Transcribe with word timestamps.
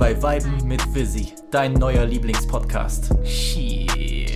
bei 0.00 0.22
Weiben 0.22 0.66
mit 0.66 0.94
Visi, 0.94 1.34
dein 1.50 1.74
neuer 1.74 2.06
Lieblingspodcast. 2.06 3.12
Shit. 3.22 4.30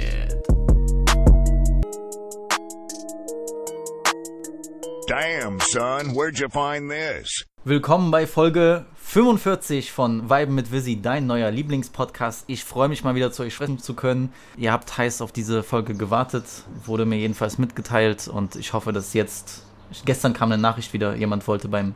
Damn, 5.09 5.59
son, 5.61 6.15
where'd 6.15 6.39
you 6.39 6.51
find 6.51 6.91
this? 6.91 7.47
Willkommen 7.65 8.11
bei 8.11 8.27
Folge 8.27 8.85
45 8.97 9.91
von 9.91 10.29
Weiben 10.29 10.55
mit 10.55 10.71
Visi, 10.71 11.01
dein 11.01 11.27
neuer 11.27 11.51
Lieblingspodcast. 11.51 12.45
Ich 12.47 12.63
freue 12.63 12.91
mich 12.91 13.03
mal 13.03 13.15
wieder 13.15 13.33
zu 13.33 13.43
euch 13.43 13.55
sprechen 13.55 13.79
zu 13.79 13.95
können. 13.95 14.35
Ihr 14.59 14.71
habt 14.71 14.99
heiß 14.99 15.23
auf 15.23 15.33
diese 15.33 15.63
Folge 15.63 15.95
gewartet, 15.95 16.45
wurde 16.85 17.07
mir 17.07 17.17
jedenfalls 17.17 17.57
mitgeteilt 17.57 18.29
und 18.29 18.55
ich 18.57 18.75
hoffe, 18.75 18.93
dass 18.93 19.15
jetzt. 19.15 19.65
Gestern 20.05 20.35
kam 20.35 20.53
eine 20.53 20.61
Nachricht 20.61 20.93
wieder, 20.93 21.15
jemand 21.15 21.49
wollte 21.49 21.69
beim 21.69 21.95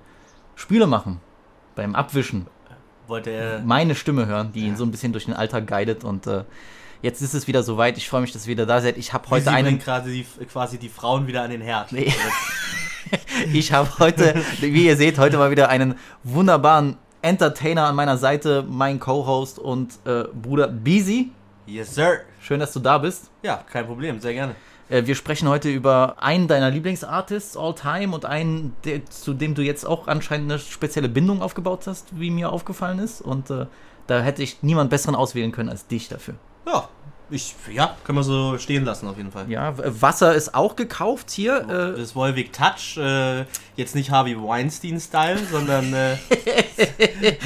Spiele 0.54 0.86
machen, 0.86 1.20
beim 1.74 1.94
Abwischen, 1.94 2.46
Wollte 3.08 3.30
er. 3.30 3.60
meine 3.60 3.94
Stimme 3.94 4.26
hören, 4.26 4.52
die 4.52 4.60
ihn 4.60 4.76
so 4.76 4.84
ein 4.84 4.90
bisschen 4.90 5.12
durch 5.12 5.24
den 5.24 5.34
Alltag 5.34 5.66
guidet 5.66 6.04
und 6.04 6.26
äh, 6.26 6.44
jetzt 7.02 7.22
ist 7.22 7.34
es 7.34 7.46
wieder 7.46 7.62
soweit. 7.62 7.96
Ich 7.98 8.08
freue 8.08 8.20
mich, 8.20 8.32
dass 8.32 8.46
ihr 8.46 8.50
wieder 8.52 8.66
da 8.66 8.80
seid. 8.80 8.98
Ich 8.98 9.12
habe 9.12 9.28
heute 9.30 9.44
Sie 9.44 9.50
einen. 9.50 9.78
quasi 9.78 10.26
die, 10.38 10.44
quasi 10.46 10.78
die 10.78 10.88
Frauen 10.88 11.26
wieder 11.26 11.42
an 11.42 11.50
den 11.50 11.60
Herd. 11.62 11.92
Nee. 11.92 12.12
Ich 13.54 13.72
habe 13.72 13.88
heute, 14.00 14.34
wie 14.60 14.84
ihr 14.86 14.96
seht, 14.96 15.18
heute 15.18 15.38
mal 15.38 15.50
wieder 15.50 15.70
einen 15.70 15.94
wunderbaren 16.24 16.98
Entertainer 17.22 17.84
an 17.86 17.94
meiner 17.96 18.18
Seite, 18.18 18.64
mein 18.68 19.00
Co-Host 19.00 19.58
und 19.58 19.94
äh, 20.04 20.24
Bruder 20.24 20.68
Beezy. 20.68 21.30
Yes, 21.66 21.94
sir. 21.94 22.20
Schön, 22.40 22.60
dass 22.60 22.72
du 22.72 22.80
da 22.80 22.98
bist. 22.98 23.30
Ja, 23.42 23.62
kein 23.70 23.86
Problem, 23.86 24.20
sehr 24.20 24.34
gerne. 24.34 24.56
Äh, 24.88 25.06
wir 25.06 25.14
sprechen 25.14 25.48
heute 25.48 25.68
über 25.68 26.16
einen 26.18 26.48
deiner 26.48 26.70
Lieblingsartists 26.70 27.56
all 27.56 27.74
time 27.74 28.14
und 28.14 28.24
einen, 28.24 28.74
der, 28.84 29.04
zu 29.06 29.34
dem 29.34 29.54
du 29.54 29.62
jetzt 29.62 29.84
auch 29.84 30.08
anscheinend 30.08 30.50
eine 30.50 30.58
spezielle 30.58 31.08
Bindung 31.08 31.42
aufgebaut 31.42 31.86
hast, 31.86 32.18
wie 32.18 32.30
mir 32.30 32.50
aufgefallen 32.50 32.98
ist. 32.98 33.20
Und 33.20 33.50
äh, 33.50 33.66
da 34.06 34.20
hätte 34.20 34.42
ich 34.42 34.62
niemand 34.62 34.90
besseren 34.90 35.14
auswählen 35.14 35.52
können 35.52 35.68
als 35.68 35.86
dich 35.86 36.08
dafür. 36.08 36.34
Ja, 36.66 36.88
ich, 37.30 37.54
ja, 37.70 37.94
können 38.04 38.18
wir 38.18 38.22
so 38.22 38.56
stehen 38.56 38.84
lassen 38.84 39.06
auf 39.06 39.18
jeden 39.18 39.30
Fall. 39.30 39.50
Ja, 39.50 39.74
Wasser 39.76 40.34
ist 40.34 40.54
auch 40.54 40.76
gekauft 40.76 41.30
hier. 41.30 41.60
Äh, 41.68 42.00
Das 42.00 42.14
Volvic 42.16 42.52
Touch, 42.52 42.96
äh, 42.96 43.44
jetzt 43.76 43.94
nicht 43.94 44.10
Harvey 44.10 44.36
Weinstein-Style, 44.36 45.38
sondern 45.50 45.92
äh, 45.92 46.16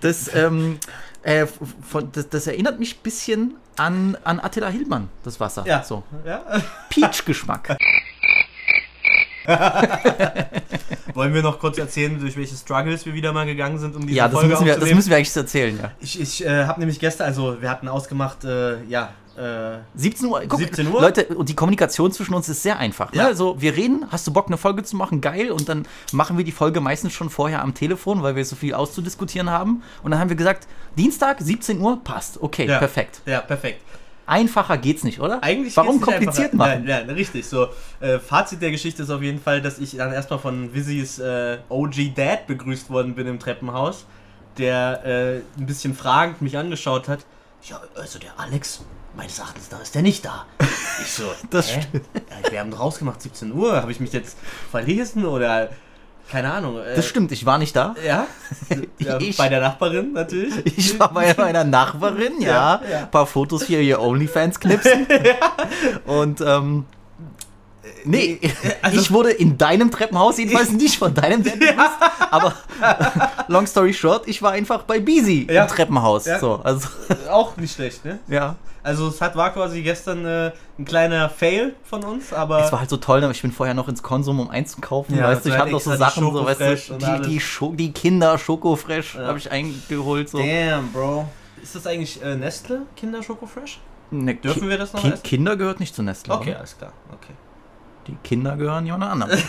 Das, 0.00 0.32
ähm, 0.34 0.78
äh, 1.22 1.46
von, 1.46 2.10
das, 2.12 2.28
das 2.28 2.46
erinnert 2.46 2.78
mich 2.78 2.96
ein 2.96 3.02
bisschen 3.02 3.54
an, 3.78 4.16
an 4.24 4.40
Attila 4.40 4.68
Hildmann, 4.68 5.08
das 5.24 5.40
Wasser. 5.40 5.64
ja. 5.66 5.82
So. 5.82 6.02
ja. 6.24 6.42
Peach-Geschmack. 6.90 7.76
Wollen 11.14 11.32
wir 11.32 11.42
noch 11.42 11.58
kurz 11.58 11.78
erzählen, 11.78 12.18
durch 12.20 12.36
welche 12.36 12.54
Struggles 12.54 13.06
wir 13.06 13.14
wieder 13.14 13.32
mal 13.32 13.46
gegangen 13.46 13.78
sind, 13.78 13.96
um 13.96 14.02
diese 14.06 14.18
ja, 14.18 14.24
das 14.28 14.34
Folge 14.34 14.48
müssen, 14.50 14.66
wir, 14.66 14.76
das 14.76 14.92
müssen 14.92 15.10
wir 15.10 15.16
eigentlich 15.16 15.36
erzählen, 15.36 15.78
ja. 15.80 15.90
Ich, 16.00 16.20
ich 16.20 16.44
äh, 16.44 16.64
habe 16.64 16.80
nämlich 16.80 17.00
gestern, 17.00 17.26
also 17.26 17.60
wir 17.60 17.70
hatten 17.70 17.88
ausgemacht, 17.88 18.44
äh, 18.44 18.82
ja, 18.84 19.10
äh, 19.38 19.78
17 19.94 20.26
Uhr. 20.26 20.42
Guck, 20.48 20.58
17 20.58 20.86
Uhr? 20.88 21.00
Leute, 21.00 21.26
und 21.26 21.48
die 21.48 21.54
Kommunikation 21.54 22.12
zwischen 22.12 22.34
uns 22.34 22.48
ist 22.48 22.62
sehr 22.62 22.78
einfach. 22.78 23.12
Ne? 23.12 23.18
Ja. 23.18 23.26
Also, 23.26 23.60
wir 23.60 23.76
reden, 23.76 24.06
hast 24.10 24.26
du 24.26 24.32
Bock, 24.32 24.48
eine 24.48 24.56
Folge 24.56 24.82
zu 24.82 24.96
machen? 24.96 25.20
Geil. 25.20 25.50
Und 25.50 25.68
dann 25.68 25.86
machen 26.12 26.36
wir 26.36 26.44
die 26.44 26.52
Folge 26.52 26.80
meistens 26.80 27.12
schon 27.12 27.30
vorher 27.30 27.62
am 27.62 27.74
Telefon, 27.74 28.22
weil 28.22 28.36
wir 28.36 28.44
so 28.44 28.56
viel 28.56 28.74
auszudiskutieren 28.74 29.50
haben. 29.50 29.82
Und 30.02 30.10
dann 30.10 30.20
haben 30.20 30.28
wir 30.28 30.36
gesagt, 30.36 30.66
Dienstag, 30.96 31.40
17 31.40 31.80
Uhr, 31.80 32.02
passt. 32.02 32.42
Okay, 32.42 32.66
ja, 32.66 32.78
perfekt. 32.78 33.20
Ja, 33.26 33.40
perfekt. 33.40 33.82
Einfacher 34.28 34.76
geht's 34.76 35.04
nicht, 35.04 35.20
oder? 35.20 35.42
Eigentlich 35.42 35.74
Warum 35.74 35.92
geht's 35.94 36.06
nicht 36.06 36.16
kompliziert 36.18 36.54
machen? 36.54 36.84
Nein, 36.84 37.06
nein, 37.06 37.16
richtig. 37.16 37.46
So, 37.46 37.68
äh, 38.00 38.18
Fazit 38.18 38.60
der 38.60 38.70
Geschichte 38.70 39.02
ist 39.02 39.10
auf 39.10 39.22
jeden 39.22 39.40
Fall, 39.40 39.62
dass 39.62 39.78
ich 39.78 39.96
dann 39.96 40.12
erstmal 40.12 40.38
von 40.38 40.74
Wizzys 40.74 41.18
äh, 41.18 41.56
OG 41.70 42.14
Dad 42.14 42.46
begrüßt 42.46 42.90
worden 42.90 43.14
bin 43.14 43.26
im 43.26 43.38
Treppenhaus, 43.38 44.04
der 44.58 45.02
äh, 45.06 45.58
ein 45.58 45.64
bisschen 45.64 45.94
fragend 45.94 46.42
mich 46.42 46.58
angeschaut 46.58 47.08
hat. 47.08 47.20
Ja, 47.62 47.80
also 47.96 48.18
der 48.18 48.38
Alex, 48.38 48.82
meines 49.18 49.38
Erachtens, 49.38 49.68
da 49.68 49.78
ist 49.80 49.94
der 49.94 50.00
nicht 50.02 50.24
da. 50.24 50.46
Ich 51.00 51.12
so, 51.12 51.22
Das 51.50 51.76
hä? 51.76 51.80
Ja, 52.42 52.50
wir 52.50 52.58
haben 52.60 52.72
draus 52.72 52.98
gemacht, 52.98 53.22
17 53.22 53.52
Uhr. 53.52 53.76
Habe 53.80 53.92
ich 53.92 54.00
mich 54.00 54.12
jetzt 54.12 54.36
verlesen 54.70 55.24
oder 55.26 55.68
keine 56.28 56.52
Ahnung. 56.52 56.76
Äh, 56.80 56.96
Das 56.96 57.06
stimmt, 57.06 57.30
ich 57.30 57.46
war 57.46 57.56
nicht 57.56 57.76
da. 57.76 57.94
Ja, 58.04 58.26
ja 58.98 59.16
Ich- 59.20 59.36
bei 59.36 59.48
der 59.48 59.60
Nachbarin 59.60 60.12
natürlich. 60.12 60.76
Ich 60.76 60.98
war 60.98 61.12
bei 61.12 61.32
meiner 61.38 61.62
Nachbarin, 61.62 62.40
ja. 62.40 62.80
Ja, 62.82 62.90
ja. 62.90 62.98
Ein 63.02 63.10
paar 63.12 63.26
Fotos 63.26 63.62
hier, 63.62 63.80
ihr 63.80 64.00
Onlyfans 64.00 64.58
knipsen. 64.58 65.06
Und, 66.06 66.40
ähm. 66.40 66.84
Nee, 68.04 68.40
also- 68.82 68.98
ich 69.00 69.10
wurde 69.12 69.30
in 69.30 69.58
deinem 69.58 69.90
Treppenhaus 69.90 70.38
jedenfalls 70.38 70.70
nicht 70.72 70.98
von 70.98 71.14
deinem 71.14 71.42
Dad 71.44 71.58
begrüßt, 71.58 71.78
aber 72.30 72.54
long 73.48 73.66
story 73.66 73.92
short, 73.94 74.26
ich 74.28 74.42
war 74.42 74.52
einfach 74.52 74.82
bei 74.82 75.00
Beezy 75.00 75.46
Ja. 75.50 75.62
im 75.62 75.68
Treppenhaus. 75.68 76.26
Ja. 76.26 76.38
So, 76.38 76.60
also, 76.62 76.88
Auch 77.30 77.56
nicht 77.56 77.74
schlecht, 77.74 78.04
ne? 78.04 78.18
ja. 78.28 78.56
Also 78.80 79.08
es 79.08 79.20
hat, 79.20 79.36
war 79.36 79.52
quasi 79.52 79.82
gestern 79.82 80.24
äh, 80.24 80.52
ein 80.78 80.84
kleiner 80.86 81.28
Fail 81.28 81.74
von 81.84 82.02
uns, 82.04 82.32
aber 82.32 82.64
Es 82.64 82.72
war 82.72 82.78
halt 82.80 82.88
so 82.88 82.96
toll, 82.96 83.22
aber 83.22 83.32
ich 83.32 83.42
bin 83.42 83.52
vorher 83.52 83.74
noch 83.74 83.88
ins 83.88 84.02
Konsum, 84.02 84.40
um 84.40 84.48
einzukaufen. 84.50 85.16
Ja, 85.18 85.24
weißt 85.24 85.44
du, 85.44 85.50
ich 85.50 85.58
habe 85.58 85.70
noch 85.72 85.80
so 85.80 85.94
Sachen, 85.96 86.22
so, 86.24 86.32
weißt 86.46 86.60
Schokofresh 86.60 86.88
du, 86.88 86.94
die, 86.96 87.28
die, 87.28 87.40
Scho 87.40 87.72
die 87.76 87.92
Kinder 87.92 88.38
Schokofresh 88.38 89.16
Ja. 89.16 89.26
habe 89.26 89.36
ich 89.38 89.50
eingeholt. 89.50 90.30
So. 90.30 90.38
Damn, 90.38 90.90
Bro. 90.92 91.28
Ist 91.62 91.74
das 91.74 91.86
eigentlich 91.86 92.22
äh, 92.22 92.36
Nestle 92.36 92.82
Kinder 92.96 93.22
Schoko 93.22 93.44
Fresh? 93.46 93.78
Ne, 94.10 94.36
Dürfen 94.36 94.62
Ki- 94.62 94.68
wir 94.70 94.78
das 94.78 94.94
noch 94.94 95.02
Ki 95.02 95.08
essen? 95.08 95.22
Kinder 95.22 95.56
gehört 95.56 95.80
nicht 95.80 95.94
zu 95.94 96.02
Nestle. 96.02 96.32
Okay, 96.32 96.50
oder? 96.50 96.58
alles 96.60 96.78
klar. 96.78 96.92
Okay. 97.12 97.34
Die 98.08 98.16
Kinder 98.24 98.56
gehören 98.56 98.86
jemand 98.86 99.04
anderem. 99.04 99.38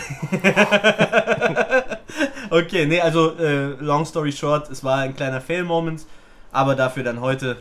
Okay, 2.50 2.84
nee, 2.86 3.00
also 3.00 3.36
äh, 3.38 3.76
long 3.78 4.04
story 4.04 4.32
short, 4.32 4.70
es 4.70 4.82
war 4.82 4.98
ein 4.98 5.14
kleiner 5.14 5.40
Fail-Moment, 5.40 6.04
aber 6.50 6.74
dafür 6.74 7.04
dann 7.04 7.20
heute 7.20 7.56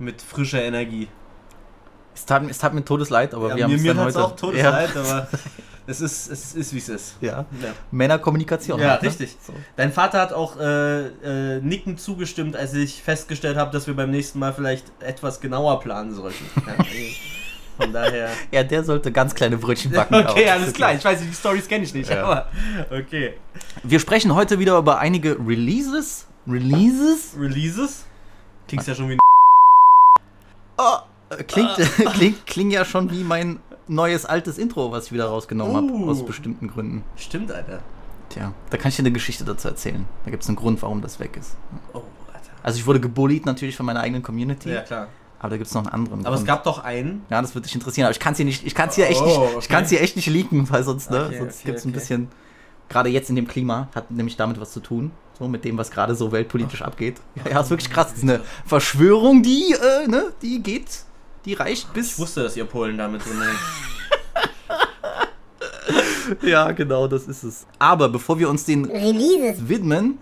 mit 0.00 0.20
frischer 0.20 0.62
Energie. 0.62 1.08
Es 2.14 2.26
tat, 2.26 2.42
es 2.48 2.58
tat 2.58 2.74
mir 2.74 2.84
Todesleid, 2.84 3.32
aber 3.32 3.50
Ja, 3.50 3.56
wir 3.56 3.64
haben 3.64 3.70
mir 3.70 3.76
es 3.76 3.82
mir 3.82 3.94
dann 3.94 4.04
heute. 4.06 4.24
auch 4.24 4.34
Todesleid, 4.34 4.96
aber 4.96 5.28
es 5.86 6.00
ist, 6.00 6.30
es 6.30 6.54
ist 6.54 6.74
wie 6.74 6.78
es 6.78 6.88
ist. 6.88 7.16
Ja. 7.20 7.30
ja. 7.30 7.46
Ja. 7.62 7.72
Männerkommunikation. 7.92 8.80
Ja, 8.80 8.90
halt, 8.90 9.02
ne? 9.02 9.08
richtig. 9.08 9.36
So. 9.40 9.52
Dein 9.76 9.92
Vater 9.92 10.20
hat 10.20 10.32
auch 10.32 10.58
äh, 10.58 11.06
äh, 11.06 11.60
nickend 11.60 12.00
zugestimmt, 12.00 12.56
als 12.56 12.74
ich 12.74 13.02
festgestellt 13.02 13.56
habe, 13.56 13.70
dass 13.70 13.86
wir 13.86 13.94
beim 13.94 14.10
nächsten 14.10 14.40
Mal 14.40 14.52
vielleicht 14.52 14.86
etwas 15.00 15.40
genauer 15.40 15.78
planen 15.80 16.12
sollten. 16.12 16.44
Von 17.76 17.92
daher. 17.92 18.30
Ja, 18.52 18.62
der 18.62 18.84
sollte 18.84 19.10
ganz 19.12 19.34
kleine 19.34 19.56
Brötchen 19.56 19.90
backen. 19.92 20.14
Okay, 20.14 20.48
alles 20.48 20.72
klar. 20.72 20.94
Ich 20.94 21.04
weiß, 21.04 21.20
die 21.20 21.32
Stories 21.32 21.66
kenne 21.68 21.84
ich 21.84 21.92
nicht, 21.94 22.08
Ja. 22.10 22.22
aber 22.24 22.48
okay. 22.90 23.34
Wir 23.82 23.98
sprechen 24.00 24.34
heute 24.34 24.58
wieder 24.58 24.78
über 24.78 24.98
einige 24.98 25.36
Releases. 25.38 26.26
Releases? 26.46 27.34
Releases? 27.38 28.06
Klingst 28.68 28.88
ja 28.88 28.94
schon 28.94 29.08
wie 29.08 29.14
ein 29.14 29.18
Oh, 30.76 30.98
klingt, 31.46 31.76
klingt, 32.14 32.46
klingt 32.46 32.72
ja 32.72 32.84
schon 32.84 33.10
wie 33.10 33.22
mein 33.24 33.60
neues 33.86 34.24
altes 34.26 34.58
Intro, 34.58 34.90
was 34.92 35.06
ich 35.06 35.12
wieder 35.12 35.26
rausgenommen 35.26 35.76
habe, 35.76 35.86
Uh. 35.92 36.10
aus 36.10 36.24
bestimmten 36.24 36.68
Gründen. 36.68 37.04
Stimmt, 37.16 37.52
Alter. 37.52 37.80
Tja, 38.30 38.52
da 38.70 38.76
kann 38.76 38.88
ich 38.88 38.96
dir 38.96 39.02
eine 39.02 39.12
Geschichte 39.12 39.44
dazu 39.44 39.68
erzählen. 39.68 40.06
Da 40.24 40.30
gibt 40.30 40.42
es 40.42 40.48
einen 40.48 40.56
Grund, 40.56 40.80
warum 40.82 41.00
das 41.02 41.20
weg 41.20 41.36
ist. 41.38 41.56
Oh, 41.92 41.98
Alter. 42.32 42.50
Also 42.62 42.78
ich 42.78 42.86
wurde 42.86 43.00
gebullied 43.00 43.46
natürlich 43.46 43.76
von 43.76 43.86
meiner 43.86 44.00
eigenen 44.00 44.22
Community, 44.22 44.70
Ja, 44.72 44.80
klar. 44.80 45.08
Aber 45.44 45.50
da 45.50 45.56
gibt 45.58 45.68
es 45.68 45.74
noch 45.74 45.84
einen 45.84 45.92
anderen 45.92 46.24
Aber 46.24 46.36
es 46.36 46.40
Grund. 46.40 46.48
gab 46.48 46.64
doch 46.64 46.82
einen. 46.82 47.22
Ja, 47.28 47.42
das 47.42 47.54
wird 47.54 47.66
dich 47.66 47.74
interessieren, 47.74 48.06
aber 48.06 48.12
ich 48.12 48.18
kann 48.18 48.32
es 48.32 48.38
hier 48.38 48.46
nicht, 48.46 48.66
ich 48.66 48.74
kann 48.74 48.88
es 48.88 48.94
hier 48.94 49.06
echt 49.10 49.20
Oh, 49.20 49.26
nicht, 49.26 49.36
okay. 49.38 49.56
ich 49.60 49.68
kann 49.68 49.84
es 49.84 49.90
hier 49.90 50.00
echt 50.00 50.16
nicht 50.16 50.26
leaken, 50.26 50.70
weil 50.70 50.82
sonst, 50.82 51.10
ne, 51.10 51.26
Okay, 51.26 51.38
sonst 51.38 51.56
okay, 51.56 51.66
gibt 51.66 51.78
es 51.80 51.84
ein 51.84 51.92
bisschen, 51.92 52.28
gerade 52.88 53.10
jetzt 53.10 53.28
in 53.28 53.36
dem 53.36 53.46
Klima, 53.46 53.88
hat 53.94 54.10
nämlich 54.10 54.36
damit 54.38 54.58
was 54.58 54.72
zu 54.72 54.80
tun, 54.80 55.10
so 55.38 55.46
mit 55.46 55.66
dem, 55.66 55.76
was 55.76 55.90
gerade 55.90 56.14
so 56.14 56.32
weltpolitisch 56.32 56.80
abgeht. 56.80 57.16
Ja, 57.44 57.50
ja, 57.50 57.60
ist 57.60 57.68
wirklich 57.68 57.90
krass, 57.90 58.06
das 58.08 58.16
ist 58.18 58.22
eine 58.22 58.40
Verschwörung, 58.64 59.42
die, 59.42 59.74
äh, 59.74 60.08
ne, 60.08 60.32
die 60.40 60.62
geht, 60.62 61.02
die 61.44 61.52
reicht 61.52 61.92
bis, 61.92 62.12
Ich 62.12 62.18
wusste, 62.18 62.42
dass 62.42 62.56
ihr 62.56 62.64
Polen 62.64 62.96
damit 62.96 63.22
drin 63.26 63.42
hängt. 63.42 63.58
ja, 66.42 66.72
genau, 66.72 67.06
das 67.06 67.24
ist 67.26 67.42
es. 67.42 67.66
Aber 67.78 68.08
bevor 68.08 68.38
wir 68.38 68.48
uns 68.48 68.64
den 68.64 68.86
Releases. 68.86 69.68
widmen, 69.68 70.18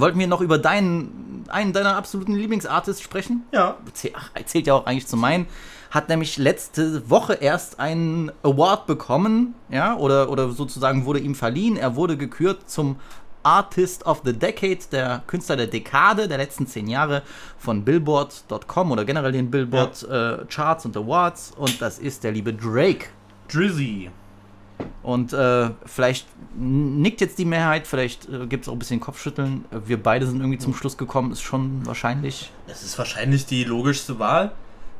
wollten 0.00 0.18
wir 0.18 0.26
noch 0.26 0.40
über 0.40 0.58
deinen, 0.58 1.44
einen 1.48 1.72
deiner 1.72 1.96
absoluten 1.96 2.34
Lieblingsartists 2.34 3.02
sprechen. 3.02 3.44
Ja. 3.52 3.76
Ach, 4.14 4.30
zählt 4.44 4.66
ja 4.66 4.74
auch 4.74 4.86
eigentlich 4.86 5.06
zu 5.06 5.16
meinen, 5.16 5.46
hat 5.90 6.08
nämlich 6.08 6.36
letzte 6.36 7.08
Woche 7.08 7.34
erst 7.34 7.80
einen 7.80 8.30
Award 8.42 8.86
bekommen, 8.86 9.54
ja, 9.70 9.96
oder, 9.96 10.30
oder 10.30 10.50
sozusagen 10.50 11.04
wurde 11.06 11.20
ihm 11.20 11.34
verliehen. 11.34 11.76
Er 11.76 11.96
wurde 11.96 12.16
gekürt 12.16 12.68
zum 12.68 12.96
Artist 13.42 14.04
of 14.04 14.22
the 14.24 14.32
Decade, 14.32 14.78
der 14.92 15.22
Künstler 15.26 15.56
der 15.56 15.68
Dekade 15.68 16.28
der 16.28 16.38
letzten 16.38 16.66
zehn 16.66 16.86
Jahre 16.86 17.22
von 17.56 17.84
Billboard.com 17.84 18.92
oder 18.92 19.04
generell 19.04 19.32
den 19.32 19.50
Billboard 19.50 20.02
äh, 20.02 20.44
Charts 20.46 20.84
und 20.84 20.96
Awards. 20.96 21.52
Und 21.56 21.80
das 21.80 21.98
ist 21.98 22.24
der 22.24 22.32
liebe 22.32 22.52
Drake. 22.52 23.06
Drizzy. 23.50 24.10
Und 25.02 25.32
äh, 25.32 25.70
vielleicht 25.86 26.26
nickt 26.56 27.20
jetzt 27.20 27.38
die 27.38 27.44
Mehrheit, 27.44 27.86
vielleicht 27.86 28.28
äh, 28.28 28.46
gibt 28.46 28.64
es 28.64 28.68
auch 28.68 28.74
ein 28.74 28.78
bisschen 28.78 29.00
Kopfschütteln. 29.00 29.64
Äh, 29.70 29.80
Wir 29.86 30.02
beide 30.02 30.26
sind 30.26 30.40
irgendwie 30.40 30.58
zum 30.58 30.74
Schluss 30.74 30.96
gekommen, 30.96 31.32
ist 31.32 31.42
schon 31.42 31.86
wahrscheinlich. 31.86 32.50
Das 32.66 32.82
ist 32.82 32.98
wahrscheinlich 32.98 33.46
die 33.46 33.64
logischste 33.64 34.18
Wahl. 34.18 34.52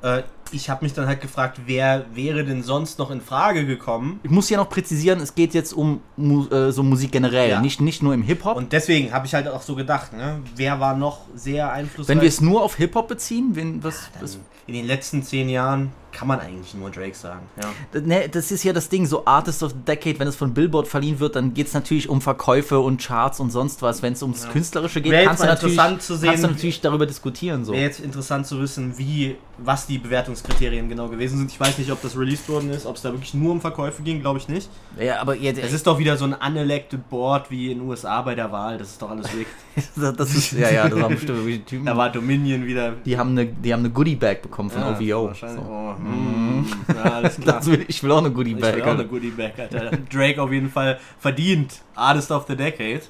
Äh, 0.02 0.22
ich 0.52 0.70
habe 0.70 0.84
mich 0.84 0.94
dann 0.94 1.06
halt 1.06 1.20
gefragt, 1.20 1.60
wer 1.66 2.06
wäre 2.14 2.44
denn 2.44 2.62
sonst 2.62 2.98
noch 2.98 3.10
in 3.10 3.20
Frage 3.20 3.66
gekommen? 3.66 4.20
Ich 4.22 4.30
muss 4.30 4.48
ja 4.50 4.56
noch 4.58 4.68
präzisieren, 4.68 5.20
es 5.20 5.34
geht 5.34 5.54
jetzt 5.54 5.72
um 5.72 6.00
äh, 6.18 6.70
so 6.70 6.82
Musik 6.82 7.12
generell, 7.12 7.50
Ja. 7.50 7.60
nicht, 7.60 7.80
nicht 7.80 8.02
nur 8.02 8.14
im 8.14 8.22
Hip-Hop. 8.22 8.56
Und 8.56 8.72
deswegen 8.72 9.12
habe 9.12 9.26
ich 9.26 9.34
halt 9.34 9.48
auch 9.48 9.62
so 9.62 9.74
gedacht, 9.74 10.12
ne? 10.12 10.40
wer 10.56 10.80
war 10.80 10.96
noch 10.96 11.20
sehr 11.34 11.72
einflussreich? 11.72 12.14
Wenn 12.14 12.20
wir 12.22 12.28
es 12.28 12.40
nur 12.40 12.62
auf 12.62 12.76
Hip-Hop 12.76 13.08
beziehen, 13.08 13.50
wenn, 13.54 13.82
was, 13.82 14.10
was, 14.20 14.38
in 14.66 14.74
den 14.74 14.86
letzten 14.86 15.22
zehn 15.22 15.48
Jahren 15.48 15.92
kann 16.12 16.28
man 16.28 16.40
eigentlich 16.40 16.74
nur 16.74 16.90
Drake 16.90 17.14
sagen. 17.14 17.46
Ja. 17.62 18.00
ne, 18.00 18.28
das 18.28 18.50
ist 18.50 18.64
ja 18.64 18.72
das 18.72 18.88
Ding, 18.88 19.06
so 19.06 19.24
Artist 19.24 19.62
of 19.62 19.72
the 19.72 19.78
Decade, 19.86 20.18
wenn 20.18 20.28
es 20.28 20.36
von 20.36 20.52
Billboard 20.52 20.88
verliehen 20.88 21.20
wird, 21.20 21.36
dann 21.36 21.54
geht 21.54 21.68
es 21.68 21.74
natürlich 21.74 22.08
um 22.08 22.20
Verkäufe 22.20 22.80
und 22.80 23.00
Charts 23.00 23.40
und 23.40 23.50
sonst 23.50 23.82
was. 23.82 24.02
Wenn 24.02 24.12
es 24.14 24.22
ums 24.22 24.44
Ja. 24.44 24.50
Künstlerische 24.50 25.00
geht, 25.00 25.12
kannst 25.24 25.42
du, 25.42 25.68
sehen, 26.16 26.28
kannst 26.28 26.44
du 26.44 26.48
natürlich 26.48 26.80
darüber 26.80 27.06
diskutieren. 27.06 27.64
So. 27.64 27.72
Wäre 27.72 27.84
jetzt 27.84 28.00
interessant 28.00 28.46
zu 28.46 28.60
wissen, 28.60 28.98
wie, 28.98 29.36
was 29.58 29.86
die 29.86 29.98
Bewertungskriterien 30.42 30.88
genau 30.88 31.08
gewesen 31.08 31.38
sind. 31.38 31.50
Ich 31.50 31.58
weiß 31.60 31.78
nicht, 31.78 31.90
ob 31.90 32.00
das 32.02 32.16
released 32.16 32.48
worden 32.48 32.70
ist, 32.70 32.86
ob 32.86 32.96
es 32.96 33.02
da 33.02 33.12
wirklich 33.12 33.34
nur 33.34 33.52
um 33.52 33.60
Verkäufe 33.60 34.02
ging, 34.02 34.20
glaube 34.20 34.38
ich 34.38 34.48
nicht. 34.48 34.68
Ja, 34.98 35.20
aber 35.20 35.34
jetzt, 35.36 35.58
Es 35.62 35.72
ist 35.72 35.86
doch 35.86 35.98
wieder 35.98 36.16
so 36.16 36.24
ein 36.24 36.34
unelected 36.34 37.08
Board 37.08 37.50
wie 37.50 37.70
in 37.72 37.78
den 37.78 37.88
USA 37.88 38.22
bei 38.22 38.34
der 38.34 38.50
Wahl. 38.52 38.78
Das 38.78 38.88
ist 38.90 39.02
doch 39.02 39.10
alles 39.10 39.26
weg. 39.36 39.46
das 40.16 40.34
ist, 40.34 40.52
ja, 40.52 40.70
ja, 40.70 40.88
das 40.88 41.00
waren 41.00 41.10
bestimmt 41.10 41.30
irgendwelche 41.38 41.64
Typen. 41.64 41.86
da 41.86 41.96
war 41.96 42.10
Dominion 42.10 42.64
wieder. 42.66 42.92
die 43.04 43.16
haben 43.18 43.30
eine, 43.30 43.46
die 43.46 43.72
haben 43.72 43.80
eine 43.80 43.90
Goodie-Bag 43.90 44.42
bekommen 44.42 44.70
von 44.70 44.82
Ja, 44.82 45.16
OVO. 45.16 45.28
wahrscheinlich. 45.28 45.60
So. 45.64 45.70
Oh, 45.70 45.94
mm, 46.00 46.66
ja, 46.94 47.02
alles 47.02 47.36
klar. 47.40 47.64
Will, 47.66 47.84
ich 47.88 48.02
will 48.02 48.12
auch 48.12 48.18
eine 48.18 48.28
Ich 48.28 48.34
Goodie-Bag. 48.34 48.76
will 48.76 48.82
auch 48.82 48.86
eine 48.88 49.06
Goodie 49.06 49.30
Bag, 49.30 49.52
Alter. 49.58 49.90
Drake 50.10 50.40
auf 50.42 50.52
jeden 50.52 50.70
Fall 50.70 50.98
verdient. 51.18 51.74
Artist 51.94 52.30
of 52.30 52.46
the 52.48 52.56
Decade. 52.56 53.02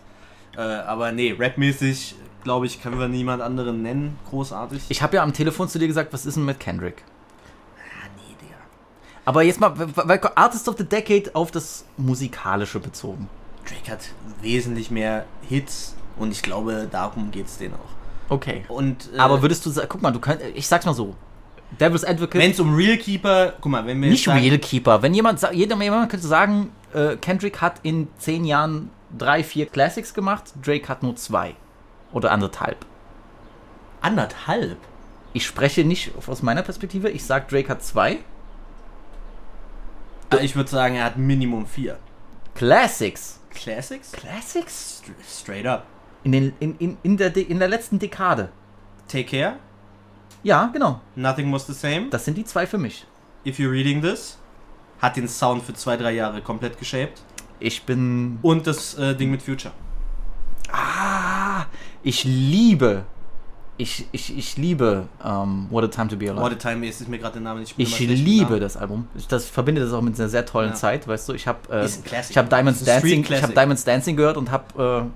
Äh, 0.56 0.60
aber 0.60 1.12
nee, 1.12 1.34
rapmäßig, 1.38 2.14
glaube 2.44 2.66
ich, 2.66 2.82
können 2.82 2.98
wir 2.98 3.08
niemand 3.08 3.42
anderen 3.42 3.82
nennen. 3.82 4.16
Großartig. 4.30 4.82
Ich 4.88 5.02
habe 5.02 5.16
ja 5.16 5.22
am 5.22 5.32
Telefon 5.32 5.68
zu 5.68 5.78
dir 5.78 5.86
gesagt, 5.86 6.12
was 6.12 6.26
ist 6.26 6.36
denn 6.36 6.44
mit 6.44 6.58
Kendrick? 6.60 7.04
Aber 9.28 9.42
jetzt 9.42 9.60
mal, 9.60 9.74
weil 9.76 10.20
Artist 10.36 10.70
of 10.70 10.76
the 10.78 10.84
Decade 10.88 11.30
auf 11.34 11.50
das 11.50 11.84
Musikalische 11.98 12.80
bezogen. 12.80 13.28
Drake 13.62 13.92
hat 13.92 14.00
wesentlich 14.40 14.90
mehr 14.90 15.26
Hits 15.46 15.94
und 16.16 16.32
ich 16.32 16.40
glaube, 16.40 16.88
darum 16.90 17.30
geht 17.30 17.44
es 17.44 17.58
denen 17.58 17.74
auch. 17.74 18.32
Okay. 18.34 18.64
Und, 18.68 19.10
äh, 19.14 19.18
Aber 19.18 19.42
würdest 19.42 19.66
du 19.66 19.70
sagen, 19.70 19.86
guck 19.90 20.00
mal, 20.00 20.12
du 20.12 20.18
könnt, 20.18 20.40
ich 20.54 20.66
sag's 20.66 20.86
mal 20.86 20.94
so. 20.94 21.14
Devil's 21.78 22.04
Advocate, 22.04 22.40
wenn 22.40 22.52
es 22.52 22.58
um 22.58 22.74
Real 22.74 22.96
Keeper, 22.96 23.52
guck 23.60 23.70
mal, 23.70 23.84
wenn 23.84 24.00
wir 24.00 24.08
nicht 24.08 24.24
sagen, 24.24 24.40
Real 24.40 24.56
Keeper. 24.56 25.02
Wenn 25.02 25.12
jemand, 25.12 25.46
jeder, 25.52 25.76
jemand 25.76 26.08
könnte 26.08 26.26
sagen, 26.26 26.72
äh, 26.94 27.16
Kendrick 27.16 27.60
hat 27.60 27.80
in 27.82 28.08
zehn 28.16 28.46
Jahren 28.46 28.88
drei, 29.18 29.44
vier 29.44 29.66
Classics 29.66 30.14
gemacht, 30.14 30.54
Drake 30.64 30.88
hat 30.88 31.02
nur 31.02 31.16
zwei. 31.16 31.54
Oder 32.12 32.30
anderthalb. 32.30 32.78
anderthalb. 34.00 34.78
Ich 35.34 35.44
spreche 35.44 35.84
nicht 35.84 36.12
aus 36.26 36.42
meiner 36.42 36.62
Perspektive, 36.62 37.10
ich 37.10 37.26
sag, 37.26 37.50
Drake 37.50 37.68
hat 37.68 37.84
zwei. 37.84 38.20
Also 40.30 40.44
ich 40.44 40.54
würde 40.56 40.70
sagen, 40.70 40.94
er 40.96 41.04
hat 41.04 41.16
Minimum 41.16 41.66
vier. 41.66 41.98
Classics. 42.54 43.40
Classics? 43.50 44.12
Classics? 44.12 45.02
St- 45.02 45.14
Straight 45.42 45.66
up. 45.66 45.84
In, 46.24 46.32
den, 46.32 46.52
in, 46.60 46.74
in, 46.78 46.98
in, 47.02 47.16
der, 47.16 47.30
De 47.30 47.42
in 47.42 47.58
der 47.58 47.68
letzten 47.68 47.98
Dekade. 47.98 48.50
Take 49.06 49.24
care. 49.24 49.56
Ja, 50.42 50.66
genau. 50.72 51.00
Nothing 51.16 51.52
was 51.52 51.66
the 51.66 51.72
same. 51.72 52.08
Das 52.10 52.24
sind 52.24 52.36
die 52.36 52.44
zwei 52.44 52.66
für 52.66 52.78
mich. 52.78 53.06
If 53.46 53.58
you're 53.58 53.70
reading 53.70 54.02
this. 54.02 54.38
Hat 55.00 55.16
den 55.16 55.28
Sound 55.28 55.62
für 55.62 55.74
zwei, 55.74 55.96
drei 55.96 56.12
Jahre 56.12 56.42
komplett 56.42 56.78
geshaped. 56.78 57.22
Ich 57.60 57.84
bin. 57.84 58.38
Und 58.42 58.66
das 58.66 58.94
äh, 58.98 59.14
Ding 59.14 59.30
mit 59.30 59.42
Future. 59.42 59.72
Ah, 60.72 61.66
ich 62.02 62.24
liebe. 62.24 63.04
Ich, 63.80 64.06
ich, 64.12 64.36
ich 64.36 64.56
liebe 64.56 65.06
um, 65.24 65.68
What 65.70 65.84
a 65.84 65.86
Time 65.88 66.08
to 66.08 66.16
Be 66.16 66.26
Alive. 66.28 66.42
What 66.42 66.52
a 66.52 66.54
Time 66.56 66.84
ist, 66.86 67.00
ist 67.00 67.08
mir 67.08 67.18
gerade 67.18 67.34
der 67.34 67.42
Name 67.42 67.60
nicht. 67.60 67.74
Ich 67.76 67.98
liebe 68.00 68.44
Namen. 68.50 68.60
das 68.60 68.76
Album. 68.76 69.06
Ich 69.16 69.28
das 69.28 69.46
verbinde 69.46 69.80
das 69.80 69.92
auch 69.92 70.02
mit 70.02 70.18
einer 70.18 70.28
sehr 70.28 70.44
tollen 70.44 70.70
Ja. 70.70 70.74
Zeit, 70.74 71.06
weißt 71.06 71.28
du. 71.28 71.32
Ich 71.34 71.46
habe 71.46 71.58
äh, 71.70 71.86
ich 72.28 72.36
habe 72.36 72.48
Diamonds 72.48 72.84
Dancing, 72.84 73.20
ich 73.20 73.26
habe 73.26 73.38
Classic. 73.38 73.54
Diamonds 73.54 73.84
Dancing 73.84 74.16
gehört 74.16 74.36
und 74.36 74.50
habe 74.50 75.06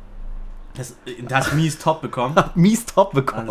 Das, 0.74 0.94
das 1.28 1.52
Mies 1.54 1.78
Top 1.78 2.02
bekommen. 2.02 2.36
äh, 2.36 2.42
mies 2.54 2.86
Top 2.86 3.12
bekommen. 3.12 3.50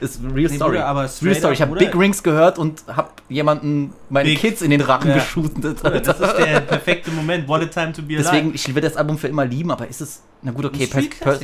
Ist 0.00 0.20
real 0.22 0.50
Nee, 0.50 0.56
story. 0.56 0.70
Bruder, 0.72 0.86
aber 0.86 1.08
real 1.22 1.34
story. 1.34 1.54
Ich 1.54 1.62
habe. 1.62 1.76
Big 1.76 1.94
Rings 1.96 2.22
gehört 2.22 2.58
und 2.58 2.82
habe 2.88 3.10
jemanden 3.28 3.92
meine 4.08 4.28
Big- 4.28 4.38
Kids 4.40 4.62
in 4.62 4.70
den 4.70 4.80
Rachen 4.80 5.08
Ja. 5.10 5.14
geschootet. 5.16 5.78
Das 5.82 6.20
ist 6.20 6.36
der 6.38 6.60
perfekte 6.60 7.10
Moment. 7.10 7.46
What 7.48 7.62
a 7.62 7.66
Time 7.66 7.92
to 7.92 8.02
be 8.02 8.14
alive. 8.14 8.24
Deswegen, 8.30 8.54
ich 8.54 8.66
werde 8.68 8.88
das 8.88 8.96
Album 8.96 9.18
für 9.18 9.28
immer 9.28 9.44
lieben, 9.44 9.70
aber 9.70 9.86
ist 9.88 10.00
es. 10.00 10.22
Na 10.42 10.52
gut, 10.52 10.66
okay. 10.66 10.88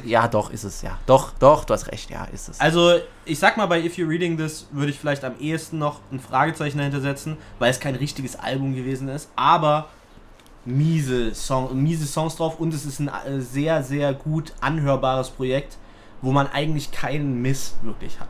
Ja, 0.05 0.29
doch, 0.29 0.51
ist 0.51 0.65
es, 0.65 0.83
ja. 0.83 0.99
Doch, 1.07 1.33
doch, 1.39 1.65
du 1.65 1.73
hast 1.73 1.91
recht, 1.91 2.11
ja, 2.11 2.25
ist 2.27 2.51
es. 2.51 2.61
Also, 2.61 2.97
ich 3.25 3.39
sag 3.39 3.57
mal, 3.57 3.65
bei 3.67 3.81
If 3.83 3.97
You're 3.97 4.09
Reading 4.09 4.37
This 4.37 4.67
würde 4.73 4.91
ich 4.91 4.99
vielleicht 4.99 5.25
am 5.25 5.33
ehesten 5.41 5.79
noch 5.79 6.01
ein 6.13 6.21
Fragezeichen 6.21 6.77
dahinter 6.77 7.01
setzen, 7.01 7.39
weil 7.59 7.71
es 7.71 7.81
kein 7.81 7.95
richtiges 7.95 8.39
Album 8.39 8.75
gewesen 8.75 9.09
ist, 9.09 9.31
aber 9.37 9.87
miese, 10.67 11.35
Song, 11.35 11.83
miese 11.83 12.07
Songs 12.07 12.37
drauf 12.37 12.61
und 12.61 12.75
es 12.75 12.85
ist 12.85 13.01
ein 13.01 13.09
äh, 13.09 13.41
sehr, 13.41 13.83
sehr 13.83 14.13
gut 14.13 14.53
anhörbares 14.61 15.31
Projekt, 15.31 15.77
wo 16.23 16.33
man 16.33 16.47
eigentlich 16.49 16.91
keinen 16.93 17.41
Miss 17.43 17.75
wirklich 17.83 18.21
hat. 18.21 18.29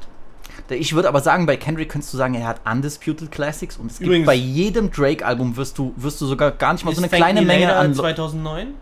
Ich 0.68 0.94
würde 0.94 1.08
aber 1.08 1.20
sagen, 1.20 1.46
bei 1.46 1.56
Kendrick 1.56 1.88
könntest 1.88 2.12
du 2.12 2.18
sagen, 2.18 2.34
er 2.34 2.46
hat 2.46 2.60
Undisputed 2.70 3.30
Classics 3.30 3.76
und 3.76 3.90
es 3.90 3.98
gibt 3.98 4.08
Übrigens- 4.08 4.26
bei 4.26 4.34
jedem 4.34 4.90
Drake-Album 4.90 5.56
wirst 5.56 5.78
du, 5.78 5.92
wirst 5.96 6.20
du 6.20 6.26
sogar 6.26 6.50
gar 6.52 6.72
nicht 6.74 6.84
mal 6.84 6.94
so 6.94 7.00
eine 7.00 7.08
kleine 7.08 7.40
Me 7.40 7.46
Menge 7.46 7.74
an. 7.74 7.94
2009? 7.94 8.74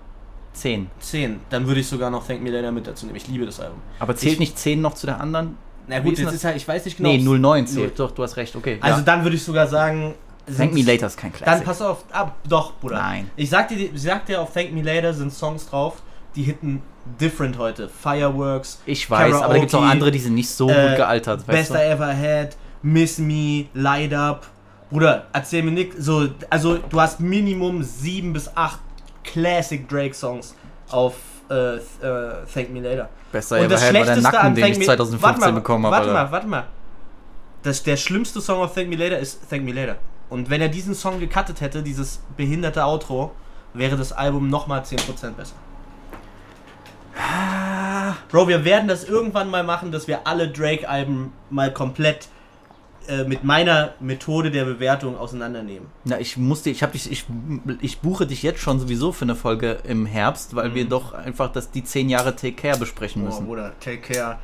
10. 0.54 0.90
10. 0.98 1.40
Dann 1.50 1.66
würde 1.66 1.80
ich 1.80 1.86
sogar 1.86 2.10
noch 2.10 2.26
Thank 2.26 2.42
Me 2.42 2.50
Later 2.50 2.72
mit 2.72 2.86
dazu 2.86 3.06
nehmen. 3.06 3.16
Ich 3.16 3.28
liebe 3.28 3.46
das 3.46 3.60
Album. 3.60 3.78
Aber 4.00 4.16
zählt 4.16 4.34
Ich- 4.34 4.40
nicht 4.40 4.58
10 4.58 4.80
noch 4.80 4.94
zu 4.94 5.06
der 5.06 5.20
anderen? 5.20 5.56
Na 5.86 6.00
gut, 6.00 6.18
jetzt 6.18 6.26
das? 6.26 6.34
ist 6.34 6.44
halt, 6.44 6.56
ich 6.56 6.66
weiß 6.66 6.84
nicht 6.84 6.96
genau. 6.96 7.10
Nee, 7.10 7.16
ob's- 7.16 7.24
09 7.24 7.40
Null. 7.40 7.66
zählt. 7.66 7.98
Doch, 7.98 8.10
du 8.10 8.22
hast 8.22 8.36
recht, 8.36 8.56
okay. 8.56 8.78
Also 8.80 8.98
ja. 8.98 9.04
dann 9.04 9.22
würde 9.22 9.36
ich 9.36 9.42
sogar 9.44 9.66
sagen. 9.68 10.14
Thank 10.56 10.72
Me 10.74 10.80
Later 10.82 11.06
ist 11.06 11.16
kein 11.18 11.30
Dann 11.32 11.40
Classic. 11.42 11.64
pass 11.66 11.82
auf, 11.82 12.04
ab, 12.10 12.36
doch, 12.48 12.72
Bruder. 12.80 12.96
Nein. 12.96 13.30
Ich 13.36 13.50
sag 13.50 13.68
dir, 13.68 13.76
ich 13.76 13.90
sag 14.02 14.24
dir, 14.26 14.40
auf 14.40 14.52
Thank 14.52 14.72
Me 14.72 14.80
Later 14.82 15.12
sind 15.14 15.30
Songs 15.32 15.68
drauf, 15.68 16.02
die 16.36 16.42
hitten 16.42 16.82
different 17.20 17.58
heute. 17.58 17.88
Fireworks, 17.88 18.80
Ich 18.86 19.10
weiß, 19.10 19.34
aber 19.36 19.54
da 19.54 19.60
gibt 19.60 19.70
es 19.70 19.74
auch 19.74 19.78
Karaoke, 19.78 19.92
andere, 19.92 20.10
die 20.10 20.18
sind 20.18 20.34
nicht 20.34 20.50
so 20.50 20.68
äh, 20.68 20.88
gut 20.88 20.96
gealtert. 20.96 21.46
Best 21.46 21.72
I? 21.72 21.78
Ever 21.78 22.16
Had, 22.16 22.56
Miss 22.82 23.18
Me, 23.18 23.66
Light 23.74 24.12
Up. 24.14 24.46
Bruder, 24.90 25.26
erzähl 25.32 25.62
mir 25.62 25.72
nicht, 25.72 25.92
so, 25.98 26.28
also 26.48 26.78
du 26.78 27.00
hast 27.00 27.20
Minimum 27.20 27.82
sieben 27.82 28.32
bis 28.32 28.50
acht 28.54 28.80
Classic 29.24 29.86
Drake 29.88 30.14
Songs 30.14 30.54
auf 30.90 31.14
äh, 31.50 31.76
äh, 31.76 31.80
Thank 32.52 32.70
Me 32.70 32.80
Later. 32.80 33.08
Besser 33.30 33.56
Und 33.56 33.64
Ever 33.64 33.68
das 33.74 33.82
Had 33.82 33.86
war 33.88 33.92
der 33.92 34.04
Schlechteste 34.04 34.22
Nacken, 34.22 34.46
an 34.46 34.54
den 34.54 34.64
ich 34.66 34.78
Me 34.78 34.84
2015 34.84 35.22
warte 35.22 35.40
mal, 35.40 35.52
bekommen 35.52 35.86
habe. 35.86 35.96
Warte 35.96 36.12
mal, 36.12 36.32
warte 36.32 36.46
mal. 36.46 36.64
Das, 37.62 37.82
der 37.82 37.96
schlimmste 37.96 38.40
Song 38.40 38.60
auf 38.60 38.74
Thank 38.74 38.88
Me 38.88 38.96
Later 38.96 39.18
ist 39.18 39.48
Thank 39.50 39.64
Me 39.64 39.72
Later. 39.72 39.96
Und 40.30 40.50
wenn 40.50 40.60
er 40.60 40.68
diesen 40.68 40.94
Song 40.94 41.20
gecuttet 41.20 41.60
hätte, 41.60 41.82
dieses 41.82 42.20
behinderte 42.36 42.84
Outro, 42.84 43.32
wäre 43.74 43.96
das 43.96 44.12
Album 44.12 44.48
nochmal 44.48 44.80
10% 44.80 45.32
besser. 45.32 45.54
Bro, 48.28 48.48
wir 48.48 48.64
werden 48.64 48.88
das 48.88 49.04
irgendwann 49.04 49.50
mal 49.50 49.64
machen, 49.64 49.90
dass 49.92 50.06
wir 50.06 50.26
alle 50.26 50.48
Drake-Alben 50.48 51.32
mal 51.50 51.72
komplett 51.72 52.28
äh, 53.08 53.24
mit 53.24 53.42
meiner 53.42 53.94
Methode 54.00 54.50
der 54.50 54.66
Bewertung 54.66 55.16
auseinandernehmen. 55.16 55.88
Na, 56.04 56.20
ich 56.20 56.36
musste, 56.36 56.68
ich 56.68 56.82
habe 56.82 56.92
dich, 56.92 57.10
ich, 57.10 57.24
ich 57.80 58.00
buche 58.00 58.26
dich 58.26 58.42
jetzt 58.42 58.60
schon 58.60 58.78
sowieso 58.78 59.12
für 59.12 59.24
eine 59.24 59.34
Folge 59.34 59.78
im 59.84 60.04
Herbst, 60.04 60.54
weil 60.54 60.74
wir 60.74 60.86
doch 60.86 61.14
einfach 61.14 61.50
das, 61.50 61.70
die 61.70 61.82
10 61.82 62.10
Jahre 62.10 62.36
Take 62.36 62.52
Care 62.52 62.76
besprechen 62.76 63.24
müssen. 63.24 63.46
Bruder, 63.46 63.72
Take 63.80 64.12
Care. 64.12 64.38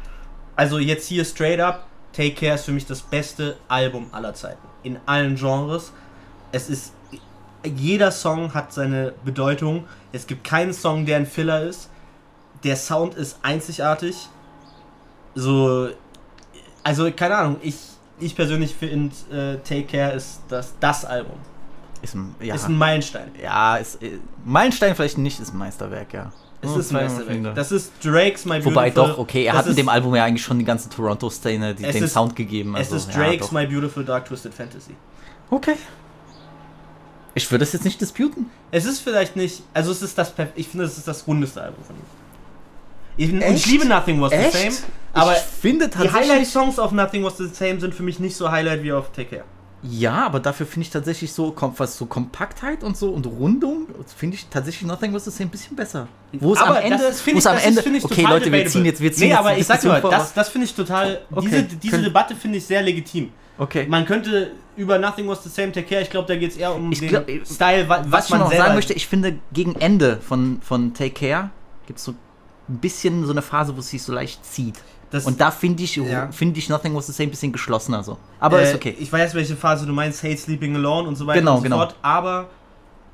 Also 0.56 0.78
jetzt 0.78 1.06
hier 1.06 1.26
straight 1.26 1.60
up, 1.60 1.86
Take 2.14 2.34
Care 2.34 2.54
ist 2.54 2.64
für 2.64 2.72
mich 2.72 2.86
das 2.86 3.02
beste 3.02 3.56
Album 3.68 4.06
aller 4.12 4.32
Zeiten. 4.32 4.66
In 4.82 4.98
allen 5.04 5.36
Genres. 5.36 5.92
Es 6.52 6.70
ist. 6.70 6.94
Jeder 7.64 8.12
Song 8.12 8.54
hat 8.54 8.72
seine 8.72 9.14
Bedeutung. 9.24 9.84
Es 10.12 10.26
gibt 10.26 10.44
keinen 10.44 10.72
Song, 10.72 11.06
der 11.06 11.16
ein 11.16 11.26
Filler 11.26 11.62
ist. 11.62 11.90
Der 12.64 12.76
Sound 12.76 13.14
ist 13.14 13.38
einzigartig. 13.42 14.16
So. 15.34 15.88
Also, 16.82 17.10
keine 17.12 17.36
Ahnung, 17.36 17.56
ich, 17.62 17.76
ich 18.18 18.34
persönlich 18.36 18.74
finde, 18.74 19.14
äh, 19.32 19.56
Take 19.66 19.84
Care 19.84 20.12
ist 20.12 20.40
das, 20.48 20.74
das 20.80 21.04
Album. 21.04 21.36
Ist 22.02 22.14
ein, 22.14 22.34
ja, 22.40 22.54
Ist 22.54 22.66
ein 22.68 22.76
Meilenstein. 22.76 23.30
ja, 23.42 23.76
ist, 23.76 24.02
äh, 24.02 24.18
Meilenstein 24.44 24.94
vielleicht 24.94 25.16
nicht, 25.18 25.40
ist 25.40 25.54
ein 25.54 25.58
Meisterwerk, 25.58 26.12
ja. 26.12 26.30
Es 26.60 26.70
Oh, 26.70 26.78
ist 26.78 26.92
Meisterwerk. 26.92 27.54
Das 27.54 27.72
ist 27.72 27.92
Drake's 28.02 28.44
My 28.44 28.62
Wobei 28.64 28.90
Beautiful. 28.90 29.12
doch, 29.14 29.18
okay, 29.18 29.44
er 29.44 29.54
hat 29.54 29.64
mit 29.66 29.70
ist- 29.70 29.78
dem 29.78 29.88
Album 29.88 30.14
ja 30.14 30.24
eigentlich 30.24 30.42
schon 30.42 30.58
die 30.58 30.64
ganze 30.64 30.88
Toronto-Szene 30.90 31.74
den 31.74 31.84
ist- 32.04 32.12
Sound 32.12 32.36
gegeben. 32.36 32.76
Also, 32.76 32.96
es 32.96 33.06
ist 33.06 33.14
ja, 33.14 33.20
Drake's 33.22 33.46
doch. 33.46 33.52
My 33.52 33.66
Beautiful 33.66 34.04
Dark 34.04 34.26
Twisted 34.26 34.52
Fantasy. 34.54 34.94
Okay. 35.50 35.76
Ich 37.34 37.50
würde 37.50 37.64
das 37.64 37.72
jetzt 37.72 37.84
nicht 37.84 38.00
disputen. 38.00 38.50
Es 38.70 38.84
ist 38.84 39.00
vielleicht 39.00 39.34
nicht, 39.36 39.62
also 39.74 39.90
es 39.90 40.02
ist 40.02 40.16
das, 40.16 40.36
perf- 40.36 40.52
ich 40.54 40.68
finde, 40.68 40.84
es 40.84 40.96
ist 40.96 41.08
das 41.08 41.26
rundeste 41.26 41.60
Album 41.62 41.82
von 41.84 41.96
ihm. 41.96 42.02
Ich, 43.16 43.32
ich 43.32 43.66
liebe 43.66 43.86
Nothing 43.86 44.20
Was 44.20 44.32
Echt? 44.32 44.52
the 44.52 44.58
Same, 44.58 44.74
aber 45.12 45.32
ich 45.32 45.38
finde 45.38 45.88
die. 45.88 46.10
Highlight-Songs 46.10 46.78
auf 46.78 46.92
Nothing 46.92 47.22
Was 47.24 47.36
the 47.36 47.46
Same 47.46 47.78
sind 47.80 47.94
für 47.94 48.02
mich 48.02 48.18
nicht 48.18 48.36
so 48.36 48.50
Highlight 48.50 48.82
wie 48.82 48.92
auf 48.92 49.12
Take 49.12 49.28
Care. 49.36 49.44
Ja, 49.86 50.24
aber 50.24 50.40
dafür 50.40 50.64
finde 50.64 50.86
ich 50.86 50.90
tatsächlich 50.90 51.30
so, 51.30 51.54
was 51.76 51.98
so 51.98 52.06
Kompaktheit 52.06 52.82
und 52.82 52.96
so 52.96 53.10
und 53.10 53.26
Rundung, 53.26 53.86
finde 54.16 54.36
ich 54.36 54.46
tatsächlich 54.48 54.88
Nothing 54.88 55.12
Was 55.12 55.26
the 55.26 55.30
Same 55.30 55.48
ein 55.48 55.50
bisschen 55.50 55.76
besser. 55.76 56.08
Wo 56.32 56.54
es 56.54 56.58
Aber 56.58 56.78
am 56.78 56.84
Ende, 56.84 56.98
das 57.04 57.24
ich, 57.26 57.34
am 57.46 57.54
das 57.56 57.64
Ende, 57.66 57.80
ist, 57.98 58.04
okay 58.04 58.22
Leute, 58.22 58.46
wir 58.46 58.50
debatable. 58.52 58.70
ziehen 58.70 58.84
jetzt, 58.86 59.00
wir 59.02 59.12
ziehen 59.12 59.28
Nee, 59.28 59.34
aber 59.34 59.56
ich 59.58 59.66
sag 59.66 59.76
Diskussion 59.80 59.92
mal, 59.92 60.00
vor. 60.00 60.10
das, 60.10 60.32
das 60.32 60.48
finde 60.48 60.64
ich 60.66 60.74
total, 60.74 61.20
Okay, 61.30 61.46
diese, 61.50 61.62
diese 61.64 61.90
können- 61.90 62.04
Debatte 62.04 62.34
finde 62.34 62.58
ich 62.58 62.64
sehr 62.66 62.80
legitim. 62.82 63.30
Okay. 63.58 63.86
Man 63.86 64.06
könnte 64.06 64.52
über 64.76 64.98
Nothing 64.98 65.28
Was 65.28 65.44
the 65.44 65.50
Same 65.50 65.70
Take 65.70 65.86
Care, 65.86 66.00
ich 66.00 66.10
glaube, 66.10 66.26
da 66.28 66.34
geht 66.34 66.50
es 66.52 66.56
eher 66.56 66.74
um 66.74 66.90
Ich 66.90 67.00
den 67.00 67.10
glaub- 67.10 67.26
Style, 67.46 67.86
wa- 67.88 68.00
was, 68.04 68.10
Was 68.10 68.24
ich 68.24 68.30
man 68.30 68.40
noch 68.40 68.52
sagen 68.52 68.74
möchte, 68.74 68.94
ich 68.94 69.06
finde, 69.06 69.38
gegen 69.52 69.74
Ende 69.76 70.16
von, 70.26 70.60
von 70.62 70.94
Take 70.94 71.10
Care 71.10 71.50
gibt 71.86 71.98
es 71.98 72.06
so 72.06 72.14
ein 72.68 72.78
bisschen 72.78 73.24
so 73.24 73.32
eine 73.32 73.42
Phase, 73.42 73.74
wo 73.76 73.80
es 73.80 73.88
sich 73.90 74.02
so 74.02 74.12
leicht 74.12 74.44
zieht. 74.44 74.76
Das- 75.10 75.26
und 75.26 75.40
da 75.40 75.50
finde 75.50 75.82
ich, 75.84 75.96
Ja. 75.96 76.30
finde 76.32 76.58
ich 76.58 76.68
Nothing 76.68 76.94
Was 76.96 77.06
the 77.06 77.12
Same 77.12 77.28
ein 77.28 77.30
bisschen 77.30 77.52
geschlossener 77.52 78.02
so. 78.02 78.18
Aber 78.40 78.60
äh, 78.60 78.64
ist 78.64 78.74
okay. 78.74 78.96
Ich 78.98 79.12
weiß, 79.12 79.34
welche 79.34 79.54
Phase 79.54 79.86
du 79.86 79.92
meinst, 79.92 80.22
Hate 80.24 80.36
Sleeping 80.36 80.74
Alone 80.76 81.06
und 81.08 81.16
so 81.16 81.26
weiter 81.26 81.40
Genau, 81.40 81.52
und 81.52 81.58
so 81.58 81.62
genau. 81.64 81.76
fort. 81.78 81.94
Aber 82.02 82.48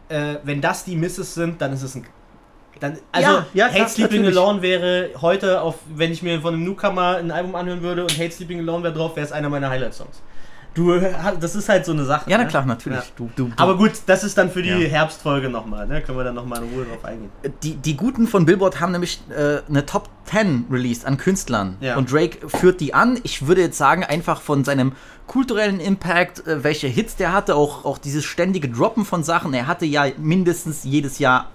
äh, 0.09 0.37
wenn 0.45 0.61
das 0.61 0.85
die 0.85 0.97
Misses 0.97 1.35
sind, 1.35 1.61
dann 1.61 1.73
ist 1.73 1.83
es 1.83 1.95
ein. 1.95 2.07
Dann, 2.79 2.97
also, 3.13 3.29
Ja, 3.29 3.47
ja, 3.53 3.69
klar, 3.69 3.81
Hate 3.83 3.91
Sleeping 3.93 4.23
natürlich. 4.23 4.39
Alone 4.39 4.63
wäre 4.63 5.11
heute, 5.21 5.61
auf, 5.61 5.75
wenn 5.95 6.13
ich 6.13 6.23
mir 6.23 6.41
von 6.41 6.55
einem 6.55 6.65
Newcomer 6.65 7.17
ein 7.17 7.31
Album 7.31 7.55
anhören 7.55 7.83
würde 7.83 8.03
und 8.03 8.13
Hate 8.19 8.31
Sleeping 8.31 8.61
Alone 8.61 8.85
wäre 8.85 8.95
drauf, 8.95 9.17
wäre 9.17 9.27
es 9.27 9.33
einer 9.33 9.51
meiner 9.51 9.69
Highlight-Songs. 9.69 10.23
Du, 10.75 10.93
äh, 10.93 11.13
das 11.41 11.57
ist 11.57 11.69
halt 11.69 11.85
so 11.85 11.93
eine 11.93 12.05
Sache. 12.05 12.31
ja, 12.31 12.39
na 12.39 12.45
ne? 12.45 12.49
klar, 12.49 12.65
natürlich. 12.65 12.99
Ja. 13.01 13.05
Du, 13.17 13.31
du, 13.35 13.49
du, 13.49 13.53
Aber 13.57 13.77
gut, 13.77 13.93
das 14.07 14.23
ist 14.23 14.39
dann 14.39 14.51
für 14.51 14.63
die 14.63 14.69
Ja. 14.69 14.77
Herbstfolge 14.77 15.49
nochmal, 15.49 15.87
ne? 15.87 16.01
Können 16.01 16.17
wir 16.17 16.25
dann 16.25 16.37
nochmal 16.37 16.63
in 16.63 16.73
Ruhe 16.73 16.85
drauf 16.85 17.05
eingehen. 17.05 17.31
die, 17.63 17.75
die 17.75 17.97
Guten 17.97 18.27
von 18.29 18.47
Billboard 18.47 18.81
haben 18.81 18.93
nämlich 18.93 19.21
äh, 19.31 19.59
eine 19.69 19.85
Top 19.85 20.09
10 20.27 20.67
released 20.71 21.07
an 21.07 21.17
Künstlern. 21.17 21.77
Ja. 21.81 21.97
Und 21.97 22.13
Drake 22.13 22.49
führt 22.49 22.81
die 22.81 22.95
an. 22.95 23.19
Ich 23.25 23.47
würde 23.47 23.63
jetzt 23.63 23.79
sagen, 23.79 24.05
einfach 24.05 24.41
von 24.41 24.65
seinem 24.65 24.93
kulturellen 25.27 25.81
Impact, 25.81 26.47
äh, 26.47 26.63
welche 26.63 26.87
Hits 26.87 27.17
der 27.17 27.33
hatte, 27.33 27.57
auch, 27.57 27.85
auch 27.85 27.99
dieses 27.99 28.25
ständige 28.25 28.69
Droppen 28.69 29.05
von 29.05 29.25
Sachen. 29.25 29.53
Er 29.55 29.67
hatte 29.67 29.87
ja 29.87 30.07
mindestens 30.19 30.85
jedes 30.85 31.19
Jahr 31.19 31.49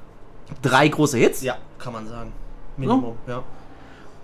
drei 0.61 0.87
große 0.87 1.17
Hits. 1.17 1.41
Ja, 1.41 1.57
kann 1.79 1.93
man 1.93 2.07
sagen. 2.07 2.31
Minimum, 2.77 3.15
ja. 3.27 3.43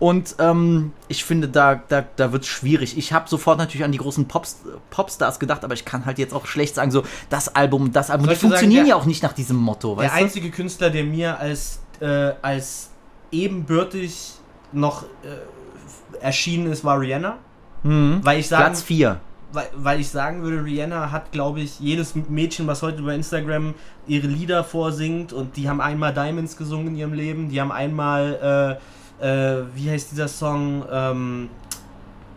Und 0.02 0.36
ähm, 0.40 0.94
ich 1.10 1.24
finde, 1.24 1.48
da, 1.48 1.76
da, 1.88 2.04
da 2.16 2.32
wird 2.32 2.42
es 2.42 2.50
schwierig. 2.50 2.98
Ich 2.98 3.14
habe 3.14 3.30
sofort 3.30 3.60
natürlich 3.60 3.84
an 3.86 3.92
die 3.92 4.00
großen 4.00 4.28
Pops, 4.28 4.60
Popstars 4.90 5.40
gedacht, 5.40 5.64
aber 5.64 5.76
ich 5.76 5.86
kann 5.86 6.08
halt 6.08 6.18
jetzt 6.18 6.34
auch 6.34 6.48
schlecht 6.48 6.74
sagen, 6.74 6.90
so 6.90 7.04
das 7.30 7.54
Album, 7.56 7.92
das 7.92 8.10
Album. 8.10 8.26
Soll 8.26 8.34
Die 8.34 8.40
dir 8.40 8.42
sagen, 8.42 8.50
funktionieren 8.50 8.86
der- 8.86 8.90
ja 8.90 8.96
auch 8.96 9.06
nicht 9.06 9.22
nach 9.22 9.34
diesem 9.34 9.58
Motto, 9.58 9.90
Der 9.96 10.06
weißt 10.06 10.16
du? 10.16 10.18
einzige 10.24 10.50
Künstler, 10.50 10.90
der 10.90 11.04
mir 11.04 11.38
als, 11.40 11.82
äh, 12.00 12.32
als 12.42 12.90
ebenbürtig 13.32 14.34
noch 14.72 15.04
äh, 15.04 16.18
erschienen 16.24 16.72
ist, 16.72 16.84
war 16.84 17.00
Rihanna. 17.00 17.38
Mhm. 17.84 18.22
Weil 18.24 18.40
ich 18.40 18.48
sagen, 18.48 18.64
Platz 18.66 18.82
4. 18.82 19.20
weil, 19.54 19.68
weil 19.76 20.00
ich 20.00 20.10
sagen 20.10 20.42
würde, 20.44 20.64
Rihanna 20.64 21.12
hat, 21.12 21.32
glaube 21.32 21.60
ich, 21.62 21.80
jedes 21.80 22.16
Mädchen, 22.16 22.66
was 22.68 22.82
heute 22.82 23.00
über 23.02 23.14
Instagram 23.14 23.74
ihre 24.08 24.28
Lieder 24.28 24.64
vorsingt 24.64 25.34
und 25.34 25.58
die 25.58 25.70
haben 25.70 25.80
einmal 25.82 26.14
Diamonds 26.14 26.58
gesungen 26.58 26.88
in 26.88 26.96
ihrem 26.96 27.14
Leben, 27.14 27.50
die 27.50 27.60
haben 27.62 27.72
einmal, 27.72 28.78
äh, 28.80 28.82
äh, 29.22 29.64
wie 29.76 29.90
heißt 29.90 30.12
dieser 30.12 30.28
Song, 30.28 30.84
ähm, 30.92 31.50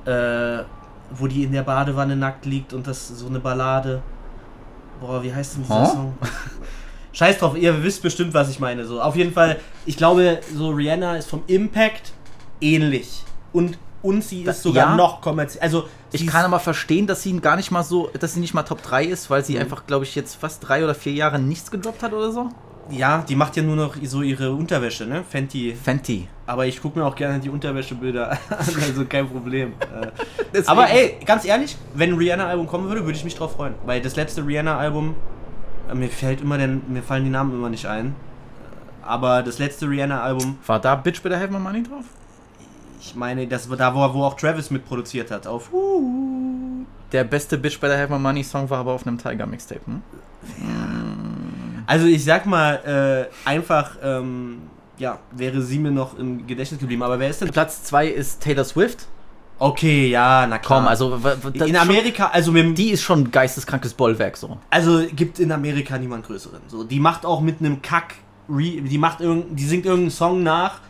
äh, 0.05 0.63
wo 1.17 1.27
die 1.27 1.45
in 1.45 1.53
der 1.53 1.63
Badewanne 1.63 2.17
nackt 2.17 2.47
liegt 2.47 2.73
und 2.73 2.87
das 2.87 3.09
so 3.09 3.27
eine 3.27 3.41
Ballade. 3.41 4.03
Boah, 5.01 5.23
wie 5.23 5.33
heißt 5.33 5.57
denn 5.57 5.63
dieser 5.65 5.83
Huh? 5.83 5.87
Song? 5.93 6.15
Scheiß 7.13 7.39
drauf, 7.39 7.57
ihr 7.57 7.83
wisst 7.85 8.03
bestimmt, 8.03 8.35
was 8.35 8.51
ich 8.51 8.59
meine. 8.59 8.85
So, 8.85 9.01
auf 9.01 9.15
jeden 9.17 9.33
Fall, 9.33 9.61
ich 9.87 9.97
glaube, 9.97 10.41
so 10.55 10.71
Rihanna 10.71 11.17
ist 11.17 11.31
vom 11.31 11.43
Impact 11.47 12.13
ähnlich. 12.61 13.23
Und, 13.53 13.79
und 14.03 14.25
sie 14.25 14.43
ist 14.43 14.63
sogar 14.63 14.91
ja. 14.91 14.97
noch 14.97 15.21
kommerziell. 15.21 15.63
Also, 15.63 15.85
Ich 16.11 16.27
kann 16.27 16.45
aber 16.45 16.59
verstehen, 16.59 17.07
dass 17.07 17.23
sie 17.23 17.39
gar 17.41 17.55
nicht 17.57 17.71
mal 17.71 17.85
so, 17.85 18.11
dass 18.19 18.35
sie 18.35 18.41
nicht 18.41 18.53
mal 18.53 18.65
Top 18.65 18.83
3 18.83 19.05
ist, 19.05 19.31
weil 19.31 19.43
Mhm. 19.43 19.45
sie 19.47 19.59
einfach, 19.61 19.87
glaube 19.87 20.05
ich, 20.05 20.15
jetzt 20.17 20.35
fast 20.35 20.67
drei 20.67 20.83
oder 20.83 20.95
vier 20.95 21.13
Jahre 21.13 21.39
nichts 21.39 21.71
gedroppt 21.71 22.03
hat 22.03 22.13
oder 22.13 22.33
so. 22.33 22.49
Ja, 22.91 23.25
die 23.29 23.37
macht 23.37 23.57
ja 23.57 23.63
nur 23.63 23.77
noch 23.77 23.95
so 24.05 24.23
ihre 24.23 24.53
Unterwäsche, 24.53 25.07
ne? 25.07 25.23
Fenty. 25.29 25.75
Fenty. 25.81 26.29
Aber 26.47 26.67
ich 26.67 26.83
gucke 26.83 26.99
mir 26.99 27.07
auch 27.07 27.17
gerne 27.17 27.41
die 27.41 27.49
Unterwäschebilder 27.49 28.31
an, 28.51 28.59
also 28.83 29.05
kein 29.07 29.29
Problem. 29.29 29.73
Äh, 30.53 30.63
Aber 30.67 30.89
ey, 30.91 31.17
ganz 31.25 31.45
ehrlich, 31.45 31.77
wenn 31.95 32.11
ein 32.13 32.19
Rihanna-Album 32.19 32.67
kommen 32.67 32.89
würde, 32.89 33.03
würde 33.05 33.17
ich 33.17 33.25
mich 33.25 33.35
drauf 33.35 33.53
freuen. 33.53 33.75
Weil 33.87 34.03
das 34.03 34.17
letzte 34.17 34.47
Rihanna-Album, 34.47 35.15
äh, 35.91 35.95
mir 35.95 36.09
fällt 36.09 36.43
immer 36.43 36.59
den, 36.59 36.83
mir 36.89 37.03
fallen 37.03 37.25
die 37.25 37.31
Namen 37.31 37.53
immer 37.55 37.71
nicht 37.71 37.87
ein. 37.87 38.09
Äh, 38.09 39.07
Aber 39.07 39.43
das 39.43 39.59
letzte 39.59 39.89
Rihanna-Album, 39.89 40.59
War 40.67 40.81
da 40.81 40.95
Bitch 40.97 41.23
Better 41.23 41.37
Have 41.41 41.53
My 41.53 41.59
Money 41.59 41.83
drauf? 41.83 42.05
ich 43.01 43.15
meine, 43.15 43.47
das 43.47 43.69
war 43.69 43.77
da, 43.77 43.95
wo, 43.95 43.99
wo 44.15 44.25
auch 44.25 44.35
Travis 44.35 44.71
mitproduziert 44.71 45.31
hat. 45.31 45.47
Auf 45.47 45.71
Der 47.13 47.25
beste 47.25 47.59
Bitch 47.59 47.79
Better 47.81 47.99
Have 47.99 48.13
My 48.13 48.19
Money 48.19 48.43
Song 48.45 48.69
war 48.71 48.79
aber 48.81 48.93
auf 48.93 49.07
einem 49.07 49.19
Tiger 49.19 49.47
Mixtape, 49.47 49.81
hm? 49.87 50.03
Also 51.87 52.07
ich 52.07 52.25
sag 52.25 52.47
mal, 52.47 53.29
äh, 53.47 53.49
einfach, 53.49 53.97
ähm, 54.03 54.63
ja, 54.99 55.19
wäre 55.33 55.61
sie 55.63 55.79
mir 55.79 55.91
noch 55.91 56.19
im 56.19 56.47
Gedächtnis 56.47 56.81
geblieben. 56.81 57.03
Aber 57.03 57.19
wer 57.19 57.31
ist 57.31 57.41
denn? 57.41 57.51
Platz 57.51 57.83
2 57.85 58.09
ist 58.09 58.43
Taylor 58.43 58.65
Swift. 58.65 59.07
Okay, 59.59 60.09
ja, 60.11 60.47
na 60.49 60.59
klar. 60.59 60.81
Komm, 60.81 60.89
also 60.89 61.19
in 61.55 61.77
Amerika, 61.77 62.27
also 62.33 62.51
mit, 62.51 62.77
die 62.77 62.91
ist 62.91 63.03
schon 63.03 63.21
ein 63.21 63.31
geisteskrankes 63.31 63.95
Bollwerk 63.95 64.37
so. 64.37 64.59
Also 64.71 65.05
gibt 65.15 65.39
in 65.39 65.53
Amerika 65.53 65.97
niemand 65.97 66.27
größeren. 66.27 66.61
So, 66.67 66.83
die 66.83 66.99
macht 66.99 67.25
auch 67.25 67.41
mit 67.41 67.61
einem 67.61 67.81
Kack, 67.81 68.17
die 68.49 68.99
macht 68.99 69.21
irgend, 69.21 69.59
die 69.59 69.65
singt 69.65 69.87
irgendeinen 69.87 70.11
Song 70.11 70.43
nach 70.43 70.81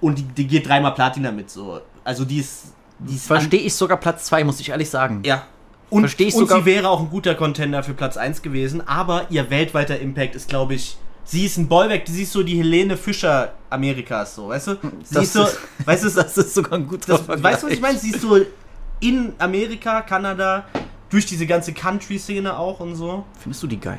und 0.00 0.18
die, 0.18 0.22
die 0.22 0.46
geht 0.46 0.68
dreimal 0.68 0.94
Platin 0.94 1.24
damit. 1.24 1.50
So, 1.50 1.80
also 2.04 2.24
die 2.24 2.38
ist, 2.38 2.66
die 3.00 3.16
ist 3.16 3.26
Verstehe 3.26 3.60
ich 3.60 3.74
sogar 3.74 3.96
Platz 3.96 4.24
2, 4.26 4.44
muss 4.44 4.60
ich 4.60 4.68
ehrlich 4.70 4.88
sagen. 4.88 5.22
Ja. 5.24 5.42
Und, 5.90 6.02
Versteh 6.02 6.24
ich 6.28 6.34
und 6.34 6.42
sogar- 6.48 6.60
sie 6.60 6.64
wäre 6.64 6.88
auch 6.88 7.00
ein 7.00 7.10
guter 7.10 7.34
Contender 7.34 7.82
für 7.82 7.92
Platz 7.92 8.16
1 8.16 8.40
gewesen, 8.42 8.86
aber 8.86 9.26
ihr 9.30 9.50
weltweiter 9.50 9.98
Impact 9.98 10.36
ist, 10.36 10.48
glaube 10.48 10.74
ich, 10.74 10.96
sie 11.24 11.44
ist 11.46 11.56
ein 11.56 11.68
Bollwerk, 11.68 12.02
sie 12.06 12.22
ist 12.22 12.32
so 12.32 12.42
die 12.42 12.56
Helene 12.58 12.96
Fischer 12.96 13.52
Amerikas, 13.70 14.34
so, 14.34 14.48
weißt 14.48 14.66
du? 14.68 14.72
Sie 15.04 15.14
Das 15.14 15.24
ist 15.24 15.32
so, 15.32 15.42
ist- 15.44 15.58
weißt 15.84 16.04
du, 16.04 16.10
Das 16.14 16.36
ist 16.38 16.54
sogar 16.54 16.74
ein 16.74 16.86
guter 16.86 17.18
das, 17.18 17.28
weißt 17.42 17.62
du, 17.62 17.66
was 17.66 17.72
ich 17.74 17.80
meine? 17.80 17.98
Sie 17.98 18.10
ist 18.10 18.20
so 18.20 18.38
in 19.00 19.32
Amerika, 19.38 20.02
Kanada, 20.02 20.64
durch 21.10 21.26
diese 21.26 21.46
ganze 21.46 21.72
Country-Szene 21.72 22.56
auch 22.56 22.80
und 22.80 22.94
so. 22.94 23.24
Findest 23.40 23.62
du 23.62 23.66
die 23.66 23.80
geil? 23.80 23.98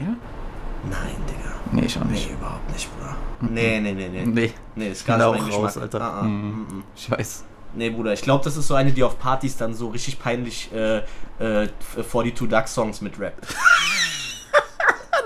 Nein, 0.90 1.16
Digga. 1.30 1.54
Nee, 1.72 1.86
ich 1.86 1.98
auch 1.98 2.04
Nee, 2.06 2.12
nicht. 2.12 2.30
überhaupt 2.32 2.72
nicht, 2.72 2.90
Bruder. 2.98 3.16
Nee, 3.42 3.80
nee, 3.82 3.94
nee, 3.94 4.10
nee. 4.10 4.26
Nee, 4.26 4.54
Nee, 4.76 4.90
ist 4.92 5.06
gar 5.06 5.18
nicht 5.34 5.44
mein 5.44 5.52
raus. 5.54 5.78
Alter. 5.78 6.02
Ah, 6.02 6.20
ah, 6.22 6.24
Mhm. 6.24 6.62
mm. 6.62 6.84
ich 6.96 7.12
weiß. 7.12 7.44
Nee, 7.76 7.90
Bruder, 7.90 8.14
ich 8.14 8.22
glaube, 8.22 8.44
das 8.44 8.56
ist 8.56 8.68
so 8.68 8.76
eine, 8.76 8.92
die 8.92 9.04
auf 9.04 9.18
Partys 9.20 9.58
dann 9.58 9.74
so 9.74 9.90
richtig 9.90 10.20
peinlich 10.20 10.70
äh, 10.74 10.98
äh, 11.40 11.68
42 12.10 12.48
Duck 12.48 12.68
Songs 12.68 13.02
mit 13.02 13.20
Rap. 13.20 13.34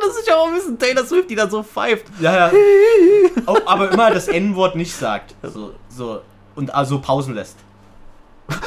Das 0.01 0.17
ist 0.17 0.27
ja 0.27 0.35
auch 0.35 0.47
ein 0.47 0.53
bisschen 0.55 0.77
Taylor 0.79 1.05
Swift, 1.05 1.29
die 1.29 1.35
da 1.35 1.49
so 1.49 1.63
pfeift. 1.63 2.05
Ja, 2.19 2.47
ja. 2.47 2.51
Oh, 3.45 3.57
aber 3.65 3.91
immer 3.91 4.11
das 4.11 4.27
N-Wort 4.27 4.75
nicht 4.75 4.93
sagt. 4.95 5.35
So, 5.43 5.73
so. 5.89 6.21
Und 6.55 6.73
also 6.73 6.99
pausen 6.99 7.33
lässt. 7.35 7.57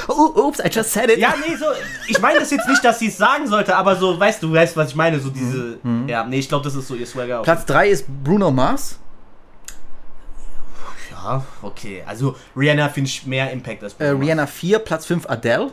Oh, 0.08 0.32
oops, 0.36 0.58
I 0.60 0.68
just 0.70 0.92
said 0.92 1.10
it. 1.10 1.18
Ja, 1.18 1.34
nee, 1.46 1.54
so. 1.56 1.64
Ich 2.06 2.20
meine 2.20 2.38
das 2.40 2.50
jetzt 2.50 2.68
nicht, 2.68 2.84
dass 2.84 2.98
sie 2.98 3.08
es 3.08 3.16
sagen 3.16 3.46
sollte, 3.46 3.74
aber 3.76 3.96
so, 3.96 4.18
weißt 4.18 4.42
du, 4.42 4.52
weißt, 4.52 4.76
was 4.76 4.90
ich 4.90 4.94
meine? 4.94 5.18
So 5.20 5.30
diese. 5.30 5.78
Ja, 6.06 6.24
nee, 6.24 6.38
ich 6.38 6.48
glaube, 6.48 6.64
das 6.64 6.74
ist 6.74 6.86
so 6.88 6.94
ihr 6.94 7.06
Swagger. 7.06 7.42
Platz 7.42 7.64
3 7.66 7.88
ist 7.88 8.04
Bruno 8.22 8.50
Mars. 8.50 8.98
Ja, 11.10 11.44
okay. 11.62 12.02
Also, 12.06 12.36
Rihanna 12.56 12.88
finde 12.88 13.08
ich 13.08 13.26
mehr 13.26 13.50
Impact 13.50 13.82
als 13.82 13.92
Äh, 13.94 13.96
Bruno 13.98 14.12
Mars. 14.14 14.24
Rihanna 14.26 14.46
4, 14.46 14.78
Platz 14.80 15.06
5 15.06 15.28
Adele. 15.28 15.72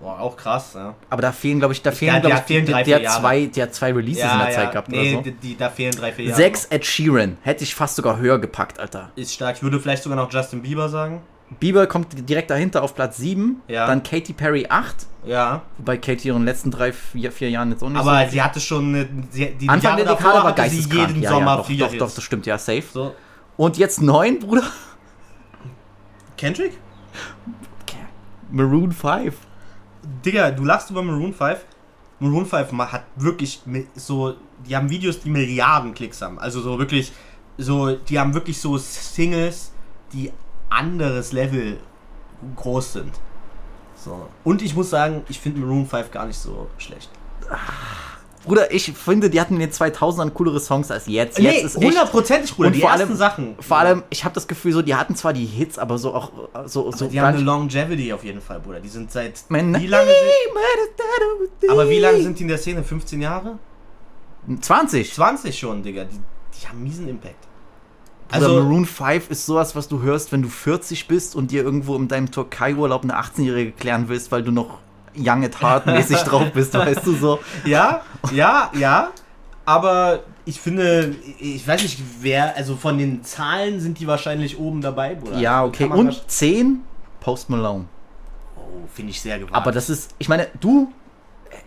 Boah, 0.00 0.20
auch 0.20 0.36
krass, 0.36 0.72
ja. 0.74 0.94
Aber 1.08 1.22
da 1.22 1.32
fehlen, 1.32 1.58
glaube 1.58 1.72
ich, 1.72 1.80
da 1.80 1.90
fehlen, 1.90 2.16
die 2.16 2.20
glaube 2.20 2.36
hat 2.36 2.42
ich, 2.42 2.46
fehlen 2.48 2.66
die- 2.66 2.72
drei, 2.72 2.82
der, 2.82 2.96
vier 2.98 3.04
Jahre. 3.04 3.20
zwei, 3.20 3.46
der 3.46 3.62
hat 3.64 3.74
zwei 3.74 3.92
Releases 3.92 4.30
in 4.30 4.38
der 4.38 4.50
Zeit 4.50 4.72
gehabt 4.72 4.88
nee, 4.88 5.00
oder 5.00 5.10
so. 5.10 5.20
die, 5.22 5.32
die, 5.32 5.56
da 5.56 5.70
fehlen 5.70 5.92
drei, 5.96 6.12
vier 6.12 6.26
Jahre. 6.26 6.36
6 6.36 6.66
Ed 6.66 6.84
Sheeran. 6.84 7.38
Hätte 7.42 7.64
ich 7.64 7.74
fast 7.74 7.96
sogar 7.96 8.18
höher 8.18 8.38
gepackt, 8.38 8.78
Alter. 8.78 9.10
Ist 9.16 9.32
stark. 9.32 9.56
Ich 9.56 9.62
würde 9.62 9.80
vielleicht 9.80 10.02
sogar 10.02 10.16
noch 10.16 10.30
Justin 10.30 10.60
Bieber 10.62 10.88
sagen. 10.90 11.22
Bieber 11.60 11.86
kommt 11.86 12.28
direkt 12.28 12.50
dahinter 12.50 12.82
auf 12.82 12.94
Platz 12.94 13.16
7. 13.18 13.62
Ja. 13.68 13.86
Dann 13.86 14.02
Katy 14.02 14.32
Perry 14.32 14.66
8. 14.68 15.06
Ja. 15.24 15.62
Wobei 15.78 15.96
Katy 15.96 16.28
in 16.28 16.34
den 16.34 16.44
letzten 16.44 16.70
drei, 16.70 16.92
vier, 16.92 17.32
vier 17.32 17.48
Jahren 17.50 17.70
jetzt 17.70 17.82
auch 17.82 17.88
nicht 17.88 17.98
Aber 17.98 18.24
so. 18.24 18.30
sie 18.32 18.42
hatte 18.42 18.60
schon 18.60 18.88
eine, 18.94 19.08
sie, 19.30 19.52
die 19.54 19.68
Anfang 19.68 19.92
Jahre 19.98 20.04
der 20.04 20.14
Dekade 20.16 20.44
war 20.44 20.52
geisteskrank. 20.54 21.08
jeden 21.08 21.22
ja, 21.22 21.30
Sommer 21.30 21.52
ja, 21.52 21.56
doch, 21.56 21.66
vier 21.66 21.78
doch, 21.86 21.94
doch, 21.96 22.14
das 22.14 22.22
stimmt, 22.22 22.46
ja, 22.46 22.58
safe. 22.58 22.82
So. 22.92 23.14
Und 23.56 23.78
jetzt 23.78 24.02
9, 24.02 24.40
Bruder. 24.40 24.64
Kendrick? 26.36 26.72
Maroon 28.50 28.92
5. 28.92 29.34
Digga, 30.24 30.50
du 30.50 30.64
lachst 30.64 30.90
über 30.90 31.02
Maroon 31.02 31.32
5. 31.32 31.64
Maroon 32.20 32.46
5 32.46 32.72
ma- 32.72 32.90
hat 32.90 33.04
wirklich 33.16 33.60
so, 33.94 34.34
die 34.66 34.74
haben 34.76 34.88
Videos, 34.88 35.20
die 35.20 35.30
Milliarden 35.30 35.92
Klicks 35.94 36.22
haben. 36.22 36.38
Also 36.38 36.60
so 36.60 36.78
wirklich, 36.78 37.12
so, 37.58 37.94
die 37.96 38.18
haben 38.18 38.32
wirklich 38.34 38.58
so 38.60 38.78
Singles, 38.78 39.72
die 40.12 40.32
anderes 40.70 41.32
Level 41.32 41.78
groß 42.54 42.94
sind. 42.94 43.12
So. 43.94 44.28
Und 44.44 44.62
ich 44.62 44.74
muss 44.74 44.90
sagen, 44.90 45.22
ich 45.28 45.40
finde 45.40 45.60
Maroon 45.60 45.86
5 45.86 46.10
gar 46.10 46.26
nicht 46.26 46.38
so 46.38 46.68
schlecht. 46.78 47.10
Bruder, 48.46 48.72
ich 48.72 48.92
finde, 48.92 49.28
die 49.28 49.40
hatten 49.40 49.54
in 49.54 49.60
den 49.60 49.70
2000ern 49.70 50.30
coolere 50.30 50.60
Songs 50.60 50.90
als 50.90 51.06
jetzt. 51.06 51.38
Jetzt 51.38 51.64
ist 51.64 51.76
hundertprozentig, 51.76 52.54
Bruder. 52.54 52.68
Und 52.68 52.74
die 52.76 52.80
vor 52.80 52.90
ersten 52.90 53.08
allem- 53.08 53.16
Sachen. 53.16 53.54
Vor 53.60 53.76
allem, 53.76 54.02
ich 54.08 54.24
habe 54.24 54.34
das 54.34 54.46
Gefühl, 54.48 54.72
so, 54.72 54.82
die 54.82 54.94
hatten 54.94 55.14
zwar 55.16 55.32
die 55.32 55.44
Hits, 55.44 55.78
aber 55.78 55.98
so 55.98 56.14
auch 56.14 56.30
so, 56.66 56.90
so 56.92 57.04
Aber 57.04 57.08
die 57.12 57.20
haben 57.20 57.34
eine 57.36 57.44
Longevity 57.44 58.12
auf 58.12 58.24
jeden 58.24 58.40
Fall, 58.40 58.60
Bruder. 58.60 58.80
Die 58.80 58.88
sind 58.88 59.10
seit. 59.12 59.44
Man- 59.48 59.74
wie 59.80 59.86
lange 59.86 60.06
sind, 60.06 61.70
aber 61.70 61.88
wie 61.90 61.98
lange 61.98 62.22
sind 62.22 62.38
die 62.38 62.42
in 62.44 62.48
der 62.48 62.58
Szene? 62.58 62.82
15 62.82 63.20
Jahre? 63.20 63.58
20. 64.60 65.12
20 65.12 65.58
schon, 65.58 65.82
Digga. 65.82 66.04
Die, 66.04 66.18
die 66.60 66.68
haben 66.68 66.82
miesen 66.82 67.08
Impact. 67.08 67.34
Also 68.30 68.46
Also, 68.48 68.62
Maroon 68.62 68.86
5 68.86 69.30
ist 69.30 69.46
sowas, 69.46 69.76
was 69.76 69.88
du 69.88 70.02
hörst, 70.02 70.32
wenn 70.32 70.42
du 70.42 70.48
40 70.48 71.06
bist 71.08 71.36
und 71.36 71.50
dir 71.52 71.62
irgendwo 71.62 71.94
in 71.96 72.08
deinem 72.08 72.30
Türkei-Urlaub 72.30 73.04
eine 73.04 73.16
18-Jährige 73.18 73.72
klären 73.72 74.08
willst, 74.08 74.32
weil 74.32 74.42
du 74.42 74.50
noch 74.50 74.78
Young 75.18 75.44
at 75.44 75.60
Heart 75.60 75.86
mäßig 75.86 76.18
drauf 76.24 76.50
bist, 76.52 76.74
weißt 76.74 77.06
du 77.06 77.12
so. 77.14 77.38
Ja, 77.64 78.02
ja, 78.32 78.70
ja. 78.78 79.08
Aber 79.64 80.20
ich 80.44 80.60
finde, 80.60 81.16
ich 81.40 81.66
weiß 81.66 81.82
nicht, 81.82 82.00
wer, 82.20 82.56
also 82.56 82.76
von 82.76 82.98
den 82.98 83.24
Zahlen 83.24 83.80
sind 83.80 83.98
die 83.98 84.06
wahrscheinlich 84.06 84.58
oben 84.58 84.80
dabei, 84.80 85.16
Bruder. 85.16 85.38
Ja, 85.38 85.64
okay. 85.64 85.86
Und 85.86 86.10
wahrsch- 86.12 86.26
10 86.28 86.80
Post 87.20 87.50
Malone. 87.50 87.86
Oh, 88.56 88.60
finde 88.94 89.10
ich 89.10 89.20
sehr 89.20 89.38
gewagt. 89.38 89.54
Aber 89.56 89.72
das 89.72 89.90
ist, 89.90 90.14
ich 90.18 90.28
meine, 90.28 90.46
du, 90.60 90.92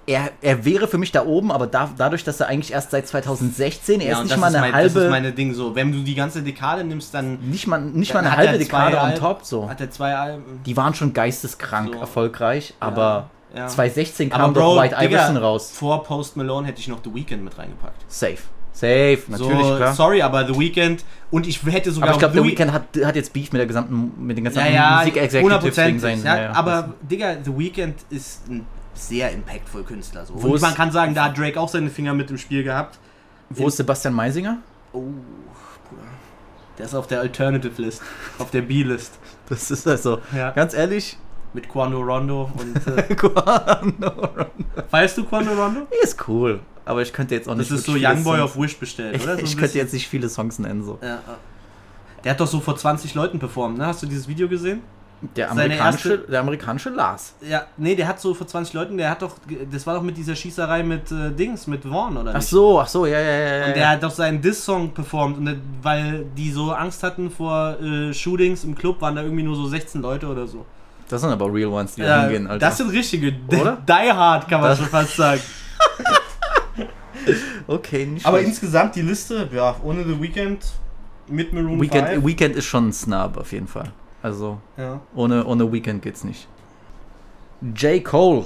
er, 0.05 0.31
er 0.41 0.63
wäre 0.63 0.87
für 0.87 0.97
mich 0.97 1.11
da 1.11 1.25
oben, 1.25 1.51
aber 1.51 1.67
da, 1.67 1.89
dadurch, 1.97 2.23
dass 2.23 2.39
er 2.39 2.47
eigentlich 2.47 2.71
erst 2.71 2.91
seit 2.91 3.05
2016, 3.05 3.99
er 3.99 4.07
ja, 4.07 4.13
ist 4.13 4.19
nicht 4.23 4.31
das 4.31 4.39
mal 4.39 4.47
ist 4.47 4.55
eine 4.55 4.71
mein, 4.71 4.83
Das 4.83 4.91
ist 4.93 4.95
halbe, 4.97 5.09
meine 5.09 5.31
Ding 5.33 5.53
so. 5.53 5.75
Wenn 5.75 5.91
du 5.91 5.99
die 5.99 6.15
ganze 6.15 6.41
Dekade 6.41 6.85
nimmst, 6.85 7.13
dann. 7.13 7.39
nicht 7.49 7.67
mal, 7.67 7.81
nicht 7.81 8.13
mal 8.13 8.21
eine 8.21 8.35
halbe 8.37 8.57
Dekade 8.57 8.97
on 8.97 9.15
top, 9.15 9.43
so. 9.43 9.69
Hat 9.69 9.81
er 9.81 9.91
zwei 9.91 10.15
Alben. 10.15 10.61
Die 10.65 10.77
waren 10.77 10.93
schon 10.93 11.11
geisteskrank 11.11 11.93
So. 11.95 11.99
erfolgreich, 11.99 12.75
aber 12.79 13.01
ja. 13.01 13.29
2016 13.53 14.29
kam 14.29 14.41
Aber 14.41 14.53
doch 14.53 14.61
Bro, 14.75 14.81
White 14.81 14.95
Digga, 14.99 15.09
Iverson 15.09 15.37
raus. 15.37 15.71
Vor 15.73 16.03
Post 16.03 16.37
Malone 16.37 16.67
hätte 16.67 16.79
ich 16.79 16.87
noch 16.87 16.99
The 17.03 17.13
Weeknd 17.13 17.43
mit 17.43 17.57
reingepackt. 17.57 18.05
Safe. 18.07 18.37
Safe, 18.71 19.19
natürlich, 19.27 19.65
so, 19.65 19.75
klar. 19.75 19.93
Sorry, 19.93 20.21
aber 20.21 20.47
The 20.47 20.57
Weeknd 20.57 21.03
und 21.31 21.47
ich 21.47 21.61
hätte 21.65 21.91
sogar 21.91 22.09
Aber 22.09 22.15
ich 22.15 22.19
glaube, 22.19 22.35
The 22.35 22.43
The 22.49 22.55
Weeknd- 22.55 22.71
hat, 22.71 22.83
hat 23.03 23.15
jetzt 23.15 23.33
Beef 23.33 23.51
mit 23.51 23.59
der 23.59 23.65
gesamten, 23.65 24.13
mit 24.25 24.37
den 24.37 24.45
ganzen 24.45 24.59
ja, 24.59 24.67
ja, 24.67 24.97
Musik-Executive-Ding 24.99 25.99
sein. 25.99 26.23
Ja, 26.23 26.35
ja, 26.37 26.41
ja. 26.43 26.51
aber 26.53 26.93
Digga, 27.01 27.37
The 27.43 27.57
Weeknd 27.57 27.95
ist 28.09 28.47
ein 28.47 28.65
sehr 28.93 29.31
impactful 29.31 29.83
Künstler. 29.83 30.25
So. 30.25 30.41
Wo 30.41 30.53
und 30.53 30.61
man 30.61 30.75
kann 30.75 30.91
sagen, 30.91 31.13
da 31.13 31.25
hat 31.25 31.37
Drake 31.37 31.59
auch 31.59 31.67
seine 31.67 31.89
Finger 31.89 32.13
mit 32.13 32.29
im 32.29 32.37
Spiel 32.37 32.63
gehabt. 32.63 32.99
Wo 33.49 33.67
ist 33.67 33.77
Sebastian 33.77 34.13
Meisinger? 34.13 34.59
Oh, 34.93 34.99
Bruder. 35.89 36.03
Der 36.77 36.85
ist 36.85 36.95
auf 36.95 37.07
der 37.07 37.19
Alternative 37.21 37.81
List, 37.81 38.01
auf 38.37 38.51
der 38.51 38.61
B-List. 38.61 39.13
Das 39.49 39.71
ist 39.71 39.87
also, 39.87 40.19
Ja. 40.33 40.51
ganz 40.51 40.73
ehrlich, 40.73 41.17
Mit 41.53 41.67
Quando 41.67 41.99
Rondo 41.99 42.49
und. 42.57 42.75
Äh, 42.97 43.15
Guano. 43.15 44.11
weißt 44.91 45.17
du 45.17 45.23
Quando 45.25 45.51
Rondo? 45.53 45.81
ist 46.03 46.27
cool. 46.27 46.59
Aber 46.85 47.01
ich 47.01 47.13
könnte 47.13 47.35
jetzt 47.35 47.47
auch 47.47 47.55
Das 47.55 47.69
nicht 47.69 47.79
ist 47.79 47.85
so 47.85 47.93
Youngboy 47.93 48.37
Songs- 48.37 48.41
auf 48.41 48.57
Wish 48.59 48.77
bestellt, 48.77 49.21
oder? 49.23 49.35
So 49.37 49.43
ich 49.43 49.57
könnte 49.57 49.77
jetzt 49.77 49.93
nicht 49.93 50.07
viele 50.07 50.29
Songs 50.29 50.59
nennen. 50.59 50.83
So. 50.83 50.97
Ja, 51.01 51.07
ja. 51.07 51.19
Der 52.23 52.31
hat 52.33 52.39
doch 52.39 52.47
so 52.47 52.59
vor 52.59 52.75
20 52.75 53.13
Leuten 53.15 53.39
performt, 53.39 53.77
ne? 53.77 53.85
Hast 53.85 54.03
du 54.03 54.07
dieses 54.07 54.27
Video 54.27 54.47
gesehen? 54.49 54.81
Der 55.35 55.51
amerikanische, 55.51 56.09
erste- 56.13 56.31
der 56.31 56.39
amerikanische 56.39 56.89
Lars. 56.89 57.33
Ja, 57.41 57.65
nee, 57.77 57.93
der 57.95 58.07
hat 58.07 58.21
so 58.21 58.33
vor 58.33 58.47
20 58.47 58.73
Leuten, 58.73 58.97
der 58.97 59.09
hat 59.09 59.21
doch, 59.21 59.35
das 59.69 59.85
war 59.85 59.95
doch 59.95 60.01
mit 60.01 60.15
dieser 60.15 60.33
Schießerei 60.35 60.81
mit 60.83 61.11
äh, 61.11 61.31
Dings, 61.31 61.67
mit 61.67 61.83
Vaughn, 61.83 62.15
oder 62.15 62.31
Ach 62.31 62.35
nicht? 62.35 62.47
so, 62.47 62.79
ach 62.79 62.87
so, 62.87 63.05
ja, 63.05 63.19
ja, 63.19 63.31
ja. 63.31 63.61
Und 63.63 63.67
ja. 63.69 63.73
der 63.73 63.89
hat 63.89 64.03
doch 64.03 64.11
seinen 64.11 64.41
Diss-Song 64.41 64.93
performt, 64.93 65.37
und 65.37 65.45
der, 65.45 65.55
weil 65.81 66.25
die 66.37 66.49
so 66.51 66.71
Angst 66.71 67.03
hatten 67.03 67.29
vor 67.29 67.77
äh, 67.81 68.13
Shootings 68.13 68.63
im 68.63 68.75
Club, 68.75 69.01
waren 69.01 69.15
da 69.17 69.21
irgendwie 69.23 69.43
nur 69.43 69.55
so 69.57 69.67
16 69.67 70.01
Leute 70.01 70.27
oder 70.27 70.47
so. 70.47 70.65
Das 71.09 71.21
sind 71.21 71.31
aber 71.31 71.51
Real 71.53 71.69
Ones, 71.71 71.95
die 71.95 72.01
da 72.01 72.07
Ja, 72.07 72.21
hingehen, 72.23 72.47
Alter. 72.47 72.65
das 72.67 72.77
sind 72.77 72.89
richtige, 72.91 73.33
Oder? 73.47 73.77
Die 73.87 74.11
Hard 74.13 74.47
kann 74.47 74.61
man 74.61 74.69
Das- 74.69 74.79
schon 74.79 74.87
fast 74.87 75.15
sagen. 75.17 75.41
okay, 77.67 78.05
nicht 78.05 78.25
Aber 78.25 78.37
schlecht. 78.37 78.49
insgesamt 78.51 78.95
die 78.95 79.01
Liste, 79.01 79.49
ja, 79.51 79.75
ohne 79.83 80.03
The 80.03 80.21
Weeknd 80.21 80.65
mit 81.27 81.53
Maroon 81.53 81.81
Weekend, 81.81 82.07
5. 82.09 82.25
Weekend 82.25 82.55
ist 82.55 82.65
schon 82.65 82.89
ein 82.89 82.93
Snub 82.93 83.37
auf 83.37 83.51
jeden 83.51 83.67
Fall. 83.67 83.91
Also, 84.21 84.59
Ja. 84.77 84.99
ohne, 85.15 85.45
ohne 85.45 85.71
Weekend 85.71 86.01
geht's 86.01 86.23
nicht. 86.23 86.47
J. 87.75 88.03
Cole 88.03 88.45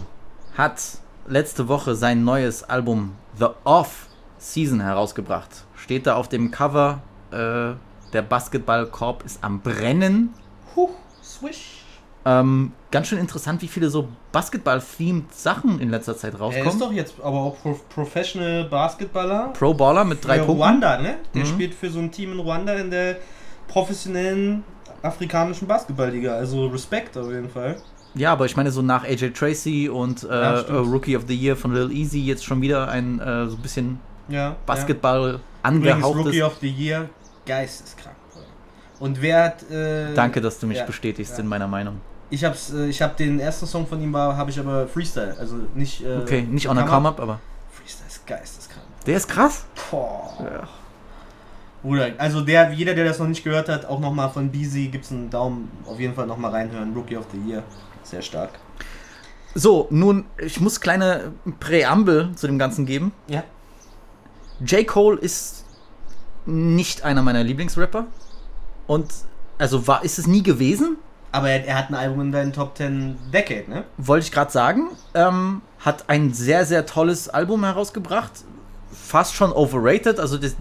hat 0.58 0.82
letzte 1.28 1.68
Woche 1.68 1.96
sein 1.96 2.24
neues 2.24 2.64
Album 2.64 3.14
The 3.40 3.48
Off 3.64 4.08
Season 4.38 4.82
herausgebracht. 4.82 5.50
Steht 5.76 6.06
da 6.08 6.16
auf 6.16 6.30
dem 6.30 6.52
Cover. 6.52 7.02
Äh, 7.32 7.74
der 8.14 8.22
Basketballkorb 8.22 9.24
ist 9.26 9.44
am 9.44 9.62
Brennen. 9.62 10.34
Huh, 10.76 10.90
swish. 11.24 11.73
Ähm, 12.26 12.72
ganz 12.90 13.08
schön 13.08 13.20
interessant, 13.20 13.62
wie 13.62 13.68
viele 13.68 13.90
so 13.90 14.08
Basketball-themed 14.32 15.34
Sachen 15.34 15.80
in 15.82 15.90
letzter 15.90 16.16
Zeit 16.16 16.32
Er 16.32 16.36
ist 16.36 16.42
rauskommen. 16.42 16.80
doch 16.80 16.92
jetzt 16.94 17.16
aber 17.22 17.38
auch 17.38 17.58
Pro 17.62 17.78
Professional 17.94 18.64
Basketballer. 18.66 19.50
Pro 19.54 19.74
Baller 19.74 20.06
mit 20.06 20.24
drei 20.26 20.38
Punkten. 20.38 20.56
Ruanda, 20.56 21.00
ne? 21.02 21.16
Der 21.34 21.42
Mhm. 21.44 21.48
spielt 21.48 21.74
für 21.74 21.90
so 21.90 22.00
ein 22.00 22.12
Team 22.12 22.32
in 22.32 22.40
Ruanda 22.40 22.74
in 22.76 22.90
der 22.92 23.18
professionellen 23.68 24.64
afrikanischen 25.02 25.68
Basketballliga. 25.68 26.34
Also 26.36 26.68
Respekt 26.68 27.18
auf 27.18 27.30
jeden 27.30 27.50
Fall. 27.50 27.76
Ja, 28.16 28.32
aber 28.32 28.46
ich 28.46 28.56
meine, 28.56 28.72
so 28.72 28.82
nach 28.82 29.04
AJ 29.04 29.32
Tracy 29.32 29.90
und 29.90 30.24
äh, 30.24 30.28
Ja, 30.28 30.60
äh, 30.62 30.72
Rookie 30.76 31.18
of 31.18 31.24
the 31.28 31.36
Year 31.36 31.56
von 31.58 31.74
Lil 31.74 31.92
Easy 31.92 32.20
jetzt 32.22 32.46
schon 32.46 32.62
wieder 32.62 32.88
ein 32.88 33.20
äh, 33.20 33.48
so 33.48 33.56
ein 33.58 33.62
bisschen 33.62 34.00
Ja. 34.30 34.56
Basketball 34.66 35.34
Ja. 35.34 35.40
Angehauchtes. 35.64 36.26
Rookie 36.28 36.44
of 36.44 36.58
the 36.62 36.70
Year, 36.70 37.10
geisteskrank. 37.46 38.16
Und 39.00 39.22
wer 39.22 39.44
hat. 39.46 39.70
Äh, 39.72 40.14
Danke, 40.14 40.40
dass 40.40 40.60
du 40.60 40.68
mich 40.68 40.78
ja, 40.78 40.86
bestätigst 40.86 41.38
in 41.40 41.48
meiner 41.48 41.68
Meinung. 41.68 42.00
Ich 42.34 42.44
hab's, 42.44 42.74
äh, 42.74 42.88
ich 42.88 43.00
hab 43.02 43.16
den 43.16 43.40
ersten 43.40 43.68
Song 43.68 43.86
von 43.86 44.02
ihm 44.02 44.12
war, 44.12 44.36
habe 44.36 44.50
ich 44.50 44.60
aber 44.60 44.88
Freestyle, 44.88 45.36
also 45.40 45.56
nicht. 45.76 46.04
Äh, 46.04 46.18
Okay, 46.18 46.42
nicht 46.42 46.68
on 46.68 46.78
a 46.78 46.82
Kammer. 46.82 46.96
come-up, 47.12 47.20
aber. 47.20 47.40
Freestyle 47.72 48.08
ist 48.08 48.26
geisteskrank. 48.26 48.86
Der 49.06 49.18
ist 49.18 49.28
krass. 49.28 49.66
Boah. 49.92 50.34
Ja. 50.40 50.68
Bruder, 51.84 52.08
also 52.18 52.42
der, 52.42 52.72
jeder, 52.72 52.96
der 52.96 53.06
das 53.06 53.20
noch 53.20 53.28
nicht 53.28 53.44
gehört 53.44 53.70
hat, 53.70 53.86
auch 53.86 54.00
nochmal 54.00 54.30
von 54.32 54.50
Beezy 54.50 54.88
gibt's 54.88 55.12
einen 55.12 55.30
Daumen, 55.30 55.70
auf 55.86 56.00
jeden 56.00 56.16
Fall 56.16 56.26
nochmal 56.26 56.52
reinhören. 56.52 56.94
Rookie 56.96 57.18
of 57.18 57.26
the 57.32 57.38
Year. 57.50 57.62
Sehr 58.04 58.22
stark. 58.22 58.52
So, 59.54 59.88
nun, 59.92 60.26
ich 60.40 60.60
muss 60.60 60.80
kleine 60.82 61.34
Präambel 61.60 62.32
zu 62.36 62.48
dem 62.48 62.58
Ganzen 62.58 62.88
geben. 62.88 63.12
Ja. 63.28 63.44
J. 64.66 64.88
Cole 64.88 65.20
ist 65.20 65.66
nicht 66.48 67.04
einer 67.04 67.22
meiner 67.22 67.44
Lieblingsrapper. 67.44 68.08
Und, 68.88 69.14
also 69.60 69.86
war, 69.86 70.04
ist 70.04 70.18
es 70.18 70.26
nie 70.26 70.42
gewesen, 70.42 70.98
Aber 71.34 71.50
er, 71.50 71.66
er 71.66 71.78
hat 71.78 71.90
ein 71.90 71.96
Album 71.96 72.22
in 72.22 72.32
deinen 72.32 72.54
Top 72.54 72.78
10 72.78 73.18
Decade, 73.34 73.70
ne? 73.70 73.84
wollte 73.98 74.28
ich 74.28 74.32
gerade 74.32 74.52
sagen. 74.52 74.92
Ähm, 75.16 75.62
hat 75.80 76.08
ein 76.08 76.32
sehr, 76.32 76.66
sehr 76.66 76.86
tolles 76.86 77.28
Album 77.28 77.66
herausgebracht. 77.66 78.32
Fast 78.92 79.34
schon 79.34 79.52
overrated, 79.52 80.20
also 80.20 80.38
das, 80.38 80.56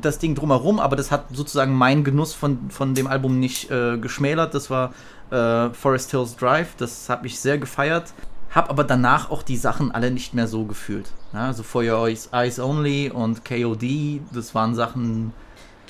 das 0.00 0.18
Ding 0.20 0.36
drumherum, 0.36 0.78
aber 0.78 0.94
das 0.94 1.10
hat 1.10 1.24
sozusagen 1.32 1.74
meinen 1.74 2.04
Genuss 2.04 2.32
von, 2.34 2.70
von 2.70 2.94
dem 2.94 3.08
Album 3.08 3.40
nicht 3.40 3.70
äh, 3.72 3.98
geschmälert. 3.98 4.54
Das 4.54 4.70
war 4.70 4.94
äh, 5.30 5.70
Forest 5.74 6.12
Hills 6.12 6.36
Drive, 6.36 6.76
das 6.76 7.08
habe 7.08 7.26
ich 7.26 7.40
sehr 7.40 7.58
gefeiert. 7.58 8.12
Hab 8.52 8.70
aber 8.70 8.84
danach 8.84 9.30
auch 9.30 9.42
die 9.42 9.56
Sachen 9.56 9.90
alle 9.90 10.12
nicht 10.12 10.34
mehr 10.34 10.46
so 10.46 10.64
gefühlt. 10.66 11.10
Ja, 11.32 11.46
also 11.46 11.64
For 11.64 11.82
Your 11.82 12.06
Eyes, 12.06 12.28
Eyes 12.32 12.60
Only 12.60 13.10
und 13.10 13.44
KOD, 13.44 14.20
das 14.32 14.54
waren 14.54 14.76
Sachen, 14.76 15.32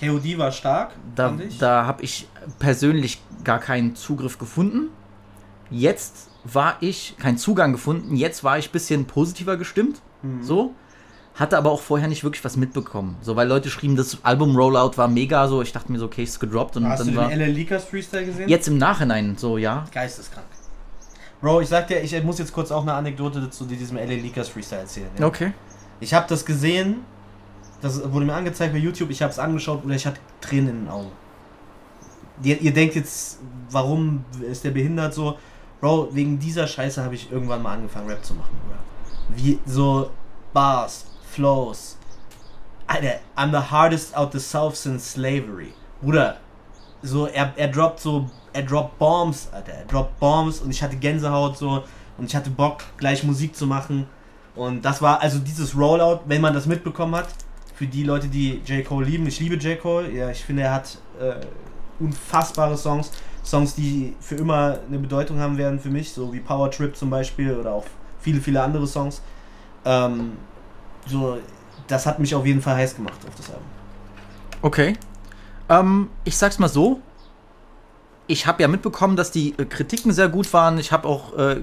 KOD 0.02 0.38
war 0.38 0.52
stark, 0.52 0.92
da, 1.14 1.34
da 1.58 1.86
habe 1.86 2.02
ich 2.02 2.26
persönlich 2.58 3.22
gar 3.44 3.60
keinen 3.60 3.94
Zugriff 3.94 4.38
gefunden. 4.38 4.88
Jetzt 5.70 6.28
war 6.44 6.76
ich, 6.80 7.16
keinen 7.18 7.38
Zugang 7.38 7.72
gefunden, 7.72 8.16
jetzt 8.16 8.42
war 8.44 8.58
ich 8.58 8.68
ein 8.68 8.72
bisschen 8.72 9.04
positiver 9.06 9.56
gestimmt. 9.56 10.02
Mhm. 10.22 10.42
So. 10.42 10.74
Hatte 11.34 11.56
aber 11.56 11.70
auch 11.70 11.80
vorher 11.80 12.08
nicht 12.08 12.24
wirklich 12.24 12.44
was 12.44 12.58
mitbekommen. 12.58 13.16
So, 13.22 13.36
weil 13.36 13.48
Leute 13.48 13.70
schrieben, 13.70 13.96
das 13.96 14.18
Album-Rollout 14.22 14.96
war 14.96 15.08
mega 15.08 15.48
so. 15.48 15.62
Ich 15.62 15.72
dachte 15.72 15.90
mir 15.90 15.98
so, 15.98 16.04
okay, 16.06 16.24
ist 16.24 16.38
gedroppt 16.40 16.76
und 16.76 16.86
Hast 16.86 17.00
du 17.00 17.04
dann 17.04 17.14
den 17.14 17.16
war. 17.16 17.32
LL 17.32 17.50
Likas 17.50 17.84
Freestyle 17.84 18.26
gesehen? 18.26 18.48
Jetzt 18.50 18.68
im 18.68 18.76
Nachhinein, 18.76 19.36
so, 19.38 19.56
ja. 19.56 19.86
Geisteskrank. 19.92 20.46
Bro, 21.40 21.62
ich 21.62 21.68
sag 21.68 21.88
dir, 21.88 22.02
ich 22.02 22.22
muss 22.22 22.38
jetzt 22.38 22.52
kurz 22.52 22.70
auch 22.70 22.82
eine 22.82 22.92
Anekdote 22.92 23.48
zu 23.48 23.64
diesem 23.64 23.96
LL 23.96 24.20
Likas 24.20 24.50
Freestyle 24.50 24.82
erzählen. 24.82 25.08
Ja? 25.18 25.26
Okay. 25.26 25.52
Ich 26.00 26.12
habe 26.12 26.26
das 26.28 26.44
gesehen, 26.44 26.96
das 27.82 28.10
wurde 28.10 28.24
mir 28.24 28.34
angezeigt 28.34 28.72
bei 28.72 28.78
YouTube, 28.78 29.10
ich 29.10 29.20
habe 29.20 29.32
es 29.32 29.38
angeschaut 29.38 29.84
oder 29.84 29.94
ich 29.94 30.06
hatte 30.06 30.20
Tränen 30.40 30.68
in 30.68 30.76
den 30.84 30.88
Augen. 30.88 31.10
Ihr, 32.42 32.60
ihr 32.60 32.72
denkt 32.72 32.94
jetzt, 32.94 33.40
warum 33.70 34.24
ist 34.40 34.64
der 34.64 34.70
behindert 34.70 35.12
so? 35.12 35.36
Bro, 35.80 36.08
wegen 36.12 36.38
dieser 36.38 36.66
Scheiße 36.66 37.02
habe 37.02 37.16
ich 37.16 37.30
irgendwann 37.30 37.60
mal 37.60 37.74
angefangen 37.74 38.08
Rap 38.08 38.24
zu 38.24 38.34
machen, 38.34 38.56
Bruder. 38.64 38.78
Wie 39.36 39.58
so 39.66 40.10
Bars, 40.52 41.06
Flows. 41.28 41.98
Alter, 42.86 43.20
I'm 43.36 43.50
the 43.50 43.70
hardest 43.70 44.16
out 44.16 44.32
the 44.32 44.38
South 44.38 44.76
since 44.76 45.12
slavery. 45.12 45.72
Bruder, 46.00 46.36
so 47.02 47.26
er, 47.26 47.52
er 47.56 47.68
droppt 47.68 47.98
so, 47.98 48.30
er 48.52 48.62
droppt 48.62 48.98
Bombs, 48.98 49.48
Alter, 49.52 49.72
er 49.72 49.84
droppt 49.86 50.20
Bombs 50.20 50.60
und 50.60 50.70
ich 50.70 50.82
hatte 50.82 50.96
Gänsehaut 50.96 51.58
so 51.58 51.82
und 52.16 52.26
ich 52.26 52.36
hatte 52.36 52.50
Bock 52.50 52.84
gleich 52.96 53.24
Musik 53.24 53.56
zu 53.56 53.66
machen 53.66 54.06
und 54.54 54.84
das 54.84 55.00
war 55.02 55.20
also 55.20 55.38
dieses 55.38 55.76
Rollout, 55.76 56.20
wenn 56.26 56.40
man 56.40 56.54
das 56.54 56.66
mitbekommen 56.66 57.14
hat, 57.16 57.28
für 57.82 57.88
die 57.88 58.04
Leute, 58.04 58.28
die 58.28 58.62
J. 58.64 58.84
Cole 58.84 59.04
lieben. 59.04 59.26
Ich 59.26 59.40
liebe 59.40 59.56
J. 59.56 59.80
Cole. 59.80 60.08
Ja, 60.12 60.30
ich 60.30 60.44
finde, 60.44 60.62
er 60.62 60.72
hat 60.72 60.98
äh, 61.20 61.34
unfassbare 61.98 62.78
Songs. 62.78 63.10
Songs, 63.44 63.74
die 63.74 64.14
für 64.20 64.36
immer 64.36 64.78
eine 64.86 65.00
Bedeutung 65.00 65.40
haben 65.40 65.58
werden 65.58 65.80
für 65.80 65.88
mich, 65.88 66.12
so 66.12 66.32
wie 66.32 66.38
Power 66.38 66.70
Trip 66.70 66.96
zum 66.96 67.10
Beispiel 67.10 67.52
oder 67.56 67.72
auch 67.72 67.84
viele, 68.20 68.40
viele 68.40 68.62
andere 68.62 68.86
Songs. 68.86 69.20
Ähm, 69.84 70.34
so, 71.06 71.38
das 71.88 72.06
hat 72.06 72.20
mich 72.20 72.32
auf 72.36 72.46
jeden 72.46 72.62
Fall 72.62 72.76
heiß 72.76 72.94
gemacht 72.94 73.18
auf 73.26 73.34
das 73.34 73.48
Album. 73.50 73.66
Okay. 74.62 74.92
Ähm, 75.68 76.08
ich 76.22 76.36
sag's 76.36 76.60
mal 76.60 76.68
so. 76.68 77.00
Ich 78.28 78.46
habe 78.46 78.62
ja 78.62 78.68
mitbekommen, 78.68 79.16
dass 79.16 79.32
die 79.32 79.58
äh, 79.58 79.64
Kritiken 79.64 80.12
sehr 80.12 80.28
gut 80.28 80.52
waren. 80.52 80.78
Ich 80.78 80.92
habe 80.92 81.08
auch 81.08 81.36
äh, 81.36 81.60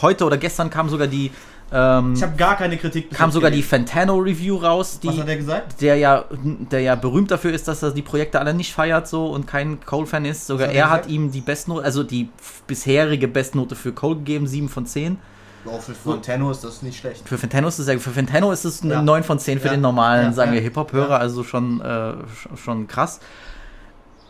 heute 0.00 0.24
oder 0.24 0.38
gestern 0.38 0.70
kam 0.70 0.88
sogar 0.88 1.06
die 1.06 1.30
ähm, 1.72 2.14
Ich 2.14 2.22
habe 2.22 2.36
gar 2.36 2.56
keine 2.56 2.76
Kritik. 2.76 3.08
bis 3.10 3.18
kam 3.18 3.30
sogar 3.30 3.50
die 3.50 3.58
gelesen. 3.62 3.86
Fantano 3.86 4.16
Review 4.18 4.56
raus, 4.56 4.94
Was 4.94 5.00
die 5.14 5.20
hat 5.20 5.28
er 5.28 5.36
gesagt? 5.36 5.80
der 5.80 5.96
ja 5.96 6.24
der 6.30 6.80
ja 6.80 6.94
berühmt 6.96 7.30
dafür 7.30 7.52
ist, 7.52 7.68
dass 7.68 7.82
er 7.82 7.92
die 7.92 8.02
Projekte 8.02 8.40
alle 8.40 8.54
nicht 8.54 8.72
feiert 8.72 9.06
so 9.08 9.26
und 9.26 9.46
kein 9.46 9.78
Cole 9.84 10.06
Fan 10.06 10.24
ist. 10.24 10.46
Sogar 10.46 10.68
Was 10.68 10.74
hat 10.74 10.76
er 10.76 10.84
er 10.86 10.90
hat 10.90 11.06
ihm 11.08 11.30
die 11.30 11.40
Bestnote, 11.40 11.84
also 11.84 12.02
die 12.02 12.28
bisherige 12.66 13.28
Bestnote 13.28 13.76
für 13.76 13.92
Cole 13.92 14.16
gegeben, 14.16 14.46
7 14.46 14.68
von 14.68 14.86
10. 14.86 15.18
Auch 15.66 15.80
für 15.82 15.92
Fontano 15.94 16.50
ist 16.50 16.64
das 16.64 16.80
nicht 16.80 16.98
schlecht. 16.98 17.28
Für 17.28 17.36
Fantano 17.36 17.68
ist 17.68 17.78
es 17.78 17.86
ja, 17.86 17.98
für 17.98 18.10
Fantano 18.10 18.50
ist 18.50 18.64
es 18.64 18.82
eine 18.82 18.94
Ja. 18.94 19.02
9 19.02 19.22
von 19.22 19.38
10 19.38 19.60
für 19.60 19.66
Ja. 19.66 19.72
den 19.72 19.82
normalen, 19.82 20.24
Ja, 20.28 20.32
sagen 20.32 20.52
wir, 20.52 20.60
Hip-Hop-Hörer, 20.62 21.10
Ja. 21.10 21.16
also 21.18 21.44
schon, 21.44 21.82
äh, 21.82 21.84
sch- 21.84 22.56
schon 22.56 22.86
krass. 22.86 23.20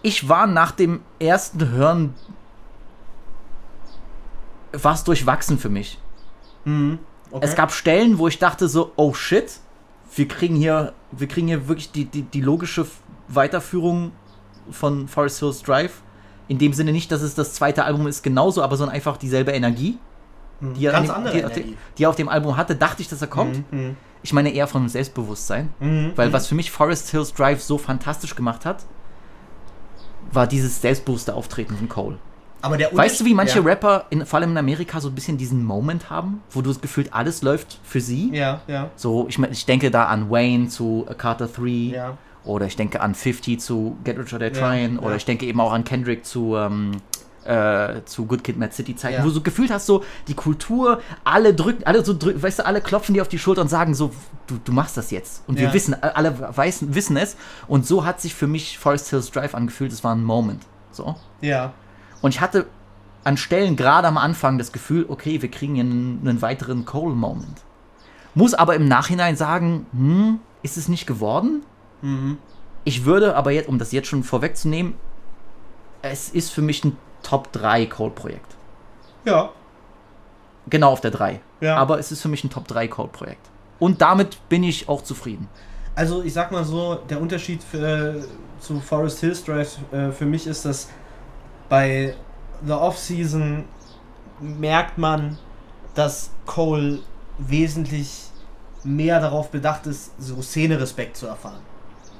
Ich 0.02 0.28
war 0.28 0.46
nach 0.48 0.72
dem 0.72 1.00
ersten 1.20 1.70
Hören 1.70 2.14
war 4.72 4.94
es 4.94 5.04
durchwachsen 5.04 5.58
für 5.58 5.68
mich. 5.68 5.98
Mhm. 6.64 6.98
Okay. 7.30 7.44
Es 7.44 7.54
gab 7.54 7.72
Stellen, 7.72 8.18
wo 8.18 8.28
ich 8.28 8.38
dachte 8.38 8.68
so, 8.68 8.92
oh 8.96 9.14
shit, 9.14 9.60
wir 10.16 10.26
kriegen 10.28 10.56
hier, 10.56 10.92
wir 11.12 11.28
kriegen 11.28 11.46
hier 11.48 11.68
wirklich 11.68 11.92
die, 11.92 12.04
die, 12.04 12.22
die 12.22 12.40
logische 12.40 12.86
Weiterführung 13.28 14.12
von 14.70 15.06
Forest 15.08 15.38
Hills 15.40 15.62
Drive. 15.62 16.02
In 16.48 16.58
dem 16.58 16.72
Sinne 16.72 16.90
nicht, 16.92 17.12
dass 17.12 17.22
es 17.22 17.34
das 17.36 17.54
zweite 17.54 17.84
Album 17.84 18.06
ist 18.08 18.22
genauso, 18.22 18.62
aber 18.62 18.76
sondern 18.76 18.94
einfach 18.96 19.16
dieselbe 19.16 19.52
Energie, 19.52 19.98
die 20.60 20.84
er, 20.86 20.92
dem- 21.00 21.04
die, 21.04 21.10
auf 21.10 21.34
Energie. 21.34 21.60
dem- 21.62 21.76
die 21.96 22.02
er 22.04 22.08
auf 22.10 22.16
dem 22.16 22.28
Album 22.28 22.56
hatte, 22.56 22.74
dachte 22.74 23.02
ich, 23.02 23.08
dass 23.08 23.20
er 23.22 23.28
kommt. 23.28 23.70
Mhm. 23.72 23.96
Ich 24.22 24.32
meine 24.32 24.50
eher 24.52 24.66
von 24.66 24.88
Selbstbewusstsein. 24.88 25.72
Mhm. 25.78 26.12
Weil 26.16 26.32
was 26.32 26.48
für 26.48 26.54
mich 26.56 26.70
Forest 26.72 27.10
Hills 27.10 27.32
Drive 27.32 27.62
so 27.62 27.78
fantastisch 27.78 28.34
gemacht 28.34 28.66
hat, 28.66 28.84
war 30.32 30.46
dieses 30.46 30.80
selbstbewusste 30.80 31.34
Auftreten 31.34 31.76
von 31.76 31.88
Cole. 31.88 32.18
Aber 32.62 32.76
der 32.76 32.94
Weißt 32.96 33.20
du, 33.20 33.24
wie 33.24 33.34
manche 33.34 33.58
ja. 33.58 33.64
Rapper, 33.64 34.04
in, 34.10 34.24
vor 34.26 34.38
allem 34.38 34.50
in 34.52 34.58
Amerika, 34.58 35.00
so 35.00 35.08
ein 35.08 35.14
bisschen 35.14 35.38
diesen 35.38 35.64
Moment 35.64 36.10
haben, 36.10 36.42
wo 36.50 36.60
du 36.62 36.70
das 36.70 36.80
Gefühl, 36.80 37.08
alles 37.10 37.42
läuft 37.42 37.78
für 37.82 38.00
sie? 38.00 38.30
Ja, 38.34 38.60
ja, 38.66 38.90
So, 38.96 39.26
ich, 39.28 39.38
ich 39.38 39.66
denke 39.66 39.90
da 39.90 40.04
an 40.06 40.30
Wayne 40.30 40.68
zu 40.68 41.06
A 41.08 41.14
Carter 41.14 41.46
3 41.48 41.68
ja. 41.68 42.18
oder 42.44 42.66
ich 42.66 42.76
denke 42.76 43.00
an 43.00 43.14
50 43.14 43.60
zu 43.60 43.96
Get 44.04 44.18
Rich 44.18 44.32
or 44.32 44.38
Die 44.38 44.46
Ja, 44.46 44.50
Tryin' 44.50 44.98
oder 44.98 45.10
ja. 45.10 45.16
ich 45.16 45.24
denke 45.24 45.46
eben 45.46 45.60
auch 45.60 45.72
an 45.72 45.84
Kendrick 45.84 46.24
zu, 46.26 46.54
ähm, 46.56 46.92
äh, 47.44 48.02
zu 48.04 48.26
Good 48.26 48.44
Kid, 48.44 48.58
Mad 48.58 48.72
City 48.74 48.94
Zeiten, 48.94 49.14
Ja. 49.14 49.22
wo 49.22 49.28
du 49.28 49.32
so 49.34 49.40
gefühlt 49.40 49.70
hast, 49.70 49.86
so 49.86 50.04
die 50.28 50.34
Kultur, 50.34 51.00
alle 51.24 51.54
drücken, 51.54 51.84
alle 51.84 52.04
so 52.04 52.12
drücken, 52.16 52.42
weißt 52.42 52.58
du, 52.58 52.66
alle 52.66 52.82
klopfen 52.82 53.14
dir 53.14 53.22
auf 53.22 53.28
die 53.28 53.38
Schulter 53.38 53.62
und 53.62 53.68
sagen 53.68 53.94
so, 53.94 54.10
du, 54.46 54.58
du 54.62 54.72
machst 54.72 54.96
das 54.98 55.10
jetzt. 55.10 55.42
Und 55.46 55.56
wir 55.58 55.68
Ja. 55.68 55.72
wissen, 55.72 55.94
alle 56.02 56.38
weiß, 56.54 56.92
wissen 56.94 57.16
es. 57.16 57.36
Und 57.68 57.86
so 57.86 58.04
hat 58.04 58.20
sich 58.20 58.34
für 58.34 58.46
mich 58.46 58.78
Forest 58.78 59.08
Hills 59.08 59.30
Drive 59.30 59.54
angefühlt, 59.54 59.92
es 59.92 60.04
war 60.04 60.14
ein 60.14 60.22
Moment. 60.22 60.62
So. 60.92 61.16
Ja. 61.40 61.72
Und 62.22 62.34
ich 62.34 62.40
hatte 62.40 62.66
an 63.24 63.36
Stellen 63.36 63.76
gerade 63.76 64.08
am 64.08 64.18
Anfang 64.18 64.58
das 64.58 64.72
Gefühl, 64.72 65.06
okay, 65.08 65.42
wir 65.42 65.50
kriegen 65.50 65.74
hier 65.74 65.84
einen, 65.84 66.20
einen 66.24 66.42
weiteren 66.42 66.84
Cole-Moment. 66.84 67.62
Muss 68.34 68.54
aber 68.54 68.74
im 68.74 68.86
Nachhinein 68.86 69.36
sagen, 69.36 69.86
hm, 69.92 70.40
ist 70.62 70.76
es 70.76 70.88
nicht 70.88 71.06
geworden? 71.06 71.62
Mhm. 72.02 72.38
Ich 72.84 73.04
würde 73.04 73.36
aber 73.36 73.50
jetzt, 73.50 73.68
um 73.68 73.78
das 73.78 73.92
jetzt 73.92 74.08
schon 74.08 74.22
vorwegzunehmen, 74.22 74.94
es 76.02 76.30
ist 76.30 76.50
für 76.50 76.62
mich 76.62 76.84
ein 76.84 76.96
Top 77.22 77.52
3 77.52 77.86
Code-Projekt. 77.86 78.56
Ja. 79.24 79.50
Genau 80.68 80.92
auf 80.92 81.00
der 81.00 81.10
3. 81.10 81.40
Ja. 81.60 81.76
Aber 81.76 81.98
es 81.98 82.10
ist 82.10 82.22
für 82.22 82.28
mich 82.28 82.42
ein 82.44 82.50
Top 82.50 82.66
3 82.68 82.88
Code-Projekt. 82.88 83.50
Und 83.78 84.00
damit 84.00 84.38
bin 84.48 84.62
ich 84.62 84.88
auch 84.88 85.02
zufrieden. 85.02 85.48
Also 85.94 86.22
ich 86.22 86.32
sag 86.32 86.52
mal 86.52 86.64
so, 86.64 86.94
der 87.08 87.20
Unterschied 87.20 87.62
für, 87.62 88.24
zu 88.60 88.80
Forest 88.80 89.20
Hills 89.20 89.44
Drive 89.44 89.78
äh, 89.92 90.10
für 90.12 90.24
mich 90.24 90.46
ist, 90.46 90.64
dass 90.64 90.88
bei 91.70 92.14
The 92.66 92.72
Off-Season 92.72 93.64
merkt 94.40 94.98
man, 94.98 95.38
dass 95.94 96.30
Cole 96.44 96.98
wesentlich 97.38 98.24
mehr 98.84 99.20
darauf 99.20 99.50
bedacht 99.50 99.86
ist, 99.86 100.12
so 100.18 100.42
Szene-Respekt 100.42 101.16
zu 101.16 101.26
erfahren. 101.26 101.62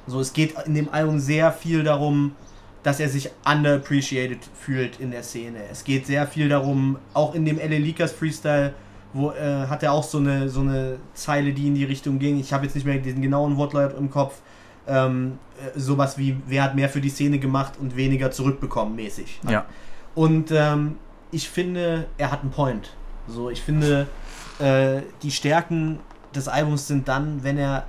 So, 0.07 0.19
es 0.19 0.33
geht 0.33 0.55
in 0.65 0.73
dem 0.73 0.89
Album 0.89 1.19
sehr 1.19 1.51
viel 1.51 1.83
darum, 1.83 2.35
dass 2.81 2.99
er 2.99 3.09
sich 3.09 3.29
underappreciated 3.45 4.39
fühlt 4.59 4.99
in 4.99 5.11
der 5.11 5.21
Szene. 5.21 5.59
Es 5.71 5.83
geht 5.83 6.07
sehr 6.07 6.25
viel 6.25 6.49
darum, 6.49 6.97
auch 7.13 7.35
in 7.35 7.45
dem 7.45 7.59
L.A. 7.59 7.77
Leakers 7.77 8.11
Freestyle, 8.11 8.73
wo 9.13 9.31
äh, 9.31 9.67
hat 9.67 9.83
er 9.83 9.91
auch 9.91 10.03
so 10.03 10.17
eine, 10.17 10.49
so 10.49 10.61
eine 10.61 10.97
Zeile, 11.13 11.53
die 11.53 11.67
in 11.67 11.75
die 11.75 11.83
Richtung 11.83 12.17
ging. 12.17 12.39
Ich 12.39 12.53
habe 12.53 12.65
jetzt 12.65 12.73
nicht 12.73 12.85
mehr 12.85 12.97
den 12.97 13.21
genauen 13.21 13.57
Wortlaut 13.57 13.95
im 13.97 14.09
Kopf. 14.09 14.41
Ähm, 14.87 15.37
äh, 15.57 15.79
sowas 15.79 16.17
wie, 16.17 16.37
wer 16.47 16.63
hat 16.63 16.75
mehr 16.75 16.89
für 16.89 17.01
die 17.01 17.09
Szene 17.09 17.39
gemacht 17.39 17.73
und 17.79 17.95
weniger 17.95 18.31
zurückbekommen, 18.31 18.95
mäßig. 18.95 19.39
Ja. 19.47 19.65
Und 20.15 20.51
ähm, 20.51 20.97
ich 21.31 21.49
finde, 21.49 22.07
er 22.17 22.31
hat 22.31 22.41
einen 22.41 22.51
Point. 22.51 22.91
So, 23.27 23.49
ich 23.49 23.61
finde, 23.61 24.07
äh, 24.59 25.01
die 25.21 25.31
Stärken 25.31 25.99
des 26.35 26.47
Albums 26.47 26.87
sind 26.87 27.07
dann, 27.07 27.43
wenn 27.43 27.57
er 27.57 27.85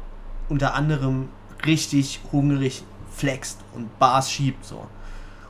unter 0.48 0.74
anderem 0.74 1.28
richtig 1.64 2.20
hungrig 2.30 2.84
flext 3.10 3.60
und 3.74 3.98
Bars 3.98 4.30
schiebt. 4.30 4.64
So. 4.64 4.86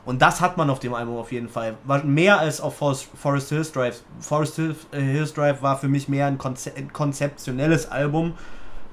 Und 0.05 0.21
das 0.21 0.41
hat 0.41 0.57
man 0.57 0.69
auf 0.69 0.79
dem 0.79 0.93
Album 0.93 1.17
auf 1.17 1.31
jeden 1.31 1.49
Fall. 1.49 1.75
War 1.85 2.03
mehr 2.03 2.39
als 2.39 2.59
auf 2.59 2.75
Forest, 2.77 3.07
Forest 3.15 3.49
Hills 3.49 3.71
Drive. 3.71 4.03
Forest 4.19 4.55
Hills, 4.55 4.77
äh, 4.91 4.99
Hills 4.99 5.33
Drive 5.33 5.61
war 5.61 5.77
für 5.77 5.87
mich 5.87 6.09
mehr 6.09 6.27
ein, 6.27 6.37
Konze 6.37 6.73
ein 6.75 6.91
konzeptionelles 6.91 7.89
Album, 7.89 8.33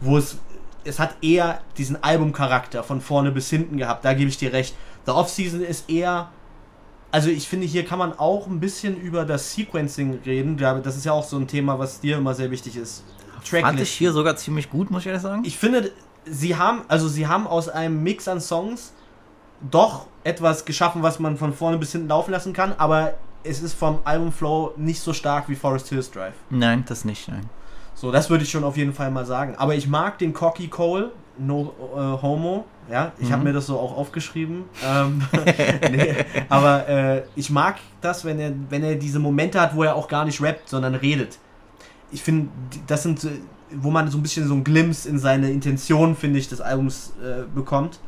wo 0.00 0.18
es 0.18 0.38
es 0.84 0.98
hat 0.98 1.16
eher 1.22 1.60
diesen 1.76 2.02
Albumcharakter 2.02 2.82
von 2.82 3.00
vorne 3.00 3.30
bis 3.30 3.50
hinten 3.50 3.76
gehabt. 3.76 4.04
Da 4.04 4.14
gebe 4.14 4.30
ich 4.30 4.38
dir 4.38 4.52
recht. 4.52 4.74
The 5.06 5.12
Off-Season 5.12 5.62
ist 5.62 5.88
eher 5.90 6.30
also 7.12 7.28
ich 7.28 7.48
finde, 7.48 7.66
hier 7.66 7.84
kann 7.84 7.98
man 7.98 8.16
auch 8.18 8.46
ein 8.46 8.60
bisschen 8.60 8.96
über 9.00 9.24
das 9.24 9.52
Sequencing 9.54 10.20
reden. 10.24 10.56
Das 10.56 10.96
ist 10.96 11.04
ja 11.04 11.12
auch 11.12 11.24
so 11.24 11.36
ein 11.36 11.48
Thema, 11.48 11.78
was 11.78 12.00
dir 12.00 12.18
immer 12.18 12.34
sehr 12.34 12.50
wichtig 12.50 12.76
ist. 12.76 13.02
Fand 13.42 13.80
ich 13.80 13.90
hier 13.90 14.12
sogar 14.12 14.36
ziemlich 14.36 14.70
gut, 14.70 14.90
muss 14.90 15.02
ich 15.02 15.06
ehrlich 15.08 15.22
sagen. 15.22 15.42
Ich 15.44 15.58
finde, 15.58 15.90
sie 16.24 16.56
haben, 16.56 16.82
also 16.88 17.08
sie 17.08 17.26
haben 17.26 17.46
aus 17.46 17.68
einem 17.68 18.02
Mix 18.02 18.28
an 18.28 18.40
Songs 18.40 18.92
doch 19.70 20.06
etwas 20.24 20.64
geschaffen, 20.64 21.02
was 21.02 21.18
man 21.18 21.36
von 21.36 21.52
vorne 21.52 21.78
bis 21.78 21.92
hinten 21.92 22.08
laufen 22.08 22.30
lassen 22.30 22.52
kann, 22.52 22.74
aber 22.76 23.14
es 23.42 23.62
ist 23.62 23.74
vom 23.74 24.00
Albumflow 24.04 24.74
nicht 24.76 25.00
so 25.00 25.12
stark 25.12 25.48
wie 25.48 25.54
Forest 25.54 25.88
Hills 25.88 26.10
Drive. 26.10 26.34
Nein, 26.50 26.84
das 26.86 27.04
nicht, 27.04 27.28
nein. 27.28 27.48
So, 28.00 28.10
das 28.10 28.30
würde 28.30 28.44
ich 28.44 28.50
schon 28.50 28.64
auf 28.64 28.78
jeden 28.78 28.94
Fall 28.94 29.10
mal 29.10 29.26
sagen. 29.26 29.54
Aber 29.58 29.74
ich 29.74 29.86
mag 29.86 30.16
den 30.18 30.32
Cocky 30.32 30.68
Cole, 30.68 31.10
No 31.36 31.74
äh, 31.94 32.22
Homo. 32.22 32.64
Ja, 32.90 33.12
ich 33.18 33.30
habe 33.30 33.40
Mhm. 33.42 33.48
mir 33.48 33.52
das 33.52 33.66
so 33.66 33.78
auch 33.78 33.94
aufgeschrieben. 33.96 34.64
Ähm, 34.82 35.22
nee, 35.92 36.14
aber 36.48 36.88
äh, 36.88 37.22
ich 37.36 37.50
mag 37.50 37.76
das, 38.00 38.24
wenn 38.24 38.40
er, 38.40 38.52
wenn 38.70 38.82
er 38.82 38.94
diese 38.94 39.18
Momente 39.18 39.60
hat, 39.60 39.76
wo 39.76 39.82
er 39.84 39.94
auch 39.96 40.08
gar 40.08 40.24
nicht 40.24 40.40
rappt, 40.40 40.68
sondern 40.68 40.94
redet. 40.94 41.38
Ich 42.10 42.22
finde, 42.22 42.48
das 42.86 43.02
sind, 43.02 43.20
wo 43.70 43.90
man 43.90 44.10
so 44.10 44.16
ein 44.18 44.22
bisschen 44.22 44.48
so 44.48 44.54
ein 44.54 44.64
Glimpse 44.64 45.06
in 45.08 45.18
seine 45.18 45.50
Intention, 45.50 46.16
finde 46.16 46.38
ich, 46.38 46.48
des 46.48 46.60
Albums 46.62 47.12
äh, 47.22 47.42
bekommt. 47.54 48.00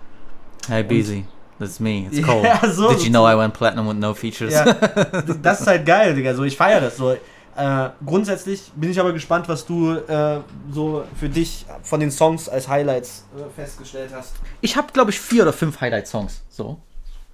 Hey, 0.69 0.83
Beezy, 0.83 1.27
that's 1.59 1.79
me, 1.81 2.07
it's 2.11 2.19
Ja, 2.27 2.27
Cole. 2.27 2.73
so- 2.73 2.89
Did 2.89 3.03
you 3.05 3.11
know 3.11 3.29
I 3.31 3.37
went 3.37 3.53
platinum 3.53 3.87
with 3.89 3.97
no 3.99 4.15
features? 4.15 4.55
Ja, 4.55 4.65
das 5.43 5.61
ist 5.61 5.67
halt 5.67 5.85
geil, 5.87 6.15
Digga. 6.15 6.35
So, 6.35 6.45
ich 6.45 6.57
feiere 6.57 6.81
das 6.81 6.97
so. 6.97 7.15
Äh, 7.55 7.91
grundsätzlich 8.07 8.73
bin 8.77 8.91
ich 8.91 8.99
aber 8.99 9.13
gespannt, 9.13 9.49
was 9.49 9.67
du 9.67 9.93
äh, 9.93 10.41
so 10.73 11.05
für 11.21 11.29
dich 11.29 11.67
von 11.83 12.01
den 12.01 12.11
Songs 12.11 12.49
als 12.49 12.67
Highlights 12.67 13.27
äh, 13.37 13.43
festgestellt 13.55 14.11
hast. 14.15 14.33
Ich 14.63 14.77
habe, 14.77 14.91
glaube 14.93 15.11
ich, 15.11 15.21
vier 15.21 15.43
oder 15.43 15.53
fünf 15.53 15.81
Highlight-Songs. 15.81 16.43
So. 16.49 16.79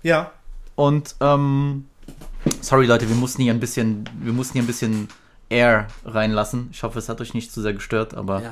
Ja. 0.03 0.33
Und, 0.75 1.15
ähm, 1.21 1.87
sorry 2.61 2.87
Leute, 2.87 3.09
wir 3.09 3.15
mussten 3.17 3.43
hier 3.43 3.53
ein 3.53 3.61
bisschen, 3.61 4.09
wir 4.21 4.33
mussten 4.33 4.55
hier 4.55 4.63
ein 4.63 4.67
bisschen 4.67 5.09
Air 5.51 5.87
reinlassen. 6.05 6.69
Ich 6.73 6.83
hoffe, 6.83 6.99
es 6.99 7.09
hat 7.09 7.21
euch 7.21 7.35
nicht 7.35 7.53
zu 7.53 7.63
sehr 7.63 7.73
gestört, 7.73 8.15
aber 8.15 8.43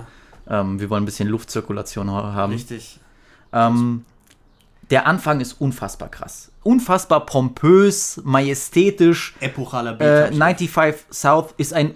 ähm, 0.48 0.78
wir 0.80 0.88
wollen 0.88 1.02
ein 1.02 1.06
bisschen 1.06 1.28
Luftzirkulation 1.28 2.10
ha- 2.10 2.32
haben. 2.32 2.52
Richtig. 2.52 3.00
Ähm, 3.52 4.04
der 4.90 5.06
Anfang 5.06 5.40
ist 5.40 5.54
unfassbar 5.60 6.08
krass. 6.10 6.50
Unfassbar 6.62 7.26
pompös, 7.26 8.20
majestätisch. 8.24 9.34
Epochaler 9.40 9.94
Beat. 9.94 10.08
Äh, 10.08 10.22
hab 10.40 10.60
ich 10.60 10.70
95 10.70 11.06
South 11.12 11.54
ist 11.56 11.72
ein 11.72 11.94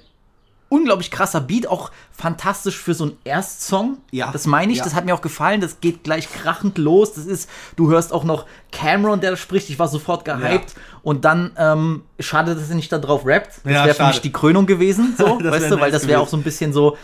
unglaublich 0.68 1.10
krasser 1.10 1.40
Beat, 1.40 1.66
auch 1.66 1.90
fantastisch 2.12 2.78
für 2.78 2.94
so 2.94 3.04
einen 3.04 3.16
Erstsong. 3.24 3.96
Ja. 4.12 4.30
Das 4.30 4.46
meine 4.46 4.70
ich, 4.70 4.78
Ja. 4.78 4.84
das 4.84 4.94
hat 4.94 5.04
mir 5.04 5.14
auch 5.14 5.20
gefallen. 5.20 5.60
Das 5.60 5.80
geht 5.80 6.04
gleich 6.04 6.32
krachend 6.32 6.78
los. 6.78 7.14
Das 7.14 7.26
ist, 7.26 7.50
du 7.76 7.90
hörst 7.90 8.12
auch 8.12 8.22
noch 8.22 8.46
Cameron, 8.70 9.20
der 9.20 9.34
spricht. 9.36 9.68
Ich 9.70 9.78
war 9.80 9.88
sofort 9.88 10.24
gehypt. 10.24 10.74
Und 11.02 11.24
dann, 11.24 11.50
ähm, 11.56 12.02
schade, 12.20 12.54
dass 12.54 12.68
er 12.68 12.76
nicht 12.76 12.92
da 12.92 12.98
drauf 12.98 13.26
rappt. 13.26 13.60
Das 13.64 13.72
Ja, 13.72 13.84
wäre 13.84 13.94
für 13.96 14.06
mich 14.06 14.20
die 14.20 14.30
Krönung 14.32 14.66
gewesen, 14.66 15.14
so, 15.18 15.40
weißt 15.42 15.72
du, 15.72 15.80
weil 15.80 15.90
das 15.90 16.06
wäre 16.06 16.20
auch 16.20 16.28
so 16.28 16.36
ein 16.36 16.42
bisschen 16.44 16.72
so. 16.72 16.96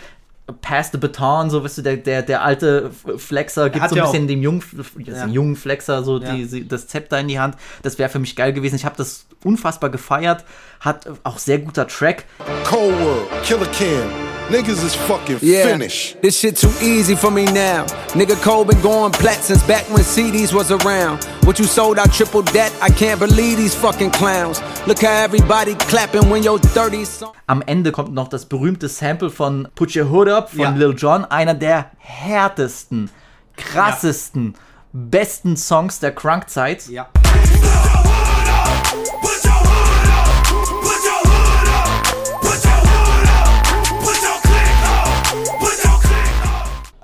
Pass 0.61 0.91
the 0.91 0.97
baton, 0.97 1.49
so, 1.49 1.61
weißt 1.63 1.79
du, 1.79 1.81
der, 1.81 1.97
der, 1.97 2.21
der 2.21 2.41
alte 2.41 2.89
Flexer 3.17 3.69
gibt 3.69 3.89
so 3.89 3.95
ein 3.95 3.97
ja 3.97 4.05
bisschen 4.05 4.23
auch- 4.23 4.27
dem 4.27 4.41
jungen, 4.41 4.63
Ja. 4.99 5.25
dem 5.25 5.33
jungen 5.33 5.55
Flexer 5.57 6.03
so 6.03 6.19
Ja. 6.21 6.33
die, 6.33 6.67
das 6.67 6.87
Zepter 6.87 7.19
in 7.19 7.27
die 7.27 7.39
Hand. 7.39 7.55
Das 7.83 7.99
wäre 7.99 8.09
für 8.09 8.19
mich 8.19 8.35
geil 8.35 8.53
gewesen. 8.53 8.75
Ich 8.75 8.85
habe 8.85 8.95
das 8.95 9.25
unfassbar 9.43 9.89
gefeiert. 9.89 10.45
Hat 10.79 11.07
auch 11.23 11.37
sehr 11.39 11.59
guter 11.59 11.87
Track. 11.87 12.25
Cold 12.63 12.93
World, 12.99 13.27
Killer 13.43 13.65
Cam. 13.67 14.09
Niggas 14.49 14.81
is 14.85 14.95
fucking 14.95 15.39
Yeah, 15.41 15.67
finished. 15.67 16.21
this 16.21 16.39
shit 16.39 16.55
too 16.57 16.71
easy 16.81 17.17
for 17.17 17.29
me 17.29 17.43
now. 17.45 17.83
Nigga 18.13 18.41
Cole 18.41 18.63
been 18.63 18.79
going 18.81 19.11
plat 19.11 19.43
since 19.43 19.61
back 19.67 19.83
when 19.89 20.03
CDs 20.05 20.53
was 20.53 20.71
around. 20.71 21.25
What 21.43 21.59
you 21.59 21.65
sold 21.65 21.99
out 21.99 22.13
triple 22.13 22.43
debt, 22.43 22.71
I 22.81 22.89
can't 22.89 23.19
believe 23.19 23.57
these 23.57 23.75
fucking 23.75 24.11
clowns. 24.11 24.61
Look 24.87 24.99
how 25.01 25.11
everybody 25.25 25.75
clapping 25.89 26.29
when 26.29 26.43
your 26.43 26.59
30s 26.59 27.07
song. 27.19 27.33
Am 27.47 27.61
Ende 27.65 27.91
kommt 27.91 28.13
noch 28.13 28.29
das 28.29 28.45
berühmte 28.45 28.87
Sample 28.87 29.29
von 29.29 29.67
Put 29.75 29.93
Your 29.97 30.09
Hood 30.09 30.29
Up 30.29 30.49
von 30.51 30.59
Ja. 30.61 30.69
Lil 30.69 30.95
Jon, 30.97 31.25
einer 31.25 31.53
der 31.53 31.91
härtesten, 31.97 33.09
krassesten, 33.57 34.55
besten 34.93 35.57
Songs 35.57 35.99
der 35.99 36.13
Crunk-Zeit. 36.15 36.87
Ja. 36.87 37.09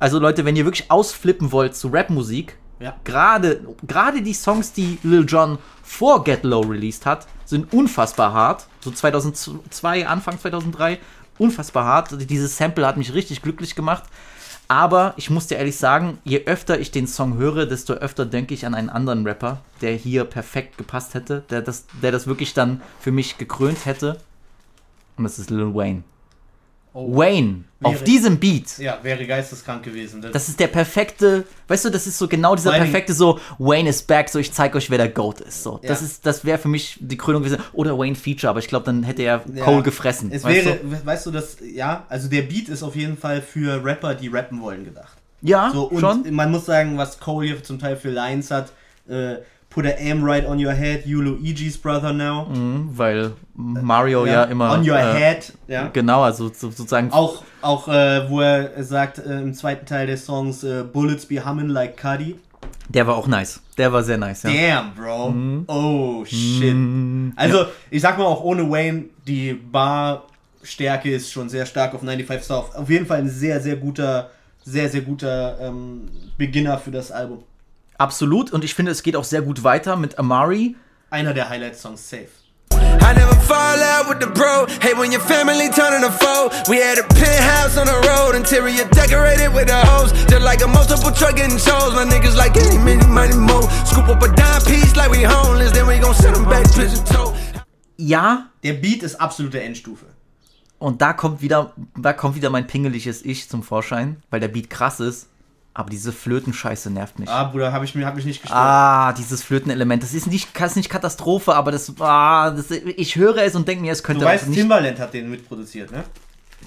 Also 0.03 0.19
Leute, 0.19 0.43
wenn 0.43 0.57
ihr 0.57 0.65
wirklich 0.65 0.91
ausflippen 0.91 1.53
wollt 1.53 1.77
zu 1.77 1.87
Rapmusik, 1.87 2.57
Ja. 2.81 2.93
gerade 3.05 3.61
gerade 3.87 4.21
die 4.21 4.33
Songs, 4.33 4.73
die 4.73 4.99
Lil 5.01 5.23
Jon 5.25 5.57
vor 5.81 6.25
Get 6.25 6.43
Low 6.43 6.59
released 6.59 7.05
hat, 7.05 7.25
sind 7.45 7.71
unfassbar 7.71 8.33
hart. 8.33 8.67
So 8.81 8.91
2002, 8.91 10.05
Anfang 10.05 10.37
2003, 10.37 10.99
unfassbar 11.37 11.85
hart. 11.85 12.11
Also 12.11 12.25
Dieses 12.25 12.57
Sample 12.57 12.85
hat 12.85 12.97
mich 12.97 13.13
richtig 13.13 13.41
glücklich 13.41 13.75
gemacht. 13.75 14.03
Aber 14.67 15.13
ich 15.15 15.29
muss 15.29 15.47
dir 15.47 15.55
ehrlich 15.55 15.77
sagen, 15.77 16.17
je 16.25 16.43
öfter 16.47 16.77
ich 16.81 16.91
den 16.91 17.07
Song 17.07 17.37
höre, 17.37 17.65
desto 17.65 17.93
öfter 17.93 18.25
denke 18.25 18.53
ich 18.53 18.65
an 18.65 18.75
einen 18.75 18.89
anderen 18.89 19.25
Rapper, 19.25 19.61
der 19.79 19.93
hier 19.93 20.25
perfekt 20.25 20.77
gepasst 20.77 21.13
hätte, 21.13 21.45
der 21.49 21.61
das, 21.61 21.85
der 22.01 22.11
das 22.11 22.27
wirklich 22.27 22.53
dann 22.53 22.81
für 22.99 23.13
mich 23.13 23.37
gekrönt 23.37 23.85
hätte. 23.85 24.17
Und 25.15 25.23
das 25.23 25.39
ist 25.39 25.49
Lil 25.49 25.73
Wayne. 25.73 26.03
Wayne, 26.93 27.63
auf 27.81 27.95
Wäre- 27.95 28.03
diesem 28.03 28.37
Beat. 28.39 28.77
Ja, 28.77 28.99
wäre 29.01 29.25
geisteskrank 29.25 29.83
gewesen. 29.83 30.21
Das, 30.21 30.31
Das 30.31 30.49
ist 30.49 30.59
der 30.59 30.67
perfekte, 30.67 31.43
weißt 31.67 31.85
du, 31.85 31.89
das 31.89 32.05
ist 32.05 32.17
so 32.19 32.27
genau 32.27 32.55
dieser 32.55 32.71
perfekte 32.71 33.13
so, 33.13 33.39
Wayne 33.57 33.89
is 33.89 34.03
back, 34.03 34.29
so 34.29 34.37
ich 34.39 34.53
zeig 34.53 34.75
euch, 34.75 34.89
wer 34.91 34.99
der 34.99 35.09
GOAT 35.09 35.41
ist. 35.41 35.63
So, 35.63 35.79
das 35.81 36.01
Ja. 36.01 36.05
ist, 36.05 36.25
das 36.25 36.45
wäre 36.45 36.59
für 36.59 36.67
mich 36.67 36.97
die 37.01 37.17
Krönung 37.17 37.41
gewesen. 37.43 37.61
Oder 37.73 37.97
Wayne 37.97 38.15
Feature, 38.15 38.49
aber 38.51 38.59
ich 38.59 38.67
glaube, 38.67 38.85
dann 38.85 39.01
hätte 39.03 39.23
er 39.23 39.41
Ja. 39.53 39.63
Cole 39.65 39.81
gefressen. 39.83 40.31
Es 40.31 40.43
weißt 40.43 40.65
wäre, 40.65 40.75
du? 40.77 40.91
we- 40.91 41.05
weißt 41.05 41.25
du, 41.25 41.31
das, 41.31 41.57
ja, 41.73 42.05
also 42.09 42.29
der 42.29 42.43
Beat 42.43 42.69
ist 42.69 42.83
auf 42.83 42.95
jeden 42.95 43.17
Fall 43.17 43.41
für 43.41 43.83
Rapper, 43.83 44.13
die 44.15 44.27
rappen 44.27 44.61
wollen, 44.61 44.85
gedacht. 44.85 45.17
Ja, 45.41 45.71
So, 45.73 45.85
und 45.89 45.99
schon. 45.99 46.23
man 46.33 46.51
muss 46.51 46.65
sagen, 46.67 46.97
was 46.97 47.19
Cole 47.19 47.47
hier 47.47 47.63
zum 47.63 47.79
Teil 47.79 47.97
für 47.97 48.09
Lines 48.11 48.49
hat, 48.51 48.71
äh, 49.09 49.37
put 49.73 49.85
a 49.85 49.99
aim 49.99 50.23
right 50.23 50.45
on 50.45 50.59
your 50.59 50.73
head, 50.73 51.05
you 51.05 51.21
Luigi's 51.21 51.77
brother 51.77 52.13
now. 52.13 52.45
Mhm, 52.45 52.89
weil 52.95 53.33
Mario 53.55 54.25
ja, 54.25 54.43
immer. 54.45 54.71
On 54.71 54.87
your 54.87 54.97
äh, 54.97 55.13
head, 55.13 55.53
ja. 55.67 55.89
Genau, 55.91 56.21
also 56.21 56.49
so, 56.49 56.69
sozusagen. 56.69 57.11
Auch, 57.11 57.43
auch 57.61 57.87
äh, 57.87 58.29
wo 58.29 58.41
er 58.41 58.83
sagt 58.83 59.17
äh, 59.19 59.41
im 59.41 59.53
zweiten 59.53 59.85
Teil 59.85 60.07
des 60.07 60.25
Songs, 60.25 60.63
äh, 60.63 60.83
Bullets 60.83 61.25
be 61.25 61.43
humming 61.43 61.69
like 61.69 61.97
Cuddy. 61.97 62.35
Der 62.89 63.07
war 63.07 63.15
auch 63.15 63.27
nice. 63.27 63.61
Der 63.77 63.91
war 63.91 64.03
sehr 64.03 64.17
nice, 64.17 64.43
ja. 64.43 64.51
Damn, 64.51 64.93
Bro. 64.93 65.31
Mhm. 65.31 65.63
Oh, 65.67 66.23
shit. 66.25 66.75
Also, 67.35 67.65
ich 67.89 68.01
sag 68.01 68.17
mal 68.17 68.25
auch 68.25 68.43
ohne 68.43 68.69
Wayne, 68.69 69.05
die 69.25 69.53
Barstärke 69.53 71.11
ist 71.11 71.31
schon 71.31 71.49
sehr 71.49 71.65
stark 71.65 71.93
auf 71.95 72.01
95 72.01 72.45
South. 72.45 72.75
Auf 72.75 72.89
jeden 72.89 73.05
Fall 73.05 73.19
ein 73.19 73.29
sehr, 73.29 73.59
sehr 73.59 73.77
guter, 73.77 74.29
sehr, 74.63 74.89
sehr 74.89 75.01
guter 75.01 75.59
ähm, 75.59 76.09
Beginner 76.37 76.77
für 76.77 76.91
das 76.91 77.11
Album. 77.11 77.43
Absolut. 78.07 78.51
Und 78.51 78.65
ich 78.65 78.73
finde, 78.75 78.91
es 78.91 79.01
geht 79.01 79.15
auch 79.15 79.23
sehr 79.23 79.41
gut 79.41 79.63
weiter 79.63 79.95
mit 79.95 80.19
Amari. 80.19 80.75
Einer 81.09 81.33
der 81.33 81.47
Highlight-Songs 81.47 82.09
safe. 82.09 82.27
I 82.73 83.13
never 83.15 83.35
fall 83.47 83.79
out 83.95 84.09
with 84.09 84.19
the 84.19 84.27
bro. 84.27 84.65
Hey, 84.81 84.93
when 84.97 85.11
your 85.13 85.21
family 85.21 85.69
turning 85.69 86.03
a 86.03 86.11
foe. 86.11 86.49
We 86.69 86.77
had 86.83 86.97
a 86.99 87.03
penthouse 87.13 87.77
on 87.77 87.85
the 87.87 87.97
road, 88.09 88.35
interior 88.35 88.83
decorated 88.91 89.53
with 89.53 89.67
the 89.67 89.79
hose. 89.87 90.11
Just 90.27 90.43
like 90.43 90.61
a 90.63 90.67
multiple 90.67 91.11
truck 91.11 91.35
getting 91.37 91.57
shows. 91.57 91.93
My 91.93 92.03
niggas 92.03 92.35
like 92.35 92.57
any, 92.57 92.77
many, 92.77 93.05
money, 93.07 93.35
mo. 93.35 93.61
Scoop 93.85 94.09
up 94.09 94.21
a 94.21 94.27
dime 94.35 94.61
piece 94.65 94.95
like 94.97 95.09
we 95.11 95.23
homeless, 95.23 95.71
then 95.71 95.87
we 95.87 95.97
gon' 95.99 96.13
send 96.15 96.35
them 96.35 96.45
back 96.45 96.65
pigeon 96.75 97.05
toe. 97.05 97.33
Ja, 97.97 98.49
Der 98.63 98.73
Beat 98.73 99.03
ist 99.03 99.15
absolute 99.21 99.61
Endstufe. 99.61 100.05
und 100.79 101.01
da 101.01 101.13
kommt 101.13 101.41
wieder, 101.41 101.71
da 101.95 102.11
kommt 102.11 102.35
wieder 102.35 102.49
mein 102.49 102.67
pingeliges 102.67 103.23
Ich 103.23 103.47
zum 103.49 103.63
Vorschein, 103.63 104.17
weil 104.29 104.41
der 104.41 104.49
Beat 104.49 104.69
krass 104.69 104.99
ist. 104.99 105.27
Aber 105.75 105.89
diese 105.89 106.11
Flötenscheiße 106.11 106.91
nervt 106.91 107.17
mich. 107.17 107.27
Ah, 107.29 107.45
Bruder, 107.45 107.73
habe 107.73 107.83
ich, 107.85 107.95
mir- 107.95 108.05
hab 108.05 108.15
ich 108.17 108.25
nicht 108.25 108.41
gestört. 108.43 108.59
Ah, 108.61 109.13
dieses 109.13 109.41
Flötenelement. 109.43 110.03
Das 110.03 110.13
ist 110.13 110.27
nicht, 110.27 110.49
das 110.59 110.71
ist 110.71 110.75
nicht 110.77 110.89
Katastrophe, 110.89 111.55
aber 111.55 111.71
das, 111.71 111.91
ah, 111.99 112.51
das 112.51 112.69
ich 112.69 113.15
höre 113.15 113.37
es 113.37 113.55
und 113.55 113.67
denke 113.67 113.81
mir, 113.83 113.91
es 113.91 114.01
du 114.01 114.05
könnte 114.07 114.25
weißt, 114.25 114.47
nicht. 114.49 114.59
Timbaland 114.59 114.99
hat 114.99 115.13
den 115.15 115.31
mitproduziert, 115.31 115.91
ne? 115.91 116.03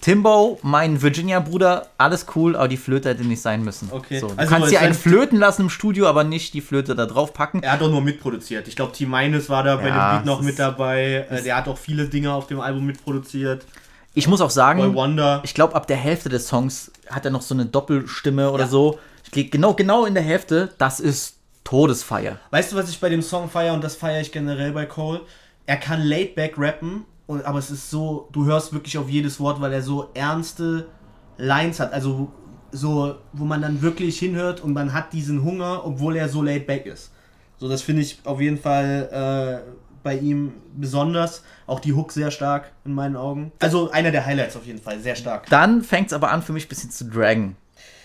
Timbo, 0.01 0.59
mein 0.63 1.01
Virginia-Bruder, 1.01 1.87
alles 1.99 2.27
cool, 2.35 2.55
aber 2.55 2.69
die 2.69 2.77
Flöte 2.77 3.09
hätte 3.09 3.25
nicht 3.25 3.41
sein 3.41 3.63
müssen. 3.65 3.89
Okay. 3.91 4.19
So, 4.21 4.29
du 4.29 4.35
Also, 4.37 4.51
kannst 4.53 4.71
dir 4.71 4.81
einen 4.81 4.93
flöten 4.95 5.39
lassen 5.39 5.63
im 5.63 5.71
Studio, 5.71 6.07
aber 6.07 6.23
nicht 6.23 6.53
die 6.53 6.61
Flöte 6.61 6.95
da 6.95 7.07
drauf 7.07 7.33
packen. 7.33 7.63
Er 7.63 7.73
hat 7.73 7.83
auch 7.83 7.91
nur 7.91 8.03
mitproduziert. 8.03 8.69
Ich 8.69 8.77
glaube, 8.77 8.93
Team 8.93 9.11
Minus 9.11 9.49
war 9.49 9.63
da 9.63 9.77
bei 9.77 9.89
Ja, 9.89 10.11
dem 10.11 10.17
Beat 10.19 10.27
noch 10.27 10.43
mit 10.43 10.59
dabei. 10.59 11.27
Äh, 11.31 11.43
der 11.43 11.57
hat 11.57 11.69
auch 11.69 11.79
viele 11.79 12.09
Dinge 12.09 12.33
auf 12.33 12.47
dem 12.47 12.61
Album 12.61 12.85
mitproduziert. 12.85 13.65
Ich 14.17 14.27
muss 14.29 14.41
auch 14.41 14.51
sagen, 14.51 14.97
ich 15.45 15.53
glaube, 15.53 15.75
ab 15.75 15.87
der 15.87 15.99
Hälfte 15.99 16.31
des 16.31 16.49
Songs 16.49 16.91
hat 17.11 17.27
er 17.27 17.31
noch 17.31 17.43
so 17.43 17.55
eine 17.55 17.67
Doppelstimme 17.67 18.51
oder 18.51 18.65
Ja. 18.65 18.69
so. 18.71 18.99
Genau, 19.31 19.75
genau 19.75 20.07
in 20.07 20.15
der 20.15 20.23
Hälfte, 20.23 20.71
das 20.79 21.01
ist 21.01 21.37
Todesfeier. 21.65 22.39
Weißt 22.51 22.73
du, 22.73 22.77
was 22.77 22.89
ich 22.89 22.99
bei 22.99 23.11
dem 23.11 23.21
Song 23.21 23.51
feiere 23.51 23.75
und 23.75 23.85
das 23.85 23.95
feiere 23.95 24.23
ich 24.23 24.33
generell 24.33 24.73
bei 24.73 24.87
Cole? 24.87 25.21
Er 25.67 25.77
kann 25.77 26.01
laid 26.01 26.35
back 26.35 26.55
rappen, 26.57 27.05
aber 27.29 27.59
es 27.59 27.71
ist 27.71 27.91
so, 27.91 28.29
du 28.33 28.47
hörst 28.47 28.73
wirklich 28.73 28.97
auf 28.97 29.11
jedes 29.11 29.39
Wort, 29.39 29.61
weil 29.61 29.73
er 29.75 29.83
so 29.83 30.09
ernste 30.15 30.87
Lines 31.37 31.79
hat. 31.79 31.93
Also 31.93 32.33
so, 32.73 33.17
wo 33.35 33.45
man 33.45 33.61
dann 33.61 33.83
wirklich 33.83 34.19
hinhört 34.19 34.63
und 34.63 34.73
man 34.73 34.95
hat 34.95 35.13
diesen 35.13 35.43
Hunger, 35.45 35.83
obwohl 35.85 36.17
er 36.17 36.31
so 36.31 36.41
laid 36.41 36.67
back 36.67 36.87
ist. 36.87 37.11
So, 37.59 37.69
das 37.69 37.83
finde 37.83 38.01
ich 38.03 38.19
auf 38.25 38.41
jeden 38.41 38.59
Fall 38.59 39.63
äh, 39.63 39.86
bei 40.07 40.17
ihm 40.17 40.53
besonders. 40.77 41.43
Auch 41.67 41.81
die 41.81 41.93
Hook 41.93 42.13
sehr 42.13 42.31
stark 42.31 42.71
in 42.85 42.95
meinen 42.95 43.17
Augen. 43.17 43.51
Also 43.59 43.91
einer 43.91 44.13
der 44.13 44.25
Highlights 44.25 44.55
auf 44.57 44.65
jeden 44.65 44.81
Fall, 44.81 45.01
sehr 45.01 45.17
stark. 45.17 45.47
Dann 45.51 45.83
fängt 45.83 46.07
es 46.07 46.13
aber 46.13 46.31
an 46.31 46.43
für 46.43 46.53
mich 46.53 46.67
ein 46.67 46.69
bisschen 46.69 46.93
zu 46.93 47.07
dragen. 47.07 47.57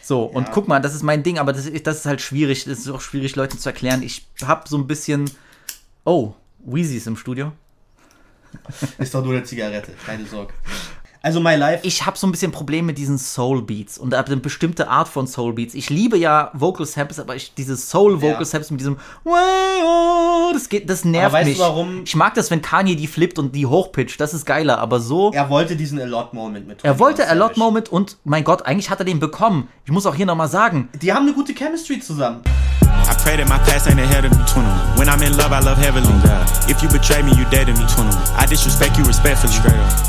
So, 0.02 0.24
und 0.24 0.48
Ja. 0.48 0.52
guck 0.52 0.68
mal, 0.68 0.80
das 0.80 0.96
ist 0.96 1.04
mein 1.04 1.22
Ding, 1.22 1.38
aber 1.38 1.54
das, 1.54 1.68
ist- 1.68 1.86
das 1.86 1.98
ist 1.98 2.06
halt 2.08 2.22
schwierig. 2.22 2.64
Das 2.66 2.80
ist 2.80 2.90
auch 2.90 3.02
schwierig, 3.02 3.36
Leuten 3.36 3.60
zu 3.60 3.70
erklären. 3.70 4.02
Ich 4.02 4.26
hab 4.44 4.68
so 4.68 4.78
ein 4.80 4.88
bisschen. 4.88 5.30
Oh, 6.04 6.34
Wheezy 6.66 6.98
ist 6.98 7.06
im 7.06 7.16
Studio. 7.18 7.52
Ist 8.98 9.14
doch 9.14 9.24
nur 9.24 9.34
eine 9.36 9.44
Zigarette, 9.44 9.92
keine 10.06 10.26
Sorge. 10.26 10.54
Also 11.24 11.40
My 11.40 11.54
Life. 11.56 11.86
ich 11.86 12.04
habe 12.08 12.18
so 12.18 12.26
ein 12.26 12.32
bisschen 12.32 12.52
Problem 12.52 12.88
mit 12.88 12.98
diesen 12.98 13.20
Soul 13.20 13.62
Beats 13.62 14.00
und 14.00 14.16
eine 14.16 14.38
bestimmte 14.38 14.88
Art 14.90 15.08
von 15.08 15.28
Soul 15.28 15.54
Beats. 15.54 15.76
Ich 15.76 15.92
liebe 15.92 16.18
ja 16.18 16.50
Vocal 16.54 16.84
Samples, 16.88 17.20
aber 17.20 17.36
ich, 17.36 17.54
diese 17.54 17.78
Soul 17.78 18.24
Vocal 18.24 18.40
Ja. 18.40 18.46
Samples 18.46 18.72
mit 18.72 18.80
diesem 18.80 18.98
das 20.54 20.68
geht, 20.68 20.90
das 20.90 21.06
nervt 21.06 21.28
Aber 21.28 21.34
weißt 21.36 21.46
du, 21.46 21.50
mich. 21.52 21.60
warum- 21.60 22.02
Ich 22.06 22.16
mag 22.16 22.34
das, 22.34 22.50
wenn 22.50 22.62
Kanye 22.64 22.96
die 22.96 23.06
flippt 23.08 23.38
und 23.38 23.56
die 23.56 23.68
hochpitcht, 23.68 24.20
das 24.20 24.34
ist 24.34 24.46
geiler, 24.46 24.80
aber 24.80 25.00
so 25.00 25.32
er 25.32 25.50
wollte 25.50 25.76
diesen 25.76 26.00
A-Lot-Moment 26.02 26.68
mit. 26.68 26.84
er 26.84 26.98
wollte 27.00 27.28
a 27.30 27.34
lot 27.34 27.50
Savage. 27.56 27.60
Moment 27.60 27.90
und 27.90 28.18
mein 28.24 28.44
Gott, 28.44 28.64
eigentlich 28.66 28.90
hat 28.90 28.98
er 29.00 29.06
den 29.06 29.20
bekommen. 29.20 29.68
Ich 29.86 29.92
muss 29.92 30.06
auch 30.08 30.16
hier 30.16 30.26
nochmal 30.26 30.50
sagen, 30.50 30.90
Die 31.02 31.14
haben 31.14 31.24
eine 31.28 31.34
gute 31.34 31.54
Chemistry 31.54 32.00
zusammen. 32.00 32.42
I 33.10 33.14
pray 33.24 33.36
that 33.38 33.48
my 33.48 33.58
past 33.60 33.88
ain't 33.90 34.00
ahead 34.00 34.26
of 34.26 34.32
me, 34.32 34.44
21. 34.46 34.98
When 34.98 35.08
I'm 35.10 35.22
in 35.24 35.36
love, 35.38 35.52
I 35.52 35.60
love 35.60 35.78
heavily. 35.78 36.08
If 36.70 36.82
you 36.82 36.90
betray 36.90 37.22
me, 37.24 37.32
you 37.36 37.46
dead 37.50 37.68
to 37.68 37.74
me, 37.74 37.86
21. 37.88 38.12
I 38.38 38.46
disrespect 38.46 38.98
you 38.98 39.04
respectfully. 39.06 39.54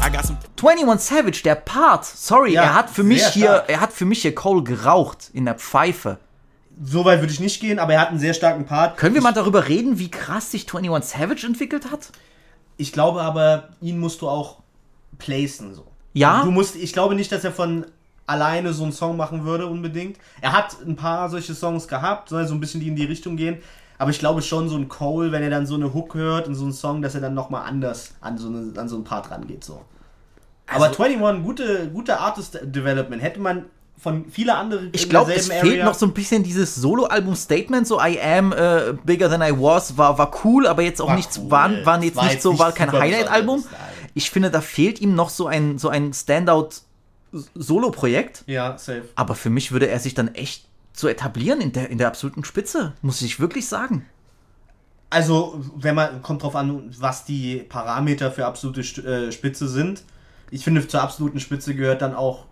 I 0.03 0.11
got 0.11 0.25
some 0.25 0.39
21 0.57 0.99
Savage, 1.01 1.43
der 1.43 1.57
Part, 1.57 2.05
sorry, 2.05 2.53
Ja, 2.55 2.63
er 2.63 2.75
hat 2.75 2.91
für 2.91 3.03
mich 3.03 3.25
hier, 3.29 3.47
stark. 3.47 3.69
er 3.69 3.81
hat 3.81 3.93
für 3.93 4.05
mich 4.05 4.23
hier 4.23 4.35
Cole 4.35 4.63
geraucht 4.63 5.31
in 5.33 5.45
der 5.45 5.55
Pfeife. 5.55 6.19
So 6.85 7.05
weit 7.05 7.21
würde 7.21 7.33
ich 7.33 7.41
nicht 7.41 7.61
gehen, 7.61 7.79
aber 7.79 7.95
er 7.95 8.01
hat 8.01 8.09
einen 8.09 8.19
sehr 8.19 8.35
starken 8.35 8.65
Part. 8.65 8.97
Können 8.97 9.15
wir 9.15 9.23
mal 9.23 9.33
darüber 9.33 9.69
reden, 9.69 9.99
wie 9.99 10.11
krass 10.11 10.51
sich 10.51 10.67
21 10.73 11.11
Savage 11.19 11.47
entwickelt 11.47 11.91
hat? 11.91 12.11
Ich 12.77 12.93
glaube 12.93 13.23
aber, 13.23 13.69
ihn 13.81 13.99
musst 14.01 14.23
du 14.23 14.29
auch 14.29 14.57
placen. 15.19 15.75
So. 15.75 15.87
Ja? 16.15 16.43
Du 16.45 16.51
musst, 16.51 16.77
ich 16.77 16.93
glaube 16.93 17.15
nicht, 17.15 17.31
dass 17.31 17.45
er 17.45 17.53
von 17.53 17.87
alleine 18.27 18.73
so 18.73 18.83
einen 18.85 18.93
Song 18.93 19.17
machen 19.17 19.45
würde, 19.45 19.67
unbedingt. 19.67 20.19
Er 20.41 20.53
hat 20.53 20.77
ein 20.87 20.97
paar 20.97 21.29
solche 21.29 21.55
Songs 21.55 21.89
gehabt, 21.89 22.29
soll 22.29 22.47
so 22.47 22.55
ein 22.55 22.61
bisschen 22.61 22.81
die 22.81 22.89
in 22.89 22.97
die 22.97 23.05
Richtung 23.05 23.37
gehen. 23.37 23.59
Aber 23.99 24.11
ich 24.11 24.19
glaube 24.19 24.43
schon, 24.43 24.69
so 24.69 24.77
ein 24.77 24.89
Cole, 24.89 25.31
wenn 25.33 25.43
er 25.43 25.51
dann 25.51 25.67
so 25.67 25.75
eine 25.75 25.95
Hook 25.95 26.15
hört 26.15 26.49
und 26.49 26.55
so 26.55 26.65
einen 26.65 26.73
Song, 26.73 27.03
dass 27.03 27.15
er 27.15 27.21
dann 27.21 27.35
nochmal 27.35 27.67
anders 27.69 28.15
an 28.21 28.37
so, 28.39 28.49
eine, 28.49 28.73
an 28.81 28.89
so 28.89 28.97
einen 28.97 29.05
Part 29.05 29.31
rangeht. 29.31 29.63
So. 29.65 29.83
aber 30.67 30.87
Also- 30.87 31.03
21, 31.03 31.45
gute, 31.45 31.89
gute 31.93 32.19
Artist 32.19 32.59
Development. 32.63 33.23
Hätte 33.23 33.39
man 33.41 33.67
von 33.99 34.25
viele 34.31 34.57
andere 34.57 34.89
Ich 34.91 35.09
glaube, 35.09 35.33
es 35.35 35.49
fehlt 35.49 35.85
noch 35.85 35.95
so 35.95 36.07
ein 36.07 36.13
bisschen 36.13 36.43
dieses 36.43 36.75
Solo-Album-Statement, 36.75 37.87
so 37.87 38.01
I 38.01 38.19
am 38.21 38.53
äh, 38.53 38.95
bigger 39.05 39.29
than 39.31 39.41
I 39.43 39.53
was, 39.53 39.97
war, 39.97 40.19
war 40.19 40.33
cool, 40.45 40.67
aber 40.67 40.83
jetzt 40.83 41.01
auch 41.01 41.07
War 41.09 41.15
nichts, 41.17 41.39
cool. 41.39 41.51
waren, 41.53 41.87
waren 41.87 42.03
jetzt 42.03 42.17
War 42.17 42.25
nicht 42.25 42.35
jetzt 42.35 42.43
so, 42.43 42.59
war 42.59 42.73
kein 42.73 42.91
Highlight-Album. 42.91 43.65
Ich 44.15 44.31
finde, 44.31 44.51
da 44.51 44.61
fehlt 44.61 45.01
ihm 45.01 45.15
noch 45.15 45.29
so 45.31 45.47
ein, 45.47 45.79
so 45.79 45.89
ein 45.89 46.13
Standout-Solo-Projekt, 47.33 48.45
Ja, 48.47 48.77
safe. 48.79 49.05
aber 49.15 49.35
für 49.35 49.51
mich 49.51 49.73
würde 49.73 49.89
er 49.89 49.99
sich 49.99 50.15
dann 50.15 50.35
echt 50.35 50.67
so 50.93 51.09
etablieren 51.09 51.61
in 51.61 51.73
der, 51.73 51.91
in 51.91 51.99
der 51.99 52.09
absoluten 52.09 52.45
Spitze, 52.45 52.93
muss 53.03 53.23
ich 53.23 53.41
wirklich 53.41 53.67
sagen. 53.67 54.07
Also, 55.11 55.63
wenn 55.77 55.95
man, 55.95 56.23
kommt 56.23 56.43
drauf 56.43 56.57
an, 56.57 56.95
was 56.99 57.25
die 57.25 57.59
Parameter 57.69 58.31
für 58.31 58.47
absolute 58.47 58.81
äh, 58.81 59.33
Spitze 59.33 59.69
sind. 59.69 60.05
Ich 60.51 60.65
finde, 60.65 60.87
zur 60.87 61.03
absoluten 61.03 61.41
Spitze 61.41 61.75
gehört 61.75 62.03
dann 62.03 62.15
auch 62.15 62.47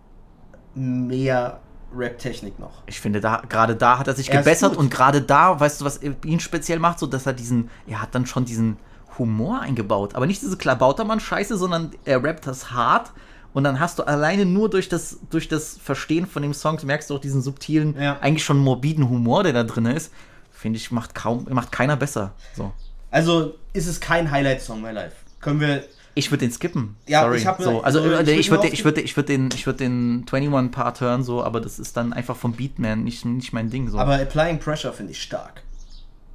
mehr 0.75 1.59
Rap-Technik 1.95 2.59
noch. 2.59 2.83
Ich 2.85 2.99
finde, 3.01 3.19
da 3.19 3.41
gerade 3.47 3.75
da 3.75 3.97
hat 3.97 4.07
er 4.07 4.15
sich 4.15 4.29
Er 4.29 4.39
gebessert 4.39 4.77
und 4.77 4.89
gerade 4.89 5.21
da, 5.21 5.59
weißt 5.59 5.81
du, 5.81 5.85
was 5.85 6.01
ihn 6.01 6.39
speziell 6.39 6.79
macht, 6.79 6.99
so 6.99 7.07
dass 7.07 7.25
er 7.25 7.33
diesen, 7.33 7.69
er 7.87 8.01
hat 8.01 8.15
dann 8.15 8.25
schon 8.25 8.45
diesen 8.45 8.77
Humor 9.17 9.59
eingebaut, 9.59 10.15
aber 10.15 10.25
nicht 10.25 10.41
diese 10.41 10.55
Klabautermann-Scheiße, 10.55 11.57
sondern 11.57 11.91
er 12.05 12.23
rappt 12.23 12.47
das 12.47 12.71
hart 12.71 13.11
und 13.53 13.63
dann 13.63 13.79
hast 13.79 13.99
du 13.99 14.03
alleine 14.03 14.45
nur 14.45 14.69
durch 14.69 14.87
das, 14.89 15.17
durch 15.29 15.47
das 15.47 15.77
Verstehen 15.83 16.25
von 16.27 16.41
dem 16.41 16.53
Song, 16.53 16.79
merkst 16.83 17.09
du 17.09 17.15
auch 17.15 17.19
diesen 17.21 17.41
subtilen, 17.41 17.95
Ja. 17.99 18.17
eigentlich 18.19 18.43
schon 18.45 18.57
morbiden 18.59 19.09
Humor, 19.09 19.43
der 19.43 19.53
da 19.53 19.63
drin 19.63 19.85
ist. 19.85 20.11
Finde 20.51 20.77
ich, 20.77 20.91
macht 20.91 21.15
kaum, 21.15 21.47
macht 21.49 21.71
keiner 21.71 21.95
besser. 21.97 22.33
So. 22.55 22.71
Also, 23.09 23.55
ist 23.73 23.87
es 23.87 23.99
kein 23.99 24.29
Highlight-Song, 24.31 24.81
My 24.81 24.91
Life. 24.91 25.15
Können 25.41 25.59
wir, 25.59 25.83
Ich 26.13 26.29
würde 26.29 26.45
den 26.45 26.51
skippen. 26.51 26.95
Ja, 27.07 27.21
Sorry. 27.23 27.37
ich 27.39 27.47
hab 27.47 27.57
mir- 27.59 27.65
so, 27.65 27.81
also 27.81 28.01
so, 28.03 28.19
ich 28.19 28.29
ich 28.39 28.51
würde 28.51 28.67
ich 28.67 28.83
würde 28.85 29.01
ich 29.01 29.15
würde 29.15 29.27
den 29.27 29.49
ich 29.53 29.65
würde 29.65 29.77
den 29.79 30.25
21 30.31 30.71
Part 30.71 30.99
hören 31.01 31.23
so, 31.23 31.43
aber 31.43 31.61
das 31.61 31.79
ist 31.79 31.95
dann 31.97 32.11
einfach 32.13 32.35
vom 32.35 32.51
Beatman 32.53 33.03
nicht 33.05 33.23
nicht 33.25 33.53
mein 33.53 33.69
Ding 33.69 33.87
so. 33.89 33.97
Aber 33.97 34.19
Applying 34.21 34.59
Pressure 34.59 34.91
finde 34.93 35.13
ich 35.13 35.21
stark. 35.21 35.63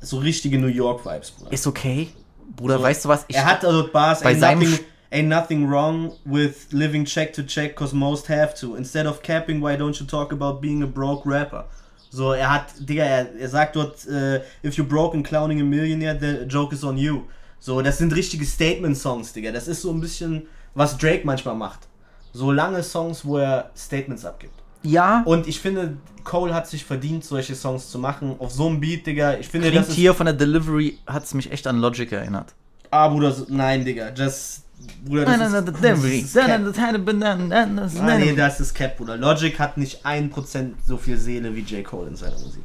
So 0.01 0.19
richtige 0.19 0.59
New 0.59 0.67
York 0.67 1.05
Vibes, 1.07 1.31
Bruder. 1.31 1.53
ist 1.53 1.67
okay. 1.67 2.09
Bruder, 2.57 2.79
So, 2.79 2.83
weißt 2.85 3.05
du 3.05 3.09
was? 3.11 3.25
Ich, 3.29 3.37
er 3.37 3.45
hat 3.45 3.65
also 3.65 3.89
Bars, 3.93 4.23
bei 4.23 4.35
seinem 4.35 4.79
ain't 5.11 5.29
nothing 5.29 5.69
wrong 5.69 6.13
with 6.25 6.73
living 6.73 7.05
check 7.05 7.33
to 7.35 7.43
check, 7.43 7.75
cause 7.75 7.95
most 7.95 8.27
have 8.29 8.55
to. 8.61 8.75
Instead 8.77 9.07
of 9.07 9.23
capping, 9.23 9.61
why 9.61 9.77
don't 9.77 9.99
you 10.01 10.07
talk 10.07 10.33
about 10.33 10.61
being 10.61 10.83
a 10.83 10.87
broke 10.87 11.25
rapper? 11.27 11.65
So, 12.11 12.33
er 12.33 12.49
hat, 12.49 12.73
Digga, 12.81 13.05
er, 13.05 13.27
er 13.39 13.49
sagt 13.49 13.77
dort, 13.77 14.07
äh, 14.07 14.41
if 14.63 14.77
you're 14.77 14.89
broke 14.89 15.15
and 15.15 15.25
clowning 15.27 15.61
a 15.61 15.65
millionaire, 15.65 16.15
the 16.19 16.47
joke 16.47 16.73
is 16.75 16.83
on 16.85 16.97
you. 16.97 17.25
So, 17.59 17.83
das 17.83 17.99
sind 17.99 18.15
richtige 18.15 18.45
Statement-Songs, 18.45 19.33
Digga. 19.33 19.51
Das 19.53 19.69
ist 19.69 19.83
so 19.83 19.91
ein 19.91 20.01
bisschen, 20.01 20.47
was 20.75 20.97
Drake 20.97 21.23
manchmal 21.25 21.55
macht. 21.55 21.81
So 22.33 22.53
lange 22.53 22.83
Songs, 22.83 23.25
wo 23.25 23.39
er 23.39 23.71
Statements 23.77 24.25
abgibt. 24.25 24.55
ja, 24.83 25.23
Und 25.27 25.49
ich 25.49 25.59
finde, 25.61 25.97
Cole 26.23 26.55
hat 26.55 26.67
sich 26.69 26.85
verdient, 26.85 27.25
solche 27.25 27.55
Songs 27.55 27.91
zu 27.91 27.99
machen. 27.99 28.37
Auf 28.39 28.53
so 28.53 28.67
einem 28.69 28.81
Beat, 28.81 29.07
Digga. 29.07 29.39
Ich 29.39 29.49
finde, 29.49 29.71
klingt 29.71 29.89
das 29.89 29.95
hier 29.95 30.15
von 30.15 30.27
der 30.27 30.35
Delivery 30.35 30.99
hat 31.07 31.25
es 31.25 31.35
mich 31.35 31.51
echt 31.51 31.67
an 31.67 31.79
Logic 31.79 32.11
erinnert. 32.13 32.55
Ah, 32.91 33.09
Bruder, 33.09 33.35
nein, 33.49 33.85
Digga. 33.85 34.11
Just. 34.15 34.63
Bruder, 35.05 35.25
das 35.25 35.39
Nein, 35.39 35.39
nein, 35.53 35.65
ist, 35.65 36.35
das 36.37 36.45
Cap. 37.95 38.03
Ah, 38.03 38.19
nee, 38.19 38.33
das 38.35 38.61
ist 38.61 38.75
Cap, 38.75 38.97
Bruder. 38.97 39.17
Logic 39.17 39.59
hat 39.59 39.77
nicht 39.79 40.05
1% 40.05 40.73
so 40.87 40.97
viel 40.97 41.17
Seele 41.17 41.55
wie 41.55 41.61
J. 41.61 41.85
Cole 41.85 42.09
in 42.09 42.17
seiner 42.17 42.39
Musik. 42.39 42.65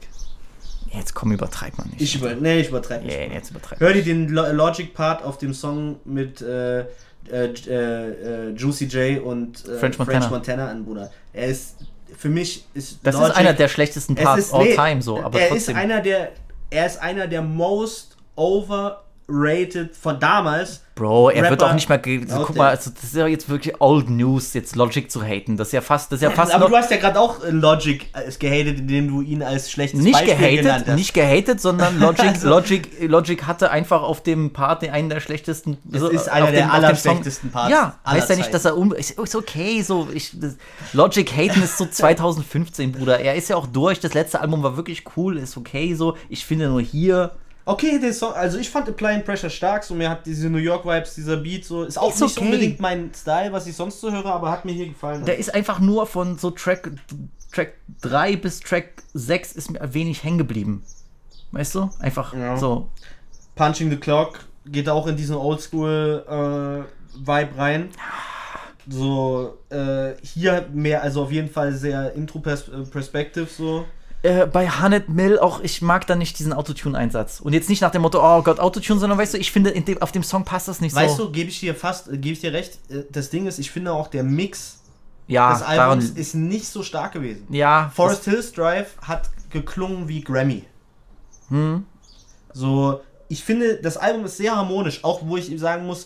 Jetzt 0.93 1.13
komm, 1.13 1.31
übertreib 1.31 1.77
mal 1.77 1.85
nicht. 1.87 2.01
Ich 2.01 2.15
über, 2.15 2.33
nee, 2.35 2.59
ich 2.59 2.67
übertreibe 2.69 3.05
nicht. 3.05 3.15
Yeah, 3.17 3.31
jetzt 3.33 3.51
übertreib. 3.51 3.79
Hör 3.79 3.93
dir 3.93 4.03
den 4.03 4.27
Lo 4.27 4.51
Logic-Part 4.51 5.23
auf 5.23 5.37
dem 5.37 5.53
Song 5.53 5.99
mit 6.03 6.41
äh, 6.41 6.81
äh, 6.81 6.85
äh, 7.31 8.49
äh, 8.49 8.49
Juicy 8.55 8.85
J 8.85 9.23
und 9.23 9.65
äh, 9.67 9.77
French 9.77 9.97
Montana. 9.97 10.67
an, 10.67 10.83
Bruder. 10.83 11.09
Er 11.31 11.47
ist, 11.47 11.77
für 12.17 12.27
mich 12.27 12.65
ist 12.73 12.99
Das 13.03 13.15
Logic, 13.15 13.29
ist 13.29 13.37
einer 13.37 13.53
der 13.53 13.67
schlechtesten 13.69 14.17
es 14.17 14.23
Parts 14.23 14.45
ist- 14.47 14.53
all 14.53 14.65
nee, 14.65 14.75
time 14.75 15.01
so, 15.01 15.21
aber 15.23 15.39
er 15.39 15.49
trotzdem. 15.49 15.75
ist 15.77 15.81
einer 15.81 16.01
der, 16.01 16.31
er 16.69 16.85
ist 16.87 16.97
einer 17.01 17.27
der 17.27 17.41
most 17.41 18.17
overrated 19.31 19.95
von 19.95 20.19
damals. 20.19 20.81
Bro, 20.93 21.29
er 21.29 21.43
wird 21.43 21.53
Rapper 21.53 21.67
auch 21.71 21.73
nicht 21.73 21.89
mal. 21.89 21.97
ge- 21.97 22.27
So, 22.27 22.35
out 22.35 22.47
guck 22.47 22.57
mal, 22.57 22.69
also 22.69 22.91
das 22.91 23.03
ist 23.05 23.15
ja 23.15 23.25
jetzt 23.25 23.49
wirklich 23.49 23.79
Old 23.81 24.09
News, 24.09 24.53
jetzt 24.53 24.75
Logic 24.75 25.09
zu 25.09 25.23
haten. 25.23 25.55
Das 25.57 25.69
ist 25.69 25.71
ja 25.71 25.81
fast, 25.81 26.11
das 26.11 26.17
ist 26.17 26.23
ja 26.23 26.29
fast 26.31 26.53
Aber 26.53 26.67
du 26.67 26.75
hast 26.75 26.91
ja 26.91 26.97
gerade 26.97 27.19
auch 27.19 27.43
äh, 27.43 27.49
Logic 27.49 28.05
äh, 28.13 28.29
gehatet, 28.37 28.79
indem 28.81 29.07
du 29.07 29.21
ihn 29.21 29.41
als 29.41 29.71
schlechtes 29.71 29.99
nicht 30.01 30.13
Beispiel 30.13 30.35
genannt 30.35 30.61
gehatet, 30.63 30.87
hast. 30.89 30.95
nicht 30.95 31.13
gehatet, 31.13 31.61
sondern 31.61 31.97
Logic, 31.99 32.25
Also- 32.27 32.49
Logic, 32.49 32.87
Logic 33.09 33.43
hatte 33.47 33.71
einfach 33.71 34.03
auf 34.03 34.21
dem 34.21 34.51
Part 34.53 34.83
einen 34.87 35.09
der 35.09 35.21
schlechtesten. 35.21 35.77
Das 35.85 36.01
so, 36.01 36.09
ist 36.09 36.27
einer 36.29 36.47
dem- 36.47 36.55
der 36.55 36.73
allerschlechtesten 36.73 37.51
Parts 37.51 37.71
Ja, 37.71 37.95
heißt 38.05 38.29
ja 38.29 38.35
nicht, 38.35 38.53
dass 38.53 38.65
er 38.65 38.77
um. 38.77 38.93
Ist, 38.93 39.11
ist 39.11 39.35
okay, 39.35 39.81
so. 39.81 40.07
Ich, 40.13 40.37
das, 40.39 40.55
Logic 40.93 41.31
haten 41.35 41.63
ist 41.63 41.77
so 41.77 41.85
2015, 41.89 42.91
Bruder. 42.91 43.19
Er 43.19 43.35
ist 43.35 43.49
ja 43.49 43.55
auch 43.55 43.65
durch. 43.67 43.99
Das 44.01 44.13
letzte 44.13 44.41
Album 44.41 44.61
war 44.61 44.75
wirklich 44.77 45.03
cool, 45.15 45.37
ist 45.37 45.57
okay, 45.57 45.95
so. 45.95 46.15
Ich 46.29 46.45
finde 46.45 46.67
nur 46.67 46.81
hier. 46.81 47.31
Okay, 47.71 47.99
der 47.99 48.13
Song, 48.13 48.33
also 48.33 48.57
ich 48.57 48.69
fand 48.69 48.89
Applying 48.89 49.23
Pressure 49.23 49.49
stark, 49.49 49.83
so 49.83 49.93
mir 49.93 50.09
hat 50.09 50.25
diese 50.25 50.49
New 50.49 50.57
York 50.57 50.83
Vibes, 50.85 51.15
dieser 51.15 51.37
Beat 51.37 51.63
so, 51.63 51.83
ist 51.83 51.97
auch 51.97 52.13
Ist 52.13 52.19
nicht 52.21 52.37
okay. 52.37 52.45
unbedingt 52.45 52.79
mein 52.81 53.11
Style, 53.15 53.53
was 53.53 53.65
ich 53.65 53.75
sonst 53.75 54.01
so 54.01 54.11
höre, 54.11 54.25
aber 54.25 54.51
hat 54.51 54.65
mir 54.65 54.73
hier 54.73 54.87
gefallen. 54.89 55.23
Der 55.25 55.37
ist 55.37 55.53
einfach 55.53 55.79
nur 55.79 56.05
von 56.05 56.37
so 56.37 56.51
Track, 56.51 56.91
Track 57.53 57.73
3 58.01 58.35
bis 58.35 58.59
Track 58.59 59.03
6 59.13 59.53
ist 59.53 59.71
mir 59.71 59.93
wenig 59.93 60.23
hängen 60.23 60.37
geblieben. 60.37 60.83
Weißt 61.51 61.75
du? 61.75 61.89
Einfach 61.99 62.33
Ja. 62.33 62.57
so. 62.57 62.89
Punching 63.55 63.89
the 63.89 63.97
Clock 63.97 64.39
geht 64.65 64.89
auch 64.89 65.07
in 65.07 65.15
diesen 65.15 65.35
Oldschool 65.35 66.25
äh, 66.27 67.17
Vibe 67.25 67.57
rein. 67.57 67.89
So, 68.89 69.57
äh, 69.69 70.13
hier 70.23 70.67
mehr, 70.73 71.03
also 71.03 71.23
auf 71.23 71.31
jeden 71.31 71.49
Fall 71.49 71.71
sehr 71.73 72.13
Intro-Perspective 72.15 73.47
so. 73.47 73.85
Äh, 74.23 74.45
bei 74.45 74.67
100 74.67 75.09
Mill 75.09 75.39
auch, 75.39 75.61
ich 75.61 75.81
mag 75.81 76.05
da 76.05 76.15
nicht 76.15 76.37
diesen 76.37 76.53
Autotune-Einsatz. 76.53 77.39
Und 77.39 77.53
jetzt 77.53 77.69
nicht 77.69 77.81
nach 77.81 77.89
dem 77.89 78.03
Motto, 78.03 78.19
oh 78.21 78.43
Gott, 78.43 78.59
Autotune, 78.59 78.99
sondern 78.99 79.17
weißt 79.17 79.33
du, 79.33 79.37
ich 79.39 79.51
finde, 79.51 79.71
in 79.71 79.83
dem, 79.83 79.99
auf 80.01 80.11
dem 80.11 80.21
Song 80.21 80.45
passt 80.45 80.67
das 80.67 80.79
nicht 80.79 80.95
Weißt 80.95 81.17
so. 81.17 81.25
du, 81.25 81.31
gebe 81.31 81.49
ich 81.49 81.59
dir 81.59 81.73
fast, 81.73 82.11
gebe 82.11 82.29
ich 82.29 82.39
dir 82.39 82.53
recht, 82.53 82.77
äh, 82.91 83.03
das 83.11 83.31
Ding 83.31 83.47
ist, 83.47 83.57
ich 83.57 83.71
finde 83.71 83.93
auch 83.93 84.07
der 84.07 84.23
Mix 84.23 84.79
ja, 85.27 85.51
des 85.51 85.63
Albums 85.63 86.09
daran, 86.09 86.21
ist 86.21 86.35
nicht 86.35 86.67
so 86.67 86.83
stark 86.83 87.13
gewesen. 87.13 87.47
ja, 87.49 87.91
Forest 87.95 88.25
Hills 88.25 88.51
Drive 88.51 88.95
hat 89.01 89.29
geklungen 89.49 90.07
wie 90.07 90.21
Grammy. 90.21 90.65
Hm. 91.49 91.85
So, 92.53 93.01
ich 93.27 93.43
finde, 93.43 93.77
das 93.77 93.97
Album 93.97 94.25
ist 94.25 94.37
sehr 94.37 94.55
harmonisch, 94.55 95.03
auch 95.03 95.21
wo 95.25 95.37
ich 95.37 95.57
sagen 95.59 95.87
muss, 95.87 96.05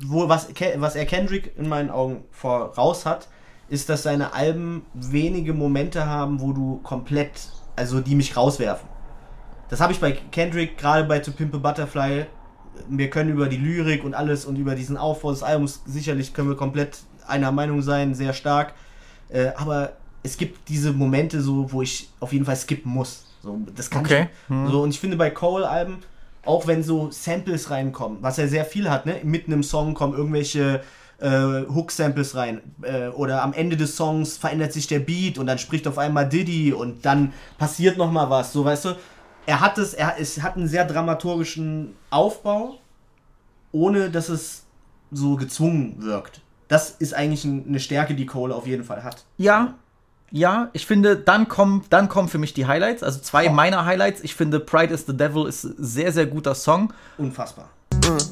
wo, 0.00 0.28
was, 0.28 0.48
was 0.76 0.96
er 0.96 1.06
Kendrick 1.06 1.52
in 1.56 1.68
meinen 1.68 1.90
Augen 1.90 2.24
voraus 2.32 3.06
hat, 3.06 3.28
ist, 3.72 3.88
dass 3.88 4.02
seine 4.02 4.34
Alben 4.34 4.82
wenige 4.92 5.54
Momente 5.54 6.04
haben, 6.06 6.40
wo 6.42 6.52
du 6.52 6.80
komplett, 6.82 7.30
also 7.74 8.00
die 8.00 8.14
mich 8.14 8.36
rauswerfen. 8.36 8.86
Das 9.70 9.80
habe 9.80 9.94
ich 9.94 10.00
bei 10.00 10.12
Kendrick, 10.12 10.76
gerade 10.76 11.04
bei 11.04 11.18
To 11.20 11.30
Pimp 11.30 11.54
a 11.54 11.58
Butterfly. 11.58 12.26
Wir 12.90 13.08
können 13.08 13.30
über 13.30 13.48
die 13.48 13.56
Lyrik 13.56 14.04
und 14.04 14.12
alles 14.14 14.44
und 14.44 14.56
über 14.56 14.74
diesen 14.74 14.98
Aufbau 14.98 15.30
des 15.30 15.42
Albums 15.42 15.80
sicherlich 15.86 16.34
können 16.34 16.50
wir 16.50 16.56
komplett 16.56 16.98
einer 17.26 17.50
Meinung 17.50 17.80
sein, 17.80 18.14
sehr 18.14 18.34
stark. 18.34 18.74
Äh, 19.30 19.52
aber 19.56 19.92
es 20.22 20.36
gibt 20.36 20.68
diese 20.68 20.92
Momente 20.92 21.40
so, 21.40 21.72
wo 21.72 21.80
ich 21.80 22.10
auf 22.20 22.34
jeden 22.34 22.44
Fall 22.44 22.56
skippen 22.56 22.92
muss. 22.92 23.24
So, 23.42 23.58
das 23.74 23.88
kann 23.88 24.04
Okay. 24.04 24.28
ich. 24.50 24.70
So, 24.70 24.82
und 24.82 24.90
ich 24.90 25.00
finde 25.00 25.16
bei 25.16 25.30
Cole-Alben, 25.30 25.98
auch 26.44 26.66
wenn 26.66 26.82
so 26.82 27.10
Samples 27.10 27.70
reinkommen, 27.70 28.18
was 28.20 28.36
er 28.36 28.48
sehr 28.48 28.66
viel 28.66 28.90
hat, 28.90 29.06
ne? 29.06 29.16
Mitten 29.22 29.52
im 29.52 29.62
Song 29.62 29.94
kommen 29.94 30.12
irgendwelche 30.12 30.82
äh, 31.22 31.64
Hook-Samples 31.72 32.34
rein. 32.34 32.60
Äh, 32.82 33.08
oder 33.08 33.42
am 33.42 33.52
Ende 33.52 33.76
des 33.76 33.96
Songs 33.96 34.36
verändert 34.36 34.72
sich 34.72 34.86
der 34.86 34.98
Beat 34.98 35.38
und 35.38 35.46
dann 35.46 35.58
spricht 35.58 35.86
auf 35.86 35.98
einmal 35.98 36.28
Diddy 36.28 36.72
und 36.72 37.04
dann 37.04 37.32
passiert 37.58 37.96
nochmal 37.96 38.28
was. 38.28 38.52
So, 38.52 38.64
weißt 38.64 38.84
du, 38.86 38.96
er 39.46 39.60
hat 39.60 39.78
es, 39.78 39.94
er 39.94 40.14
es 40.18 40.42
hat 40.42 40.56
einen 40.56 40.68
sehr 40.68 40.84
dramaturgischen 40.84 41.94
Aufbau, 42.10 42.78
ohne 43.72 44.10
dass 44.10 44.28
es 44.28 44.64
so 45.10 45.36
gezwungen 45.36 45.96
wirkt. 45.98 46.40
Das 46.68 46.90
ist 46.90 47.14
eigentlich 47.14 47.44
ein, 47.44 47.66
eine 47.68 47.80
Stärke, 47.80 48.14
die 48.14 48.26
Cole 48.26 48.54
auf 48.54 48.66
jeden 48.66 48.84
Fall 48.84 49.04
hat. 49.04 49.24
Ja, 49.36 49.74
ja, 50.30 50.70
ich 50.72 50.86
finde, 50.86 51.16
dann 51.16 51.46
kommen, 51.48 51.84
dann 51.90 52.08
kommen 52.08 52.28
für 52.28 52.38
mich 52.38 52.54
die 52.54 52.66
Highlights. 52.66 53.02
Also 53.02 53.20
zwei 53.20 53.50
Oh. 53.50 53.52
meiner 53.52 53.84
Highlights. 53.84 54.22
Ich 54.22 54.34
finde, 54.34 54.60
Pride 54.60 54.92
is 54.94 55.04
the 55.06 55.14
Devil 55.14 55.46
ist 55.46 55.64
ein 55.64 55.74
sehr, 55.78 56.10
sehr 56.12 56.24
guter 56.26 56.54
Song. 56.54 56.92
Unfassbar. 57.18 57.68
Terrified, 58.00 58.31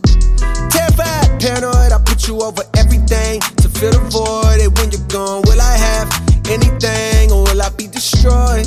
paranoid, 1.40 1.92
I 1.92 1.98
put 2.04 2.28
you 2.28 2.40
over 2.42 2.62
everything 2.76 3.40
to 3.62 3.68
fill 3.68 3.92
the 3.92 3.98
void. 4.10 4.60
And 4.60 4.76
when 4.78 4.90
you're 4.92 5.08
gone, 5.08 5.42
will 5.46 5.60
I 5.60 5.76
have 5.76 6.08
anything 6.48 7.32
or 7.32 7.44
will 7.44 7.62
I 7.62 7.70
be 7.70 7.86
destroyed? 7.88 8.66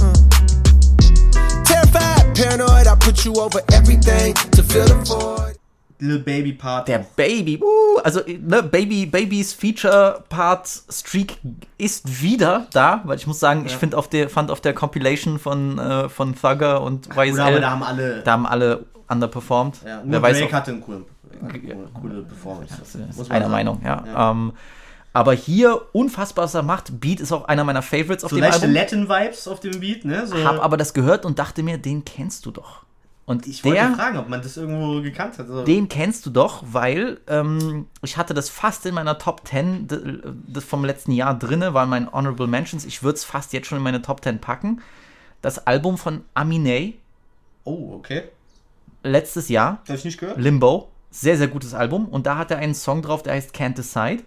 Uh. 0.00 0.12
Terrified, 1.64 2.34
paranoid, 2.36 2.86
I 2.86 2.94
put 3.00 3.24
you 3.24 3.34
over 3.40 3.60
everything 3.72 4.34
to 4.52 4.62
fill 4.62 4.86
the 4.86 4.94
void. 5.04 5.56
Lil 5.98 6.18
Baby 6.18 6.52
Part. 6.52 6.88
Der 6.88 6.98
Baby, 7.16 7.58
uh, 7.62 8.00
also 8.04 8.20
ne, 8.26 8.62
Baby, 8.62 9.06
Babys 9.06 9.54
Feature 9.54 10.24
Part 10.28 10.68
Streak 10.90 11.38
ist 11.78 12.20
wieder 12.20 12.66
da, 12.74 13.00
weil 13.04 13.16
ich 13.16 13.26
muss 13.26 13.40
sagen, 13.40 13.64
ich 13.64 13.74
finde 13.74 13.96
auf 13.96 14.06
der 14.10 14.28
fand 14.28 14.50
auf 14.50 14.60
der 14.60 14.74
Compilation 14.74 15.38
von 15.38 15.78
äh, 15.78 16.10
von 16.10 16.34
Thugger 16.34 16.82
und 16.82 17.08
YSL, 17.16 17.32
Oder 17.32 17.44
aber 17.46 17.60
da 17.60 17.70
haben 17.70 17.82
alle. 17.82 18.22
da 18.22 18.32
haben 18.32 18.46
alle 18.46 18.84
underperformed. 19.08 19.76
ja, 19.86 20.02
Wer 20.04 20.04
nur 20.04 20.20
weiß 20.20 20.36
Drake 20.38 20.50
auch, 20.50 20.52
hatte 20.58 20.70
eine 20.72 20.80
coole, 20.80 21.04
coole, 22.00 22.22
Performance. 22.22 22.74
das 23.16 23.30
einer. 23.30 23.48
Meinung, 23.48 23.80
ja. 23.84 24.04
Ja. 24.06 24.30
Ähm, 24.30 24.52
aber 25.12 25.32
hier 25.32 25.80
unfassbar, 25.92 26.44
was 26.44 26.54
er 26.54 26.62
macht. 26.62 27.00
Beat 27.00 27.20
ist 27.20 27.32
auch 27.32 27.46
einer 27.46 27.64
meiner 27.64 27.80
Favorites 27.82 28.22
auf 28.24 28.30
So 28.30 28.36
dem 28.36 28.44
Album. 28.44 28.72
Latin-Vibes 28.72 29.48
auf 29.48 29.60
dem 29.60 29.80
Beat, 29.80 30.04
ne? 30.04 30.26
So, 30.26 30.36
Hab 30.44 30.62
aber 30.62 30.76
das 30.76 30.92
gehört 30.92 31.24
und 31.24 31.38
dachte 31.38 31.62
mir, 31.62 31.78
den 31.78 32.04
kennst 32.04 32.44
du 32.44 32.50
doch. 32.50 32.82
Und 33.24 33.46
ich 33.48 33.64
wollte 33.64 33.78
der, 33.80 33.94
fragen, 33.94 34.18
ob 34.18 34.28
man 34.28 34.40
das 34.40 34.56
irgendwo 34.56 35.00
gekannt 35.02 35.38
hat. 35.38 35.48
So. 35.48 35.64
Den 35.64 35.88
kennst 35.88 36.26
du 36.26 36.30
doch, 36.30 36.62
weil 36.70 37.18
ähm, 37.26 37.86
ich 38.02 38.16
hatte 38.18 38.34
das 38.34 38.48
fast 38.50 38.86
in 38.86 38.94
meiner 38.94 39.18
Top 39.18 39.40
10 39.48 39.88
d- 39.88 40.18
das 40.46 40.62
vom 40.62 40.84
letzten 40.84 41.10
Jahr 41.10 41.36
drinne, 41.36 41.74
waren 41.74 41.88
meine 41.88 42.12
Honorable 42.12 42.46
Mentions. 42.46 42.84
Ich 42.84 43.02
würde 43.02 43.16
es 43.16 43.24
fast 43.24 43.52
jetzt 43.52 43.66
schon 43.66 43.78
in 43.78 43.84
meine 43.84 44.00
Top 44.02 44.22
10 44.22 44.38
packen. 44.40 44.80
Das 45.42 45.66
Album 45.66 45.98
von 45.98 46.22
Aminé, 46.36 46.94
Oh, 47.64 47.94
okay. 47.94 48.24
letztes 49.02 49.48
Jahr, 49.48 49.80
Hab 49.88 49.96
ich 49.96 50.04
nicht 50.04 50.20
gehört? 50.20 50.38
Limbo. 50.38 50.88
Sehr, 51.18 51.38
sehr 51.38 51.48
gutes 51.48 51.72
Album. 51.72 52.08
Und 52.08 52.26
da 52.26 52.36
hat 52.36 52.50
er 52.50 52.58
einen 52.58 52.74
Song 52.74 53.00
drauf, 53.00 53.22
der 53.22 53.32
heißt 53.32 53.54
Can't 53.54 53.72
Decide. 53.72 54.22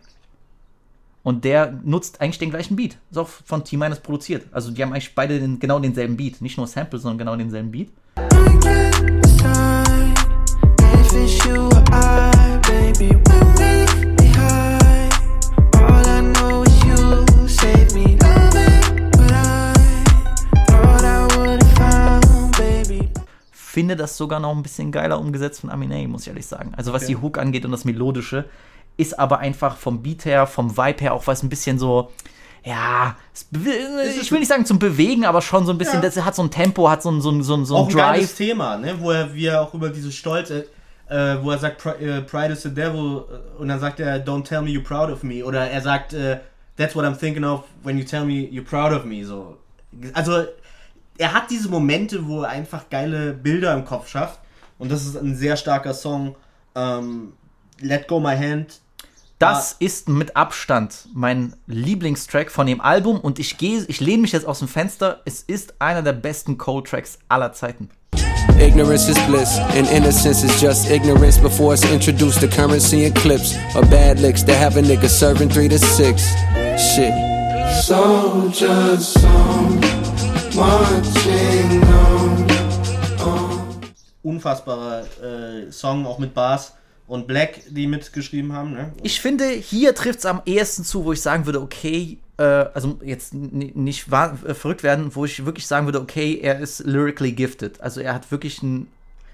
Und 1.21 1.45
der 1.45 1.71
nutzt 1.83 2.19
eigentlich 2.19 2.39
den 2.39 2.49
gleichen 2.49 2.75
Beat. 2.75 2.97
Ist 3.11 3.17
auch 3.19 3.27
von 3.27 3.63
T-Minus 3.63 3.99
produziert. 3.99 4.47
Also 4.51 4.71
die 4.71 4.81
haben 4.81 4.91
eigentlich 4.91 5.13
beide 5.13 5.39
den, 5.39 5.59
genau 5.59 5.77
denselben 5.77 6.17
Beat. 6.17 6.41
Nicht 6.41 6.57
nur 6.57 6.65
Sample, 6.65 6.97
sondern 6.97 7.19
genau 7.19 7.35
denselben 7.35 7.69
Beat. 7.69 7.89
If 8.17 9.78
finde 23.89 24.03
das 24.03 24.17
sogar 24.17 24.39
noch 24.39 24.55
ein 24.55 24.61
bisschen 24.61 24.91
geiler 24.91 25.19
umgesetzt 25.19 25.61
von 25.61 25.71
Aminé, 25.71 26.07
muss 26.07 26.21
ich 26.21 26.27
ehrlich 26.27 26.45
sagen. 26.45 26.73
Also 26.77 26.93
was 26.93 27.03
Okay. 27.03 27.13
die 27.15 27.21
Hook 27.21 27.37
angeht 27.39 27.65
und 27.65 27.71
das 27.71 27.85
Melodische, 27.85 28.45
ist 28.97 29.17
aber 29.17 29.39
einfach 29.39 29.77
vom 29.77 30.03
Beat 30.03 30.25
her, 30.25 30.45
vom 30.45 30.77
Vibe 30.77 31.01
her 31.01 31.13
auch 31.15 31.25
was 31.25 31.41
ein 31.41 31.49
bisschen 31.49 31.79
so, 31.79 32.11
ja, 32.63 33.15
es 33.33 33.45
be- 33.45 33.59
ich 34.21 34.31
will 34.31 34.39
nicht 34.39 34.47
sagen 34.49 34.65
zum 34.65 34.77
Bewegen, 34.77 35.25
aber 35.25 35.41
schon 35.41 35.65
so 35.65 35.71
ein 35.71 35.77
bisschen, 35.79 35.95
Ja. 36.03 36.09
das 36.09 36.23
hat 36.23 36.35
so 36.35 36.43
ein 36.43 36.51
Tempo, 36.51 36.87
hat 36.89 37.01
so 37.01 37.09
ein, 37.09 37.19
so 37.21 37.31
ein, 37.31 37.41
so 37.41 37.55
ein, 37.55 37.65
so 37.65 37.75
ein 37.77 37.81
auch 37.83 37.89
ein 37.89 37.95
geiles. 37.95 38.35
Thema, 38.35 38.77
ne? 38.77 38.95
wo 38.99 39.09
er 39.11 39.33
wie 39.33 39.45
er 39.47 39.61
auch 39.61 39.73
über 39.73 39.89
diese 39.89 40.11
Stolz, 40.11 40.51
äh, 40.51 40.65
äh, 41.09 41.41
wo 41.41 41.49
er 41.51 41.57
sagt, 41.57 41.83
äh, 41.85 42.21
Pride 42.21 42.53
is 42.53 42.61
the 42.61 42.69
devil, 42.73 43.23
äh, 43.57 43.59
und 43.61 43.69
dann 43.69 43.79
sagt 43.79 43.99
er, 44.01 44.23
don't 44.23 44.43
tell 44.43 44.61
me 44.61 44.69
you're 44.69 44.83
proud 44.83 45.09
of 45.09 45.23
me, 45.23 45.43
oder 45.43 45.67
er 45.67 45.81
sagt, 45.81 46.13
äh, 46.13 46.39
that's 46.77 46.95
what 46.95 47.05
I'm 47.05 47.15
thinking 47.17 47.43
of 47.45 47.63
when 47.83 47.97
you 47.97 48.03
tell 48.03 48.23
me 48.25 48.47
you're 48.51 48.63
proud 48.65 48.91
of 48.93 49.05
me, 49.05 49.23
so. 49.25 49.57
Also, 50.13 50.43
er 51.19 51.33
hat 51.33 51.51
diese 51.51 51.69
Momente, 51.69 52.27
wo 52.27 52.41
er 52.41 52.49
einfach 52.49 52.89
geile 52.89 53.33
Bilder 53.33 53.73
im 53.73 53.85
Kopf 53.85 54.07
schafft, 54.07 54.39
und 54.79 54.89
das 54.89 55.05
ist 55.05 55.17
ein 55.17 55.35
sehr 55.35 55.57
starker 55.57 55.93
Song. 55.93 56.35
Ähm, 56.73 57.33
Let 57.81 58.07
Go 58.07 58.19
My 58.19 58.35
Hand. 58.35 58.79
Das 59.37 59.75
ist 59.79 60.09
mit 60.09 60.35
Abstand 60.35 61.07
mein 61.13 61.53
Lieblingstrack 61.67 62.51
von 62.51 62.67
dem 62.67 62.81
Album 62.81 63.19
und 63.19 63.39
ich 63.39 63.57
gehe, 63.57 63.85
ich 63.87 63.99
lehne 64.01 64.21
mich 64.21 64.31
jetzt 64.31 64.45
aus 64.45 64.59
dem 64.59 64.67
Fenster. 64.67 65.21
Es 65.25 65.41
ist 65.41 65.75
einer 65.79 66.01
der 66.01 66.13
besten 66.13 66.57
Cole-Tracks 66.57 67.19
aller 67.29 67.53
Zeiten. 67.53 67.89
Ignorance 68.57 69.09
is 69.09 69.17
bliss, 69.27 69.57
and 69.77 69.89
innocence 69.91 70.43
is 70.43 70.61
just 70.61 70.89
ignorance 70.89 71.37
before 71.39 71.73
it's 71.73 71.89
introduced 71.89 72.41
to 72.41 72.47
currency 72.47 73.05
and 73.05 73.15
clips 73.15 73.55
or 73.75 73.85
bad 73.85 74.19
licks 74.19 74.43
that 74.43 74.57
have 74.57 74.77
a 74.77 74.81
nigga 74.81 75.07
serving 75.07 75.49
three 75.49 75.69
to 75.69 75.77
six. 75.77 76.23
Shit. 76.77 77.13
Soldiers 77.83 79.07
song. 79.07 80.08
Unfassbarer 84.21 85.01
äh, 85.01 85.71
Song, 85.71 86.05
auch 86.05 86.19
mit 86.19 86.33
Bars 86.33 86.73
und 87.07 87.27
Black, 87.27 87.61
die 87.69 87.87
mitgeschrieben 87.87 88.53
haben. 88.53 88.73
Ne? 88.73 88.93
Ich 89.03 89.21
finde, 89.21 89.47
hier 89.49 89.95
trifft 89.95 90.19
es 90.19 90.25
am 90.25 90.41
ehesten 90.45 90.83
zu, 90.83 91.05
wo 91.05 91.13
ich 91.13 91.21
sagen 91.21 91.45
würde, 91.45 91.61
okay, 91.61 92.19
äh, 92.37 92.43
also 92.43 92.99
jetzt 93.03 93.33
nicht 93.33 94.07
äh, 94.11 94.53
verrückt 94.53 94.83
werden, 94.83 95.15
wo 95.15 95.25
ich 95.25 95.45
wirklich 95.45 95.65
sagen 95.65 95.87
würde, 95.87 96.01
okay, 96.01 96.39
er 96.41 96.59
ist 96.59 96.79
lyrically 96.85 97.31
gifted. 97.31 97.81
Also 97.81 98.01
er 98.01 98.13
hat 98.13 98.29
wirklich 98.31 98.61
ein, 98.61 98.87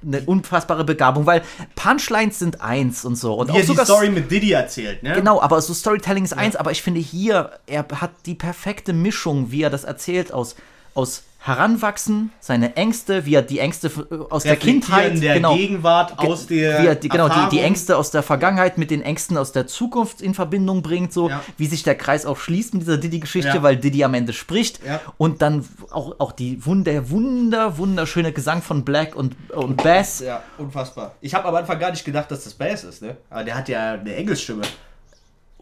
eine 0.05 0.21
unfassbare 0.21 0.83
Begabung, 0.83 1.25
weil 1.25 1.41
Punchlines 1.75 2.39
sind 2.39 2.61
eins 2.61 3.03
und 3.03 3.15
so. 3.15 3.33
Und 3.33 3.47
Wie 3.47 3.51
auch 3.51 3.55
er 3.55 3.61
die 3.61 3.67
sogar 3.67 3.85
Story 3.85 4.09
mit 4.09 4.31
Diddy 4.31 4.51
erzählt, 4.51 5.03
ne? 5.03 5.13
Genau, 5.13 5.41
aber 5.41 5.59
so 5.61 5.73
Storytelling 5.73 6.23
ist 6.23 6.33
eins, 6.33 6.55
aber 6.55 6.71
ich 6.71 6.81
finde 6.81 6.99
hier, 6.99 7.51
er 7.65 7.85
hat 7.99 8.11
die 8.25 8.35
perfekte 8.35 8.93
Mischung, 8.93 9.51
wie 9.51 9.63
er 9.63 9.69
das 9.69 9.83
erzählt, 9.83 10.31
aus, 10.31 10.55
aus 10.95 11.23
Heranwachsen, 11.59 12.31
seine 12.39 12.75
Ängste, 12.75 13.27
wie 13.27 13.35
er 13.35 13.43
die 13.43 13.59
Ängste 13.59 13.85
f- 13.87 14.03
aus 14.31 14.41
der 14.41 14.55
Kindheit, 14.55 15.21
der 15.21 15.35
genau, 15.35 15.55
Gegenwart 15.55 16.17
Ge- 16.17 16.27
aus 16.31 16.47
der 16.47 16.81
wie 16.81 16.87
er 16.87 16.95
die, 16.95 17.07
genau, 17.07 17.29
die, 17.29 17.49
die. 17.57 17.59
Ängste 17.59 17.97
aus 17.97 18.09
der 18.09 18.23
Vergangenheit 18.23 18.79
mit 18.79 18.89
den 18.89 19.03
Ängsten 19.03 19.37
aus 19.37 19.51
der 19.51 19.67
Zukunft 19.67 20.21
in 20.21 20.33
Verbindung 20.33 20.81
bringt, 20.81 21.13
so 21.13 21.29
Ja. 21.29 21.41
wie 21.57 21.67
sich 21.67 21.83
der 21.83 21.93
Kreis 21.93 22.25
auch 22.25 22.37
schließt 22.39 22.73
mit 22.73 22.81
dieser 22.81 22.97
Diddy-Geschichte, 22.97 23.57
Ja. 23.57 23.61
weil 23.61 23.77
Diddy 23.77 24.03
am 24.03 24.15
Ende 24.15 24.33
spricht 24.33 24.83
Ja. 24.83 24.99
und 25.17 25.43
dann 25.43 25.63
auch, 25.91 26.15
auch 26.19 26.31
die 26.31 26.65
wunder, 26.65 27.11
wunder, 27.11 27.77
wunderschöne 27.77 28.31
Gesang 28.31 28.63
von 28.63 28.83
Black 28.83 29.15
und, 29.15 29.35
und 29.51 29.83
Bass. 29.83 30.21
Ja, 30.21 30.41
unfassbar. 30.57 31.13
Ich 31.21 31.35
habe 31.35 31.47
am 31.47 31.53
Anfang 31.53 31.77
gar 31.77 31.91
nicht 31.91 32.05
gedacht, 32.05 32.31
dass 32.31 32.43
das 32.45 32.53
Bass 32.55 32.83
ist, 32.83 33.03
ne? 33.03 33.17
Aber 33.29 33.43
der 33.43 33.55
hat 33.55 33.69
ja 33.69 33.91
eine 33.93 34.15
Engelsstimme. 34.15 34.63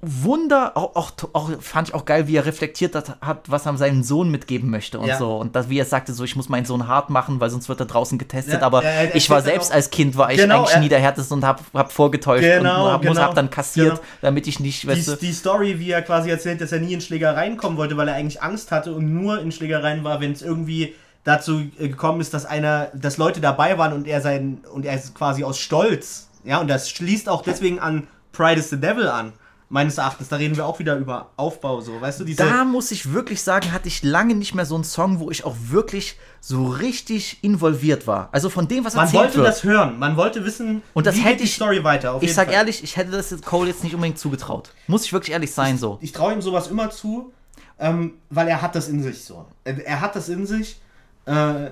Wunder, 0.06 0.76
auch, 0.76 0.96
auch, 0.96 1.12
auch 1.34 1.50
fand 1.62 1.88
ich 1.90 1.94
auch 1.96 2.06
geil, 2.06 2.28
wie 2.28 2.36
er 2.36 2.46
reflektiert 2.46 2.94
hat, 3.22 3.40
was 3.50 3.66
er 3.66 3.78
seinem 3.78 4.04
Sohn 4.04 4.30
mitgeben 4.30 4.70
möchte 4.70 5.00
und 5.00 5.08
Ja. 5.08 5.18
so. 5.18 5.38
Und 5.38 5.56
das, 5.56 5.70
wie 5.70 5.80
er 5.80 5.86
sagte, 5.86 6.14
so, 6.14 6.24
ich 6.24 6.36
muss 6.36 6.50
meinen 6.50 6.66
Sohn 6.66 6.88
hart 6.88 7.10
machen, 7.10 7.40
weil 7.40 7.50
sonst 7.50 7.70
wird 7.70 7.80
er 7.80 7.86
draußen 7.86 8.18
getestet. 8.18 8.56
Ja, 8.56 8.62
aber 8.62 8.84
er- 8.84 9.10
er 9.10 9.16
ich 9.16 9.30
war 9.30 9.42
selbst 9.42 9.72
auch- 9.72 9.76
als 9.76 9.90
Kind, 9.90 10.18
war 10.18 10.32
ich 10.32 10.38
Genau, 10.38 10.64
eigentlich 10.66 10.78
nie 10.80 10.90
der 10.90 11.00
Härteste 11.00 11.34
und 11.34 11.46
hab, 11.46 11.62
hab 11.74 11.92
vorgetäuscht 11.92 12.44
Genau, 12.44 12.86
und 12.88 12.92
hab, 12.92 13.04
muss, 13.04 13.16
genau, 13.16 13.28
hab 13.28 13.36
dann 13.36 13.50
kassiert, 13.50 13.90
genau. 13.92 14.02
damit 14.22 14.48
ich 14.48 14.60
nicht, 14.60 14.86
weißt 14.86 15.22
Die, 15.22 15.28
die 15.28 15.34
Story, 15.34 15.80
wie 15.80 15.92
er 15.92 16.02
quasi 16.02 16.30
erzählt, 16.30 16.60
dass 16.62 16.72
er 16.72 16.80
nie 16.80 16.94
in 16.94 17.02
Schlägereien 17.02 17.56
kommen 17.58 17.78
wollte, 17.78 17.96
weil 17.98 18.08
er 18.08 18.16
eigentlich 18.16 18.42
Angst 18.42 18.72
hatte 18.72 18.94
und 18.94 19.14
nur 19.14 19.40
in 19.40 19.52
Schlägereien 19.52 20.04
war, 20.04 20.20
wenn 20.22 20.32
es 20.34 20.42
irgendwie 20.42 20.94
dazu 21.24 21.62
äh, 21.80 21.88
gekommen 21.88 22.20
ist, 22.20 22.34
dass 22.34 22.46
einer, 22.46 22.88
dass 22.94 23.18
Leute 23.18 23.40
dabei 23.40 23.78
waren 23.78 23.94
und 23.94 24.08
er 24.08 24.20
sein 24.20 24.60
und 24.74 24.86
er 24.86 24.96
ist 24.96 25.16
quasi 25.16 25.44
aus 25.46 25.58
Stolz, 25.58 26.28
ja, 26.44 26.60
und 26.60 26.68
das 26.68 26.90
schließt 26.90 27.30
auch 27.30 27.42
deswegen 27.44 27.80
an 27.80 28.08
Pride 28.34 28.60
is 28.60 28.70
the 28.70 28.78
Devil 28.80 29.08
an. 29.08 29.32
Meines 29.70 29.98
Erachtens, 29.98 30.30
da 30.30 30.36
reden 30.36 30.56
wir 30.56 30.66
auch 30.68 30.78
wieder 30.78 30.98
über 30.98 31.32
Aufbau, 31.36 31.82
so, 31.82 32.00
weißt 32.00 32.20
du, 32.20 32.24
diese. 32.26 32.44
da 32.44 32.64
muss 32.64 32.92
ich 32.92 33.12
wirklich 33.12 33.42
sagen, 33.42 33.72
hatte 33.72 33.88
ich 33.88 34.04
lange 34.04 34.36
nicht 34.36 34.54
mehr 34.54 34.66
so 34.66 34.76
einen 34.76 34.84
Song, 34.84 35.20
wo 35.20 35.32
ich 35.32 35.46
auch 35.46 35.56
wirklich 35.70 36.20
so 36.42 36.68
richtig 36.68 37.40
involviert 37.44 38.06
war. 38.06 38.30
Also 38.32 38.50
von 38.50 38.68
dem, 38.68 38.86
was 38.86 38.94
man 38.94 39.06
erzählt 39.06 39.24
wollte 39.24 39.38
wird. 39.38 39.48
das 39.48 39.64
hören, 39.64 39.98
man 39.98 40.16
wollte 40.16 40.46
wissen, 40.46 40.84
Und 40.94 41.08
das 41.08 41.16
wie 41.16 41.22
hätte 41.22 41.30
geht 41.32 41.40
die 41.40 41.44
ich- 41.46 41.56
Story 41.56 41.84
weiter. 41.84 42.14
Auf 42.14 42.22
ich 42.22 42.34
sag 42.34 42.48
Fall. 42.48 42.56
ehrlich, 42.56 42.84
ich 42.84 42.98
hätte 42.98 43.12
das 43.12 43.32
jetzt 43.32 43.46
Cole 43.46 43.70
jetzt 43.70 43.84
nicht 43.84 43.96
unbedingt 43.96 44.20
zugetraut. 44.20 44.70
Muss 44.88 45.06
ich 45.06 45.14
wirklich 45.14 45.32
ehrlich 45.34 45.52
sein, 45.52 45.78
so. 45.80 45.98
ich 46.02 46.12
traue 46.12 46.34
ihm 46.34 46.42
sowas 46.42 46.68
immer 46.68 46.92
zu, 46.92 47.32
ähm, 47.80 48.14
weil 48.30 48.48
er 48.50 48.62
hat 48.62 48.76
das 48.76 48.90
in 48.90 49.02
sich 49.02 49.24
so. 49.24 49.46
Er, 49.64 49.84
er 49.86 50.02
hat 50.02 50.16
das 50.16 50.30
in 50.30 50.46
sich. 50.46 50.80
Äh, 51.26 51.72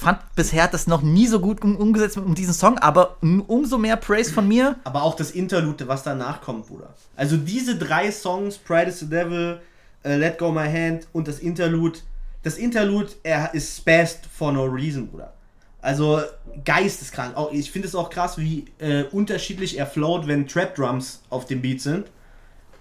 fand 0.00 0.18
bisher 0.34 0.66
das 0.66 0.86
noch 0.86 1.02
nie 1.02 1.26
so 1.26 1.40
gut 1.40 1.62
um, 1.62 1.76
umgesetzt 1.76 2.16
um 2.16 2.34
diesen 2.34 2.54
Song, 2.54 2.78
aber 2.78 3.16
um, 3.20 3.42
umso 3.42 3.76
mehr 3.76 3.96
Praise 3.96 4.32
von 4.32 4.48
mir. 4.48 4.76
aber 4.84 5.02
auch 5.02 5.14
das 5.14 5.30
Interlude, 5.30 5.86
was 5.88 6.02
danach 6.02 6.40
kommt, 6.40 6.68
Bruder. 6.68 6.94
Also 7.16 7.36
diese 7.36 7.76
drei 7.76 8.10
Songs, 8.10 8.56
Pride 8.56 8.88
is 8.90 9.00
the 9.00 9.08
Devil, 9.08 9.60
äh, 10.02 10.16
Let 10.16 10.38
Go 10.38 10.50
My 10.50 10.66
Hand 10.66 11.06
und 11.12 11.28
das 11.28 11.38
Interlude. 11.38 11.98
Das 12.42 12.56
Interlude, 12.56 13.10
er 13.22 13.52
ist 13.52 13.76
spazzed 13.76 14.20
for 14.26 14.50
no 14.50 14.64
reason, 14.64 15.06
Bruder. 15.06 15.34
Also 15.82 16.22
geisteskrank. 16.64 17.36
Auch, 17.36 17.52
ich 17.52 17.70
finde 17.70 17.86
es 17.86 17.94
auch 17.94 18.08
krass, 18.08 18.38
wie 18.38 18.64
äh, 18.78 19.04
unterschiedlich 19.04 19.78
er 19.78 19.86
float, 19.86 20.26
wenn 20.26 20.46
Trap 20.46 20.74
Drums 20.74 21.20
auf 21.28 21.44
dem 21.44 21.60
Beat 21.60 21.82
sind. 21.82 22.06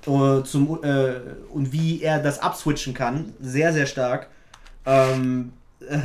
Äh, 0.08 0.44
zum, 0.44 0.82
äh, 0.84 1.16
und 1.52 1.74
wie 1.74 2.02
er 2.02 2.20
das 2.20 2.40
abswitchen 2.40 2.94
kann. 2.94 3.34
Sehr, 3.42 3.74
sehr 3.74 3.86
stark. 3.86 4.28
Ähm, 4.86 5.52
äh, 5.82 5.98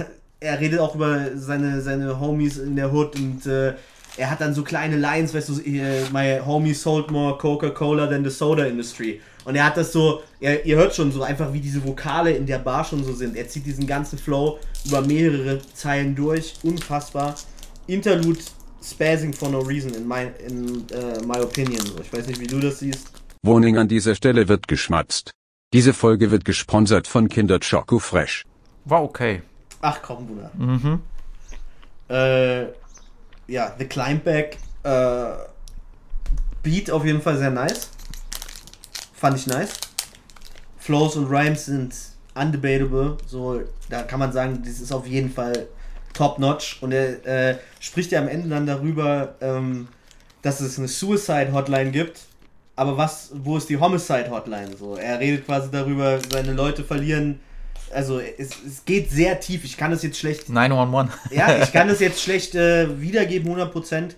er 0.45 0.61
redet 0.61 0.79
auch 0.79 0.95
über 0.95 1.37
seine, 1.37 1.81
seine 1.81 2.21
Homies 2.21 2.59
in 2.59 2.77
der 2.77 2.93
Hood 2.93 3.17
und 3.17 3.47
äh, 3.47 3.75
er 4.17 4.31
hat 4.31 4.41
dann 4.41 4.55
so 4.55 4.63
kleine 4.63 4.97
Lines, 4.97 5.35
weißt 5.35 5.49
du, 5.49 5.55
my 6.13 6.41
homie 6.45 6.75
sold 6.75 7.11
more 7.11 7.37
Coca-Cola 7.37 8.07
than 8.07 8.23
the 8.23 8.31
soda 8.31 8.65
industry. 8.65 9.21
Und 9.45 9.57
er 9.57 9.65
hat 9.67 9.77
das 9.77 9.93
so, 9.93 10.23
er, 10.41 10.65
ihr 10.65 10.77
hört 10.77 10.95
schon 10.95 11.11
so 11.11 11.23
einfach, 11.23 11.53
wie 11.53 11.61
diese 11.61 11.85
Vokale 11.85 12.33
in 12.33 12.47
der 12.47 12.59
Bar 12.59 12.85
schon 12.85 13.03
so 13.05 13.13
sind. 13.13 13.37
Er 13.37 13.49
zieht 13.49 13.67
diesen 13.67 13.87
ganzen 13.87 14.19
Flow 14.19 14.59
über 14.87 15.03
mehrere 15.03 15.61
Zeilen 15.75 16.15
durch. 16.15 16.55
Unfassbar. 16.63 17.35
Interlude 17.87 18.41
spazzing 18.83 19.35
for 19.35 19.51
no 19.51 19.59
reason, 19.59 19.93
in 19.95 20.07
my, 20.07 20.29
in, 20.47 20.87
äh, 20.91 21.21
my 21.27 21.41
opinion. 21.41 21.85
Ich 22.01 22.13
weiß 22.13 22.27
nicht, 22.29 22.41
wie 22.41 22.47
du 22.47 22.61
das 22.61 22.79
siehst. 22.79 23.11
Warning 23.43 23.77
an 23.77 23.89
dieser 23.89 24.15
Stelle 24.15 24.49
wird 24.49 24.69
geschmatzt. 24.69 25.33
Diese 25.73 25.93
Folge 25.93 26.31
wird 26.31 26.45
gesponsert 26.45 27.09
von 27.09 27.29
Kinder 27.29 27.59
Choco 27.59 27.99
Fresh. 27.99 28.45
War 28.85 29.03
okay. 29.03 29.43
Ach 29.87 30.01
komm, 30.01 30.27
Bruder. 30.27 30.51
Äh, 32.09 32.69
ja, 33.53 33.75
The 33.79 33.85
Climbback. 33.85 34.57
Äh, 34.83 35.27
Beat 36.63 36.91
auf 36.91 37.05
jeden 37.05 37.21
Fall 37.21 37.37
sehr 37.37 37.51
nice. 37.51 37.91
Fand 39.13 39.37
ich 39.37 39.47
nice. 39.47 39.75
Flows 40.79 41.17
und 41.17 41.27
Rhymes 41.27 41.67
sind 41.67 41.95
undebatable. 42.35 43.19
So, 43.27 43.61
da 43.91 44.05
kann 44.05 44.21
man 44.21 44.33
sagen, 44.33 44.63
das 44.65 44.81
ist 44.81 44.91
auf 44.91 45.07
jeden 45.07 45.31
Fall 45.31 45.67
top 46.15 46.39
notch. 46.39 46.83
Und 46.83 46.93
er 46.93 47.27
äh, 47.27 47.59
spricht 47.79 48.11
ja 48.11 48.21
am 48.21 48.29
Ende 48.29 48.49
dann 48.49 48.65
darüber, 48.65 49.35
ähm, 49.43 49.89
dass 50.41 50.63
es 50.63 50.79
eine 50.79 50.89
Suicide 50.89 51.53
Hotline 51.53 51.91
gibt. 51.91 52.21
Aber 52.75 52.97
was, 52.97 53.33
wo 53.35 53.59
ist 53.59 53.69
die 53.69 53.77
Homicide 53.77 54.31
Hotline? 54.31 54.75
So, 54.79 54.97
er 54.97 55.21
redet 55.21 55.45
quasi 55.45 55.71
darüber, 55.71 56.19
seine 56.33 56.55
Leute 56.55 56.85
verlieren. 56.85 57.41
Also 57.95 58.21
es, 58.21 58.51
es 58.67 58.85
geht 58.85 59.11
sehr 59.11 59.41
tief. 59.41 59.65
Ich 59.65 59.77
kann 59.77 59.93
es 59.93 60.03
jetzt 60.03 60.19
schlecht 60.19 60.49
911. 60.49 61.11
ja, 61.31 61.63
ich 61.63 61.73
kann 61.73 61.89
das 61.89 62.01
jetzt 62.01 62.21
schlecht 62.21 62.55
äh, 62.55 63.01
wiedergeben, 63.01 63.55
100%. 63.55 64.11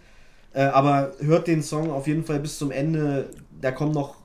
Äh, 0.52 0.62
aber 0.62 1.12
hört 1.20 1.46
den 1.46 1.62
Song 1.62 1.90
auf 1.90 2.06
jeden 2.06 2.24
Fall 2.24 2.40
bis 2.40 2.58
zum 2.58 2.70
Ende. 2.70 3.28
Da 3.60 3.72
kommen 3.72 3.92
noch 3.92 4.16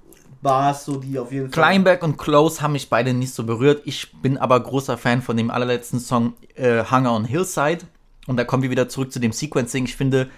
Bars, 0.41 0.85
so 0.85 0.97
die 0.97 1.19
auf 1.19 1.31
jeden 1.31 1.51
Fall. 1.51 1.51
Kleinberg 1.51 2.03
und 2.03 2.17
Close 2.17 2.61
haben 2.61 2.71
mich 2.71 2.89
beide 2.89 3.13
nicht 3.13 3.33
so 3.33 3.43
berührt. 3.43 3.81
Ich 3.85 4.11
bin 4.21 4.37
aber 4.37 4.59
großer 4.59 4.97
Fan 4.97 5.21
von 5.21 5.37
dem 5.37 5.51
allerletzten 5.51 5.99
Song 5.99 6.33
äh, 6.55 6.83
Hunger 6.89 7.13
on 7.13 7.25
Hillside. 7.25 7.79
Und 8.27 8.37
da 8.37 8.43
kommen 8.43 8.63
wir 8.63 8.69
wieder 8.69 8.89
zurück 8.89 9.11
zu 9.11 9.19
dem 9.19 9.31
Sequencing. 9.31 9.85
Ich 9.85 9.95
finde 9.95 10.29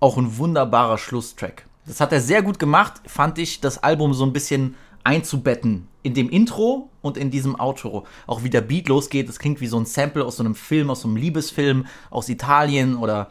auch 0.00 0.16
ein 0.16 0.38
wunderbarer 0.38 0.98
Schlusstrack. 0.98 1.64
Das 1.86 2.00
hat 2.00 2.12
er 2.12 2.20
sehr 2.20 2.42
gut 2.42 2.58
gemacht, 2.58 2.94
fand 3.06 3.38
ich, 3.38 3.60
das 3.60 3.82
Album 3.82 4.14
so 4.14 4.24
ein 4.24 4.32
bisschen 4.32 4.74
einzubetten 5.04 5.86
in 6.02 6.14
dem 6.14 6.28
Intro 6.28 6.90
und 7.02 7.16
in 7.16 7.30
diesem 7.30 7.58
Outro. 7.58 8.04
Auch 8.26 8.42
wie 8.42 8.50
der 8.50 8.60
Beat 8.60 8.88
losgeht, 8.88 9.28
das 9.28 9.38
klingt 9.38 9.60
wie 9.60 9.66
so 9.66 9.78
ein 9.78 9.86
Sample 9.86 10.24
aus 10.24 10.36
so 10.36 10.42
einem 10.42 10.54
Film, 10.54 10.90
aus 10.90 11.02
so 11.02 11.08
einem 11.08 11.16
Liebesfilm 11.16 11.86
aus 12.10 12.28
Italien 12.28 12.96
oder 12.96 13.30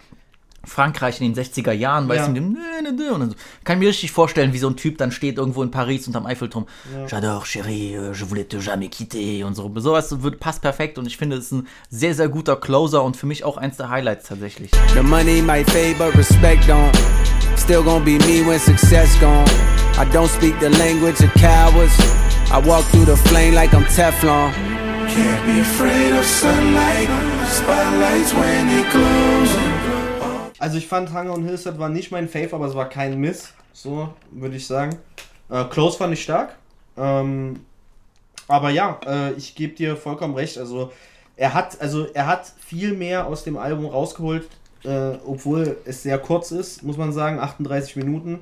Frankreich 0.65 1.19
in 1.19 1.33
den 1.33 1.43
60er 1.43 1.73
Jahren, 1.73 2.07
weißt 2.07 2.27
Ja. 2.29 2.33
du, 2.33 2.39
Und 2.41 3.19
dann 3.19 3.29
so, 3.31 3.35
kann 3.65 3.77
ich 3.77 3.79
mir 3.83 3.89
richtig 3.89 4.11
vorstellen, 4.13 4.53
wie 4.53 4.57
so 4.59 4.67
ein 4.69 4.77
Typ 4.77 4.97
dann 4.97 5.11
steht 5.11 5.37
irgendwo 5.37 5.61
in 5.61 5.71
Paris 5.71 6.07
unterm 6.07 6.25
Eiffelturm. 6.25 6.67
J'adore, 7.05 7.43
chérie, 7.45 7.95
euh, 7.97 8.13
je 8.13 8.23
voulais 8.29 8.45
te 8.47 8.61
jamais 8.61 8.87
quitter 8.89 9.45
und 9.45 9.55
so. 9.55 9.69
Sowas 9.75 10.21
wird, 10.23 10.39
passt 10.39 10.61
perfekt 10.61 10.97
und 10.97 11.05
ich 11.05 11.17
finde, 11.17 11.35
es 11.35 11.47
ist 11.47 11.51
ein 11.51 11.67
sehr, 11.89 12.15
sehr 12.15 12.29
guter 12.29 12.55
Closer 12.55 13.03
und 13.03 13.17
für 13.17 13.25
mich 13.25 13.43
auch 13.43 13.57
eins 13.57 13.75
der 13.75 13.89
Highlights 13.89 14.29
tatsächlich. 14.29 14.71
The 14.93 15.03
money 15.03 15.41
might 15.41 15.69
fade, 15.69 15.95
but 15.97 16.15
respect 16.15 16.63
don't. 16.69 16.95
Still 17.57 17.83
gonna 17.83 17.99
be 18.03 18.11
me 18.19 18.45
when 18.47 18.57
success 18.59 19.19
gone. 19.19 19.43
I 19.95 20.05
don't 20.05 20.27
speak 20.27 20.59
the 20.59 20.71
language 20.71 21.21
of 21.21 21.31
cowards. 21.35 21.93
I 22.51 22.57
walk 22.65 22.83
through 22.85 23.05
the 23.05 23.15
flame 23.15 23.53
like 23.53 23.75
I'm 23.75 23.83
Teflon. 23.83 24.51
Can't 25.07 25.45
be 25.45 25.59
afraid 25.59 26.13
of 26.13 26.25
sunlight. 26.25 27.07
Spotlights 27.47 28.33
when 28.33 28.69
it 28.69 28.89
glows. 28.91 29.49
Also 30.57 30.77
ich 30.79 30.87
fand 30.87 31.13
Hunger 31.13 31.33
und 31.33 31.43
Hillside 31.43 31.77
war 31.77 31.89
nicht 31.89 32.09
mein 32.11 32.27
Fave, 32.27 32.53
aber 32.53 32.65
es 32.65 32.73
war 32.73 32.89
kein 32.89 33.19
Miss. 33.19 33.53
So 33.71 34.11
würde 34.31 34.55
ich 34.55 34.65
sagen. 34.65 34.97
Äh, 35.49 35.65
Close 35.65 35.99
fand 35.99 36.13
ich 36.13 36.23
stark. 36.23 36.55
Ähm, 36.97 37.59
aber 38.47 38.71
ja, 38.71 38.99
äh, 39.05 39.33
ich 39.33 39.53
gebe 39.53 39.75
dir 39.75 39.95
vollkommen 39.95 40.33
recht. 40.33 40.57
Also 40.57 40.91
er 41.35 41.53
hat, 41.53 41.79
also 41.79 42.07
er 42.07 42.25
hat 42.25 42.51
viel 42.65 42.93
mehr 42.93 43.27
aus 43.27 43.43
dem 43.43 43.57
Album 43.57 43.85
rausgeholt, 43.85 44.49
äh, 44.85 45.17
obwohl 45.23 45.77
es 45.85 46.01
sehr 46.01 46.17
kurz 46.17 46.49
ist, 46.49 46.81
muss 46.81 46.97
man 46.97 47.13
sagen, 47.13 47.39
38 47.39 47.95
Minuten. 47.95 48.39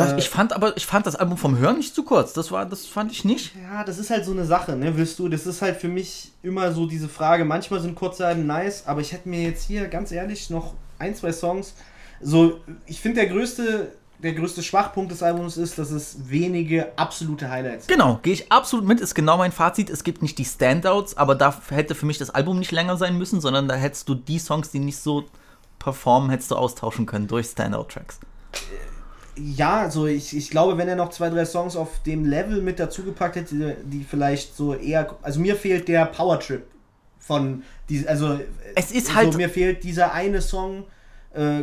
Das, 0.00 0.12
Äh, 0.12 0.18
ich 0.18 0.28
fand 0.28 0.52
aber, 0.52 0.76
ich 0.76 0.86
fand 0.86 1.06
das 1.06 1.16
Album 1.16 1.36
vom 1.36 1.58
Hören 1.58 1.76
nicht 1.78 1.94
zu 1.94 2.02
kurz. 2.02 2.32
Das 2.32 2.50
war, 2.50 2.66
das 2.66 2.86
fand 2.86 3.12
ich 3.12 3.24
nicht. 3.24 3.52
Ja, 3.62 3.84
das 3.84 3.98
ist 3.98 4.10
halt 4.10 4.24
so 4.24 4.32
eine 4.32 4.44
Sache, 4.44 4.76
ne? 4.76 4.96
Willst 4.96 5.18
du, 5.18 5.28
das 5.28 5.46
ist 5.46 5.62
halt 5.62 5.76
für 5.76 5.88
mich 5.88 6.32
immer 6.42 6.72
so 6.72 6.86
diese 6.86 7.08
Frage. 7.08 7.44
Manchmal 7.44 7.80
sind 7.80 7.94
kurze 7.94 8.26
Alben 8.26 8.46
nice, 8.46 8.84
aber 8.86 9.00
ich 9.00 9.12
hätte 9.12 9.28
mir 9.28 9.42
jetzt 9.42 9.64
hier 9.66 9.88
ganz 9.88 10.12
ehrlich 10.12 10.50
noch 10.50 10.74
ein, 10.98 11.14
zwei 11.14 11.32
Songs. 11.32 11.74
So, 12.20 12.60
ich 12.86 13.00
finde 13.00 13.20
der 13.20 13.30
größte, 13.30 13.92
der 14.18 14.34
größte 14.34 14.62
Schwachpunkt 14.62 15.10
des 15.10 15.22
Albums 15.22 15.56
ist, 15.56 15.78
dass 15.78 15.90
es 15.90 16.28
wenige 16.28 16.92
absolute 16.96 17.48
Highlights 17.48 17.86
gibt. 17.86 17.98
Genau, 17.98 18.18
gehe 18.22 18.34
ich 18.34 18.52
absolut 18.52 18.86
mit, 18.86 19.00
ist 19.00 19.14
genau 19.14 19.38
mein 19.38 19.52
Fazit. 19.52 19.88
Es 19.88 20.04
gibt 20.04 20.20
nicht 20.20 20.36
die 20.36 20.44
Standouts, 20.44 21.16
aber 21.16 21.34
da 21.34 21.58
hätte 21.70 21.94
für 21.94 22.04
mich 22.04 22.18
das 22.18 22.28
Album 22.28 22.58
nicht 22.58 22.72
länger 22.72 22.98
sein 22.98 23.16
müssen, 23.16 23.40
sondern 23.40 23.68
da 23.68 23.74
hättest 23.74 24.08
du 24.08 24.14
die 24.14 24.38
Songs, 24.38 24.70
die 24.70 24.78
nicht 24.80 24.98
so 24.98 25.24
performen, 25.78 26.28
hättest 26.28 26.50
du 26.50 26.56
austauschen 26.56 27.06
können 27.06 27.26
durch 27.26 27.46
Standout-Tracks. 27.46 28.20
Ja, 29.56 29.80
also 29.80 30.06
ich, 30.06 30.36
ich 30.36 30.50
glaube, 30.50 30.76
wenn 30.78 30.88
er 30.88 30.96
noch 30.96 31.10
zwei, 31.10 31.30
drei 31.30 31.44
Songs 31.44 31.76
auf 31.76 32.02
dem 32.04 32.24
Level 32.24 32.60
mit 32.62 32.78
dazugepackt 32.78 33.36
hätte, 33.36 33.76
die, 33.84 34.04
vielleicht 34.04 34.56
so 34.56 34.74
eher. 34.74 35.14
Also 35.22 35.40
mir 35.40 35.56
fehlt 35.56 35.88
der 35.88 36.06
Power-Trip 36.06 36.66
von. 37.18 37.62
Die, 37.88 38.06
also, 38.06 38.40
Es 38.74 38.90
ist 38.92 39.08
so, 39.08 39.14
halt- 39.14 39.36
mir 39.36 39.48
fehlt 39.48 39.82
dieser 39.84 40.12
eine 40.12 40.40
Song. 40.42 40.84
Äh, 41.32 41.62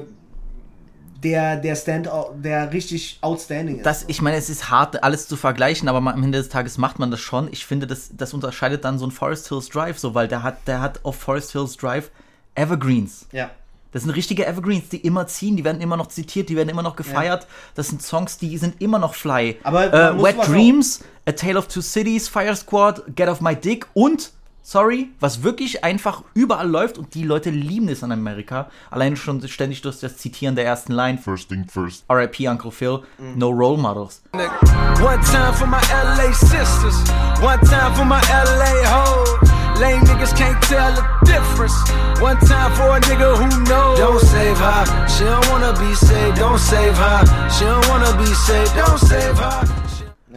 der, 1.24 1.58
der 1.58 1.76
Stand, 1.76 2.08
der 2.44 2.72
richtig 2.72 3.18
outstanding 3.22 3.78
ist. 3.78 3.86
Das, 3.88 4.06
ich 4.08 4.22
meine, 4.22 4.38
es 4.38 4.50
ist 4.52 4.70
hart, 4.70 5.04
alles 5.04 5.28
zu 5.28 5.36
vergleichen, 5.36 5.88
aber 5.90 5.98
am 5.98 6.24
Ende 6.24 6.38
des 6.38 6.50
Tages 6.50 6.78
macht 6.78 7.00
man 7.00 7.10
das 7.10 7.20
schon. 7.20 7.52
Ich 7.52 7.66
finde, 7.66 7.88
das, 7.88 8.12
das 8.16 8.36
unterscheidet 8.36 8.86
dann 8.86 9.00
so 9.00 9.08
ein 9.08 9.12
Forest 9.12 9.50
Hills 9.50 9.68
Drive 9.70 9.98
so, 9.98 10.14
weil 10.14 10.28
der 10.28 10.44
hat, 10.44 10.68
der 10.68 10.80
hat 10.80 11.04
auf 11.04 11.16
Forest 11.16 11.54
Hills 11.54 11.76
Drive 11.76 12.12
Evergreens. 12.56 13.28
ja. 13.32 13.50
Das 13.92 14.04
sind 14.04 14.12
richtige 14.12 14.46
Evergreens, 14.46 14.90
die 14.90 14.98
immer 14.98 15.28
ziehen, 15.28 15.56
die 15.56 15.64
werden 15.64 15.82
immer 15.82 15.98
noch 15.98 16.08
zitiert, 16.08 16.50
die 16.50 16.56
werden 16.56 16.70
immer 16.70 16.84
noch 16.84 16.96
gefeiert. 16.96 17.48
Das 17.76 17.88
sind 17.88 18.02
Songs, 18.02 18.38
die 18.38 18.58
sind 18.58 18.82
immer 18.82 19.00
noch 19.00 19.16
fly. 19.16 19.58
Aber 19.64 19.94
äh, 19.94 20.22
Wet 20.22 20.38
Dreams, 20.48 21.04
A 21.26 21.32
Tale 21.32 21.58
of 21.58 21.68
Two 21.68 21.82
Cities, 21.82 22.28
Fire 22.28 22.56
Squad, 22.56 23.04
Get 23.16 23.30
Off 23.30 23.42
My 23.42 23.56
Dick 23.56 23.88
und, 23.94 24.32
sorry, 24.62 25.10
was 25.20 25.44
wirklich 25.44 25.84
einfach 25.84 26.24
überall 26.34 26.70
läuft 26.70 26.98
und 26.98 27.14
die 27.14 27.24
Leute 27.24 27.50
lieben 27.50 27.88
es 27.90 28.02
in 28.04 28.12
Amerika. 28.12 28.70
Allein 28.92 29.16
schon 29.16 29.46
ständig 29.48 29.82
durch 29.82 30.00
das 30.00 30.18
Zitieren 30.18 30.56
der 30.56 30.66
ersten 30.66 30.94
Line. 30.94 31.18
First 31.18 31.50
thing 31.50 31.66
first. 31.68 32.04
RIP 32.10 32.42
Uncle 32.42 32.72
Phil, 32.72 33.02
no 33.36 33.50
role 33.50 33.78
models. 33.78 34.22
One 34.34 35.22
time 35.24 35.54
for 35.54 35.68
my 35.68 35.82
LA 35.92 36.34
sisters, 36.34 36.96
one 37.42 37.60
time 37.62 37.94
for 37.96 38.06
my 38.06 38.20
LA 38.30 38.86
hoes. 38.86 39.57
Lame 39.80 40.02
niggas 40.06 40.36
can't 40.36 40.60
tell 40.64 40.92
the 40.96 41.04
difference. 41.26 41.76
One 42.20 42.38
time 42.40 42.72
for 42.74 42.98
a 42.98 43.00
nigga 43.02 43.38
who 43.38 43.48
knows. 43.66 44.00
Don't 44.00 44.20
save 44.20 44.58
her, 44.58 45.08
she 45.08 45.24
don't 45.24 45.48
wanna 45.52 45.74
be 45.74 45.94
saved. 45.94 46.38
Don't 46.38 46.58
save 46.58 46.98
her, 46.98 47.20
she 47.52 47.66
don't 47.66 47.88
wanna 47.88 48.18
be 48.18 48.26
saved. 48.26 48.72
Don't 48.76 48.98
save 48.98 49.38
her. 49.38 49.64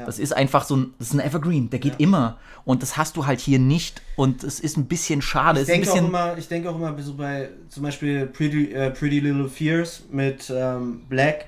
Das 0.06 0.18
ist 0.18 0.32
einfach 0.32 0.64
so 0.64 0.76
ein, 0.76 0.94
das 0.98 1.08
ist 1.08 1.14
ein 1.14 1.20
Evergreen, 1.20 1.70
der 1.70 1.78
geht 1.78 1.94
immer. 1.98 2.38
Und 2.64 2.82
das 2.82 2.96
hast 2.96 3.16
du 3.16 3.26
halt 3.26 3.40
hier 3.40 3.58
nicht. 3.58 4.02
Und 4.16 4.44
es 4.44 4.60
ist 4.60 4.76
ein 4.76 4.86
bisschen 4.86 5.22
schade. 5.22 5.60
Ich 5.60 5.66
denke, 5.66 5.90
auch 5.90 5.96
immer, 5.96 6.36
ich 6.36 6.48
denke 6.48 6.70
auch 6.70 6.74
immer 6.76 6.94
so 7.00 7.14
bei 7.14 7.48
zum 7.68 7.82
Beispiel 7.82 8.26
Pretty, 8.26 8.72
äh, 8.72 8.90
Pretty 8.90 9.20
Little 9.20 9.48
Fears 9.48 10.02
mit 10.10 10.52
ähm, 10.54 11.02
Black, 11.08 11.46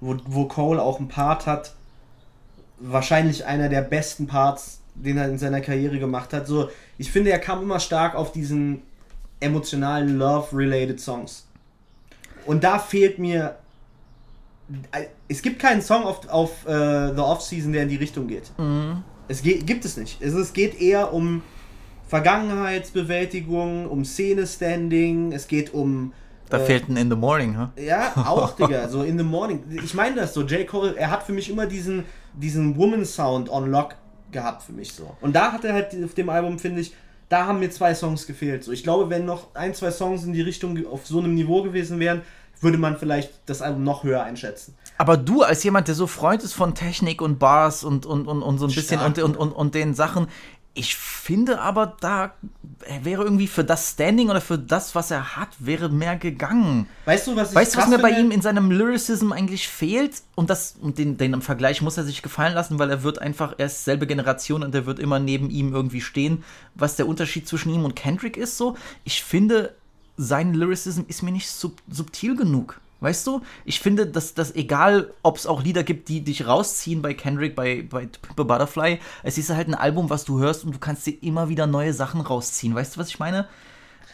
wo, 0.00 0.16
wo 0.26 0.46
Cole 0.46 0.80
auch 0.80 0.98
einen 0.98 1.08
Part 1.08 1.46
hat, 1.46 1.74
wahrscheinlich 2.78 3.44
einer 3.46 3.68
der 3.68 3.82
besten 3.82 4.26
Parts, 4.26 4.81
den 4.94 5.16
er 5.16 5.28
in 5.28 5.38
seiner 5.38 5.60
Karriere 5.60 5.98
gemacht 5.98 6.32
hat. 6.32 6.46
So, 6.46 6.68
ich 6.98 7.10
finde, 7.10 7.30
er 7.30 7.38
kam 7.38 7.62
immer 7.62 7.80
stark 7.80 8.14
auf 8.14 8.32
diesen 8.32 8.82
emotionalen 9.40 10.18
Love-related 10.18 11.00
Songs. 11.00 11.46
Und 12.46 12.64
da 12.64 12.78
fehlt 12.78 13.18
mir. 13.18 13.56
Es 15.28 15.42
gibt 15.42 15.58
keinen 15.58 15.82
Song 15.82 16.04
auf, 16.04 16.26
auf 16.28 16.66
äh, 16.66 17.14
The 17.14 17.20
Off-Season, 17.20 17.72
der 17.72 17.82
in 17.82 17.88
die 17.88 17.96
Richtung 17.96 18.26
geht. 18.26 18.50
Es 19.28 19.42
geht, 19.42 19.66
gibt 19.66 19.84
es 19.84 19.96
nicht. 19.96 20.22
Es, 20.22 20.32
es 20.34 20.52
geht 20.52 20.80
eher 20.80 21.12
um 21.12 21.42
Vergangenheitsbewältigung, 22.12 23.86
um 23.86 24.04
Szene-Standing, 24.04 25.32
es 25.32 25.48
geht 25.48 25.72
um. 25.72 26.12
da 26.50 26.58
äh, 26.58 26.66
fehlt 26.66 26.88
ein 26.90 26.98
In 26.98 27.08
the 27.10 27.16
Morning, 27.16 27.58
huh? 27.58 27.68
Ja, 27.82 28.12
auch, 28.16 28.50
Digga, 28.56 28.86
so 28.88 29.02
in 29.02 29.16
the 29.16 29.24
morning. 29.24 29.62
Ich 29.82 29.94
meine 29.94 30.16
das 30.16 30.34
so, 30.34 30.42
J. 30.42 30.66
Cole, 30.66 30.94
er 30.94 31.10
hat 31.10 31.22
für 31.22 31.32
mich 31.32 31.48
immer 31.48 31.64
diesen, 31.64 32.04
diesen 32.34 32.76
Woman-Sound 32.76 33.50
on 33.50 33.70
Lock 33.70 33.94
gehabt 34.32 34.62
für 34.62 34.72
mich 34.72 34.92
so. 34.92 35.16
Und 35.20 35.34
da 35.34 35.52
hat 35.52 35.64
er 35.64 35.74
halt 35.74 35.96
auf 36.04 36.14
dem 36.14 36.28
Album, 36.28 36.58
finde 36.58 36.80
ich, 36.80 36.94
da 37.28 37.46
haben 37.46 37.60
mir 37.60 37.70
zwei 37.70 37.94
Songs 37.94 38.26
gefehlt. 38.26 38.64
So, 38.64 38.72
ich 38.72 38.82
glaube, 38.82 39.08
wenn 39.08 39.24
noch 39.24 39.54
ein, 39.54 39.74
zwei 39.74 39.90
Songs 39.90 40.24
in 40.24 40.32
die 40.32 40.42
Richtung 40.42 40.86
auf 40.86 41.06
so 41.06 41.18
einem 41.18 41.34
Niveau 41.34 41.62
gewesen 41.62 41.98
wären, 41.98 42.22
würde 42.60 42.78
man 42.78 42.96
vielleicht 42.96 43.32
das 43.46 43.62
Album 43.62 43.84
noch 43.84 44.04
höher 44.04 44.22
einschätzen. 44.22 44.74
Aber 44.98 45.16
du, 45.16 45.42
als 45.42 45.64
jemand, 45.64 45.88
der 45.88 45.94
so 45.94 46.06
Freund 46.06 46.42
ist 46.42 46.52
von 46.52 46.74
Technik 46.74 47.22
und 47.22 47.38
Bars 47.38 47.84
und, 47.84 48.06
und, 48.06 48.28
und, 48.28 48.42
und 48.42 48.58
so 48.58 48.66
ein 48.66 48.68
bisschen 48.68 48.98
Stark. 48.98 49.18
und, 49.18 49.22
und, 49.22 49.36
und, 49.36 49.52
und 49.52 49.74
den 49.74 49.94
Sachen, 49.94 50.28
ich 50.74 50.96
finde 50.96 51.60
aber, 51.60 51.96
da 52.00 52.32
wäre 53.02 53.24
irgendwie 53.24 53.46
für 53.46 53.62
das 53.62 53.90
Standing 53.90 54.30
oder 54.30 54.40
für 54.40 54.58
das, 54.58 54.94
was 54.94 55.10
er 55.10 55.36
hat, 55.36 55.48
wäre 55.58 55.90
mehr 55.90 56.16
gegangen. 56.16 56.88
Weißt 57.04 57.26
du, 57.26 57.36
was 57.36 57.50
ich 57.50 57.56
Weißt 57.56 57.74
du, 57.74 57.78
was 57.78 57.88
mir 57.88 57.98
bei 57.98 58.10
ihm 58.10 58.30
in 58.30 58.40
seinem 58.40 58.70
Lyricism 58.70 59.32
eigentlich 59.32 59.68
fehlt? 59.68 60.22
Und 60.34 60.48
das 60.48 60.76
und 60.80 60.96
den, 60.96 61.18
den 61.18 61.42
Vergleich 61.42 61.82
muss 61.82 61.98
er 61.98 62.04
sich 62.04 62.22
gefallen 62.22 62.54
lassen, 62.54 62.78
weil 62.78 62.88
er 62.88 63.02
wird 63.02 63.18
einfach, 63.20 63.54
er 63.58 63.66
ist 63.66 63.84
selbe 63.84 64.06
Generation 64.06 64.62
und 64.62 64.74
er 64.74 64.86
wird 64.86 64.98
immer 64.98 65.18
neben 65.18 65.50
ihm 65.50 65.74
irgendwie 65.74 66.00
stehen. 66.00 66.42
Was 66.74 66.96
der 66.96 67.06
Unterschied 67.06 67.46
zwischen 67.46 67.72
ihm 67.74 67.84
und 67.84 67.94
Kendrick 67.94 68.38
ist 68.38 68.56
so, 68.56 68.76
ich 69.04 69.22
finde, 69.22 69.74
sein 70.16 70.54
Lyricism 70.54 71.02
ist 71.06 71.22
mir 71.22 71.32
nicht 71.32 71.50
sub 71.50 71.82
subtil 71.90 72.34
genug. 72.34 72.80
Weißt 73.02 73.26
du? 73.26 73.42
Ich 73.64 73.80
finde, 73.80 74.06
dass 74.06 74.34
das 74.34 74.54
egal, 74.54 75.12
ob 75.22 75.36
es 75.36 75.46
auch 75.46 75.62
Lieder 75.62 75.82
gibt, 75.82 76.08
die 76.08 76.22
dich 76.22 76.46
rausziehen 76.46 77.02
bei 77.02 77.14
Kendrick, 77.14 77.56
bei, 77.56 77.84
bei 77.88 78.06
Pimp 78.06 78.38
a 78.40 78.42
Butterfly, 78.44 79.00
es 79.24 79.38
ist 79.38 79.50
halt 79.50 79.66
ein 79.68 79.74
Album, 79.74 80.08
was 80.08 80.24
du 80.24 80.38
hörst 80.38 80.64
und 80.64 80.74
du 80.74 80.78
kannst 80.78 81.06
dir 81.06 81.20
immer 81.22 81.48
wieder 81.48 81.66
neue 81.66 81.92
Sachen 81.92 82.20
rausziehen. 82.20 82.74
Weißt 82.74 82.94
du, 82.96 83.00
was 83.00 83.08
ich 83.08 83.18
meine? 83.18 83.48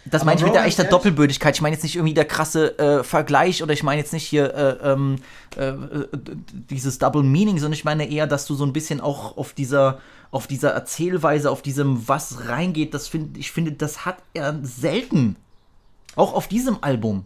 Das 0.04 0.24
meine 0.24 0.38
ich 0.40 0.44
mit 0.44 0.54
der 0.54 0.64
echter 0.64 0.84
ehrlich- 0.84 0.90
Doppelbödigkeit. 0.90 1.54
Ich 1.54 1.60
meine 1.60 1.74
jetzt 1.76 1.82
nicht 1.82 1.96
irgendwie 1.96 2.14
der 2.14 2.24
krasse 2.24 2.78
äh, 2.78 3.04
Vergleich 3.04 3.62
oder 3.62 3.74
ich 3.74 3.82
meine 3.82 4.00
jetzt 4.00 4.14
nicht 4.14 4.24
hier 4.24 4.54
äh, 4.54 4.92
ähm, 4.92 5.16
äh, 5.56 5.66
äh, 5.68 6.08
dieses 6.70 6.98
Double 6.98 7.22
Meaning, 7.22 7.58
sondern 7.58 7.74
ich 7.74 7.84
meine 7.84 8.08
eher, 8.08 8.26
dass 8.26 8.46
du 8.46 8.54
so 8.54 8.64
ein 8.64 8.72
bisschen 8.72 9.00
auch 9.02 9.36
auf 9.36 9.52
dieser 9.52 10.00
auf 10.30 10.46
dieser 10.46 10.70
Erzählweise, 10.70 11.50
auf 11.50 11.62
diesem 11.62 12.06
was 12.08 12.48
reingeht. 12.48 12.94
Das 12.94 13.08
finde 13.08 13.38
ich 13.38 13.52
finde, 13.52 13.72
das 13.72 14.06
hat 14.06 14.16
er 14.34 14.58
selten. 14.62 15.36
Auch 16.16 16.32
auf 16.32 16.48
diesem 16.48 16.78
Album. 16.82 17.24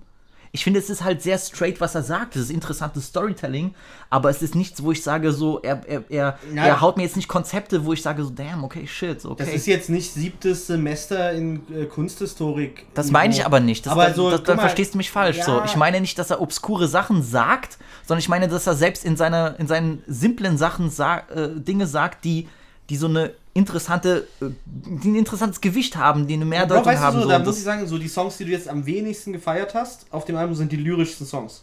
Ich 0.55 0.65
finde, 0.65 0.81
es 0.81 0.91
ist 0.91 1.03
halt 1.03 1.23
sehr 1.23 1.39
straight, 1.39 1.81
was 1.81 1.95
er 1.95 2.03
sagt. 2.03 2.37
Es 2.37 2.43
ist 2.43 2.51
interessantes 2.51 3.07
Storytelling, 3.07 3.75
aber 4.11 4.29
es 4.29 4.43
ist 4.43 4.55
nichts, 4.55 4.83
wo 4.83 4.93
ich 4.93 5.03
sage, 5.03 5.33
so, 5.33 5.61
er, 5.61 5.81
er, 5.89 6.05
er, 6.11 6.39
Nein. 6.47 6.67
er 6.67 6.81
haut 6.83 6.99
mir 6.99 7.05
jetzt 7.05 7.17
nicht 7.17 7.27
Konzepte, 7.27 7.87
wo 7.87 7.95
ich 7.95 8.03
sage, 8.03 8.23
so, 8.23 8.29
damn, 8.29 8.63
okay, 8.63 8.87
shit, 8.87 9.25
okay. 9.25 9.45
Das 9.45 9.55
ist 9.55 9.67
jetzt 9.67 9.89
nicht 9.89 10.13
siebtes 10.13 10.67
Semester 10.67 11.33
in 11.33 11.63
äh, 11.75 11.87
Kunsthistorik. 11.87 12.85
Das 12.93 13.11
meine 13.11 13.33
ich 13.33 13.47
aber 13.47 13.61
nicht. 13.61 13.87
Das, 13.87 13.95
aber 13.95 14.09
da, 14.09 14.15
so, 14.15 14.31
da, 14.31 14.37
guck 14.37 14.45
da 14.45 14.55
mal, 14.57 14.61
verstehst 14.63 14.93
du 14.93 14.99
mich 14.99 15.11
falsch. 15.11 15.39
ja, 15.39 15.45
So. 15.45 15.63
Ich 15.65 15.77
meine 15.77 16.03
nicht, 16.03 16.19
dass 16.19 16.29
er 16.29 16.43
obskure 16.43 16.87
Sachen 16.87 17.23
sagt, 17.23 17.79
sondern 18.07 18.21
ich 18.21 18.29
meine, 18.29 18.47
dass 18.47 18.67
er 18.67 18.75
selbst 18.75 19.07
in, 19.07 19.17
seiner, 19.17 19.59
in 19.59 19.67
seinen 19.67 20.03
simplen 20.07 20.59
Sachen 20.59 20.91
sa 20.91 21.21
äh, 21.35 21.49
Dinge 21.55 21.87
sagt, 21.87 22.27
die, 22.27 22.47
die 22.91 22.97
so 22.97 23.07
eine 23.07 23.33
interessante, 23.55 24.27
äh, 24.41 24.47
die 24.65 25.11
ein 25.11 25.15
interessantes 25.17 25.61
Gewicht 25.61 25.97
haben, 25.97 26.27
die 26.27 26.35
eine 26.35 26.45
Mehrdeutung 26.45 26.87
weißt 26.87 27.01
du 27.03 27.05
haben. 27.05 27.17
so, 27.17 27.23
So. 27.25 27.29
da 27.29 27.39
muss 27.39 27.59
ich 27.59 27.65
sagen, 27.65 27.87
so 27.87 27.99
die 27.99 28.09
Songs, 28.09 28.37
die 28.39 28.45
du 28.47 28.51
jetzt 28.51 28.69
am 28.69 28.87
wenigsten 28.87 29.33
gefeiert 29.33 29.75
hast 29.75 30.07
auf 30.11 30.25
dem 30.25 30.37
Album, 30.37 30.55
sind 30.55 30.73
die 30.73 30.77
lyrischsten 30.77 31.27
Songs. 31.27 31.63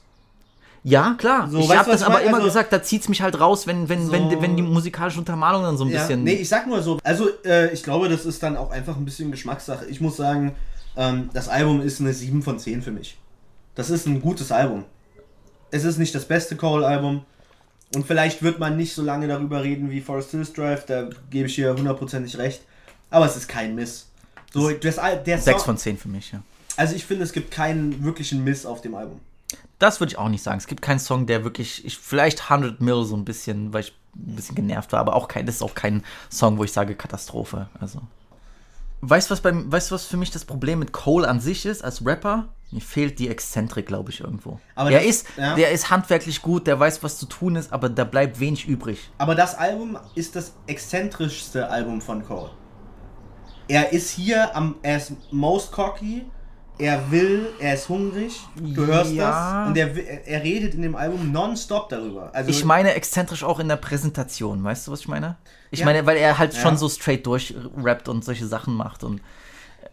ja, 0.84 1.16
klar. 1.18 1.50
So, 1.50 1.60
ich 1.60 1.68
weißt 1.70 1.80
habe 1.80 1.86
du, 1.88 1.92
das 1.94 2.04
aber 2.04 2.14
mein? 2.16 2.28
immer 2.28 2.36
Also- 2.38 2.48
gesagt, 2.48 2.72
da 2.72 2.82
zieht 2.84 3.02
es 3.02 3.10
mich 3.10 3.22
halt 3.22 3.40
raus, 3.40 3.68
wenn, 3.68 3.90
wenn, 3.90 4.06
So- 4.06 4.12
wenn, 4.12 4.42
wenn 4.42 4.56
die 4.56 4.62
musikalische 4.62 5.20
Untermalung 5.20 5.64
dann 5.64 5.78
so 5.78 5.84
ein 5.84 5.90
Ja, 5.90 6.02
bisschen. 6.02 6.24
nee, 6.24 6.34
ich 6.36 6.48
sag 6.48 6.68
nur 6.68 6.82
so, 6.82 7.00
also 7.04 7.28
äh, 7.44 7.74
ich 7.74 7.84
glaube, 7.84 8.08
das 8.08 8.26
ist 8.26 8.42
dann 8.44 8.56
auch 8.56 8.72
einfach 8.72 8.96
ein 8.96 9.04
bisschen 9.06 9.32
Geschmackssache. 9.32 9.86
Ich 9.88 10.00
muss 10.00 10.16
sagen, 10.16 10.56
ähm, 10.96 11.30
das 11.34 11.50
Album 11.50 11.82
ist 11.82 12.00
eine 12.00 12.14
7 12.14 12.42
von 12.44 12.60
10 12.60 12.82
für 12.82 12.92
mich. 12.92 13.18
Das 13.76 13.90
ist 13.90 14.06
ein 14.06 14.22
gutes 14.22 14.52
Album. 14.52 14.86
es 15.72 15.84
ist 15.84 15.98
nicht 16.00 16.16
das 16.16 16.26
beste 16.26 16.56
Cole-Album. 16.56 17.22
Und 17.96 18.06
vielleicht 18.06 18.44
wird 18.44 18.60
man 18.60 18.78
nicht 18.78 18.94
so 18.94 19.02
lange 19.02 19.28
darüber 19.28 19.64
reden 19.64 19.90
wie 19.90 20.02
Forest 20.02 20.32
Hills 20.32 20.54
Drive, 20.54 20.86
da 20.86 21.10
gebe 21.32 21.48
ich 21.48 21.56
dir 21.56 21.76
hundertprozentig 21.76 22.38
recht. 22.38 22.62
Aber 23.10 23.26
es 23.26 23.36
ist 23.36 23.48
kein 23.48 23.74
Miss. 23.76 24.08
So, 24.54 24.70
das, 24.70 24.96
der 24.96 25.38
Sechs 25.40 25.44
Song, 25.44 25.60
von 25.60 25.78
zehn 25.78 25.98
für 25.98 26.08
mich, 26.08 26.32
ja. 26.32 26.42
also 26.76 26.96
ich 26.96 27.06
finde, 27.06 27.24
es 27.24 27.34
gibt 27.34 27.52
keinen 27.52 28.04
wirklichen 28.04 28.44
Miss 28.44 28.66
auf 28.66 28.82
dem 28.82 28.96
Album. 28.96 29.20
Das 29.78 30.00
würde 30.00 30.12
ich 30.12 30.18
auch 30.18 30.30
nicht 30.30 30.44
sagen. 30.44 30.58
Es 30.58 30.68
gibt 30.68 30.82
keinen 30.82 31.00
Song, 31.00 31.26
der 31.26 31.44
wirklich, 31.44 31.86
ich, 31.86 31.98
vielleicht 31.98 32.52
100 32.52 32.82
Mill 32.82 33.06
so 33.06 33.16
ein 33.16 33.26
bisschen, 33.26 33.74
weil 33.74 33.82
ich 33.82 33.94
ein 34.16 34.36
bisschen 34.36 34.56
genervt 34.56 34.92
war, 34.92 35.00
aber 35.00 35.16
auch 35.16 35.28
kein, 35.28 35.46
das 35.46 35.56
ist 35.56 35.62
auch 35.62 35.76
kein 35.76 36.04
Song, 36.30 36.58
wo 36.58 36.64
ich 36.64 36.72
sage 36.72 36.96
Katastrophe. 36.96 37.70
Also. 37.80 38.02
Weißt 39.02 39.30
du, 39.30 39.32
was, 39.32 39.42
beim- 39.42 39.72
weißt, 39.72 39.92
was 39.92 40.06
für 40.06 40.18
mich 40.18 40.30
das 40.32 40.44
Problem 40.46 40.80
mit 40.80 40.92
Cole 40.92 41.28
an 41.28 41.40
sich 41.40 41.66
ist, 41.66 41.84
als 41.84 42.06
Rapper? 42.06 42.50
Mir 42.72 42.82
fehlt 42.82 43.18
die 43.18 43.30
Exzentrik, 43.30 43.88
glaube 43.88 44.12
ich, 44.12 44.20
irgendwo. 44.20 44.60
Aber 44.76 44.92
er 44.92 45.00
das- 45.00 45.08
ist, 45.08 45.26
ja. 45.38 45.56
der 45.56 45.72
ist 45.72 45.90
handwerklich 45.90 46.42
gut, 46.42 46.68
der 46.68 46.80
weiß, 46.80 47.02
was 47.02 47.18
zu 47.18 47.26
tun 47.26 47.56
ist, 47.56 47.72
aber 47.74 47.90
da 47.90 48.04
bleibt 48.04 48.40
wenig 48.40 48.68
übrig. 48.68 49.10
Aber 49.18 49.36
das 49.36 49.56
Album 49.56 49.98
ist 50.16 50.36
das 50.36 50.54
exzentrischste 50.68 51.70
Album 51.70 52.02
von 52.02 52.24
Cole. 52.26 52.52
Er 53.68 53.92
ist 53.94 54.10
hier 54.12 54.56
am, 54.56 54.76
er 54.82 54.98
ist 54.98 55.14
most 55.32 55.72
cocky, 55.72 56.26
er 56.80 57.12
will, 57.12 57.54
er 57.60 57.74
ist 57.74 57.90
hungrig, 57.90 58.40
du 58.56 58.86
hörst 58.86 59.14
Ja. 59.14 59.30
das. 59.30 59.68
Und 59.70 59.78
er, 59.78 59.96
er, 60.26 60.44
redet 60.44 60.74
in 60.74 60.82
dem 60.82 60.96
Album 60.96 61.32
nonstop 61.32 61.90
darüber. 61.90 62.32
Also, 62.34 62.50
Ich 62.50 62.64
meine 62.64 62.94
exzentrisch 62.94 63.44
auch 63.44 63.60
in 63.60 63.68
der 63.68 63.76
Präsentation, 63.76 64.64
weißt 64.64 64.88
du, 64.88 64.92
was 64.92 65.02
ich 65.02 65.08
meine? 65.10 65.36
Ich 65.72 65.80
Ja. 65.80 65.86
meine, 65.86 66.06
weil 66.06 66.18
er 66.18 66.38
halt 66.40 66.54
Ja. 66.54 66.62
schon 66.62 66.78
so 66.78 66.88
straight 66.88 67.26
durch 67.28 67.54
rappt 67.78 68.08
und 68.08 68.24
solche 68.24 68.48
Sachen 68.48 68.74
macht 68.74 69.04
und 69.04 69.22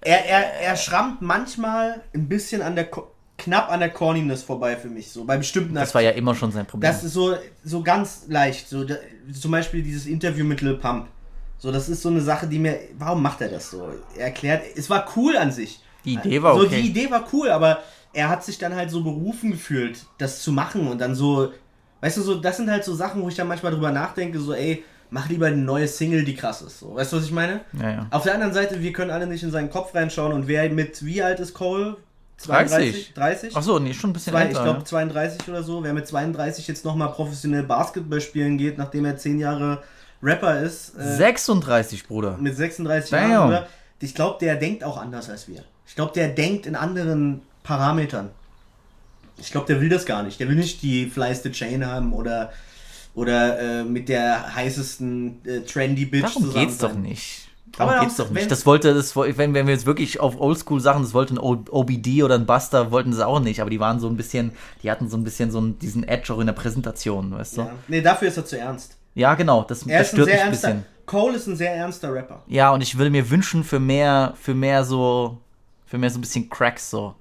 er, 0.00 0.24
er, 0.26 0.60
er 0.60 0.76
schrammt 0.76 1.20
manchmal 1.22 2.02
ein 2.14 2.28
bisschen 2.28 2.62
an 2.62 2.76
der, 2.76 2.88
knapp 3.36 3.70
an 3.70 3.80
der 3.80 3.90
Corniness 3.90 4.44
vorbei 4.44 4.76
für 4.76 4.88
mich, 4.88 5.10
so 5.10 5.24
bei 5.24 5.36
bestimmten 5.36 5.74
das 5.74 5.94
war 5.94 6.02
ja 6.02 6.10
immer 6.10 6.36
schon 6.36 6.52
sein 6.52 6.66
Problem. 6.66 6.88
Das 6.88 7.02
ist 7.02 7.12
so, 7.12 7.34
so 7.64 7.82
ganz 7.82 8.24
leicht. 8.28 8.68
So, 8.68 8.84
da, 8.84 8.94
zum 9.32 9.50
Beispiel 9.50 9.82
dieses 9.82 10.06
Interview 10.06 10.44
mit 10.44 10.60
Lil 10.60 10.76
Pump. 10.76 11.08
So, 11.58 11.72
das 11.72 11.88
ist 11.88 12.02
so 12.02 12.10
eine 12.10 12.20
Sache, 12.20 12.46
die 12.46 12.58
mir. 12.58 12.78
Warum 12.98 13.22
macht 13.22 13.40
er 13.40 13.48
das 13.48 13.70
so? 13.70 13.90
Er 14.16 14.26
erklärt, 14.26 14.62
es 14.76 14.88
war 14.88 15.06
cool 15.16 15.36
an 15.36 15.50
sich. 15.50 15.80
Die 16.06 16.14
Idee 16.14 16.42
war 16.42 16.54
so, 16.56 16.64
okay. 16.64 16.80
Die 16.80 16.88
Idee 16.88 17.10
war 17.10 17.24
cool, 17.32 17.50
aber 17.50 17.80
er 18.12 18.28
hat 18.30 18.44
sich 18.44 18.56
dann 18.58 18.74
halt 18.74 18.90
so 18.90 19.02
berufen 19.02 19.50
gefühlt, 19.50 20.06
das 20.18 20.40
zu 20.42 20.52
machen 20.52 20.88
und 20.88 21.00
dann 21.00 21.14
so. 21.14 21.52
Weißt 22.00 22.16
du, 22.18 22.22
so, 22.22 22.34
das 22.36 22.56
sind 22.56 22.70
halt 22.70 22.84
so 22.84 22.94
Sachen, 22.94 23.22
wo 23.22 23.28
ich 23.28 23.34
dann 23.34 23.48
manchmal 23.48 23.72
drüber 23.72 23.90
nachdenke, 23.90 24.38
so, 24.38 24.52
ey, 24.54 24.84
mach 25.10 25.28
lieber 25.28 25.46
eine 25.46 25.56
neue 25.56 25.88
Single, 25.88 26.24
die 26.24 26.34
krass 26.34 26.62
ist. 26.62 26.80
So, 26.80 26.94
weißt 26.94 27.12
du, 27.12 27.16
was 27.16 27.24
ich 27.24 27.32
meine? 27.32 27.60
Ja, 27.72 27.90
ja. 27.90 28.06
Auf 28.10 28.22
der 28.22 28.34
anderen 28.34 28.52
Seite, 28.52 28.80
wir 28.80 28.92
können 28.92 29.10
alle 29.10 29.26
nicht 29.26 29.42
in 29.42 29.50
seinen 29.50 29.70
Kopf 29.70 29.94
reinschauen 29.94 30.32
und 30.32 30.46
wer 30.46 30.68
mit, 30.70 31.04
wie 31.04 31.22
alt 31.22 31.40
ist 31.40 31.54
Cole? 31.54 31.96
30. 32.44 33.14
30? 33.14 33.52
Ach 33.56 33.62
so, 33.62 33.78
nee, 33.78 33.94
schon 33.94 34.10
ein 34.10 34.12
bisschen 34.12 34.32
Zwei, 34.32 34.42
ich 34.42 34.48
älter. 34.48 34.62
glaube 34.64 34.78
ja. 34.80 34.84
32 34.84 35.48
oder 35.48 35.62
so. 35.62 35.82
Wer 35.82 35.94
mit 35.94 36.06
32 36.06 36.68
jetzt 36.68 36.84
nochmal 36.84 37.08
professionell 37.10 37.62
Basketball 37.62 38.20
spielen 38.20 38.58
geht, 38.58 38.76
nachdem 38.76 39.06
er 39.06 39.16
10 39.16 39.38
Jahre 39.38 39.82
Rapper 40.22 40.60
ist, 40.60 40.98
äh, 40.98 41.16
36, 41.16 42.06
Bruder. 42.06 42.36
mit 42.38 42.54
36 42.56 43.10
Damn. 43.10 43.30
Jahren? 43.30 43.64
Ich 44.00 44.14
glaube, 44.14 44.36
der 44.40 44.56
denkt 44.56 44.84
auch 44.84 44.98
anders 44.98 45.30
als 45.30 45.48
wir. 45.48 45.64
Ich 45.86 45.94
glaube, 45.94 46.12
der 46.14 46.28
denkt 46.28 46.66
in 46.66 46.74
anderen 46.76 47.42
Parametern. 47.62 48.30
Ich 49.38 49.50
glaube, 49.50 49.66
der 49.66 49.80
will 49.80 49.88
das 49.88 50.06
gar 50.06 50.22
nicht. 50.22 50.40
Der 50.40 50.48
will 50.48 50.56
nicht 50.56 50.82
die 50.82 51.06
flyeste 51.06 51.50
Chain 51.52 51.84
haben 51.86 52.12
oder, 52.12 52.52
oder 53.14 53.58
äh, 53.80 53.84
mit 53.84 54.08
der 54.08 54.54
heißesten 54.54 55.40
äh, 55.44 55.60
trendy 55.60 56.06
Bitch 56.06 56.22
Darum 56.24 56.42
zusammen 56.44 56.66
geht's 56.66 56.78
doch 56.78 56.92
sein. 56.92 57.02
nicht. 57.02 57.48
Darum 57.76 57.92
Aber 57.92 58.00
geht's 58.04 58.16
doch 58.16 58.30
nicht. 58.30 58.42
wenn- 58.42 58.48
Das 58.48 58.64
wollte, 58.64 58.94
das, 58.94 59.14
wenn, 59.16 59.52
wenn 59.52 59.66
wir 59.66 59.74
jetzt 59.74 59.84
wirklich 59.84 60.20
auf 60.20 60.40
Oldschool 60.40 60.80
Sachen, 60.80 61.02
das 61.02 61.12
wollte 61.12 61.34
ein 61.34 61.38
OBD 61.38 62.22
oder 62.22 62.36
ein 62.36 62.46
Buster, 62.46 62.90
wollten 62.90 63.12
sie 63.12 63.26
auch 63.26 63.40
nicht, 63.40 63.60
aber 63.60 63.68
die 63.68 63.80
waren 63.80 64.00
so 64.00 64.08
ein 64.08 64.16
bisschen, 64.16 64.52
die 64.82 64.90
hatten 64.90 65.08
so 65.10 65.16
ein 65.18 65.24
bisschen 65.24 65.50
so 65.50 65.58
einen, 65.58 65.78
diesen 65.78 66.06
Edge 66.08 66.32
auch 66.32 66.38
in 66.38 66.46
der 66.46 66.54
Präsentation, 66.54 67.32
weißt 67.32 67.58
du? 67.58 67.60
Ja. 67.62 67.70
Nee, 67.88 68.00
dafür 68.00 68.28
ist 68.28 68.38
er 68.38 68.46
zu 68.46 68.58
ernst. 68.58 68.96
Ja, 69.14 69.34
genau, 69.34 69.64
das, 69.64 69.86
Er 69.86 69.98
das 69.98 70.08
ist 70.08 70.12
ein 70.14 70.16
stört 70.16 70.28
sehr 70.28 70.34
mich 70.36 70.42
ein 70.44 70.48
ernster. 70.48 70.68
bisschen. 70.68 70.84
Cole 71.04 71.36
ist 71.36 71.46
ein 71.46 71.56
sehr 71.56 71.74
ernster 71.74 72.12
Rapper. 72.14 72.42
Ja, 72.46 72.70
und 72.70 72.80
ich 72.80 72.96
würde 72.96 73.10
mir 73.10 73.28
wünschen 73.30 73.64
für 73.64 73.78
mehr, 73.80 74.32
für 74.40 74.54
mehr 74.54 74.84
so, 74.84 75.38
für 75.86 75.98
mehr 75.98 76.10
so 76.10 76.18
ein 76.18 76.22
bisschen 76.22 76.50
Cracks 76.50 76.90
so. 76.90 77.14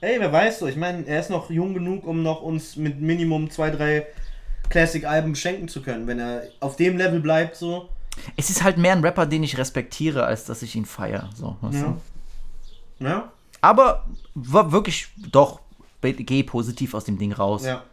Ey, 0.00 0.18
wer 0.18 0.32
weiß 0.32 0.58
so. 0.58 0.66
Ich 0.66 0.76
meine, 0.76 1.06
er 1.06 1.20
ist 1.20 1.30
noch 1.30 1.48
jung 1.50 1.74
genug, 1.74 2.06
um 2.06 2.22
noch 2.22 2.42
uns 2.42 2.76
mit 2.76 3.00
Minimum 3.00 3.50
zwei, 3.50 3.70
drei 3.70 4.06
Classic-Alben 4.68 5.36
schenken 5.36 5.68
zu 5.68 5.82
können. 5.82 6.06
Wenn 6.06 6.18
er 6.18 6.44
auf 6.60 6.76
dem 6.76 6.96
Level 6.96 7.20
bleibt, 7.20 7.54
so. 7.56 7.88
Es 8.36 8.50
ist 8.50 8.62
halt 8.64 8.78
mehr 8.78 8.92
ein 8.92 9.04
Rapper, 9.04 9.26
den 9.26 9.42
ich 9.42 9.56
respektiere, 9.58 10.24
als 10.24 10.44
dass 10.44 10.62
ich 10.62 10.74
ihn 10.74 10.86
feiere. 10.86 11.30
So, 11.34 11.56
Ja. 11.70 11.96
du? 12.98 13.04
Ja? 13.04 13.32
Aber 13.60 14.06
war 14.34 14.72
wirklich, 14.72 15.08
doch, 15.30 15.60
geh 16.02 16.42
positiv 16.42 16.94
aus 16.94 17.04
dem 17.04 17.18
Ding 17.18 17.32
raus. 17.32 17.64
Ja. 17.64 17.84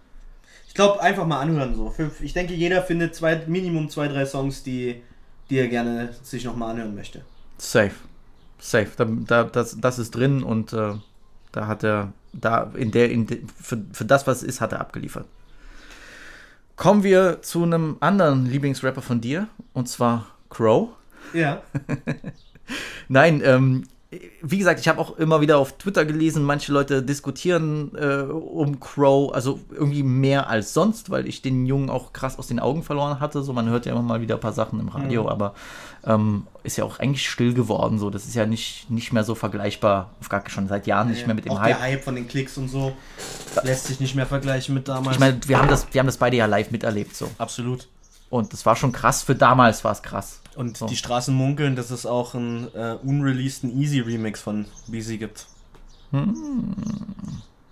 Ich 0.67 0.73
glaube, 0.73 1.01
einfach 1.01 1.25
mal 1.25 1.39
anhören 1.39 1.75
so. 1.75 1.93
Ich 2.21 2.33
denke, 2.33 2.53
jeder 2.53 2.81
findet 2.83 3.15
zwei, 3.15 3.43
Minimum 3.47 3.89
zwei, 3.89 4.07
drei 4.07 4.25
Songs, 4.25 4.63
die, 4.63 5.01
die 5.49 5.57
er 5.57 5.67
gerne 5.67 6.13
sich 6.23 6.43
nochmal 6.43 6.71
anhören 6.71 6.95
möchte. 6.95 7.21
Safe. 7.57 7.91
Safe. 8.59 8.89
Da, 8.97 9.05
da, 9.05 9.43
das, 9.45 9.77
das 9.79 9.99
ist 9.99 10.11
drin 10.15 10.43
und 10.43 10.73
äh, 10.73 10.93
da 11.51 11.67
hat 11.67 11.83
er, 11.83 12.13
da 12.33 12.71
in 12.75 12.91
der, 12.91 13.09
in 13.09 13.25
de, 13.25 13.41
für, 13.61 13.81
für 13.91 14.05
das, 14.05 14.27
was 14.27 14.37
es 14.37 14.43
ist, 14.43 14.61
hat 14.61 14.73
er 14.73 14.81
abgeliefert. 14.81 15.25
Kommen 16.75 17.03
wir 17.03 17.41
zu 17.41 17.63
einem 17.63 17.97
anderen 17.99 18.45
Lieblingsrapper 18.45 19.01
von 19.01 19.19
dir, 19.19 19.47
und 19.73 19.89
zwar 19.89 20.27
Crow. 20.49 20.89
Ja. 21.33 21.61
Nein, 23.09 23.41
ähm, 23.43 23.83
wie 24.41 24.57
gesagt, 24.57 24.79
ich 24.79 24.87
habe 24.87 24.99
auch 24.99 25.17
immer 25.17 25.39
wieder 25.41 25.57
auf 25.59 25.77
Twitter 25.77 26.03
gelesen, 26.05 26.43
manche 26.43 26.71
Leute 26.71 27.03
diskutieren 27.03 27.91
äh, 27.95 28.21
um 28.23 28.79
Crow, 28.79 29.31
also 29.33 29.59
irgendwie 29.71 30.01
mehr 30.01 30.49
als 30.49 30.73
sonst, 30.73 31.09
weil 31.11 31.27
ich 31.27 31.41
den 31.43 31.65
Jungen 31.65 31.89
auch 31.89 32.11
krass 32.13 32.39
aus 32.39 32.47
den 32.47 32.59
Augen 32.59 32.81
verloren 32.81 33.19
hatte. 33.19 33.43
So, 33.43 33.53
man 33.53 33.69
hört 33.69 33.85
ja 33.85 33.91
immer 33.91 34.01
mal 34.01 34.21
wieder 34.21 34.35
ein 34.35 34.41
paar 34.41 34.53
Sachen 34.53 34.79
im 34.79 34.87
Radio, 34.87 35.23
Mhm. 35.23 35.29
aber 35.29 35.53
ähm, 36.05 36.47
ist 36.63 36.77
ja 36.77 36.83
auch 36.83 36.99
eigentlich 36.99 37.29
still 37.29 37.53
geworden. 37.53 37.99
So, 37.99 38.09
das 38.09 38.25
ist 38.25 38.35
ja 38.35 38.45
nicht, 38.45 38.89
nicht 38.89 39.11
mehr 39.13 39.23
so 39.23 39.35
vergleichbar, 39.35 40.11
auf 40.19 40.29
gar 40.29 40.47
schon 40.49 40.67
seit 40.67 40.87
Jahren 40.87 41.09
nicht 41.09 41.25
mehr 41.25 41.35
mit 41.35 41.45
dem 41.45 41.53
Auch 41.53 41.59
Hype. 41.59 41.77
der 41.77 41.81
Hype 41.81 42.03
von 42.03 42.15
den 42.15 42.27
Klicks 42.27 42.57
und 42.57 42.69
so 42.69 42.93
lässt 43.63 43.85
sich 43.87 43.99
nicht 43.99 44.15
mehr 44.15 44.25
vergleichen 44.25 44.73
mit 44.75 44.87
damals. 44.87 45.15
Ich 45.15 45.19
meine, 45.19 45.39
wir 45.47 45.57
haben 45.59 45.67
das, 45.69 45.87
wir 45.91 45.99
haben 45.99 46.07
das 46.07 46.17
beide 46.17 46.37
ja 46.37 46.45
live 46.45 46.71
miterlebt, 46.71 47.15
so. 47.15 47.29
absolut. 47.37 47.87
Und 48.29 48.53
das 48.53 48.65
war 48.65 48.75
schon 48.75 48.91
krass. 48.91 49.23
Für 49.23 49.33
damals 49.35 49.83
war 49.83 49.91
es 49.91 50.03
krass. 50.03 50.39
Und 50.55 50.77
So. 50.77 50.85
die 50.87 50.95
Straßen 50.95 51.33
munkeln, 51.33 51.75
dass 51.75 51.89
es 51.89 52.05
auch 52.05 52.35
einen 52.35 52.67
äh, 52.75 52.95
unreleaseden 53.03 53.79
Easy 53.81 53.99
Remix 54.01 54.39
von 54.41 54.65
BZ 54.87 55.17
gibt. 55.19 55.47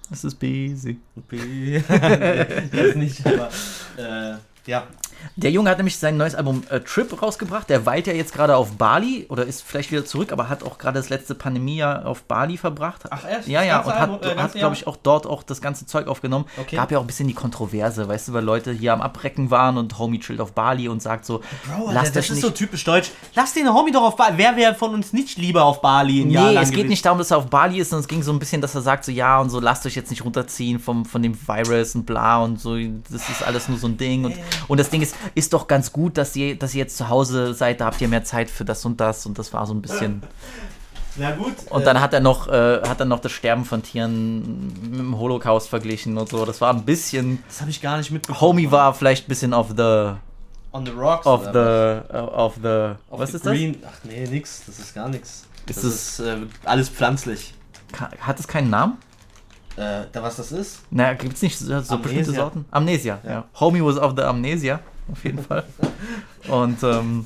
Das 0.10 0.24
ist 0.24 0.40
busy. 0.40 1.00
B 1.28 1.80
das 1.90 2.96
nicht, 2.96 3.26
aber 3.26 3.50
äh, 3.98 4.36
ja. 4.66 4.84
Der 5.36 5.52
Junge 5.52 5.70
hat 5.70 5.78
nämlich 5.78 5.98
sein 5.98 6.18
neues 6.18 6.36
Album 6.36 6.64
äh, 6.70 6.80
Trip 6.80 7.22
rausgebracht. 7.22 7.70
Der 7.70 7.86
weilt 7.86 8.08
ja 8.08 8.14
jetzt 8.14 8.34
gerade 8.34 8.56
auf 8.56 8.72
Bali 8.78 9.26
oder 9.30 9.46
ist 9.46 9.62
vielleicht 9.62 9.92
wieder 9.92 10.06
zurück, 10.06 10.32
aber 10.32 10.50
hat 10.50 10.64
auch 10.64 10.78
gerade 10.78 11.00
das 11.00 11.10
letzte 11.10 11.36
Pandemiejahr 11.36 12.06
auf 12.06 12.24
Bali 12.24 12.58
verbracht. 12.58 13.04
Ach, 13.10 13.24
erst? 13.30 13.48
Ja, 13.48 13.64
ja, 13.64 13.82
und 13.82 13.94
hat, 13.94 14.26
äh, 14.26 14.30
hat 14.30 14.36
Jahr? 14.36 14.48
glaube 14.50 14.76
ich, 14.76 14.88
auch 14.88 14.98
dort 14.98 15.28
auch 15.28 15.44
das 15.44 15.62
ganze 15.62 15.86
Zeug 15.86 16.08
aufgenommen. 16.08 16.46
Okay. 16.58 16.76
Gab 16.76 16.92
ja 16.92 16.98
auch 16.98 17.04
ein 17.04 17.08
bisschen 17.08 17.28
die 17.28 17.34
Kontroverse, 17.34 18.08
weißt 18.08 18.30
du, 18.30 18.34
weil 18.34 18.44
Leute 18.44 18.72
hier 18.72 18.94
am 18.94 19.02
Abrecken 19.02 19.52
waren 19.52 19.78
und 19.78 19.98
Homie 20.00 20.20
chillt 20.20 20.42
auf 20.42 20.54
Bali 20.54 20.88
und 20.90 21.02
sagt 21.02 21.26
so, 21.26 21.42
Bro, 21.68 21.92
lasst 21.92 22.16
das 22.16 22.30
ist 22.30 22.42
so 22.42 22.50
typisch 22.50 22.84
deutsch. 22.84 23.12
Lass 23.36 23.54
den 23.54 23.72
Homie 23.74 23.92
doch 23.92 24.04
auf 24.04 24.16
Bali. 24.16 24.38
Wer 24.38 24.56
wäre 24.56 24.76
von 24.76 24.94
uns 24.94 25.14
nicht 25.14 25.38
lieber 25.38 25.64
auf 25.64 25.82
Bali 25.82 26.22
ein 26.22 26.32
Jahr 26.32 26.48
Nee, 26.48 26.54
lang 26.54 26.64
es 26.64 26.70
geht 26.70 26.78
gewesen? 26.78 26.90
nicht 26.90 27.06
darum, 27.06 27.20
dass 27.20 27.32
er 27.32 27.38
auf 27.38 27.48
Bali 27.48 27.80
ist, 27.80 27.90
sondern 27.90 28.02
es 28.02 28.08
ging 28.08 28.24
so 28.24 28.32
ein 28.32 28.40
bisschen, 28.40 28.62
dass 28.62 28.76
er 28.76 28.82
sagt 28.82 29.06
so, 29.06 29.12
ja 29.12 29.40
und 29.40 29.50
so, 29.50 29.60
lasst 29.60 29.86
euch 29.86 29.96
jetzt 29.96 30.10
nicht 30.10 30.26
runterziehen 30.26 30.80
vom, 30.80 31.06
von 31.06 31.22
dem 31.22 31.38
Virus 31.48 31.96
und 31.96 32.06
bla 32.06 32.44
und 32.44 32.60
so, 32.60 32.76
das 32.76 33.30
ist 33.30 33.44
alles 33.44 33.70
nur 33.70 33.78
so 33.78 33.88
ein 33.88 33.98
Ding. 33.98 34.26
Und, 34.26 34.36
und 34.68 34.80
das 34.80 34.90
Ding 34.90 35.02
ist, 35.02 35.07
ist 35.36 35.54
doch 35.54 35.68
ganz 35.68 35.92
gut, 35.92 36.18
dass 36.18 36.36
ihr, 36.36 36.58
dass 36.58 36.74
ihr 36.74 36.80
jetzt 36.80 36.98
zu 36.98 37.10
Hause 37.10 37.54
seid, 37.54 37.82
da 37.82 37.86
habt 37.86 38.02
ihr 38.02 38.08
mehr 38.08 38.24
Zeit 38.24 38.50
für 38.50 38.66
das 38.66 38.86
und 38.86 39.00
das 39.00 39.26
und 39.26 39.38
das 39.40 39.54
war 39.54 39.66
so 39.66 39.74
ein 39.74 39.82
bisschen... 39.82 40.24
Na 41.20 41.32
gut. 41.32 41.56
Und 41.72 41.86
dann 41.88 42.00
hat 42.00 42.14
er 42.14 42.20
noch, 42.20 42.48
äh, 42.48 42.82
hat 42.88 43.00
er 43.00 43.08
noch 43.08 43.20
das 43.20 43.32
Sterben 43.32 43.66
von 43.66 43.82
Tieren 43.82 44.68
mit 44.84 45.00
dem 45.00 45.18
Holocaust 45.18 45.68
verglichen 45.68 46.16
und 46.18 46.30
so. 46.30 46.46
Das 46.46 46.62
war 46.62 46.72
ein 46.72 46.84
bisschen... 46.84 47.44
das 47.48 47.62
habe 47.62 47.72
ich 47.72 47.82
gar 47.82 47.98
nicht 47.98 48.12
mitbekommen. 48.12 48.40
Homie 48.40 48.70
war 48.70 48.94
vielleicht 48.94 49.26
ein 49.26 49.30
bisschen 49.30 49.54
auf 49.54 49.70
the... 49.76 50.14
on 50.74 50.86
the 50.86 50.92
rocks. 50.92 51.26
Auf 51.26 51.44
the... 51.46 52.02
Auf 52.14 52.56
the... 52.62 52.94
Auf 53.10 53.20
was 53.20 53.32
the 53.32 53.38
ist 53.38 53.44
green. 53.46 53.78
Ach 53.84 53.98
nee, 54.04 54.28
nix. 54.28 54.62
Das 54.68 54.78
ist 54.78 54.94
gar 54.94 55.10
nichts. 55.10 55.48
Ist 55.68 55.78
Das 55.78 55.84
ist 55.84 56.20
äh, 56.20 56.38
alles 56.66 56.90
pflanzlich. 56.90 57.56
das? 57.92 58.02
Hat 58.22 58.40
es 58.40 58.48
keinen 58.48 58.70
Namen? 58.70 58.98
Äh, 59.78 60.06
da 60.12 60.24
was 60.24 60.38
das 60.38 60.52
ist? 60.52 60.82
Naja, 60.90 61.14
gibt 61.14 61.36
es 61.36 61.42
nicht 61.44 61.58
so, 61.58 61.80
so 61.82 62.00
bestimmte 62.00 62.32
Sorten? 62.32 62.66
Amnesia, 62.72 63.20
ja. 63.24 63.44
Homie 63.60 63.84
was 63.84 63.98
of 63.98 64.14
the 64.18 64.24
Amnesia, 64.24 64.80
auf 65.12 65.24
jeden 65.24 65.44
Fall. 65.44 65.64
Und 66.48 66.82
ähm, 66.84 67.26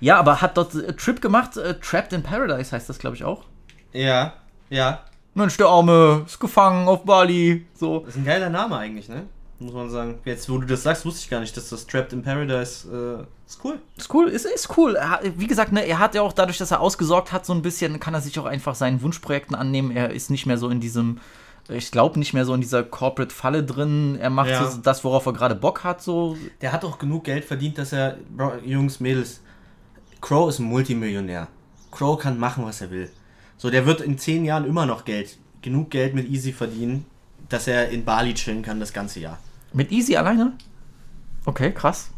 ja, 0.00 0.18
aber 0.18 0.40
hat 0.40 0.56
dort 0.56 0.74
äh, 0.74 0.92
Trip 0.94 1.20
gemacht, 1.20 1.56
äh, 1.56 1.74
Trapped 1.80 2.12
in 2.12 2.22
Paradise 2.22 2.72
heißt 2.72 2.88
das, 2.88 2.98
glaube 2.98 3.16
ich, 3.16 3.24
auch. 3.24 3.44
Ja. 3.92 4.34
Ja. 4.70 5.00
Mensch, 5.34 5.56
der 5.56 5.66
Arme 5.66 6.22
ist 6.26 6.38
gefangen 6.38 6.86
auf 6.88 7.04
Bali. 7.04 7.66
So. 7.74 8.00
Das 8.00 8.10
ist 8.10 8.16
ein 8.16 8.24
geiler 8.24 8.50
Name 8.50 8.76
eigentlich, 8.76 9.08
ne? 9.08 9.24
Muss 9.60 9.72
man 9.72 9.88
sagen. 9.88 10.18
Jetzt, 10.24 10.50
wo 10.50 10.58
du 10.58 10.66
das 10.66 10.82
sagst, 10.82 11.04
wusste 11.06 11.20
ich 11.20 11.30
gar 11.30 11.40
nicht, 11.40 11.56
dass 11.56 11.68
das 11.70 11.86
Trapped 11.86 12.12
in 12.12 12.22
Paradise 12.22 12.88
äh, 12.88 13.24
ist 13.46 13.60
cool. 13.64 13.78
Ist 13.96 14.12
cool, 14.12 14.28
ist, 14.28 14.44
ist 14.46 14.76
cool. 14.76 14.98
Hat- 15.00 15.22
wie 15.38 15.46
gesagt, 15.46 15.72
ne, 15.72 15.86
er 15.86 15.98
hat 16.00 16.14
ja 16.14 16.22
auch 16.22 16.32
dadurch, 16.32 16.58
dass 16.58 16.70
er 16.72 16.80
ausgesorgt 16.80 17.32
hat, 17.32 17.46
so 17.46 17.52
ein 17.52 17.62
bisschen, 17.62 17.98
kann 18.00 18.14
er 18.14 18.20
sich 18.20 18.38
auch 18.38 18.44
einfach 18.46 18.74
seinen 18.74 19.00
Wunschprojekten 19.02 19.54
annehmen. 19.56 19.90
Er 19.96 20.10
ist 20.10 20.28
nicht 20.30 20.46
mehr 20.46 20.58
so 20.58 20.68
in 20.68 20.80
diesem 20.80 21.20
ich 21.68 21.90
glaube, 21.90 22.18
nicht 22.18 22.34
mehr 22.34 22.44
so 22.44 22.54
in 22.54 22.60
dieser 22.60 22.82
Corporate-Falle 22.82 23.64
drin. 23.64 24.18
Er 24.20 24.30
macht 24.30 24.50
Ja. 24.50 24.68
so 24.70 24.78
das, 24.78 25.02
worauf 25.04 25.26
er 25.26 25.32
gerade 25.32 25.54
Bock 25.54 25.82
hat, 25.84 26.02
so. 26.02 26.36
Der 26.60 26.72
hat 26.72 26.84
auch 26.84 26.98
genug 26.98 27.24
Geld 27.24 27.44
verdient, 27.44 27.78
dass 27.78 27.92
er. 27.92 28.16
Bro, 28.36 28.58
Jungs, 28.64 29.00
Mädels. 29.00 29.40
Crow 30.20 30.48
ist 30.48 30.58
ein 30.58 30.64
Multimillionär. 30.66 31.48
Crow 31.90 32.18
kann 32.18 32.38
machen, 32.38 32.64
was 32.64 32.80
er 32.80 32.90
will. 32.90 33.10
So, 33.56 33.70
der 33.70 33.86
wird 33.86 34.00
in 34.00 34.18
zehn 34.18 34.44
Jahren 34.44 34.64
immer 34.66 34.84
noch 34.84 35.04
Geld, 35.04 35.38
genug 35.62 35.90
Geld 35.90 36.14
mit 36.14 36.28
Easy 36.28 36.52
verdienen, 36.52 37.06
dass 37.48 37.66
er 37.66 37.88
in 37.90 38.04
Bali 38.04 38.34
chillen 38.34 38.62
kann 38.62 38.80
das 38.80 38.92
ganze 38.92 39.20
Jahr. 39.20 39.38
Mit 39.72 39.90
Easy 39.92 40.16
alleine? 40.16 40.52
Okay, 41.46 41.72
krass. 41.72 42.10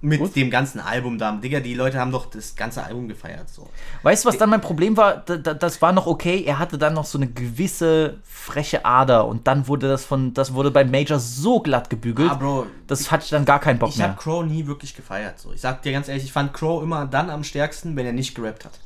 Mit 0.00 0.20
Gut. 0.20 0.36
dem 0.36 0.48
ganzen 0.48 0.78
Album 0.78 1.18
da. 1.18 1.32
Digga, 1.32 1.58
die 1.58 1.74
Leute 1.74 1.98
haben 1.98 2.12
doch 2.12 2.26
das 2.26 2.54
ganze 2.54 2.84
Album 2.84 3.08
gefeiert. 3.08 3.48
So. 3.48 3.68
Weißt 4.04 4.24
du, 4.24 4.28
was 4.28 4.38
dann 4.38 4.48
mein 4.48 4.60
Problem 4.60 4.96
war? 4.96 5.16
Da, 5.16 5.36
da, 5.36 5.54
das 5.54 5.82
war 5.82 5.90
noch 5.90 6.06
okay. 6.06 6.44
Er 6.46 6.60
hatte 6.60 6.78
dann 6.78 6.94
noch 6.94 7.04
so 7.04 7.18
eine 7.18 7.26
gewisse 7.26 8.18
freche 8.22 8.84
Ader 8.84 9.26
und 9.26 9.48
dann 9.48 9.66
wurde 9.66 9.88
das 9.88 10.04
von, 10.04 10.34
das 10.34 10.54
wurde 10.54 10.70
beim 10.70 10.92
Major 10.92 11.18
so 11.18 11.58
glatt 11.58 11.90
gebügelt. 11.90 12.30
Ah, 12.30 12.34
Bro, 12.34 12.66
das 12.86 13.10
hatte 13.10 13.24
ich 13.24 13.30
dann 13.30 13.44
gar 13.44 13.58
keinen 13.58 13.80
Bock 13.80 13.88
ich 13.90 13.96
mehr. 13.96 14.10
habe 14.10 14.18
Crow 14.20 14.44
nie 14.44 14.68
wirklich 14.68 14.94
gefeiert. 14.94 15.40
So. 15.40 15.52
Ich 15.52 15.60
sag 15.60 15.82
dir 15.82 15.90
ganz 15.90 16.06
ehrlich, 16.06 16.24
ich 16.24 16.32
fand 16.32 16.54
Crow 16.54 16.80
immer 16.80 17.04
dann 17.06 17.28
am 17.28 17.42
stärksten, 17.42 17.96
wenn 17.96 18.06
er 18.06 18.12
nicht 18.12 18.36
gerappt 18.36 18.66
hat. 18.66 18.78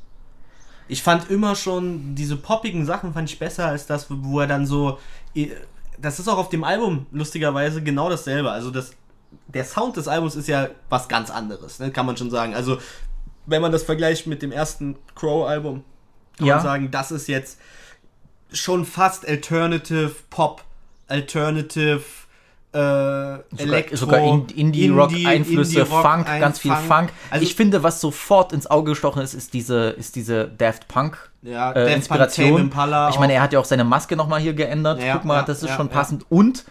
Ich 0.88 1.02
fand 1.02 1.30
immer 1.30 1.56
schon 1.56 2.14
diese 2.14 2.36
poppigen 2.36 2.86
Sachen 2.86 3.12
fand 3.12 3.28
ich 3.30 3.38
besser 3.38 3.66
als 3.66 3.86
das, 3.86 4.06
wo 4.08 4.40
er 4.40 4.46
dann 4.46 4.64
so. 4.64 4.98
Das 5.98 6.18
ist 6.18 6.26
auch 6.28 6.38
auf 6.38 6.48
dem 6.48 6.64
Album 6.64 7.04
lustigerweise 7.12 7.82
genau 7.82 8.08
dasselbe. 8.08 8.50
Also 8.50 8.70
das, 8.70 8.92
der 9.49 9.64
Sound 9.64 9.97
des 9.97 10.09
Albums 10.09 10.37
ist 10.37 10.49
ja 10.49 10.68
was 10.89 11.09
ganz 11.09 11.30
anderes, 11.30 11.78
ne? 11.78 11.91
kann 11.91 12.07
man 12.07 12.16
schon 12.16 12.30
sagen. 12.30 12.55
Also 12.55 12.78
wenn 13.47 13.61
man 13.62 13.72
das 13.72 13.83
vergleicht 13.83 14.26
mit 14.26 14.41
dem 14.43 14.53
ersten 14.53 14.97
Crow-Album, 15.14 15.85
kann 16.39 16.47
Ja. 16.47 16.55
man 16.57 16.62
sagen, 16.64 16.91
das 16.91 17.11
ist 17.11 17.28
jetzt 17.28 17.59
schon 18.53 18.85
fast 18.85 19.26
Alternative 19.26 20.12
Pop, 20.30 20.62
Alternative 21.09 22.03
äh, 22.74 22.78
Sogar, 22.78 23.43
Elektro, 23.59 23.97
sogar 23.97 24.20
In- 24.20 24.47
Indie-Rock-Einflüsse, 24.49 25.80
Indie-Rock, 25.80 26.03
Funk, 26.03 26.26
ein 26.28 26.41
ganz 26.41 26.59
viel 26.59 26.74
Funk. 26.74 27.12
Also 27.30 27.45
ich 27.45 27.55
finde, 27.55 27.83
was 27.83 28.01
sofort 28.01 28.53
ins 28.55 28.66
Auge 28.66 28.93
gestochen 28.93 29.20
ist, 29.20 29.35
ist 29.35 29.53
diese, 29.53 29.91
ist 29.91 30.16
diese 30.16 30.49
Daft 30.49 30.89
Punk. 30.89 31.30
Ja, 31.43 31.72
äh, 31.72 31.85
Daft 31.85 31.97
Inspiration. 31.97 32.72
Ich 33.11 33.18
meine, 33.18 33.35
er 33.35 33.43
hat 33.43 33.53
ja 33.53 33.59
auch 33.61 33.66
seine 33.66 33.85
Maske 33.85 34.16
nochmal 34.16 34.41
hier 34.41 34.55
geändert. 34.55 35.03
Ja, 35.03 35.14
Guck 35.14 35.26
mal, 35.26 35.37
ja, 35.41 35.43
das 35.43 35.62
ist 35.62 35.70
schon 35.74 35.91
passend. 35.91 36.24
Und 36.30 36.64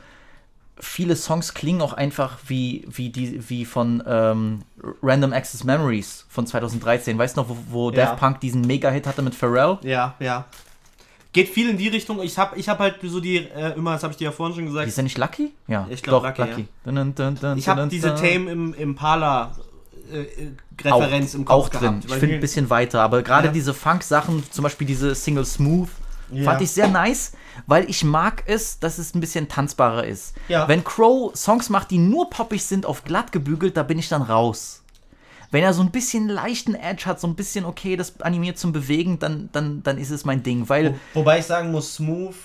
viele 0.82 1.16
Songs 1.16 1.54
klingen 1.54 1.82
auch 1.82 1.94
einfach 1.94 2.40
wie, 2.48 2.86
wie, 2.90 3.10
die, 3.10 3.50
wie 3.50 3.66
von 3.66 4.04
ähm, 4.06 4.64
Random 5.02 5.32
Access 5.32 5.64
Memories 5.64 6.26
von 6.28 6.46
2013. 6.48 7.18
Weißt 7.18 7.38
du 7.38 7.42
noch, 7.42 7.50
wo, 7.50 7.58
wo 7.70 7.90
Ja. 7.92 7.98
Daft 8.08 8.20
Punk 8.20 8.40
diesen 8.42 8.62
Mega-Hit 8.62 9.08
hatte 9.08 9.22
mit 9.22 9.36
Pharrell? 9.36 9.78
Ja, 9.84 10.16
ja. 10.20 10.46
Geht 11.34 11.48
viel 11.48 11.70
in 11.70 11.78
die 11.78 11.88
Richtung. 11.88 12.22
Ich 12.22 12.38
habe 12.38 12.58
ich 12.60 12.68
hab 12.68 12.80
halt 12.80 12.96
so 13.04 13.22
die, 13.22 13.38
äh, 13.38 13.74
immer, 13.78 13.94
das 13.94 14.04
habe 14.04 14.12
ich 14.12 14.18
dir 14.18 14.26
ja 14.26 14.32
vorhin 14.32 14.56
schon 14.56 14.66
gesagt, 14.66 14.88
Ist 14.88 14.98
er 14.98 15.04
nicht 15.04 15.18
Lucky? 15.18 15.54
Ja, 15.68 15.88
Ich 15.90 16.04
glaub, 16.04 16.24
doch, 16.24 16.38
Lucky, 16.38 16.68
Dun, 16.84 16.96
dun, 16.96 17.16
dun, 17.16 17.36
dun, 17.40 17.58
ich 17.58 17.70
habe 17.70 17.88
diese. 17.88 18.16
Tame 18.16 18.52
im 18.52 18.74
Impala 18.74 19.56
äh, 20.12 20.24
äh, 20.24 20.52
auch, 20.92 21.00
Referenz 21.02 21.34
im 21.36 21.46
Kopf 21.46 21.56
auch 21.56 21.70
drin. 21.70 21.80
gehabt. 22.02 22.06
Ich 22.06 22.14
finde 22.16 22.36
ein 22.36 22.42
bisschen 22.42 22.70
weiter, 22.70 23.02
aber 23.02 23.22
gerade 23.22 23.48
Ja. 23.48 23.54
diese 23.54 23.74
Funk-Sachen, 23.74 24.44
zum 24.52 24.64
Beispiel 24.64 24.86
diese 24.86 25.16
Single 25.16 25.46
Smooth, 25.46 25.88
Ja. 26.32 26.44
fand 26.44 26.62
ich 26.62 26.72
sehr 26.72 26.88
nice, 26.88 27.34
weil 27.68 27.90
ich 27.90 28.04
mag 28.04 28.44
es, 28.48 28.80
dass 28.80 28.98
es 28.98 29.14
ein 29.14 29.20
bisschen 29.20 29.48
tanzbarer 29.48 30.06
ist. 30.06 30.34
Ja. 30.48 30.68
Wenn 30.68 30.84
Crow 30.84 31.36
Songs 31.36 31.70
macht, 31.70 31.92
die 31.92 31.98
nur 31.98 32.30
poppig 32.30 32.64
sind, 32.64 32.86
auf 32.86 33.04
glatt 33.04 33.32
gebügelt, 33.32 33.78
da 33.78 33.84
bin 33.84 34.00
ich 34.00 34.10
dann 34.10 34.22
raus. 34.22 34.84
Wenn 35.52 35.64
er 35.64 35.74
so 35.74 35.82
ein 35.82 35.92
bisschen 35.92 36.30
leichten 36.30 36.76
Edge 36.76 37.06
hat, 37.06 37.20
so 37.20 37.28
ein 37.28 37.36
bisschen 37.36 37.66
okay, 37.66 37.98
das 37.98 38.22
animiert 38.22 38.58
zum 38.58 38.72
Bewegen, 38.72 39.20
dann, 39.20 39.50
dann, 39.52 39.84
dann 39.84 39.98
ist 39.98 40.10
es 40.10 40.24
mein 40.24 40.44
Ding, 40.44 40.70
weil 40.70 40.96
Wo, 41.14 41.20
wobei 41.20 41.40
ich 41.40 41.46
sagen 41.46 41.72
muss, 41.72 41.96
Smooth, 41.96 42.36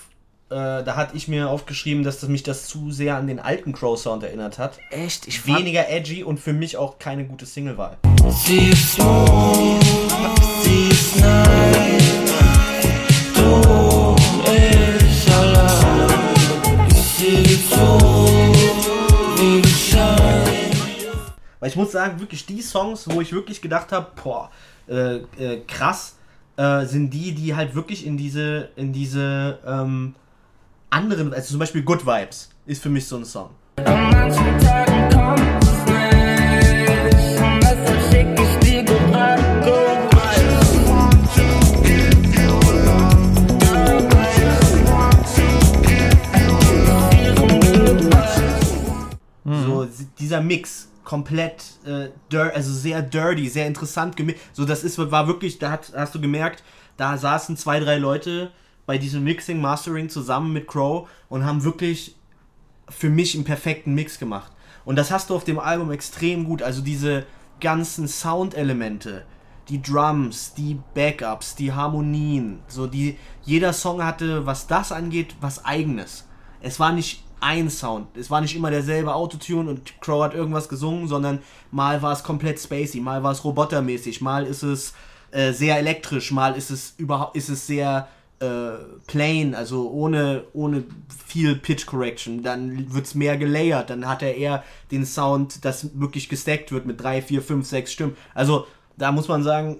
äh, 0.49 0.83
da 0.83 0.95
hatte 0.95 1.15
ich 1.15 1.29
mir 1.29 1.49
aufgeschrieben, 1.49 2.03
dass 2.03 2.19
das 2.19 2.29
mich 2.29 2.43
das 2.43 2.67
zu 2.67 2.91
sehr 2.91 3.15
an 3.15 3.27
den 3.27 3.39
alten 3.39 3.71
Crow 3.71 3.97
Sound 3.97 4.23
erinnert 4.23 4.59
hat. 4.59 4.79
echt, 4.91 5.27
ich 5.27 5.45
Weniger 5.47 5.89
edgy 5.89 6.23
und 6.23 6.39
für 6.39 6.53
mich 6.53 6.75
auch 6.77 6.99
keine 6.99 7.25
gute 7.25 7.45
Singlewahl. 7.45 7.97
Sie 8.45 8.69
ist 8.69 8.93
smooth, 8.95 9.83
sie 10.63 10.89
ist 10.89 11.19
nice. 11.19 11.76
Weil 21.59 21.69
ich 21.69 21.75
muss 21.75 21.91
sagen, 21.91 22.19
wirklich 22.19 22.45
die 22.45 22.61
Songs, 22.61 23.09
wo 23.09 23.19
ich 23.21 23.33
wirklich 23.33 23.61
gedacht 23.61 23.91
habe, 23.91 24.07
boah, 24.23 24.49
äh, 24.87 25.17
äh, 25.37 25.61
krass, 25.67 26.15
äh, 26.55 26.85
sind 26.85 27.09
die, 27.11 27.33
die 27.33 27.55
halt 27.55 27.75
wirklich 27.75 28.05
in 28.05 28.17
diese, 28.17 28.69
in 28.75 28.93
diese 28.93 29.59
ähm, 29.65 30.15
anderen, 30.89 31.33
also 31.33 31.49
zum 31.49 31.59
Beispiel 31.59 31.83
Good 31.83 32.05
Vibes 32.05 32.49
ist 32.65 32.81
für 32.81 32.89
mich 32.89 33.05
so 33.07 33.17
ein 33.17 33.25
Song. 33.25 33.49
An 33.77 34.09
manchen 34.11 34.59
Tagen 34.59 35.09
kommt 35.09 35.56
So 49.85 49.91
si- 49.91 50.07
dieser 50.19 50.41
Mix 50.41 50.89
komplett 51.03 51.63
äh, 51.85 52.09
dir 52.31 52.53
also 52.53 52.73
sehr 52.73 53.01
dirty, 53.01 53.47
sehr 53.49 53.67
interessant 53.67 54.17
gemixt. 54.17 54.43
So 54.53 54.65
das 54.65 54.83
ist 54.83 54.97
war 54.97 55.27
wirklich, 55.27 55.57
da 55.59 55.71
hat, 55.71 55.93
hast 55.95 56.13
du 56.15 56.19
gemerkt, 56.21 56.63
da 56.97 57.17
saßen 57.17 57.55
zwei 57.57 57.79
drei 57.79 57.97
Leute 57.97 58.51
bei 58.85 58.97
diesem 58.97 59.23
Mixing 59.23 59.61
Mastering 59.61 60.09
zusammen 60.09 60.53
mit 60.53 60.67
Crow 60.67 61.07
und 61.29 61.45
haben 61.45 61.63
wirklich 61.63 62.15
für 62.89 63.09
mich 63.09 63.35
einen 63.35 63.43
perfekten 63.43 63.93
Mix 63.93 64.19
gemacht. 64.19 64.51
Und 64.85 64.95
das 64.95 65.11
hast 65.11 65.29
du 65.29 65.35
auf 65.35 65.43
dem 65.43 65.59
Album 65.59 65.91
extrem 65.91 66.45
gut. 66.45 66.61
Also 66.61 66.81
diese 66.81 67.25
ganzen 67.59 68.07
Soundelemente, 68.07 69.25
die 69.67 69.81
Drums, 69.81 70.53
die 70.53 70.79
Backups, 70.93 71.55
die 71.55 71.73
Harmonien, 71.73 72.59
so 72.69 72.87
die 72.87 73.17
jeder 73.43 73.73
Song 73.73 74.03
hatte, 74.03 74.45
was 74.45 74.67
das 74.67 74.93
angeht, 74.93 75.35
was 75.41 75.65
eigenes. 75.65 76.25
Es 76.61 76.79
war 76.79 76.93
nicht 76.93 77.23
ein 77.39 77.69
Sound, 77.69 78.17
es 78.17 78.29
war 78.31 78.41
nicht 78.41 78.55
immer 78.55 78.71
derselbe 78.71 79.13
Autotune 79.13 79.69
und 79.69 80.01
Crow 80.01 80.23
hat 80.23 80.33
irgendwas 80.33 80.69
gesungen, 80.69 81.07
sondern 81.07 81.39
mal 81.71 82.01
war 82.01 82.13
es 82.13 82.23
komplett 82.23 82.59
spacey, 82.59 82.99
mal 82.99 83.23
war 83.23 83.31
es 83.31 83.43
robotermäßig, 83.43 84.21
mal 84.21 84.45
ist 84.45 84.63
es 84.63 84.93
äh, 85.31 85.51
sehr 85.51 85.77
elektrisch, 85.77 86.31
mal 86.31 86.55
ist 86.55 86.71
es 86.71 86.95
überhaupt 86.97 87.35
ist 87.35 87.49
es 87.49 87.67
sehr 87.67 88.07
äh, 88.39 88.77
plain, 89.07 89.55
also 89.55 89.89
ohne, 89.89 90.43
ohne 90.53 90.83
viel 91.25 91.55
Pitch 91.55 91.85
Correction. 91.85 92.43
Dann 92.43 92.93
wird 92.93 93.05
es 93.05 93.15
mehr 93.15 93.37
gelayert, 93.37 93.89
dann 93.89 94.07
hat 94.07 94.21
er 94.21 94.35
eher 94.35 94.63
den 94.91 95.05
Sound, 95.05 95.65
dass 95.65 95.99
wirklich 95.99 96.29
gestackt 96.29 96.71
wird 96.71 96.85
mit 96.85 97.01
3, 97.01 97.21
4, 97.23 97.41
5, 97.41 97.67
6 97.67 97.91
Stimmen. 97.91 98.17
Also 98.33 98.67
da 98.95 99.11
muss 99.11 99.27
man 99.27 99.43
sagen, 99.43 99.77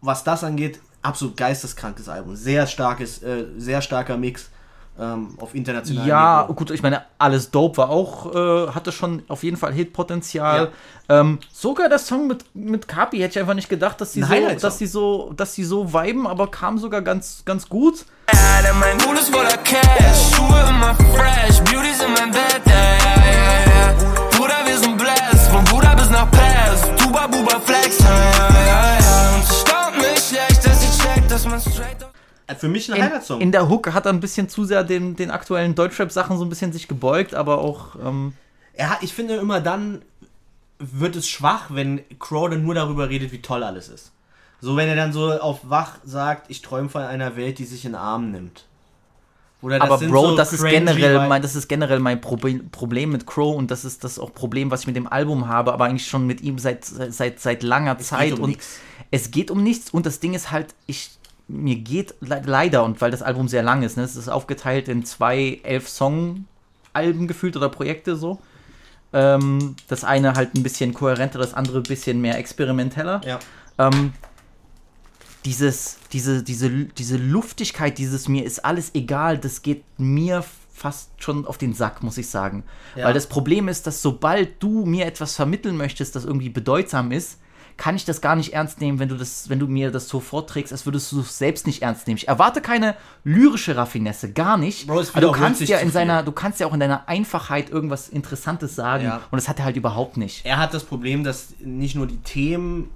was 0.00 0.24
das 0.24 0.44
angeht, 0.44 0.80
absolut 1.02 1.36
geisteskrankes 1.36 2.08
Album. 2.08 2.36
Sehr 2.36 2.66
starkes, 2.66 3.22
äh, 3.22 3.46
sehr 3.56 3.82
starker 3.82 4.16
Mix 4.16 4.50
ähm, 4.98 5.34
auf 5.40 5.54
internationalem 5.54 6.08
Ja, 6.08 6.42
Niveau. 6.42 6.54
gut, 6.54 6.70
ich 6.70 6.82
meine, 6.82 7.02
alles 7.18 7.50
dope 7.50 7.78
war 7.78 7.90
auch, 7.90 8.34
äh, 8.34 8.68
hatte 8.72 8.92
schon 8.92 9.22
auf 9.28 9.42
jeden 9.42 9.56
Fall 9.56 9.72
Hitpotenzial. 9.72 10.70
Ähm, 11.08 11.38
sogar 11.52 11.88
der 11.88 11.98
Song 11.98 12.26
mit, 12.26 12.44
mit 12.54 12.86
Kapi 12.86 13.18
hätte 13.18 13.32
ich 13.32 13.38
einfach 13.40 13.54
nicht 13.54 13.68
gedacht, 13.68 14.00
dass 14.00 14.12
die 14.12 14.22
Ein 14.22 14.58
so, 14.58 14.62
dass 14.66 14.78
die 14.78 14.86
so, 14.86 15.32
dass 15.36 15.54
die 15.54 15.64
so 15.64 15.92
viben, 15.92 16.26
aber 16.26 16.48
kam 16.50 16.78
sogar 16.78 17.02
ganz, 17.02 17.42
ganz 17.44 17.68
gut. 17.68 18.04
Ja, 18.32 18.62
denn 18.62 18.78
mein 18.78 18.94
Hut 19.06 19.18
ist 19.18 19.30
voller 19.34 19.56
Cash, 19.58 20.34
Schuhe 20.36 20.64
immer 20.68 20.94
fresh, 20.94 21.60
Beauties 21.62 22.00
in 22.02 22.12
mein 22.12 22.30
Bett, 22.30 22.60
ja, 22.66 22.72
ja, 22.72 23.14
ja, 23.26 23.92
ja. 23.92 24.28
Bruder, 24.36 24.54
wir 24.64 24.78
sind 24.78 24.96
blessed, 24.96 25.48
von 25.50 25.64
Bruder 25.64 25.96
bis 25.96 26.10
nach 26.10 26.30
Pass, 26.30 26.82
Tuba, 26.96 27.26
Buba, 27.26 27.58
Flex, 27.64 27.79
Für 32.58 32.68
mich 32.68 32.90
ein 32.90 32.96
In, 32.96 33.02
Highlight-Song. 33.02 33.40
in 33.40 33.52
der 33.52 33.68
Hook 33.68 33.92
hat 33.92 34.06
er 34.06 34.12
ein 34.12 34.20
bisschen 34.20 34.48
zu 34.48 34.64
sehr 34.64 34.84
den, 34.84 35.16
den 35.16 35.30
aktuellen 35.30 35.74
Deutschrap-Sachen 35.74 36.36
so 36.38 36.44
ein 36.44 36.48
bisschen 36.48 36.72
sich 36.72 36.88
gebeugt, 36.88 37.34
aber 37.34 37.58
auch, 37.58 37.96
ähm, 37.96 38.34
hat, 38.78 39.02
ich 39.02 39.12
finde 39.12 39.36
immer 39.36 39.60
dann 39.60 40.02
wird 40.78 41.14
es 41.14 41.28
schwach, 41.28 41.66
wenn 41.68 42.00
Crow 42.18 42.48
dann 42.48 42.62
nur 42.62 42.74
darüber 42.74 43.10
redet, 43.10 43.32
wie 43.32 43.42
toll 43.42 43.62
alles 43.62 43.88
ist. 43.88 44.12
So, 44.60 44.76
wenn 44.76 44.88
er 44.88 44.96
dann 44.96 45.12
so 45.12 45.30
auf 45.32 45.60
wach 45.62 45.98
sagt, 46.04 46.50
ich 46.50 46.62
träume 46.62 46.88
von 46.88 47.02
einer 47.02 47.36
Welt, 47.36 47.58
die 47.58 47.64
sich 47.64 47.84
in 47.84 47.94
Arm 47.94 48.30
nimmt. 48.30 48.64
Oder 49.62 49.82
aber 49.82 49.98
Bro, 49.98 50.30
so 50.30 50.36
das 50.36 50.54
ist 50.54 50.64
generell 50.64 51.28
mein, 51.28 51.42
das 51.42 51.54
ist 51.54 51.68
generell 51.68 51.98
mein 51.98 52.20
Probe 52.20 52.60
Problem 52.72 53.12
mit 53.12 53.26
Crow 53.26 53.54
und 53.54 53.70
das 53.70 53.84
ist 53.84 54.04
das 54.04 54.18
auch 54.18 54.32
Problem, 54.32 54.70
was 54.70 54.80
ich 54.80 54.86
mit 54.86 54.96
dem 54.96 55.06
Album 55.06 55.48
habe, 55.48 55.74
aber 55.74 55.84
eigentlich 55.84 56.06
schon 56.06 56.26
mit 56.26 56.40
ihm 56.40 56.58
seit, 56.58 56.84
seit, 56.84 57.40
seit 57.40 57.62
langer 57.62 57.98
Zeit 57.98 58.32
um 58.32 58.44
und 58.44 58.50
nichts. 58.50 58.80
es 59.10 59.30
geht 59.30 59.50
um 59.50 59.62
nichts 59.62 59.90
und 59.90 60.06
das 60.06 60.18
Ding 60.18 60.32
ist 60.32 60.50
halt, 60.50 60.74
ich, 60.86 61.10
mir 61.50 61.76
geht 61.76 62.14
le 62.20 62.42
leider 62.44 62.84
und 62.84 63.00
weil 63.00 63.10
das 63.10 63.22
Album 63.22 63.48
sehr 63.48 63.62
lang 63.62 63.82
ist, 63.82 63.96
ne, 63.96 64.04
es 64.04 64.16
ist 64.16 64.28
aufgeteilt 64.28 64.88
in 64.88 65.04
zwei 65.04 65.60
elf 65.62 65.88
Song-Alben 65.88 67.26
gefühlt 67.26 67.56
oder 67.56 67.68
Projekte 67.68 68.16
so. 68.16 68.40
Ähm, 69.12 69.74
das 69.88 70.04
eine 70.04 70.34
halt 70.34 70.54
ein 70.54 70.62
bisschen 70.62 70.94
kohärenter, 70.94 71.38
das 71.38 71.54
andere 71.54 71.78
ein 71.78 71.82
bisschen 71.84 72.20
mehr 72.20 72.38
experimenteller. 72.38 73.20
Ja. 73.24 73.38
Ähm, 73.78 74.12
dieses, 75.44 75.98
diese, 76.12 76.42
diese, 76.42 76.70
diese 76.70 77.16
Luftigkeit, 77.16 77.98
dieses 77.98 78.28
mir 78.28 78.44
ist 78.44 78.64
alles 78.64 78.94
egal, 78.94 79.38
das 79.38 79.62
geht 79.62 79.82
mir 79.98 80.44
fast 80.72 81.10
schon 81.18 81.46
auf 81.46 81.58
den 81.58 81.74
Sack, 81.74 82.02
muss 82.02 82.18
ich 82.18 82.28
sagen. 82.28 82.62
Ja. 82.94 83.06
Weil 83.06 83.14
das 83.14 83.26
Problem 83.26 83.68
ist, 83.68 83.86
dass 83.86 84.00
sobald 84.00 84.62
du 84.62 84.86
mir 84.86 85.06
etwas 85.06 85.34
vermitteln 85.34 85.76
möchtest, 85.76 86.14
das 86.14 86.24
irgendwie 86.24 86.48
bedeutsam 86.48 87.10
ist, 87.10 87.38
kann 87.80 87.96
ich 87.96 88.04
das 88.04 88.20
gar 88.20 88.36
nicht 88.36 88.52
ernst 88.52 88.82
nehmen, 88.82 88.98
wenn 88.98 89.08
du 89.08 89.16
das, 89.16 89.48
wenn 89.48 89.58
du 89.58 89.66
mir 89.66 89.90
das 89.90 90.06
so 90.06 90.20
vorträgst, 90.20 90.70
als 90.70 90.84
würdest 90.84 91.10
du 91.12 91.20
es 91.20 91.38
selbst 91.38 91.66
nicht 91.66 91.80
ernst 91.80 92.06
nehmen. 92.06 92.18
Ich 92.18 92.28
erwarte 92.28 92.60
keine 92.60 92.94
lyrische 93.24 93.74
Raffinesse, 93.74 94.32
gar 94.32 94.58
nicht. 94.58 94.86
Bro, 94.86 95.00
es 95.00 95.14
Aber 95.14 95.22
du 95.22 95.32
kannst 95.32 95.62
ja 95.62 95.78
in 95.78 95.90
seiner, 95.90 96.22
du 96.22 96.30
kannst 96.30 96.60
ja 96.60 96.66
auch 96.66 96.74
in 96.74 96.80
deiner 96.80 97.08
Einfachheit 97.08 97.70
irgendwas 97.70 98.10
Interessantes 98.10 98.76
sagen 98.76 99.04
Ja. 99.04 99.22
und 99.30 99.36
das 99.38 99.48
hat 99.48 99.58
er 99.60 99.64
halt 99.64 99.78
überhaupt 99.78 100.18
nicht. 100.18 100.44
er 100.44 100.58
hat 100.58 100.74
das 100.74 100.84
Problem, 100.84 101.24
dass 101.24 101.54
nicht 101.58 101.94
nur 101.94 102.06
die 102.06 102.18
Themen 102.18 102.90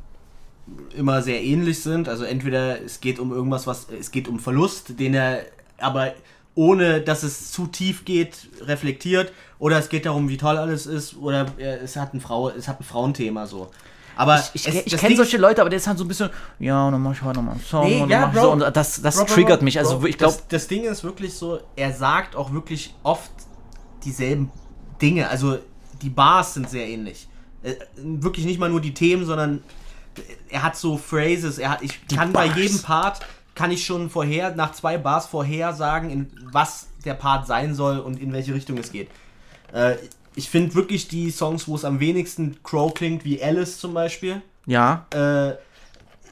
immer 0.94 1.22
sehr 1.22 1.42
ähnlich 1.42 1.82
sind. 1.82 2.06
Also 2.06 2.24
entweder 2.24 2.82
es 2.82 3.00
geht 3.00 3.18
um 3.18 3.32
irgendwas, 3.32 3.66
was 3.66 3.86
es 3.98 4.10
geht 4.10 4.28
um 4.28 4.38
Verlust, 4.38 5.00
den 5.00 5.14
er 5.14 5.46
aber 5.78 6.12
ohne 6.54 7.00
dass 7.00 7.22
es 7.22 7.50
zu 7.52 7.68
tief 7.68 8.04
geht 8.04 8.48
reflektiert, 8.60 9.32
oder 9.58 9.78
es 9.78 9.88
geht 9.88 10.04
darum, 10.04 10.28
wie 10.28 10.36
toll 10.36 10.58
alles 10.58 10.84
ist, 10.84 11.16
oder 11.16 11.46
es 11.58 11.96
hat 11.96 12.12
ein 12.12 12.20
Frau, 12.20 12.50
es 12.50 12.68
hat 12.68 12.80
ein 12.80 12.84
Frauenthema 12.84 13.46
so. 13.46 13.70
Aber 14.16 14.42
Ich, 14.54 14.66
ich, 14.68 14.86
ich 14.86 14.96
kenne 14.96 15.16
solche 15.16 15.36
Leute, 15.38 15.60
aber 15.60 15.70
der 15.70 15.78
ist 15.78 15.86
halt 15.86 15.98
so 15.98 16.04
ein 16.04 16.08
bisschen, 16.08 16.30
ja, 16.58 16.90
dann 16.90 17.02
mach 17.02 17.12
ich 17.12 17.22
heute 17.22 17.36
nochmal 17.38 17.54
einen 17.54 17.64
Song 17.64 17.84
Nee, 17.86 18.02
und 18.02 18.08
ja, 18.10 18.26
Bro. 18.26 18.40
so. 18.40 18.50
Und 18.52 18.76
das, 18.76 19.02
das 19.02 19.16
Bro, 19.16 19.24
triggert 19.24 19.58
Bro, 19.60 19.64
mich. 19.64 19.78
Also 19.78 20.04
ich 20.04 20.18
glaube, 20.18 20.34
das, 20.34 20.48
das 20.48 20.68
Ding 20.68 20.84
ist 20.84 21.02
wirklich 21.04 21.34
so, 21.34 21.60
er 21.76 21.92
sagt 21.92 22.36
auch 22.36 22.52
wirklich 22.52 22.94
oft 23.02 23.30
dieselben 24.04 24.50
Dinge. 25.00 25.28
Also 25.28 25.58
die 26.02 26.10
Bars 26.10 26.54
sind 26.54 26.68
sehr 26.70 26.86
ähnlich. 26.86 27.28
Äh, 27.62 27.74
wirklich 27.96 28.44
nicht 28.44 28.58
mal 28.60 28.68
nur 28.70 28.80
die 28.80 28.94
Themen, 28.94 29.24
sondern 29.26 29.62
er 30.48 30.62
hat 30.62 30.76
so 30.76 30.96
Phrases. 30.96 31.58
Er 31.58 31.70
hat, 31.70 31.82
ich 31.82 32.06
kann 32.08 32.32
bei 32.32 32.46
Bars. 32.46 32.58
jedem 32.58 32.82
Part 32.82 33.20
kann 33.54 33.70
ich 33.70 33.84
schon 33.86 34.10
vorher 34.10 34.54
nach 34.54 34.72
zwei 34.72 34.98
Bars 34.98 35.26
vorher 35.26 35.72
sagen, 35.72 36.10
in 36.10 36.30
was 36.52 36.88
der 37.04 37.14
Part 37.14 37.46
sein 37.46 37.74
soll 37.74 37.98
und 37.98 38.20
in 38.20 38.32
welche 38.32 38.54
Richtung 38.54 38.78
es 38.78 38.90
geht. 38.92 39.08
Äh, 39.72 39.96
ich 40.36 40.48
finde 40.50 40.74
wirklich 40.74 41.08
die 41.08 41.30
Songs, 41.30 41.68
wo 41.68 41.74
es 41.76 41.84
am 41.84 42.00
wenigsten 42.00 42.56
Crow 42.62 42.92
klingt, 42.92 43.24
wie 43.24 43.42
Alice 43.42 43.78
zum 43.78 43.94
Beispiel, 43.94 44.42
ja, 44.66 45.06
äh, 45.14 45.52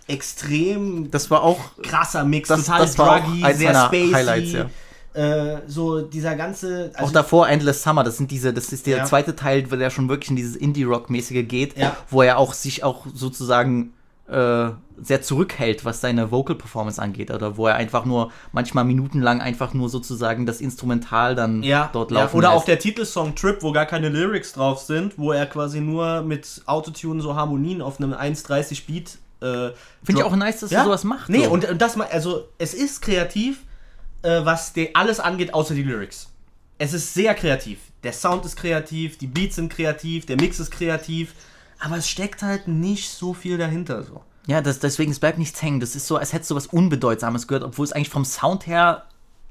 extrem 0.09 1.11
das 1.11 1.31
war 1.31 1.43
auch 1.43 1.59
krasser 1.83 2.25
Mix, 2.25 2.49
Das- 2.49 2.65
total 2.67 2.81
das 2.81 2.99
war 2.99 3.17
auch 3.17 3.25
druggy, 3.25 3.45
eins 3.45 3.59
sehr 3.59 3.75
spacey. 3.75 4.11
Highlights, 4.13 4.53
ja. 4.53 4.67
Äh, 5.15 5.61
so 5.67 6.01
dieser 6.01 6.37
ganze. 6.37 6.91
auch 6.95 7.01
Also, 7.01 7.13
davor 7.13 7.47
Endless 7.49 7.83
Summer. 7.83 8.03
Das 8.03 8.17
sind 8.17 8.31
diese, 8.31 8.55
das 8.55 8.73
ist 8.73 8.87
der 8.87 8.99
Ja. 8.99 9.05
zweite 9.05 9.37
Teil, 9.37 9.71
wo 9.71 9.77
der 9.77 9.91
schon 9.91 10.09
wirklich 10.09 10.31
in 10.31 10.37
dieses 10.37 10.57
Indie-Rock-mäßige 10.57 11.47
geht, 11.47 11.77
Ja. 11.77 11.95
wo 12.09 12.23
er 12.23 12.39
auch 12.39 12.55
sich 12.55 12.83
auch 12.83 13.07
sozusagen 13.15 13.93
äh, 14.29 14.71
sehr 15.01 15.21
zurückhält, 15.23 15.85
was 15.85 16.01
seine 16.01 16.31
Vocal-Performance 16.31 17.03
angeht, 17.03 17.31
oder 17.31 17.57
wo 17.57 17.67
er 17.67 17.75
einfach 17.75 18.05
nur 18.05 18.31
manchmal 18.53 18.85
minutenlang 18.85 19.41
einfach 19.41 19.75
nur 19.75 19.89
sozusagen 19.89 20.47
das 20.47 20.61
Instrumental 20.61 21.35
dann 21.35 21.63
ja, 21.63 21.91
dort 21.93 22.13
ja, 22.13 22.21
laufen 22.21 22.37
oder 22.37 22.49
lässt. 22.49 22.59
auch 22.61 22.65
der 22.65 22.79
Titelsong 22.79 23.35
Trip, 23.35 23.63
wo 23.63 23.73
gar 23.73 23.87
keine 23.87 24.09
Lyrics 24.09 24.53
drauf 24.53 24.81
sind, 24.81 25.19
wo 25.19 25.33
er 25.33 25.47
quasi 25.47 25.81
nur 25.81 26.23
mit 26.23 26.63
Autotune 26.67 27.21
so 27.21 27.35
Harmonien 27.35 27.83
auf 27.83 27.99
einem 28.01 28.13
1,30 28.13 28.87
Beat. 28.87 29.19
Äh, 29.41 29.75
Finde 30.05 30.21
ich 30.21 30.23
auch 30.23 30.37
nice, 30.37 30.61
dass 30.61 30.71
er 30.71 30.85
sowas 30.85 31.03
macht. 31.03 31.29
Nee, 31.29 31.45
so. 31.45 31.51
und, 31.51 31.69
und 31.69 31.83
das 31.83 31.97
mal, 31.97 32.07
also 32.07 32.49
es 32.59 32.75
ist 32.75 33.03
kreativ, 33.03 33.65
äh, 34.23 34.45
was 34.45 34.73
de, 34.73 34.91
alles 34.95 35.19
angeht, 35.19 35.53
außer 35.53 35.75
die 35.75 35.83
Lyrics. 35.83 36.29
Es 36.79 36.93
ist 36.93 37.13
sehr 37.13 37.35
kreativ. 37.35 37.79
Der 38.05 38.13
Sound 38.13 38.45
ist 38.45 38.57
kreativ, 38.57 39.19
die 39.19 39.27
Beats 39.27 39.57
sind 39.57 39.73
kreativ, 39.73 40.27
der 40.27 40.37
Mix 40.37 40.61
ist 40.61 40.71
kreativ, 40.71 41.35
aber 41.85 41.97
es 41.97 42.09
steckt 42.09 42.43
halt 42.43 42.69
nicht 42.69 43.11
so 43.11 43.35
viel 43.35 43.59
dahinter. 43.59 44.03
So. 44.03 44.23
Ja, 44.47 44.61
das, 44.61 44.79
deswegen, 44.81 45.11
es 45.13 45.19
bleibt 45.21 45.39
nichts 45.39 45.61
hängen. 45.63 45.81
Das 45.81 45.95
ist 45.97 46.07
so, 46.07 46.17
als 46.17 46.33
hättest 46.33 46.51
du 46.51 46.55
was 46.55 46.67
Unbedeutsames 46.67 47.47
gehört, 47.47 47.65
obwohl 47.65 47.85
es 47.85 47.93
eigentlich 47.93 48.11
vom 48.11 48.25
Sound 48.25 48.67
her 48.67 49.05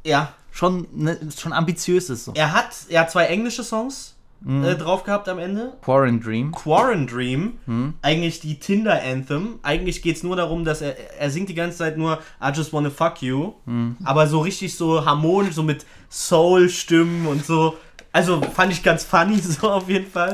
Ja, 0.03 0.33
schon, 0.51 0.87
ne, 0.93 1.17
schon 1.37 1.53
ambitiös 1.53 2.09
ist. 2.09 2.25
So. 2.25 2.33
er 2.35 2.53
hat, 2.53 2.69
er 2.89 3.01
hat 3.01 3.11
zwei 3.11 3.25
englische 3.25 3.63
Songs 3.63 4.15
Mhm. 4.43 4.63
äh, 4.63 4.75
drauf 4.75 5.03
gehabt 5.03 5.29
am 5.29 5.37
Ende. 5.37 5.73
Quarren 5.83 6.19
Dream. 6.19 6.51
Quarren 6.51 7.05
Dream, 7.05 7.59
Mhm. 7.67 7.93
eigentlich 8.01 8.39
die 8.39 8.59
Tinder 8.59 8.99
Anthem. 9.03 9.59
Eigentlich 9.61 10.01
geht 10.01 10.15
es 10.17 10.23
nur 10.23 10.35
darum, 10.35 10.65
dass 10.65 10.81
er, 10.81 10.95
er 11.19 11.29
singt 11.29 11.47
die 11.49 11.53
ganze 11.53 11.77
Zeit 11.77 11.95
nur 11.95 12.17
I 12.43 12.49
just 12.51 12.73
wanna 12.73 12.89
fuck 12.89 13.21
you. 13.21 13.53
Mhm. 13.65 13.97
Aber 14.03 14.25
so 14.25 14.39
richtig 14.39 14.75
so 14.75 15.05
harmonisch, 15.05 15.53
so 15.53 15.61
mit 15.61 15.85
Soul-Stimmen 16.09 17.27
und 17.27 17.45
so. 17.45 17.77
Also 18.13 18.41
fand 18.41 18.71
ich 18.73 18.83
ganz 18.83 19.03
funny, 19.03 19.37
so 19.41 19.69
auf 19.69 19.87
jeden 19.89 20.09
Fall. 20.11 20.33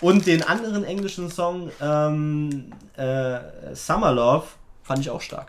Und 0.00 0.26
den 0.26 0.42
anderen 0.42 0.84
englischen 0.84 1.30
Song, 1.30 1.70
ähm, 1.80 2.72
äh, 2.96 3.38
Summer 3.74 4.12
Love, 4.12 4.46
fand 4.82 5.00
ich 5.00 5.10
auch 5.10 5.20
stark. 5.20 5.48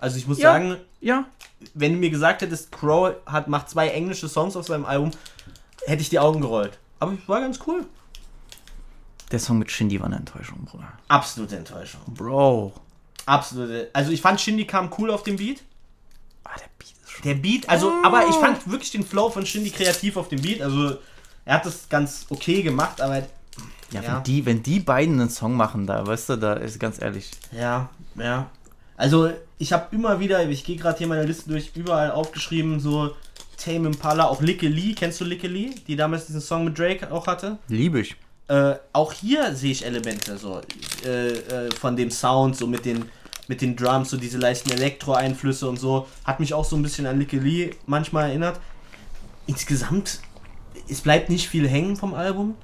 Also 0.00 0.16
ich 0.18 0.26
muss 0.26 0.38
Ja. 0.38 0.52
sagen, 0.52 0.76
Ja. 1.00 1.24
wenn 1.74 1.92
du 1.92 1.98
mir 1.98 2.10
gesagt 2.10 2.42
hättest, 2.42 2.72
Crow 2.72 3.14
hat, 3.26 3.46
macht 3.48 3.70
zwei 3.70 3.88
englische 3.88 4.28
Songs 4.28 4.56
auf 4.56 4.66
seinem 4.66 4.84
Album, 4.84 5.12
hätte 5.86 6.02
ich 6.02 6.08
die 6.08 6.18
Augen 6.18 6.40
gerollt. 6.40 6.78
Aber 6.98 7.12
es 7.12 7.28
war 7.28 7.40
ganz 7.40 7.58
cool. 7.66 7.86
Der 9.30 9.38
Song 9.38 9.58
mit 9.58 9.70
Shindy 9.70 10.00
war 10.00 10.06
eine 10.06 10.16
Enttäuschung, 10.16 10.64
Bruder. 10.64 10.92
Absolute 11.08 11.56
Enttäuschung. 11.56 12.00
Bro. 12.06 12.72
Absolute. 13.26 13.90
Also 13.92 14.10
ich 14.10 14.22
fand 14.22 14.40
Shindy 14.40 14.66
kam 14.66 14.90
cool 14.98 15.10
auf 15.10 15.22
dem 15.22 15.36
Beat. 15.36 15.62
Ah, 16.44 16.56
der 16.58 16.68
Beat 16.78 16.94
ist 17.02 17.10
schon. 17.10 17.22
Der 17.24 17.34
Beat, 17.34 17.68
also, 17.68 17.92
aber 18.02 18.26
ich 18.26 18.34
fand 18.36 18.70
wirklich 18.70 18.90
den 18.90 19.04
Flow 19.04 19.28
von 19.28 19.44
Shindy 19.44 19.70
kreativ 19.70 20.16
auf 20.16 20.28
dem 20.28 20.40
Beat. 20.40 20.62
Also 20.62 20.96
er 21.44 21.54
hat 21.56 21.66
das 21.66 21.88
ganz 21.88 22.26
okay 22.30 22.62
gemacht, 22.62 23.00
aber 23.00 23.18
Ja, 23.18 24.02
Ja. 24.02 24.16
Wenn, 24.16 24.22
die, 24.24 24.46
wenn 24.46 24.62
die 24.62 24.80
beiden 24.80 25.20
einen 25.20 25.30
Song 25.30 25.54
machen, 25.56 25.86
da, 25.86 26.06
weißt 26.06 26.30
du, 26.30 26.36
da 26.36 26.54
ist 26.54 26.78
ganz 26.78 27.00
ehrlich. 27.00 27.30
Ja, 27.52 27.90
ja. 28.16 28.50
Also, 28.96 29.30
ich 29.58 29.72
habe 29.72 29.94
immer 29.94 30.20
wieder, 30.20 30.46
ich 30.48 30.64
gehe 30.64 30.76
gerade 30.76 30.98
hier 30.98 31.06
meine 31.06 31.24
Liste 31.24 31.48
durch, 31.50 31.70
überall 31.74 32.10
aufgeschrieben, 32.10 32.80
so 32.80 33.14
Tame 33.58 33.88
Impala, 33.88 34.26
auch 34.26 34.40
Likke 34.40 34.68
Lee. 34.68 34.94
Kennst 34.94 35.20
du 35.20 35.24
Likke 35.24 35.48
Lee, 35.48 35.74
die 35.86 35.96
damals 35.96 36.26
diesen 36.26 36.40
Song 36.40 36.64
mit 36.64 36.78
Drake 36.78 37.10
auch 37.12 37.26
hatte? 37.26 37.58
Liebe 37.68 38.00
ich. 38.00 38.16
Äh, 38.48 38.76
auch 38.92 39.12
hier 39.12 39.54
sehe 39.54 39.72
ich 39.72 39.84
Elemente 39.84 40.38
so 40.38 40.62
äh, 41.04 41.28
äh, 41.28 41.70
von 41.74 41.96
dem 41.96 42.10
Sound, 42.10 42.56
so 42.56 42.66
mit 42.66 42.86
den, 42.86 43.04
mit 43.46 43.60
den 43.60 43.76
Drums, 43.76 44.10
so 44.10 44.16
diese 44.16 44.38
leichten 44.38 44.70
Elektro-Einflüsse 44.70 45.68
und 45.68 45.78
so. 45.78 46.06
Hat 46.24 46.40
mich 46.40 46.54
auch 46.54 46.64
so 46.64 46.76
ein 46.76 46.82
bisschen 46.82 47.06
an 47.06 47.18
Likke 47.18 47.38
Lee 47.38 47.72
manchmal 47.86 48.30
erinnert. 48.30 48.58
Insgesamt, 49.46 50.20
es 50.88 51.00
bleibt 51.02 51.28
nicht 51.28 51.48
viel 51.48 51.68
hängen 51.68 51.96
vom 51.96 52.14
Album, 52.14 52.54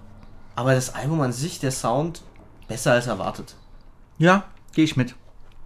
aber 0.54 0.74
das 0.74 0.94
Album 0.94 1.20
an 1.20 1.32
sich, 1.32 1.58
der 1.58 1.72
Sound, 1.72 2.22
besser 2.68 2.92
als 2.92 3.06
erwartet. 3.06 3.56
Ja, 4.18 4.44
gehe 4.72 4.84
ich 4.84 4.96
mit. 4.96 5.14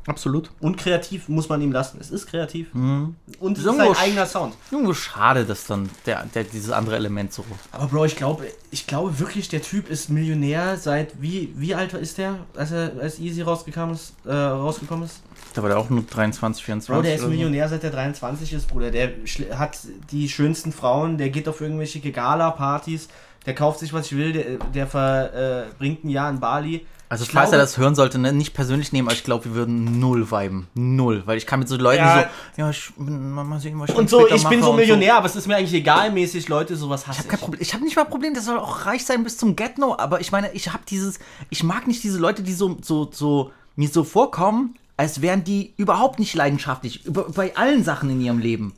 Absolut. 0.08 0.50
Und 0.60 0.78
kreativ 0.78 1.28
muss 1.28 1.48
man 1.48 1.60
ihm 1.60 1.70
lassen. 1.70 1.98
Es 2.00 2.10
ist 2.10 2.26
kreativ. 2.26 2.72
Und 2.74 3.14
es 3.52 3.58
ist 3.58 3.64
Irgendwo 3.66 3.92
sein 3.92 4.04
eigener 4.04 4.26
Sound. 4.26 4.54
Irgendwo 4.70 4.94
schade, 4.94 5.44
dass 5.44 5.66
dann 5.66 5.90
der, 6.06 6.24
der, 6.34 6.44
dieses 6.44 6.70
andere 6.70 6.96
Element 6.96 7.32
so. 7.32 7.44
Aber 7.72 7.86
Bro, 7.86 8.06
ich 8.06 8.16
glaube, 8.16 8.46
ich 8.70 8.86
glaube 8.86 9.18
wirklich, 9.18 9.48
der 9.48 9.60
Typ 9.60 9.90
ist 9.90 10.08
Millionär 10.08 10.78
seit 10.78 11.20
wie 11.20 11.52
wie 11.56 11.74
alt 11.74 11.92
ist 11.92 12.16
der, 12.16 12.38
als 12.56 12.72
er 12.72 12.92
als 13.00 13.18
Easy 13.18 13.42
rausgekommen 13.42 13.94
ist, 13.94 14.14
äh, 14.24 14.32
rausgekommen 14.32 15.04
ist? 15.04 15.20
Da 15.54 15.62
war 15.62 15.68
der 15.68 15.78
auch 15.78 15.90
nur 15.90 16.02
23, 16.02 16.64
24. 16.64 16.94
Bro, 16.94 17.02
der 17.02 17.14
ist 17.14 17.20
oder 17.20 17.30
so. 17.30 17.34
Millionär 17.34 17.68
seit 17.68 17.84
er 17.84 17.90
23 17.90 18.52
ist, 18.54 18.68
Bruder. 18.68 18.90
Der 18.90 19.12
hat 19.58 19.78
die 20.10 20.28
schönsten 20.28 20.72
Frauen, 20.72 21.18
der 21.18 21.28
geht 21.28 21.48
auf 21.48 21.60
irgendwelche 21.60 22.00
Gala-Partys, 22.00 23.08
der 23.44 23.54
kauft 23.54 23.80
sich 23.80 23.92
was 23.92 24.06
ich 24.06 24.16
will, 24.16 24.32
der, 24.32 24.58
der 24.74 24.86
verbringt 24.86 26.04
ein 26.04 26.08
Jahr 26.08 26.30
in 26.30 26.40
Bali. 26.40 26.86
Also 27.10 27.24
Ich 27.24 27.30
falls 27.30 27.50
glaube- 27.50 27.56
er 27.62 27.64
das 27.64 27.78
hören 27.78 27.94
sollte, 27.94 28.18
ne, 28.18 28.32
nicht 28.32 28.52
persönlich 28.52 28.92
nehmen, 28.92 29.08
aber 29.08 29.16
ich 29.16 29.24
glaube, 29.24 29.46
wir 29.46 29.54
würden 29.54 29.98
null 29.98 30.30
viben. 30.30 30.66
Null. 30.74 31.22
Weil 31.24 31.38
ich 31.38 31.46
kann 31.46 31.58
mit 31.58 31.68
so 31.68 31.76
Leuten 31.76 32.02
Ja. 32.02 32.28
so, 32.54 32.60
ja, 32.62 32.70
ich 32.70 32.92
bin, 32.98 33.30
mal 33.32 33.58
sehen, 33.60 33.80
was 33.80 33.88
ich 33.90 33.96
Und 33.96 34.10
so, 34.10 34.28
ich 34.28 34.46
bin 34.46 34.62
so 34.62 34.74
Millionär, 34.74 35.16
aber 35.16 35.26
es 35.26 35.34
ist 35.34 35.46
mir 35.46 35.56
eigentlich 35.56 35.72
egal 35.74 36.12
mäßig, 36.12 36.48
Leute, 36.48 36.76
sowas 36.76 37.06
hasse 37.06 37.18
Ich 37.20 37.24
habe 37.24 37.28
kein 37.30 37.40
Problem. 37.40 37.62
Ich 37.62 37.72
habe 37.72 37.82
nicht 37.84 37.96
mal 37.96 38.02
ein 38.02 38.10
Problem, 38.10 38.34
der 38.34 38.42
soll 38.42 38.58
auch 38.58 38.84
reich 38.84 39.06
sein 39.06 39.24
bis 39.24 39.38
zum 39.38 39.56
Get-No, 39.56 39.96
aber 39.98 40.20
ich 40.20 40.32
meine, 40.32 40.52
ich 40.52 40.70
habe 40.72 40.82
dieses, 40.88 41.18
ich 41.48 41.62
mag 41.62 41.86
nicht 41.86 42.02
diese 42.04 42.18
Leute, 42.18 42.42
die 42.42 42.52
so, 42.52 42.76
so, 42.82 43.08
so, 43.10 43.52
mir 43.76 43.88
so 43.88 44.04
vorkommen, 44.04 44.74
als 44.98 45.22
wären 45.22 45.44
die 45.44 45.72
überhaupt 45.76 46.18
nicht 46.18 46.34
leidenschaftlich, 46.34 47.06
über, 47.06 47.24
bei 47.30 47.56
allen 47.56 47.84
Sachen 47.84 48.10
in 48.10 48.20
ihrem 48.20 48.38
Leben. 48.38 48.74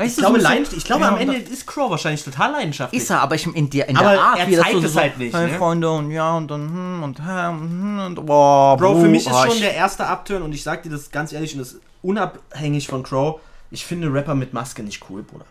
Weißt 0.00 0.16
Ich 0.16 0.24
glaube, 0.24 0.40
so- 0.40 0.76
ich 0.78 0.84
glaube 0.84 1.02
Ja, 1.02 1.08
am 1.08 1.14
und 1.16 1.20
Ende 1.20 1.36
ist 1.36 1.66
Crow 1.66 1.90
wahrscheinlich 1.90 2.24
total 2.24 2.52
leidenschaftlich. 2.52 3.02
Ist 3.02 3.10
er, 3.10 3.20
aber 3.20 3.34
ich 3.34 3.46
in 3.46 3.68
der, 3.68 3.86
in 3.86 3.96
der 3.96 4.08
Aber 4.08 4.18
Art, 4.18 4.38
er 4.38 4.46
wie 4.46 4.56
das 4.56 4.64
zeigt 4.64 4.80
so, 4.80 4.86
es 4.86 4.96
halt 4.96 5.18
nicht, 5.18 5.34
Hey, 5.36 5.48
ne? 5.48 5.58
Freunde 5.58 5.90
und 5.90 6.10
ja 6.10 6.36
und 6.38 6.50
dann 6.50 6.68
hm, 6.70 7.02
und 7.02 7.18
hm, 7.18 8.00
und 8.06 8.24
boah, 8.24 8.78
Bro, 8.78 9.00
für 9.00 9.08
mich 9.08 9.26
ist 9.26 9.36
schon 9.44 9.60
der 9.60 9.74
erste 9.74 10.06
Upturn 10.06 10.42
und 10.42 10.54
ich 10.54 10.62
sag 10.62 10.84
dir 10.84 10.90
das 10.90 11.10
ganz 11.10 11.34
ehrlich 11.34 11.52
und 11.52 11.58
das 11.58 11.72
ist 11.72 11.82
unabhängig 12.00 12.88
von 12.88 13.02
Crow. 13.02 13.40
Ich 13.70 13.84
finde 13.84 14.10
Rapper 14.10 14.34
mit 14.34 14.54
Maske 14.54 14.82
nicht 14.82 15.04
cool, 15.10 15.22
Bruder. 15.22 15.44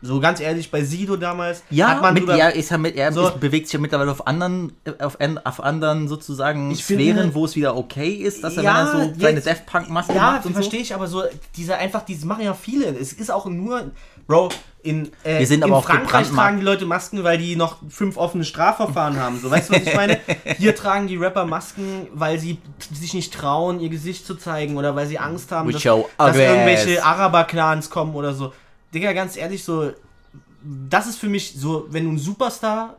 So 0.00 0.20
ganz 0.20 0.38
ehrlich, 0.40 0.70
bei 0.70 0.84
Sido 0.84 1.16
damals 1.16 1.62
Ja, 1.70 1.88
hat 1.88 2.02
man 2.02 2.14
mit, 2.14 2.22
drüber- 2.22 2.36
er, 2.38 2.54
ist 2.54 2.70
ja 2.70 2.78
mit, 2.78 2.94
er 2.94 3.12
So. 3.12 3.32
bewegt 3.40 3.66
sich 3.66 3.72
ja 3.74 3.80
mittlerweile 3.80 4.12
auf 4.12 4.26
anderen, 4.28 4.72
auf, 5.00 5.20
an- 5.20 5.38
auf 5.44 5.60
anderen 5.62 6.06
sozusagen 6.06 6.72
Sphären, 6.76 7.34
wo 7.34 7.44
es 7.44 7.56
wieder 7.56 7.76
okay 7.76 8.10
ist, 8.10 8.44
dass 8.44 8.56
er, 8.56 8.62
Ja, 8.62 8.70
wenn 8.74 8.86
er 8.86 8.92
so 9.14 9.20
seine 9.20 9.40
Death 9.40 9.62
Ja, 9.74 9.80
macht 9.90 10.46
und 10.46 10.52
so. 10.54 10.60
verstehe 10.60 10.80
ich, 10.80 10.94
aber 10.94 11.08
so, 11.08 11.24
diese 11.56 11.76
einfach, 11.76 12.02
diese 12.02 12.26
machen 12.26 12.44
ja 12.44 12.54
viele. 12.54 12.86
Es 12.96 13.12
ist 13.12 13.30
auch 13.30 13.46
nur, 13.46 13.90
Bro, 14.28 14.50
in, 14.84 15.10
äh, 15.24 15.40
Wir 15.40 15.46
sind 15.48 15.58
in 15.58 15.64
aber 15.64 15.78
auch 15.78 15.84
Frankreich 15.84 16.28
tragen 16.30 16.58
die 16.60 16.64
Leute 16.64 16.86
Masken, 16.86 17.24
weil 17.24 17.36
die 17.38 17.56
noch 17.56 17.78
fünf 17.88 18.16
offene 18.16 18.44
Strafverfahren 18.44 19.18
haben. 19.18 19.40
So, 19.40 19.50
weißt 19.50 19.68
du, 19.70 19.74
was 19.74 19.82
ich 19.82 19.94
meine? 19.96 20.20
Hier 20.58 20.76
tragen 20.76 21.08
die 21.08 21.16
Rapper 21.16 21.44
Masken, 21.44 22.06
weil 22.14 22.38
sie 22.38 22.58
sich 22.92 23.14
nicht 23.14 23.34
trauen, 23.34 23.80
ihr 23.80 23.88
Gesicht 23.88 24.24
zu 24.24 24.36
zeigen 24.36 24.76
oder 24.76 24.94
weil 24.94 25.08
sie 25.08 25.18
Angst 25.18 25.50
haben, 25.50 25.72
dass, 25.72 25.82
dass 25.82 26.36
irgendwelche. 26.36 27.04
Araber-Clans 27.04 27.90
kommen 27.90 28.14
oder 28.14 28.32
so. 28.32 28.52
Digga, 28.94 29.12
ganz 29.12 29.36
ehrlich, 29.36 29.64
so, 29.64 29.92
das 30.88 31.06
ist 31.06 31.18
für 31.18 31.28
mich 31.28 31.54
so, 31.56 31.86
wenn 31.90 32.04
du 32.04 32.12
ein 32.12 32.18
Superstar 32.18 32.96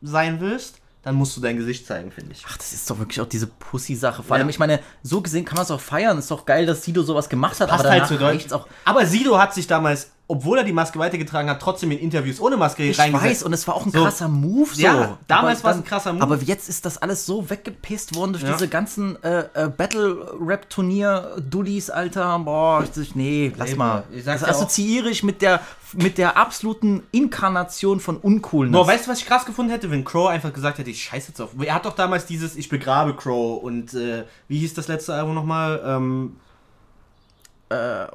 sein 0.00 0.40
willst, 0.40 0.78
dann 1.02 1.16
musst 1.16 1.36
du 1.36 1.40
dein 1.40 1.56
Gesicht 1.56 1.84
zeigen, 1.86 2.12
finde 2.12 2.32
ich. 2.32 2.44
Ach, 2.48 2.56
das 2.56 2.72
ist 2.72 2.88
doch 2.88 2.96
wirklich 2.98 3.20
auch 3.20 3.26
diese 3.28 3.48
Pussy-Sache. 3.48 4.22
Vor 4.22 4.36
allem, 4.36 4.46
Ja. 4.46 4.50
ich 4.50 4.60
meine, 4.60 4.78
so 5.02 5.20
gesehen 5.20 5.44
kann 5.44 5.56
man 5.56 5.64
es 5.64 5.70
auch 5.72 5.80
feiern. 5.80 6.16
Ist 6.16 6.30
doch 6.30 6.44
geil, 6.46 6.64
dass 6.64 6.84
Sido 6.84 7.02
sowas 7.02 7.28
gemacht 7.28 7.58
hat. 7.60 7.70
passt 7.70 7.84
aber 7.84 7.90
halt 7.92 8.06
zu 8.06 8.16
Deutsch. 8.18 8.52
auch. 8.52 8.68
Aber 8.84 9.04
Sido 9.04 9.36
hat 9.36 9.52
sich 9.52 9.66
damals, 9.66 10.11
obwohl 10.28 10.56
er 10.58 10.64
die 10.64 10.72
Maske 10.72 10.98
weitergetragen 10.98 11.50
hat, 11.50 11.60
trotzdem 11.60 11.90
in 11.90 11.98
Interviews 11.98 12.40
ohne 12.40 12.56
Maske 12.56 12.84
Ich 12.84 12.98
reingesetzt. 12.98 13.30
weiß, 13.30 13.42
und 13.42 13.52
es 13.52 13.68
war 13.68 13.74
auch 13.74 13.84
ein 13.84 13.92
So. 13.92 14.02
krasser 14.02 14.28
Move. 14.28 14.70
So. 14.72 14.80
Ja, 14.80 15.18
damals 15.28 15.62
war's 15.62 15.74
dann- 15.76 15.82
ein 15.82 15.86
krasser 15.86 16.12
Move. 16.14 16.22
Aber 16.22 16.36
jetzt 16.36 16.68
ist 16.70 16.86
das 16.86 16.96
alles 16.98 17.26
so 17.26 17.50
weggepisst 17.50 18.14
worden 18.16 18.32
durch 18.32 18.44
Ja. 18.44 18.52
diese 18.52 18.68
ganzen 18.68 19.22
äh, 19.22 19.44
äh, 19.52 19.68
Battle-Rap-Turnier-Dullis, 19.68 21.90
Alter. 21.90 22.38
Boah, 22.38 22.82
ich, 22.96 23.14
nee, 23.14 23.52
lass 23.56 23.70
Nee, 23.70 23.76
mal. 23.76 24.04
ich 24.10 24.24
das 24.24 24.42
assoziiere 24.44 25.10
ich 25.10 25.22
mit 25.22 25.42
der, 25.42 25.60
mit 25.92 26.16
der 26.18 26.36
absoluten 26.38 27.02
Inkarnation 27.10 28.00
von 28.00 28.16
Uncoolness. 28.16 28.72
Nur, 28.72 28.86
weißt 28.86 29.06
du, 29.06 29.10
was 29.10 29.18
ich 29.18 29.26
krass 29.26 29.44
gefunden 29.44 29.70
hätte, 29.70 29.90
wenn 29.90 30.04
Crow 30.04 30.28
einfach 30.28 30.52
gesagt 30.52 30.78
hätte, 30.78 30.88
ich 30.90 31.02
scheiße 31.02 31.28
jetzt 31.28 31.40
auf. 31.40 31.50
Er 31.60 31.74
hat 31.74 31.84
doch 31.84 31.94
damals 31.94 32.24
dieses 32.26 32.56
Ich 32.56 32.68
begrabe 32.70 33.14
Crow 33.14 33.62
und 33.62 33.92
äh, 33.94 34.24
wie 34.48 34.58
hieß 34.60 34.72
das 34.74 34.88
letzte 34.88 35.12
Album 35.14 35.34
nochmal? 35.34 35.82
Ähm, 35.84 36.36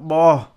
Boah. 0.02 0.48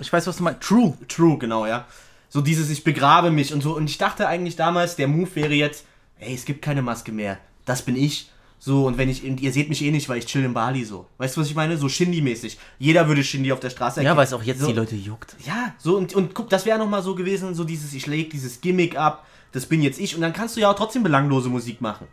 Ich 0.00 0.12
weiß, 0.12 0.26
was 0.26 0.36
du 0.36 0.42
meinst. 0.44 0.60
True. 0.62 0.94
True, 1.08 1.38
genau, 1.38 1.66
ja. 1.66 1.86
So 2.28 2.40
dieses 2.40 2.70
Ich 2.70 2.84
begrabe 2.84 3.30
mich 3.30 3.52
und 3.52 3.62
so. 3.62 3.74
Und 3.76 3.88
ich 3.88 3.98
dachte 3.98 4.28
eigentlich 4.28 4.56
damals, 4.56 4.96
der 4.96 5.08
Move 5.08 5.34
wäre 5.34 5.54
jetzt, 5.54 5.84
ey, 6.18 6.34
es 6.34 6.44
gibt 6.44 6.62
keine 6.62 6.82
Maske 6.82 7.12
mehr. 7.12 7.38
Das 7.64 7.82
bin 7.82 7.96
ich. 7.96 8.30
So, 8.60 8.86
und 8.86 8.98
wenn 8.98 9.08
ich, 9.08 9.24
und 9.24 9.40
ihr 9.40 9.52
seht 9.52 9.68
mich 9.68 9.82
eh 9.82 9.90
nicht, 9.92 10.08
weil 10.08 10.18
ich 10.18 10.26
chill 10.26 10.44
in 10.44 10.52
Bali 10.52 10.84
so. 10.84 11.06
Weißt 11.18 11.36
du, 11.36 11.40
was 11.40 11.48
ich 11.48 11.54
meine? 11.54 11.76
So 11.76 11.86
Shindy-mäßig. 11.88 12.58
Jeder 12.78 13.06
würde 13.06 13.22
Shindy 13.22 13.52
auf 13.52 13.60
der 13.60 13.70
Straße 13.70 14.00
Ja, 14.00 14.02
erkennen. 14.02 14.16
weil 14.18 14.24
es 14.26 14.32
auch 14.32 14.42
jetzt 14.42 14.60
so, 14.60 14.66
die 14.66 14.72
Leute 14.72 14.96
juckt. 14.96 15.36
Ja, 15.46 15.74
so 15.78 15.96
und, 15.96 16.12
und 16.14 16.34
guck, 16.34 16.50
das 16.50 16.66
wäre 16.66 16.76
nochmal 16.78 17.02
so 17.02 17.14
gewesen, 17.14 17.54
so 17.54 17.62
dieses, 17.62 17.94
ich 17.94 18.06
leg 18.08 18.30
dieses 18.30 18.60
Gimmick 18.60 18.96
ab, 18.98 19.24
das 19.52 19.66
bin 19.66 19.80
jetzt 19.80 20.00
ich 20.00 20.16
und 20.16 20.22
dann 20.22 20.32
kannst 20.32 20.56
du 20.56 20.60
ja 20.60 20.70
auch 20.70 20.74
trotzdem 20.74 21.04
belanglose 21.04 21.48
Musik 21.48 21.80
machen. 21.80 22.08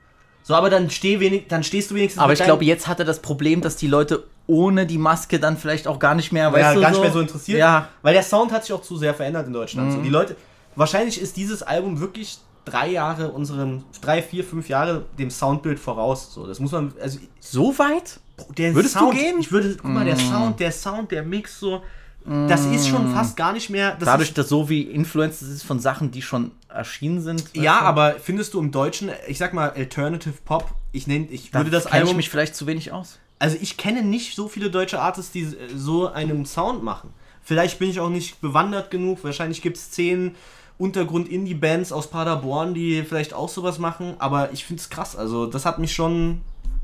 So, 0.48 0.54
aber 0.54 0.70
dann 0.70 0.92
steh 0.92 1.20
wenig, 1.20 1.48
dann 1.48 1.64
stehst 1.64 1.90
du 1.90 1.96
wenigstens 1.96 2.22
Aber 2.22 2.32
ich 2.32 2.44
glaube, 2.44 2.64
jetzt 2.66 2.88
hat 2.88 3.00
er 3.00 3.06
das 3.06 3.20
Problem, 3.20 3.62
dass 3.62 3.78
die 3.78 3.88
Leute 3.88 4.26
ohne 4.46 4.86
die 4.86 5.00
Maske 5.00 5.40
dann 5.40 5.58
vielleicht 5.58 5.88
auch 5.88 5.98
gar 5.98 6.14
nicht 6.14 6.32
mehr, 6.32 6.54
weißt 6.54 6.62
ja, 6.62 6.74
du, 6.76 6.82
gar 6.82 6.94
so, 6.94 7.00
nicht 7.00 7.06
mehr 7.06 7.14
so 7.14 7.20
interessiert. 7.20 7.58
Ja, 7.58 7.80
Mhm. 7.80 7.86
Weil 8.04 8.14
der 8.14 8.22
Sound 8.22 8.52
hat 8.52 8.64
sich 8.64 8.72
auch 8.72 8.84
zu 8.84 8.96
sehr 8.96 9.16
verändert 9.16 9.48
in 9.48 9.54
Deutschland. 9.54 9.92
So, 9.92 10.02
die 10.02 10.10
Leute, 10.10 10.36
wahrscheinlich 10.76 11.20
ist 11.20 11.36
dieses 11.36 11.64
Album 11.64 12.00
wirklich 12.00 12.38
drei 12.64 12.90
Jahre 12.90 13.32
unserem, 13.32 13.86
drei, 14.02 14.22
vier, 14.22 14.44
fünf 14.44 14.70
Jahre 14.70 15.06
dem 15.18 15.32
Soundbild 15.32 15.80
voraus. 15.80 16.32
So, 16.32 16.46
das 16.46 16.60
muss 16.60 16.72
man, 16.72 16.94
also 17.02 17.18
so 17.40 17.76
weit? 17.80 18.20
der 18.56 18.76
Würdest 18.76 18.94
du 18.96 19.00
Sound, 19.00 19.18
gehen? 19.18 19.40
Ich 19.40 19.52
würde, 19.52 19.76
guck 19.82 19.90
mal, 19.90 20.06
der 20.06 20.18
Sound, 20.18 20.60
der 20.60 20.72
Sound, 20.72 21.10
der 21.10 21.24
Mix, 21.24 21.60
so, 21.60 21.82
das 22.26 22.66
ist 22.66 22.88
schon 22.88 23.12
fast 23.14 23.38
gar 23.38 23.54
nicht 23.54 23.70
mehr. 23.70 23.96
Das 24.00 24.08
Dadurch, 24.08 24.30
ist, 24.30 24.38
dass 24.38 24.50
so 24.50 24.68
wie 24.68 24.82
Influenced 24.82 25.44
ist 25.44 25.64
von 25.64 25.80
Sachen, 25.80 26.10
die 26.10 26.24
schon 26.24 26.52
erschienen 26.70 27.22
sind. 27.22 27.44
ja, 27.54 27.80
du? 27.80 27.86
aber 27.86 28.16
findest 28.20 28.56
du 28.56 28.60
im 28.60 28.72
Deutschen, 28.72 29.12
ich 29.28 29.38
sag 29.38 29.54
mal, 29.54 29.70
Alternative 29.72 30.34
Pop, 30.44 30.74
ich 30.92 31.06
nenne, 31.06 31.28
ich 31.28 31.52
da 31.52 31.60
würde 31.60 31.70
das 31.70 31.86
kenn 31.86 31.94
ich 31.98 32.00
Album, 32.02 32.16
mich 32.18 32.30
vielleicht 32.30 32.56
zu 32.56 32.66
wenig 32.66 32.92
aus. 32.92 33.20
also 33.38 33.58
ich 33.62 33.78
kenne 33.78 34.02
nicht 34.02 34.36
so 34.36 34.48
viele 34.48 34.72
deutsche 34.72 35.00
Artists, 35.00 35.32
die 35.32 35.44
äh, 35.44 35.56
so 35.76 36.12
einen 36.12 36.46
Sound 36.46 36.84
machen. 36.84 37.14
Vielleicht 37.44 37.78
bin 37.78 37.92
ich 37.92 38.00
auch 38.00 38.10
nicht 38.10 38.42
bewandert 38.42 38.90
genug, 38.90 39.24
wahrscheinlich 39.24 39.62
gibt 39.62 39.78
es 39.78 39.92
zehn 39.92 40.36
Untergrund-Indie-Bands 40.80 41.92
aus 41.92 42.10
Paderborn, 42.10 42.74
die 42.74 43.04
vielleicht 43.04 43.34
auch 43.36 43.50
sowas 43.50 43.78
machen, 43.78 44.16
aber 44.18 44.52
ich 44.52 44.66
finde 44.66 44.82
es 44.82 44.90
krass. 44.90 45.16
Also 45.16 45.46
das 45.46 45.66
hat 45.66 45.78
mich 45.78 45.94
schon 45.94 46.42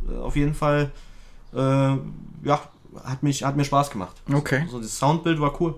äh, 0.07 0.17
auf 0.19 0.35
jeden 0.35 0.53
Fall, 0.53 0.91
äh, 1.53 1.57
ja, 1.57 2.61
hat, 3.03 3.23
mich, 3.23 3.43
hat 3.43 3.55
mir 3.55 3.65
Spaß 3.65 3.91
gemacht. 3.91 4.15
Okay. 4.31 4.65
So 4.69 4.79
das 4.79 4.97
Soundbild 4.97 5.39
war 5.39 5.59
cool. 5.61 5.75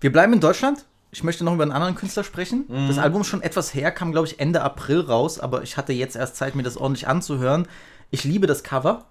Wir 0.00 0.12
bleiben 0.12 0.32
in 0.32 0.40
Deutschland. 0.40 0.84
Ich 1.10 1.24
möchte 1.24 1.42
noch 1.42 1.54
über 1.54 1.62
einen 1.62 1.72
anderen 1.72 1.94
Künstler 1.94 2.22
sprechen. 2.22 2.64
Mhm. 2.68 2.88
Das 2.88 2.98
Album 2.98 3.22
ist 3.22 3.28
schon 3.28 3.42
etwas 3.42 3.74
her, 3.74 3.90
kam, 3.90 4.12
glaube 4.12 4.26
ich, 4.26 4.40
Ende 4.40 4.62
April 4.62 5.00
raus, 5.00 5.40
aber 5.40 5.62
ich 5.62 5.76
hatte 5.76 5.92
jetzt 5.92 6.16
erst 6.16 6.36
Zeit, 6.36 6.54
mir 6.54 6.62
das 6.62 6.76
ordentlich 6.76 7.08
anzuhören. 7.08 7.66
Ich 8.10 8.24
liebe 8.24 8.46
das 8.46 8.62
Cover. 8.62 9.06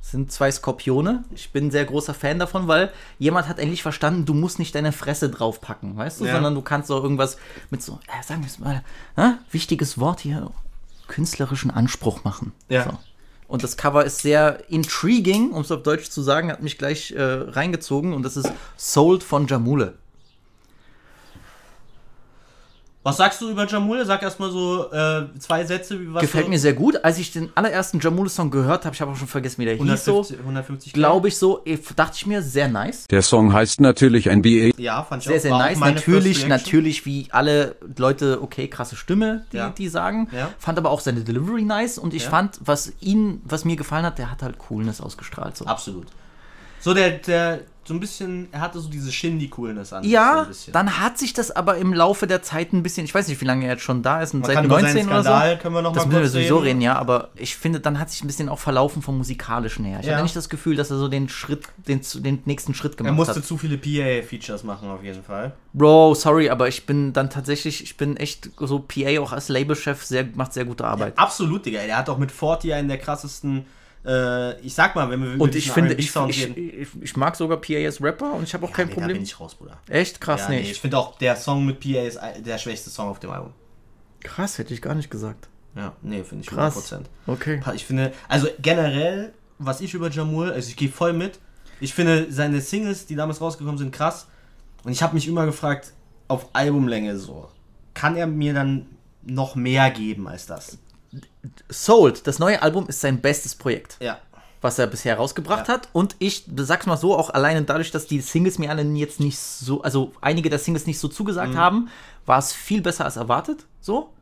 Es 0.00 0.12
sind 0.12 0.30
zwei 0.30 0.50
Skorpione. 0.50 1.24
Ich 1.34 1.50
bin 1.52 1.66
ein 1.66 1.70
sehr 1.70 1.84
großer 1.84 2.14
Fan 2.14 2.38
davon, 2.38 2.68
weil 2.68 2.92
jemand 3.18 3.48
hat 3.48 3.58
endlich 3.58 3.82
verstanden, 3.82 4.24
du 4.24 4.34
musst 4.34 4.58
nicht 4.58 4.74
deine 4.74 4.92
Fresse 4.92 5.28
draufpacken, 5.28 5.96
weißt 5.96 6.20
du, 6.20 6.26
Ja. 6.26 6.34
sondern 6.34 6.54
du 6.54 6.62
kannst 6.62 6.90
auch 6.92 7.02
irgendwas 7.02 7.38
mit 7.70 7.82
so, 7.82 7.98
äh, 8.06 8.22
sagen 8.22 8.42
wir 8.42 8.46
es 8.46 8.58
mal, 8.58 8.82
ne? 9.16 9.38
wichtiges 9.50 9.98
Wort 9.98 10.20
hier, 10.20 10.50
künstlerischen 11.08 11.70
Anspruch 11.70 12.24
machen. 12.24 12.52
Ja. 12.68 12.84
So. 12.84 12.98
Und 13.48 13.62
das 13.62 13.76
Cover 13.76 14.04
ist 14.04 14.18
sehr 14.18 14.58
intriguing, 14.68 15.52
um 15.52 15.62
es 15.62 15.70
auf 15.70 15.82
Deutsch 15.82 16.10
zu 16.10 16.22
sagen, 16.22 16.50
hat 16.50 16.62
mich 16.62 16.78
gleich 16.78 17.12
äh, 17.12 17.22
reingezogen 17.22 18.12
und 18.12 18.22
das 18.22 18.36
ist 18.36 18.50
Sold 18.76 19.22
von 19.22 19.46
Jamule. 19.46 19.94
Was 23.06 23.18
sagst 23.18 23.40
du 23.40 23.48
über 23.50 23.66
Jamule? 23.66 24.04
Sag 24.04 24.20
erstmal 24.22 24.50
so 24.50 24.90
äh, 24.90 25.26
zwei 25.38 25.64
Sätze. 25.64 26.00
wie- 26.00 26.12
Was 26.12 26.22
Gefällt 26.22 26.46
so 26.46 26.50
mir 26.50 26.58
sehr 26.58 26.72
gut. 26.72 27.04
Als 27.04 27.18
ich 27.18 27.30
den 27.32 27.50
allerersten 27.54 28.00
Jamule-Song 28.00 28.50
gehört 28.50 28.84
habe, 28.84 28.94
ich 28.96 29.00
habe 29.00 29.12
auch 29.12 29.16
schon 29.16 29.28
vergessen, 29.28 29.58
wie 29.60 29.64
der 29.64 29.74
hieß 29.74 29.80
150, 29.82 30.36
so, 30.36 30.42
150 30.42 30.92
glaube 30.92 31.28
ich 31.28 31.36
so, 31.38 31.60
eh, 31.64 31.78
dachte 31.94 32.14
ich 32.16 32.26
mir, 32.26 32.42
sehr 32.42 32.66
nice. 32.68 33.06
Der 33.06 33.22
Song 33.22 33.52
heißt 33.52 33.80
natürlich 33.80 34.26
NBA. 34.26 34.72
Ja, 34.76 35.04
fand 35.04 35.22
ich 35.22 35.28
Sehr, 35.28 35.36
auch. 35.36 35.40
sehr 35.40 35.50
nice. 35.56 35.78
Natürlich, 35.78 36.48
natürlich, 36.48 37.06
wie 37.06 37.28
alle 37.30 37.76
Leute, 37.96 38.42
okay, 38.42 38.66
krasse 38.68 38.96
Stimme, 38.96 39.44
die, 39.52 39.58
Ja. 39.58 39.70
die 39.70 39.88
sagen. 39.88 40.28
Ja. 40.32 40.50
Fand 40.58 40.76
aber 40.76 40.90
auch 40.90 40.98
seine 41.00 41.20
Delivery 41.20 41.62
nice 41.62 41.98
und 41.98 42.12
ich 42.12 42.24
Ja. 42.24 42.30
fand, 42.30 42.58
was 42.64 42.92
ihn, 43.00 43.40
was 43.44 43.64
mir 43.64 43.76
gefallen 43.76 44.04
hat, 44.04 44.18
der 44.18 44.32
hat 44.32 44.42
halt 44.42 44.58
Coolness 44.58 45.00
ausgestrahlt. 45.00 45.56
So. 45.56 45.64
Absolut. 45.66 46.08
So 46.80 46.92
der, 46.92 47.10
der, 47.12 47.60
so 47.86 47.94
ein 47.94 48.00
bisschen, 48.00 48.48
er 48.52 48.60
hatte 48.60 48.80
so 48.80 48.88
diese 48.88 49.10
Shindy-Coolness 49.12 49.92
an. 49.92 50.02
so 50.04 50.08
Ja, 50.10 50.42
ein 50.42 50.48
bisschen. 50.48 50.72
dann 50.72 51.00
hat 51.00 51.18
sich 51.18 51.32
das 51.32 51.50
aber 51.50 51.76
im 51.76 51.92
Laufe 51.92 52.26
der 52.26 52.42
Zeit 52.42 52.72
ein 52.72 52.82
bisschen, 52.82 53.04
ich 53.04 53.14
weiß 53.14 53.28
nicht, 53.28 53.40
wie 53.40 53.44
lange 53.44 53.64
er 53.66 53.72
jetzt 53.72 53.82
schon 53.82 54.02
da 54.02 54.20
ist, 54.22 54.34
und 54.34 54.40
Man 54.40 54.46
seit 54.48 54.56
kann 54.56 54.64
über 54.64 54.80
19 54.80 55.06
seinen 55.06 55.08
oder 55.08 55.22
so. 55.54 55.62
Können 55.62 55.74
wir 55.74 55.82
noch 55.82 55.92
das 55.92 56.04
mal 56.06 56.08
müssen 56.10 56.22
wir 56.22 56.28
sowieso 56.30 56.56
reden. 56.56 56.66
reden, 56.66 56.80
ja, 56.82 56.96
aber 56.98 57.28
ich 57.36 57.56
finde, 57.56 57.80
dann 57.80 57.98
hat 57.98 58.10
sich 58.10 58.22
ein 58.22 58.26
bisschen 58.26 58.48
auch 58.48 58.58
verlaufen 58.58 59.02
vom 59.02 59.16
musikalischen 59.18 59.84
her. 59.84 59.98
Ich 60.00 60.06
Ja. 60.06 60.12
hatte 60.14 60.22
nicht 60.22 60.36
das 60.36 60.48
Gefühl, 60.48 60.76
dass 60.76 60.90
er 60.90 60.98
so 60.98 61.08
den 61.08 61.28
Schritt, 61.28 61.64
den, 61.86 62.00
den 62.16 62.42
nächsten 62.44 62.74
Schritt 62.74 62.92
er 62.94 62.96
gemacht 62.98 63.14
musste 63.16 63.36
hat. 63.36 63.44
zu 63.44 63.56
viele 63.58 63.78
PA-Features 63.78 64.64
machen, 64.64 64.88
auf 64.90 65.02
jeden 65.02 65.22
Fall. 65.22 65.52
Bro, 65.72 66.14
sorry, 66.14 66.48
aber 66.50 66.68
ich 66.68 66.86
bin 66.86 67.12
dann 67.12 67.30
tatsächlich, 67.30 67.82
ich 67.82 67.96
bin 67.96 68.16
echt 68.16 68.50
so 68.58 68.78
PA 68.80 69.20
auch 69.20 69.32
als 69.32 69.48
Labelchef, 69.48 70.04
sehr, 70.04 70.26
macht 70.34 70.52
sehr 70.52 70.64
gute 70.64 70.84
Arbeit. 70.84 71.18
Absolut, 71.18 71.66
Digga. 71.66 71.80
Er 71.80 71.98
hat 71.98 72.08
auch 72.08 72.18
mit 72.18 72.32
40 72.32 72.72
einen 72.74 72.88
der 72.88 72.98
krassesten, 72.98 73.66
äh, 74.06 74.60
ich 74.60 74.74
sag 74.74 74.94
mal, 74.94 75.10
wenn 75.10 75.22
wir 75.22 75.40
und 75.40 75.54
ich 75.54 75.70
finde, 75.70 75.94
ich, 75.94 76.14
ich, 76.28 76.56
ich, 76.56 76.88
ich 77.00 77.16
mag 77.16 77.34
sogar 77.36 77.60
PA 77.60 77.74
als 77.74 78.00
Rapper 78.00 78.34
und 78.34 78.44
ich 78.44 78.54
habe 78.54 78.64
auch 78.66 78.72
kein 78.72 78.86
Nee, 78.86 78.94
Da 78.94 79.00
Problem. 79.00 79.16
bin 79.16 79.22
ich 79.24 79.38
raus, 79.40 79.54
Bruder. 79.56 79.78
Echt 79.88 80.20
krass, 80.20 80.42
Ja, 80.42 80.48
nee. 80.50 80.60
nee, 80.62 80.70
ich 80.70 80.80
finde 80.80 80.98
auch, 80.98 81.18
der 81.18 81.34
Song 81.36 81.66
mit 81.66 81.80
PA 81.80 82.02
ist 82.02 82.16
ein- 82.18 82.42
der 82.44 82.58
schwächste 82.58 82.90
Song 82.90 83.08
auf 83.08 83.18
dem 83.20 83.30
Album. 83.30 83.52
krass, 84.20 84.58
hätte 84.58 84.72
ich 84.74 84.82
gar 84.82 84.94
nicht 84.94 85.10
gesagt. 85.10 85.48
Ja, 85.76 85.92
nee, 86.02 86.24
finde 86.24 86.42
ich 86.42 86.48
Krass. 86.50 86.74
100%. 86.74 87.04
Okay. 87.26 87.60
Ich 87.74 87.84
finde, 87.84 88.12
also 88.28 88.48
generell, 88.60 89.32
was 89.58 89.80
ich 89.80 89.92
über 89.94 90.10
Jamul, 90.10 90.50
also 90.50 90.68
ich 90.68 90.76
gehe 90.76 90.88
voll 90.88 91.12
mit. 91.12 91.38
Ich 91.80 91.92
finde 91.94 92.26
seine 92.30 92.60
Singles, 92.62 93.06
die 93.06 93.14
damals 93.14 93.40
rausgekommen 93.40 93.76
sind, 93.78 93.92
krass. 93.92 94.26
Und 94.84 94.92
ich 94.92 95.02
habe 95.02 95.14
mich 95.14 95.28
immer 95.28 95.44
gefragt, 95.46 95.92
auf 96.28 96.48
Albumlänge 96.54 97.16
so, 97.18 97.48
kann 97.92 98.16
er 98.16 98.26
mir 98.26 98.54
dann 98.54 98.86
noch 99.22 99.54
mehr 99.54 99.90
geben 99.90 100.26
als 100.28 100.46
das? 100.46 100.78
Sold, 101.68 102.26
das 102.26 102.38
neue 102.38 102.62
Album 102.62 102.86
ist 102.88 103.00
sein 103.00 103.20
bestes 103.20 103.54
Projekt. 103.54 103.96
Ja. 104.00 104.18
was 104.62 104.78
er 104.80 104.86
bisher 104.88 105.16
rausgebracht 105.16 105.68
Ja. 105.68 105.74
hat. 105.74 105.88
Und 105.92 106.16
ich 106.18 106.44
sag's 106.56 106.86
mal 106.86 106.96
so, 106.96 107.16
auch 107.16 107.30
alleine 107.30 107.62
dadurch, 107.62 107.92
dass 107.92 108.06
die 108.08 108.20
Singles 108.20 108.58
mir 108.58 108.70
alle 108.70 108.82
jetzt 108.82 109.20
nicht 109.20 109.38
so, 109.38 109.82
also 109.82 110.12
einige 110.20 110.50
der 110.50 110.58
Singles 110.58 110.86
nicht 110.86 110.98
so 110.98 111.06
zugesagt 111.06 111.52
Mhm. 111.52 111.56
haben, 111.58 111.88
war 112.24 112.38
es 112.38 112.52
viel 112.52 112.80
besser 112.80 113.04
als 113.04 113.16
erwartet. 113.16 113.66
So. 113.80 114.12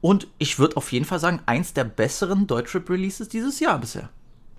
Und 0.00 0.26
ich 0.38 0.58
würde 0.58 0.76
auf 0.78 0.90
jeden 0.90 1.04
Fall 1.04 1.20
sagen, 1.20 1.40
eins 1.46 1.74
der 1.74 1.84
besseren 1.84 2.46
Deutschrap-Releases 2.48 3.28
dieses 3.28 3.60
Jahr 3.60 3.78
bisher. 3.78 4.08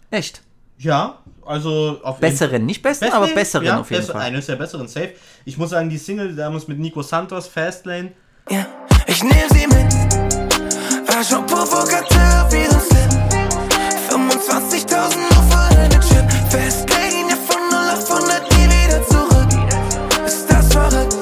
Echt. 0.09 0.41
Ja, 0.77 1.17
also 1.45 1.99
auf 2.03 2.19
Besseren, 2.19 2.65
nicht 2.65 2.81
besten, 2.81 3.05
Besseren, 3.05 3.23
aber 3.23 3.33
besseren 3.33 3.65
ja, 3.67 3.79
auf 3.81 3.89
jeden 3.91 4.03
besser- 4.03 4.13
Fall. 4.13 4.21
Eines 4.21 4.45
der 4.45 4.55
besseren, 4.55 4.87
safe. 4.87 5.13
Ich 5.43 5.57
muss 5.57 5.71
sagen, 5.71 5.89
die 5.89 5.97
Single 5.97 6.33
damals 6.35 6.67
mit 6.69 6.79
Nico 6.79 7.01
Santos, 7.01 7.47
Fastlane, 7.47 8.13
Ja, 8.49 8.65
ich 9.07 9.21
nehm 9.21 9.49
sie 9.49 9.67
mit. 9.67 10.42
Arsch 11.23 11.33
und 11.33 11.47
provokativ 11.47 12.17
wie 12.51 12.65
ein 12.65 12.81
Slim 12.81 13.09
25.000 14.09 15.15
nur 15.15 15.43
für 15.49 15.75
deine 15.75 15.99
Chip 16.01 16.29
Festlegen 16.51 17.29
ja 17.29 17.37
von 17.47 17.61
0 17.71 17.79
auf 17.91 18.11
100 18.11 18.51
nie 18.51 18.65
wieder 18.65 19.01
zurück 19.07 20.25
Ist 20.25 20.51
das 20.51 20.73
verrückt? 20.73 21.15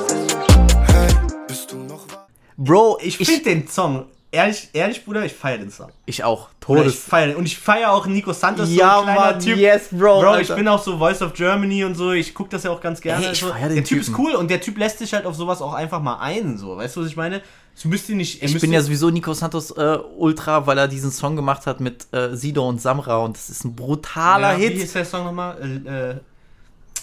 Hey, 0.87 1.13
bist 1.47 1.71
du 1.71 1.77
noch 1.77 2.07
wach? 2.09 2.25
Bro, 2.57 2.97
ich, 3.03 3.19
ich 3.19 3.29
find 3.29 3.45
den 3.45 3.67
Song 3.67 4.05
Ehrlich, 4.33 4.69
ehrlich, 4.71 5.03
Bruder, 5.03 5.25
ich 5.25 5.33
feiere 5.33 5.57
den 5.57 5.69
Song. 5.69 5.89
Ich 6.05 6.23
auch. 6.23 6.47
Todes. 6.61 6.93
Ich 6.93 6.99
feier, 7.01 7.35
und 7.35 7.45
ich 7.45 7.57
feiere 7.57 7.91
auch 7.91 8.05
Nico 8.05 8.31
Santos, 8.31 8.69
ja, 8.71 8.93
so 8.93 8.99
ein 8.99 9.03
kleiner 9.03 9.19
Mann, 9.19 9.39
Typ. 9.41 9.57
Yes, 9.57 9.89
Bro. 9.91 10.21
Bro, 10.21 10.29
Alter. 10.29 10.41
ich 10.41 10.55
bin 10.55 10.67
auch 10.69 10.81
so 10.81 10.97
Voice 10.97 11.21
of 11.21 11.33
Germany 11.33 11.83
und 11.83 11.95
so. 11.95 12.13
Ich 12.13 12.33
gucke 12.33 12.49
das 12.49 12.63
ja 12.63 12.71
auch 12.71 12.79
ganz 12.79 13.01
gerne. 13.01 13.25
Ey, 13.25 13.33
ich 13.33 13.43
also, 13.43 13.53
feier 13.53 13.67
den 13.67 13.75
der 13.75 13.83
Typ 13.83 13.99
ist 13.99 14.17
cool 14.17 14.35
und 14.35 14.49
der 14.49 14.61
Typ 14.61 14.77
lässt 14.77 14.99
sich 14.99 15.13
halt 15.13 15.25
auf 15.25 15.35
sowas 15.35 15.61
auch 15.61 15.73
einfach 15.73 16.01
mal 16.01 16.19
ein, 16.19 16.57
so. 16.57 16.77
Weißt 16.77 16.95
du, 16.95 17.01
was 17.01 17.07
ich 17.09 17.17
meine? 17.17 17.41
Es 17.81 17.85
müsste 17.85 18.13
nicht. 18.13 18.43
er 18.43 18.47
Ich 18.47 18.61
bin 18.61 18.71
ja 18.71 18.79
sowieso 18.79 19.09
Nico 19.09 19.33
Santos 19.33 19.71
äh, 19.71 19.97
Ultra, 20.15 20.67
weil 20.67 20.77
er 20.77 20.87
diesen 20.87 21.09
Song 21.09 21.35
gemacht 21.35 21.65
hat 21.65 21.79
mit 21.79 22.05
äh, 22.13 22.35
Sido 22.35 22.69
und 22.69 22.79
Samra 22.79 23.17
und 23.17 23.35
das 23.35 23.49
ist 23.49 23.63
ein 23.63 23.75
brutaler 23.75 24.51
ja, 24.51 24.59
Wie 24.59 24.67
Hit. 24.67 24.83
ist 24.83 24.93
der 24.93 25.03
Song 25.03 25.25
nochmal? 25.25 26.21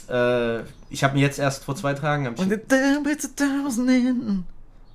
Äh, 0.08 0.58
äh, 0.58 0.62
ich 0.88 1.02
habe 1.02 1.16
ihn 1.16 1.22
jetzt 1.22 1.40
erst 1.40 1.64
vor 1.64 1.74
zwei 1.74 1.94
Tagen. 1.94 2.32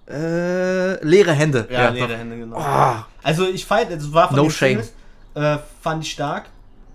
Äh, 0.10 1.06
leere 1.06 1.34
Hände. 1.34 1.68
Ja, 1.70 1.88
doch. 1.88 1.96
leere 1.96 2.16
Hände, 2.16 2.38
genau. 2.38 2.56
Ah. 2.56 3.06
Also 3.22 3.46
ich 3.46 3.66
feiert, 3.66 3.92
es 3.92 4.14
war 4.14 4.30
von 4.30 4.38
No 4.38 4.50
shame. 4.50 4.84
Singles, 4.84 4.94
äh, 5.34 5.58
fand 5.82 6.06
ich 6.06 6.12
stark. 6.14 6.46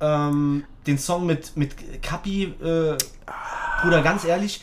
Ähm, 0.01 0.64
den 0.86 0.97
Song 0.97 1.26
mit, 1.26 1.59
mit 1.59 2.03
Kapi, 2.03 2.45
äh, 2.45 2.97
Bruder, 3.82 4.01
ganz 4.01 4.24
ehrlich, 4.24 4.62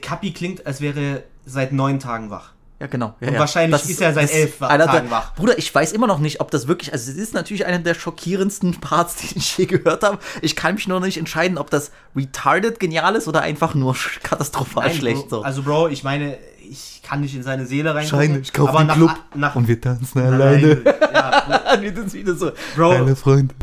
Kapi 0.00 0.32
klingt, 0.32 0.66
als 0.66 0.80
wäre 0.80 1.00
er 1.00 1.22
seit 1.44 1.72
neun 1.72 2.00
Tagen 2.00 2.30
wach. 2.30 2.52
Ja, 2.80 2.86
genau. 2.86 3.14
Ja, 3.20 3.26
Und 3.28 3.34
ja. 3.34 3.40
wahrscheinlich 3.40 3.88
ist 3.90 4.00
er 4.00 4.14
seit 4.14 4.24
das 4.24 4.30
elf 4.30 4.58
Tagen 4.58 4.78
der, 4.78 5.10
wach. 5.10 5.34
Bruder, 5.34 5.58
ich 5.58 5.74
weiß 5.74 5.90
immer 5.92 6.06
noch 6.06 6.20
nicht, 6.20 6.40
ob 6.40 6.52
das 6.52 6.68
wirklich, 6.68 6.92
also 6.92 7.10
es 7.10 7.16
ist 7.16 7.34
natürlich 7.34 7.66
einer 7.66 7.80
der 7.80 7.94
schockierendsten 7.94 8.74
Parts, 8.80 9.16
die 9.16 9.38
ich 9.38 9.58
je 9.58 9.66
gehört 9.66 10.04
habe. 10.04 10.18
Ich 10.42 10.54
kann 10.54 10.74
mich 10.76 10.86
noch 10.86 11.00
nicht 11.00 11.16
entscheiden, 11.16 11.58
ob 11.58 11.70
das 11.70 11.90
retarded 12.14 12.78
genial 12.78 13.16
ist 13.16 13.26
oder 13.26 13.40
einfach 13.42 13.74
nur 13.74 13.96
katastrophal 14.22 14.86
Nein, 14.88 14.96
schlecht. 14.96 15.22
Bro, 15.28 15.38
So. 15.38 15.42
Also 15.42 15.62
Bro, 15.64 15.88
ich 15.88 16.04
meine, 16.04 16.38
ich 16.70 17.00
kann 17.02 17.20
nicht 17.20 17.34
in 17.34 17.42
seine 17.42 17.66
Seele 17.66 17.94
reingucken. 17.94 18.26
Scheine, 18.26 18.38
ich 18.38 18.52
kaufe 18.52 18.68
aber 18.70 18.78
einen 18.80 18.88
nach, 18.88 18.94
Club 18.96 19.10
nach, 19.34 19.56
und 19.56 19.66
wir 19.66 19.80
tanzen 19.80 20.20
alleine. 20.20 20.82
alleine. 20.84 20.84
Ja, 21.12 21.76
Wie 21.80 21.92
das 21.92 22.12
wieder 22.12 22.34
so. 22.36 22.52
Bro, 22.76 22.90
Meine 22.98 23.16
Freunde. 23.16 23.54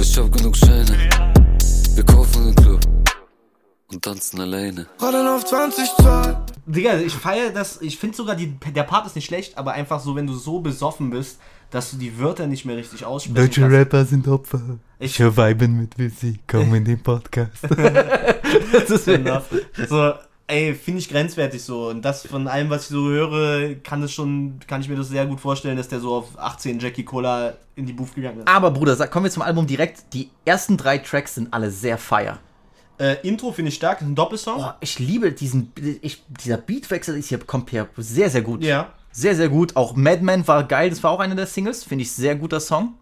Ich 0.00 0.18
hab 0.18 0.30
genug 0.30 0.56
Scheine. 0.56 1.08
Wir 1.94 2.04
kaufen 2.04 2.42
einen 2.42 2.54
Club 2.54 2.80
und 3.90 4.02
tanzen 4.02 4.40
alleine. 4.42 4.86
Rollen 5.00 5.26
auf 5.26 5.44
20 5.46 5.88
Zoll. 5.96 6.36
Digga, 6.70 6.98
ich 6.98 7.14
feiere 7.14 7.50
das, 7.50 7.80
ich 7.80 7.98
finde 7.98 8.16
sogar, 8.16 8.36
die, 8.36 8.48
der 8.74 8.82
Part 8.82 9.06
ist 9.06 9.16
nicht 9.16 9.24
schlecht, 9.26 9.56
aber 9.56 9.72
einfach 9.72 10.00
so, 10.00 10.14
wenn 10.14 10.26
du 10.26 10.34
so 10.34 10.60
besoffen 10.60 11.10
bist, 11.10 11.38
dass 11.70 11.90
du 11.90 11.96
die 11.96 12.18
Wörter 12.18 12.46
nicht 12.46 12.64
mehr 12.64 12.76
richtig 12.76 13.04
aussprechen 13.04 13.34
Deutsche 13.34 13.60
kannst. 13.62 13.76
Rapper 13.76 14.04
sind 14.04 14.28
Opfer. 14.28 14.60
Ich- 14.98 15.12
Ich 15.12 15.18
höre 15.18 15.36
Weiben 15.36 15.76
mit 15.78 15.98
Wissi. 15.98 16.38
Komm 16.46 16.74
in 16.74 16.84
den 16.84 17.02
Podcast. 17.02 17.52
das 18.72 18.90
ist 18.90 19.04
Genau. 19.06 19.42
So, 19.88 20.12
ey, 20.46 20.74
finde 20.74 21.00
ich 21.00 21.08
grenzwertig 21.08 21.62
so. 21.62 21.88
Und 21.88 22.02
das 22.02 22.26
von 22.26 22.48
allem, 22.48 22.70
was 22.70 22.82
ich 22.84 22.88
so 22.88 23.08
höre, 23.08 23.74
kann 23.76 24.00
das 24.00 24.12
schon, 24.12 24.58
kann 24.66 24.80
ich 24.80 24.88
mir 24.88 24.96
das 24.96 25.08
sehr 25.08 25.26
gut 25.26 25.40
vorstellen, 25.40 25.76
dass 25.76 25.88
der 25.88 26.00
so 26.00 26.14
auf 26.14 26.38
18 26.38 26.78
Jackie 26.78 27.04
Cola 27.04 27.54
in 27.76 27.86
die 27.86 27.92
Booth 27.92 28.14
gegangen 28.14 28.40
ist. 28.40 28.48
Aber 28.48 28.70
Bruder, 28.70 28.96
sag, 28.96 29.10
kommen 29.10 29.24
wir 29.24 29.30
zum 29.30 29.42
Album 29.42 29.66
direkt. 29.66 30.12
Die 30.14 30.30
ersten 30.44 30.76
drei 30.76 30.98
Tracks 30.98 31.34
sind 31.34 31.52
alle 31.52 31.70
sehr 31.70 31.98
fire. 31.98 32.38
Äh, 32.98 33.16
Intro 33.26 33.52
finde 33.52 33.68
ich 33.70 33.76
stark, 33.76 34.00
ist 34.00 34.06
ein 34.06 34.14
Doppelsong. 34.14 34.56
Boah, 34.56 34.76
ich 34.80 34.98
liebe 34.98 35.32
diesen, 35.32 35.72
ich, 36.02 36.22
dieser 36.28 36.56
Beatwechsel 36.56 37.16
ist 37.16 37.28
hier, 37.28 37.38
kommt 37.38 37.70
hier 37.70 37.88
sehr, 37.96 38.30
sehr 38.30 38.42
gut. 38.42 38.64
Ja. 38.64 38.92
Sehr, 39.12 39.34
sehr 39.34 39.48
gut. 39.48 39.76
Auch 39.76 39.96
Madman 39.96 40.46
war 40.46 40.64
geil, 40.64 40.90
das 40.90 41.02
war 41.02 41.10
auch 41.10 41.20
einer 41.20 41.34
der 41.34 41.46
Singles. 41.46 41.84
Finde 41.84 42.02
ich 42.02 42.12
sehr 42.12 42.34
guter 42.36 42.60
Song. 42.60 42.94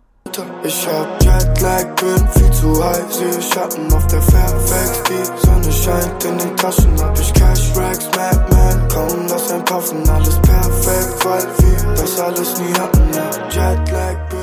Ich 0.65 0.87
hab 0.87 1.23
Jetlag, 1.23 1.95
bin 1.97 2.29
viel 2.29 2.51
zu 2.51 2.85
high, 2.85 3.13
sehe 3.13 3.41
Schatten 3.41 3.93
auf 3.93 4.07
der 4.09 4.21
Fairfax, 4.21 5.03
die 5.05 5.47
Sonne 5.47 5.73
scheint 5.73 6.25
in 6.25 6.39
den 6.39 6.57
Taschen, 6.57 7.01
hab 7.01 7.19
ich 7.19 7.33
Cash 7.33 7.77
Racks, 7.77 8.07
Madman, 8.17 8.89
kaum 8.89 9.27
lass 9.29 9.53
ein 9.53 9.65
Puffen, 9.65 10.09
alles 10.09 10.37
perfekt, 10.43 11.25
weil 11.25 11.43
wir 11.59 11.95
das 11.95 12.19
alles 12.19 12.59
nie 12.59 12.75
hatten, 12.75 13.09
ja. 13.15 13.31
Jetlag, 13.49 14.29
bin 14.29 14.36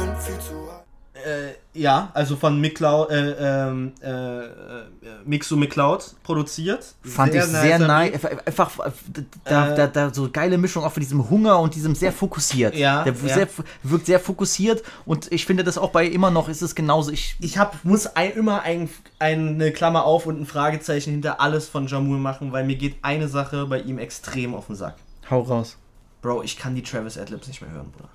ja, 1.73 2.11
also 2.13 2.35
von 2.35 2.61
McCloud, 2.61 3.09
äh, 3.09 3.31
ähm, 3.67 3.93
äh, 4.01 4.45
äh, 4.45 4.49
Mixo 5.25 5.55
McCloud 5.55 6.15
produziert. 6.23 6.93
Fand 7.03 7.33
ich 7.33 7.43
sehr 7.43 7.79
nice. 7.79 8.23
Einfach 8.45 8.71
da, 9.43 9.71
Äh, 9.71 9.75
da, 9.75 9.87
da 9.87 10.13
so 10.13 10.29
geile 10.31 10.57
Mischung 10.57 10.83
auch 10.83 10.91
von 10.91 11.01
diesem 11.01 11.29
Hunger 11.29 11.59
und 11.59 11.73
diesem 11.75 11.95
sehr 11.95 12.11
fokussiert. 12.11 12.75
Ja, 12.75 13.03
Der 13.03 13.13
ja. 13.13 13.33
Sehr, 13.33 13.47
wirkt 13.83 14.05
sehr 14.05 14.19
fokussiert 14.19 14.83
und 15.05 15.31
ich 15.31 15.45
finde 15.45 15.63
das 15.63 15.77
auch 15.77 15.89
bei 15.89 16.05
immer 16.05 16.29
noch 16.31 16.47
ist 16.47 16.61
es 16.61 16.75
genauso. 16.75 17.11
Ich, 17.11 17.35
Ich 17.39 17.57
hab, 17.57 17.83
muss 17.83 18.05
ein, 18.07 18.31
immer 18.33 18.61
ein, 18.61 18.89
eine 19.19 19.71
Klammer 19.71 20.05
auf 20.05 20.25
und 20.25 20.39
ein 20.39 20.45
Fragezeichen 20.45 21.11
hinter 21.11 21.41
alles 21.41 21.67
von 21.67 21.87
Jamul 21.87 22.17
machen, 22.19 22.51
weil 22.51 22.65
mir 22.65 22.75
geht 22.75 22.97
eine 23.01 23.27
Sache 23.27 23.65
bei 23.65 23.79
ihm 23.79 23.97
extrem 23.97 24.53
auf 24.53 24.67
den 24.67 24.75
Sack. 24.75 24.95
hau 25.29 25.41
raus. 25.41 25.77
Bro, 26.21 26.43
ich 26.43 26.57
kann 26.57 26.73
die 26.75 26.83
Travis 26.83 27.17
Adlibs 27.17 27.47
nicht 27.47 27.61
mehr 27.61 27.71
hören, 27.71 27.91
Bruder. 27.91 28.09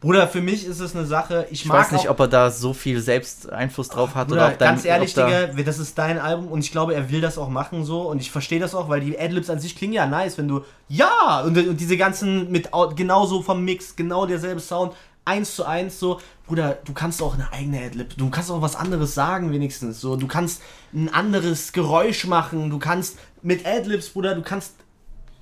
Bruder, 0.00 0.28
für 0.28 0.40
mich 0.40 0.66
ist 0.66 0.80
es 0.80 0.94
eine 0.94 1.06
Sache, 1.06 1.46
ich, 1.50 1.62
Ich 1.62 1.66
mag 1.66 1.78
weiß 1.78 1.92
nicht, 1.92 2.08
auch, 2.08 2.12
ob 2.12 2.20
er 2.20 2.28
da 2.28 2.50
so 2.50 2.72
viel 2.72 3.00
selbst 3.00 3.50
Einfluss 3.50 3.88
drauf 3.88 4.14
hat 4.14 4.28
Bruder, 4.28 4.44
oder 4.46 4.52
ob 4.52 4.58
dein, 4.58 4.68
ganz 4.74 4.84
ehrlich, 4.84 5.10
ob 5.10 5.26
da, 5.28 5.46
Digga, 5.46 5.62
das 5.62 5.78
ist 5.78 5.96
dein 5.98 6.18
Album 6.18 6.48
und 6.48 6.60
ich 6.60 6.72
glaube, 6.72 6.94
er 6.94 7.10
will 7.10 7.20
das 7.20 7.38
auch 7.38 7.48
machen 7.48 7.84
so 7.84 8.02
und 8.02 8.20
ich 8.20 8.30
verstehe 8.30 8.60
das 8.60 8.74
auch, 8.74 8.88
weil 8.88 9.00
die 9.00 9.18
Adlibs 9.18 9.48
an 9.50 9.58
sich 9.60 9.76
klingen 9.76 9.92
ja 9.94 10.06
nice, 10.06 10.36
wenn 10.38 10.48
du 10.48 10.64
ja! 10.88 11.42
Und, 11.44 11.56
und 11.56 11.80
diese 11.80 11.96
ganzen 11.96 12.50
mit 12.50 12.72
au- 12.74 12.88
genauso 12.94 13.42
vom 13.42 13.64
Mix, 13.64 13.96
genau 13.96 14.26
derselbe 14.26 14.60
Sound, 14.60 14.92
eins 15.24 15.54
zu 15.56 15.64
eins 15.64 15.98
so, 15.98 16.20
Bruder, 16.46 16.78
du 16.84 16.92
kannst 16.92 17.20
auch 17.22 17.34
eine 17.34 17.52
eigene 17.52 17.84
Adlib, 17.84 18.16
du 18.16 18.30
kannst 18.30 18.50
auch 18.50 18.62
was 18.62 18.76
anderes 18.76 19.14
sagen 19.14 19.52
wenigstens 19.52 20.00
so, 20.00 20.16
du 20.16 20.26
kannst 20.28 20.62
ein 20.94 21.12
anderes 21.12 21.72
Geräusch 21.72 22.26
machen, 22.26 22.70
du 22.70 22.78
kannst 22.78 23.18
mit 23.42 23.66
Adlibs, 23.66 24.10
Bruder, 24.10 24.34
du 24.34 24.42
kannst 24.42 24.74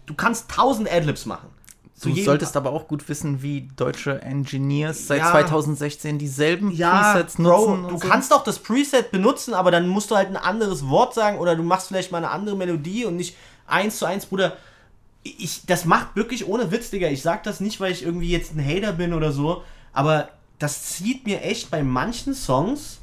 du 0.07 0.15
kannst 0.15 0.51
tausend 0.51 0.91
Adlibs 0.91 1.27
machen. 1.27 1.49
Du 2.03 2.15
solltest 2.15 2.57
aber 2.57 2.73
auch 2.73 2.89
gut 2.89 3.09
wissen, 3.09 3.41
wie 3.43 3.69
deutsche 3.77 4.21
Engineers 4.21 5.07
seit 5.07 5.21
Ja. 5.21 5.31
2016 5.31 6.19
dieselben 6.19 6.71
ja, 6.73 7.13
Presets 7.13 7.37
Bro, 7.37 7.43
nutzen. 7.43 7.83
du 7.83 7.89
und 7.95 8.03
so. 8.03 8.09
kannst 8.09 8.33
auch 8.33 8.43
das 8.45 8.59
Preset 8.59 9.11
benutzen, 9.13 9.55
aber 9.55 9.71
dann 9.71 9.87
musst 9.89 10.11
du 10.11 10.17
halt 10.17 10.29
ein 10.29 10.37
anderes 10.37 10.89
Wort 10.89 11.15
sagen 11.15 11.39
oder 11.39 11.55
du 11.57 11.63
machst 11.63 11.89
vielleicht 11.89 12.11
mal 12.13 12.19
eine 12.19 12.31
andere 12.31 12.57
Melodie 12.57 13.05
und 13.05 13.17
nicht 13.17 13.37
eins 13.67 13.99
zu 13.99 14.07
eins, 14.07 14.27
Bruder. 14.27 14.57
Ich, 15.23 15.65
das 15.67 15.85
macht 15.87 16.17
wirklich 16.17 16.47
ohne 16.49 16.71
Witz, 16.73 16.91
Digga. 16.91 17.09
Ich 17.09 17.23
sag 17.23 17.45
das 17.45 17.61
nicht, 17.61 17.81
weil 17.81 17.93
ich 17.93 18.03
irgendwie 18.03 18.29
jetzt 18.31 18.55
ein 18.55 18.63
Hater 18.65 18.93
bin 18.93 19.15
oder 19.15 19.33
so, 19.33 19.63
aber 19.93 20.29
das 20.59 20.83
zieht 20.85 21.25
mir 21.27 21.43
echt 21.43 21.71
bei 21.71 21.83
manchen 21.83 22.35
Songs 22.35 22.99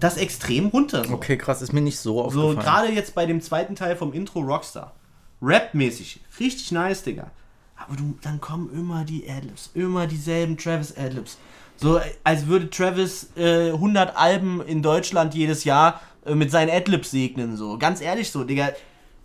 das 0.00 0.16
extrem 0.16 0.66
runter. 0.68 1.04
So, 1.04 1.12
Okay, 1.14 1.36
krass, 1.36 1.60
ist 1.62 1.72
mir 1.74 1.82
nicht 1.82 1.98
so 1.98 2.14
so 2.30 2.48
aufgefallen. 2.48 2.58
gerade 2.58 2.88
jetzt 2.92 3.14
bei 3.14 3.26
dem 3.26 3.40
zweiten 3.42 3.76
Teil 3.76 3.94
vom 3.96 4.12
Intro 4.14 4.40
Rockstar. 4.40 4.92
Rap-mäßig. 5.42 6.20
Richtig 6.40 6.72
nice, 6.72 7.02
Digga. 7.02 7.30
Aber 7.86 7.96
du, 7.96 8.16
dann 8.22 8.40
kommen 8.40 8.70
immer 8.72 9.04
die 9.04 9.28
Adlibs. 9.28 9.70
Immer 9.74 10.06
dieselben 10.06 10.56
Travis 10.56 10.96
Adlibs. 10.96 11.38
So, 11.76 12.00
als 12.22 12.46
würde 12.46 12.70
Travis 12.70 13.30
äh, 13.36 13.70
100 13.70 14.16
Alben 14.16 14.60
in 14.62 14.82
Deutschland 14.82 15.34
jedes 15.34 15.64
Jahr 15.64 16.00
äh, 16.24 16.34
mit 16.34 16.50
seinen 16.50 16.70
Adlibs 16.70 17.10
segnen. 17.10 17.56
So, 17.56 17.78
ganz 17.78 18.00
ehrlich 18.00 18.30
so, 18.30 18.44
Digga. 18.44 18.70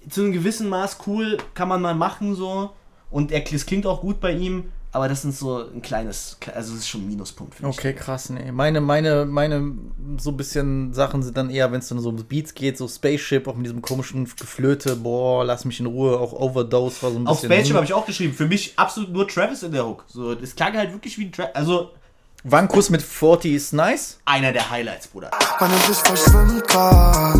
Zu 0.09 0.21
einem 0.21 0.31
gewissen 0.31 0.69
Maß 0.69 0.99
cool 1.05 1.37
kann 1.53 1.67
man 1.67 1.81
mal 1.81 1.95
machen 1.95 2.35
so. 2.35 2.71
Und 3.09 3.31
es 3.31 3.65
klingt 3.65 3.85
auch 3.85 4.01
gut 4.01 4.19
bei 4.19 4.31
ihm. 4.31 4.71
Aber 4.97 5.07
das 5.07 5.21
sind 5.21 5.35
so 5.35 5.59
ein 5.59 5.83
kleines, 5.83 6.39
also 6.55 6.73
das 6.73 6.79
ist 6.79 6.89
schon 6.89 7.01
ein 7.01 7.07
Minuspunkt 7.07 7.53
für 7.53 7.67
mich. 7.67 7.77
Okay, 7.77 7.93
krass, 7.93 8.31
nee. 8.31 8.51
Meine, 8.51 8.81
meine, 8.81 9.25
meine 9.25 9.75
so 10.17 10.31
ein 10.31 10.37
bisschen 10.37 10.91
Sachen 10.95 11.21
sind 11.21 11.37
dann 11.37 11.51
eher, 11.51 11.71
wenn 11.71 11.81
es 11.81 11.87
dann 11.87 11.99
so 11.99 12.09
um 12.09 12.15
Beats 12.15 12.55
geht, 12.55 12.79
so 12.79 12.87
Spaceship, 12.87 13.47
auch 13.47 13.53
mit 13.53 13.67
diesem 13.67 13.83
komischen 13.83 14.25
Geflöte, 14.25 14.95
boah, 14.95 15.45
lass 15.45 15.65
mich 15.65 15.79
in 15.79 15.85
Ruhe, 15.85 16.19
auch 16.19 16.33
Overdose 16.33 17.03
war 17.03 17.11
so 17.11 17.19
ein 17.19 17.25
bisschen. 17.25 17.27
Auf 17.27 17.43
Spaceship 17.43 17.75
habe 17.75 17.85
ich 17.85 17.93
auch 17.93 18.07
geschrieben. 18.07 18.33
Für 18.33 18.47
mich 18.47 18.73
absolut 18.75 19.11
nur 19.11 19.27
Travis 19.27 19.61
in 19.61 19.71
der 19.71 19.85
Hook. 19.85 20.03
So, 20.07 20.33
das 20.33 20.55
klang 20.55 20.75
halt 20.75 20.91
wirklich 20.91 21.15
wie 21.19 21.29
Travis. 21.29 21.53
Also, 21.53 21.91
Wankus 22.43 22.89
mit 22.89 23.03
40 23.03 23.53
ist 23.53 23.73
nice. 23.73 24.17
einer 24.25 24.51
der 24.51 24.67
Highlights, 24.67 25.09
Bruder. 25.09 25.29
Meine 25.59 25.77
Sicht 25.77 26.07
verschwimmt 26.07 26.67
grad. 26.67 27.37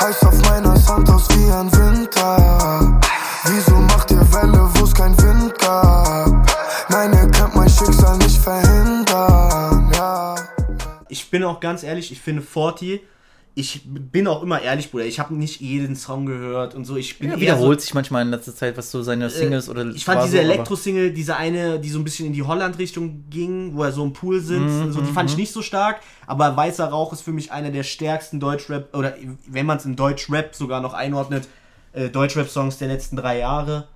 Heiß 0.00 0.20
auf 0.24 0.42
meiner 0.50 0.76
Sandhaus 0.76 1.28
wie 1.28 1.48
ein 1.48 1.70
Winter. 1.70 3.00
Wieso 3.44 3.76
macht 3.76 4.10
ihr 4.10 4.32
Welle, 4.32 4.68
wo's 4.74 4.92
kein 4.92 5.16
Wind 5.22 5.56
gab? 5.60 6.47
Nein, 6.90 7.12
ihr 7.12 7.30
könnt 7.30 7.54
mein 7.54 7.68
Schicksal 7.68 8.16
nicht 8.18 8.38
verhindern. 8.38 9.90
Ja. 9.94 10.34
Ich 11.08 11.30
bin 11.30 11.44
auch 11.44 11.60
ganz 11.60 11.82
ehrlich, 11.82 12.10
ich 12.12 12.20
finde 12.20 12.42
40. 12.42 13.00
Ich 13.54 13.82
bin 13.84 14.28
auch 14.28 14.42
immer 14.42 14.62
ehrlich, 14.62 14.90
Bruder. 14.90 15.04
Ich 15.04 15.18
habe 15.18 15.34
nicht 15.34 15.60
jeden 15.60 15.96
Song 15.96 16.26
gehört 16.26 16.74
und 16.76 16.84
so. 16.84 16.96
Ich 16.96 17.18
bin 17.18 17.30
Ja, 17.30 17.40
wiederholt 17.40 17.80
so, 17.80 17.84
sich 17.86 17.94
manchmal 17.94 18.22
in 18.22 18.30
letzter 18.30 18.54
Zeit, 18.54 18.76
was 18.76 18.90
so 18.90 19.02
seine 19.02 19.28
Singles 19.30 19.68
oder 19.68 19.84
Ich 19.90 20.04
fand 20.04 20.22
diese 20.22 20.36
so, 20.36 20.42
Elektro-Single, 20.42 21.12
diese 21.12 21.36
eine, 21.36 21.80
die 21.80 21.90
so 21.90 21.98
ein 21.98 22.04
bisschen 22.04 22.26
in 22.26 22.32
die 22.32 22.44
Holland-Richtung 22.44 23.24
ging, 23.28 23.74
wo 23.74 23.82
er 23.82 23.90
so 23.92 24.04
im 24.04 24.12
Pool 24.12 24.40
sitzt, 24.40 24.60
Mhm, 24.60 24.82
und 24.84 24.92
so, 24.92 25.00
die 25.00 25.10
fand 25.12 25.28
ich 25.30 25.36
nicht 25.36 25.52
so 25.52 25.60
stark. 25.60 26.00
Aber 26.26 26.56
Weißer 26.56 26.86
Rauch 26.86 27.12
ist 27.12 27.22
für 27.22 27.32
mich 27.32 27.50
einer 27.50 27.70
der 27.70 27.82
stärksten 27.82 28.38
Deutschrap, 28.38 28.94
oder 28.96 29.14
wenn 29.48 29.66
man 29.66 29.78
es 29.78 29.84
in 29.84 29.96
Deutschrap 29.96 30.54
sogar 30.54 30.80
noch 30.80 30.94
einordnet, 30.94 31.48
äh, 31.92 32.08
Deutschrap-Songs 32.10 32.78
der 32.78 32.88
letzten 32.88 33.16
drei 33.16 33.38
Jahre. 33.40 33.88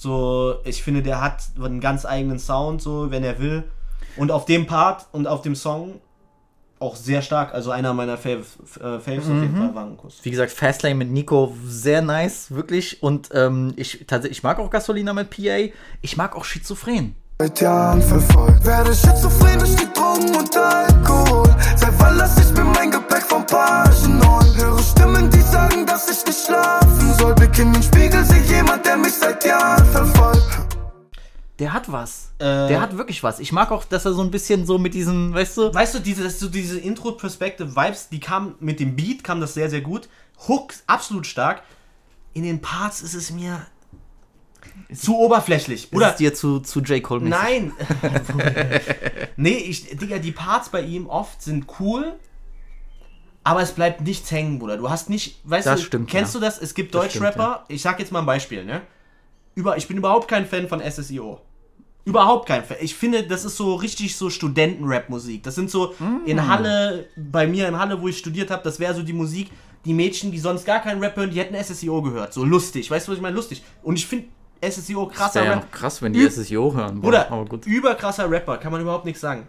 So, 0.00 0.54
ich 0.64 0.82
finde, 0.82 1.02
der 1.02 1.20
hat 1.20 1.42
einen 1.62 1.78
ganz 1.78 2.06
eigenen 2.06 2.38
Sound, 2.38 2.80
so, 2.80 3.10
wenn 3.10 3.22
er 3.22 3.38
will. 3.38 3.64
Und 4.16 4.30
auf 4.30 4.46
dem 4.46 4.66
Part 4.66 5.06
und 5.12 5.26
auf 5.26 5.42
dem 5.42 5.54
Song 5.54 6.00
auch 6.78 6.96
sehr 6.96 7.20
stark. 7.20 7.52
Also 7.52 7.70
einer 7.70 7.92
meiner 7.92 8.16
Faves, 8.16 8.56
äh, 8.76 8.98
Faves 8.98 9.28
auf 9.28 9.42
jeden 9.42 9.54
Fall 9.58 9.74
war 9.74 9.84
ein 9.84 9.98
Kuss. 9.98 10.20
Wie 10.22 10.30
gesagt, 10.30 10.52
Fastlane 10.52 10.94
mit 10.94 11.10
Nico, 11.10 11.54
sehr 11.66 12.00
nice, 12.00 12.50
wirklich. 12.50 13.02
Und 13.02 13.28
ähm, 13.34 13.74
ich, 13.76 14.06
tatsächlich, 14.06 14.38
ich 14.38 14.42
mag 14.42 14.58
auch 14.58 14.70
Gasolina 14.70 15.12
mit 15.12 15.28
PA. 15.28 15.68
Ich 16.00 16.16
mag 16.16 16.34
auch 16.34 16.46
Schizophren. 16.46 17.14
Seit 17.38 17.60
Jahren 17.60 18.00
verfolgt. 18.00 18.64
Werde 18.64 18.94
schizophren 18.94 19.58
durch 19.58 19.76
die 19.76 19.92
Drogen 19.92 20.34
und 20.34 20.56
Alkohol. 20.56 21.54
Seit 21.76 21.92
wann 22.00 22.16
lass 22.16 22.38
ich 22.38 22.56
mir 22.56 22.64
mein 22.64 22.90
Gepäck 22.90 23.22
vom 23.24 23.44
Pagen 23.44 24.26
holen? 24.26 24.56
Höre 24.56 24.78
Stimmen, 24.78 25.28
die 25.28 25.42
sagen, 25.42 25.84
dass 25.84 26.08
ich 26.08 26.24
nicht 26.24 26.46
schlafen 26.46 26.70
soll. 26.78 26.79
Blick 27.50 27.66
in 27.66 27.72
den 27.72 27.82
Spiegel, 27.82 28.24
sehe 28.24 28.42
jemand, 28.42 28.84
der 28.86 28.96
mich 28.96 29.12
seit 29.12 29.44
Jahren 29.44 29.84
verfolgt. 29.86 30.76
Der 31.58 31.72
hat 31.72 31.90
was. 31.90 32.32
Äh, 32.38 32.68
Der 32.68 32.80
hat 32.80 32.96
wirklich 32.96 33.22
was. 33.22 33.40
Ich 33.40 33.52
mag 33.52 33.70
auch, 33.70 33.84
dass 33.84 34.04
er 34.04 34.12
so 34.12 34.22
ein 34.22 34.30
bisschen 34.30 34.66
so 34.66 34.78
mit 34.78 34.94
diesen, 34.94 35.34
weißt 35.34 35.56
du, 35.56 35.74
Weißt 35.74 35.94
du, 35.94 35.98
diese, 35.98 36.30
so 36.30 36.48
diese 36.48 36.78
Intro-Perspective-Vibes, 36.78 38.08
die 38.08 38.20
kamen 38.20 38.54
mit 38.60 38.80
dem 38.80 38.94
Beat, 38.96 39.24
kam 39.24 39.40
das 39.40 39.54
sehr, 39.54 39.68
sehr 39.68 39.80
gut. 39.80 40.08
Hook, 40.48 40.74
absolut 40.86 41.26
stark. 41.26 41.62
In 42.34 42.44
den 42.44 42.60
Parts 42.60 43.02
ist 43.02 43.14
es 43.14 43.30
mir 43.30 43.66
zu 44.94 45.18
oberflächlich. 45.18 45.92
ist 45.92 46.02
es 46.02 46.16
dir 46.16 46.34
zu, 46.34 46.60
zu 46.60 46.80
J. 46.80 47.02
Cole 47.02 47.22
-mäßig. 47.22 47.28
Nein. 47.28 47.72
nee, 49.36 49.56
ich, 49.56 49.96
Digga, 49.98 50.18
die 50.18 50.32
Parts 50.32 50.68
bei 50.68 50.82
ihm 50.82 51.06
oft 51.08 51.42
sind 51.42 51.66
cool, 51.80 52.14
aber 53.44 53.62
es 53.62 53.72
bleibt 53.72 54.00
nichts 54.02 54.30
hängen, 54.30 54.58
Bruder. 54.58 54.76
Du 54.76 54.90
hast 54.90 55.08
nicht, 55.10 55.40
weißt 55.44 55.66
Das 55.66 55.80
du, 55.80 55.86
stimmt, 55.86 56.10
kennst 56.10 56.34
ja. 56.34 56.40
du 56.40 56.46
das? 56.46 56.58
Es 56.60 56.74
gibt 56.74 56.94
Das 56.94 57.02
Deutschrapper, 57.04 57.64
ich 57.68 57.80
sag 57.82 57.98
jetzt 57.98 58.12
mal 58.12 58.20
ein 58.20 58.26
Beispiel, 58.26 58.64
ne? 58.64 58.82
Über, 59.54 59.76
ich 59.76 59.88
bin 59.88 59.96
überhaupt 59.96 60.28
kein 60.28 60.46
Fan 60.46 60.68
von 60.68 60.80
SSIO. 60.80 61.40
Überhaupt 62.04 62.46
kein 62.48 62.64
Fan. 62.64 62.78
Ich 62.80 62.94
finde, 62.94 63.24
das 63.26 63.44
ist 63.44 63.56
so 63.56 63.74
richtig 63.74 64.16
so 64.16 64.30
Studenten-Rap-Musik. 64.30 65.42
Das 65.42 65.54
sind 65.54 65.70
so 65.70 65.94
Mm. 65.98 66.26
in 66.26 66.46
Halle, 66.48 67.06
bei 67.16 67.46
mir 67.46 67.68
in 67.68 67.78
Halle, 67.78 68.00
wo 68.00 68.08
ich 68.08 68.18
studiert 68.18 68.50
habe, 68.50 68.62
das 68.62 68.78
wäre 68.80 68.94
so 68.94 69.02
die 69.02 69.12
Musik, 69.12 69.50
die 69.84 69.92
Mädchen, 69.94 70.30
die 70.30 70.38
sonst 70.38 70.64
gar 70.64 70.80
keinen 70.80 71.00
Rap 71.02 71.16
hören, 71.16 71.30
die 71.30 71.38
hätten 71.40 71.54
SSIO 71.54 72.02
gehört. 72.02 72.32
So 72.32 72.44
lustig. 72.44 72.90
Weißt 72.90 73.06
du, 73.06 73.12
was 73.12 73.16
ich 73.18 73.22
meine? 73.22 73.36
Lustig. 73.36 73.62
Und 73.82 73.96
ich 73.96 74.06
finde 74.06 74.28
SSIO 74.62 75.06
Das 75.06 75.16
krasser 75.16 75.40
wäre 75.42 75.46
ja 75.54 75.58
Rap. 75.60 75.72
krass, 75.72 76.00
wenn 76.02 76.12
die 76.12 76.20
Üb- 76.20 76.30
SSIO 76.30 76.74
hören. 76.74 77.00
Boah, 77.00 77.44
gut. 77.48 77.66
überkrasser 77.66 78.30
Rapper, 78.30 78.58
kann 78.58 78.72
man 78.72 78.80
überhaupt 78.80 79.04
nichts 79.06 79.20
sagen. 79.20 79.46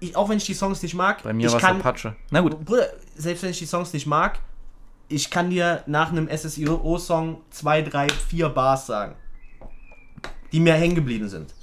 Ich, 0.00 0.14
auch 0.16 0.28
wenn 0.28 0.38
ich 0.38 0.44
die 0.44 0.54
Songs 0.54 0.82
nicht 0.82 0.94
mag, 0.94 1.22
Bei 1.22 1.32
mir 1.32 1.46
ich 1.46 1.52
war 1.52 1.58
es 1.58 1.64
kann, 1.64 1.80
Apache. 1.80 2.16
Na 2.30 2.40
gut. 2.40 2.64
Bruder, 2.64 2.86
selbst 3.16 3.42
wenn 3.42 3.50
ich 3.50 3.58
die 3.58 3.66
Songs 3.66 3.92
nicht 3.92 4.06
mag, 4.06 4.38
ich 5.08 5.30
kann 5.30 5.50
dir 5.50 5.82
nach 5.86 6.10
einem 6.10 6.28
SSIO-Song 6.28 7.38
zwei, 7.50 7.82
drei, 7.82 8.08
vier 8.08 8.48
Bars 8.48 8.86
sagen, 8.86 9.14
die 10.52 10.60
mir 10.60 10.74
hängen 10.74 10.94
geblieben 10.94 11.28
sind. 11.28 11.54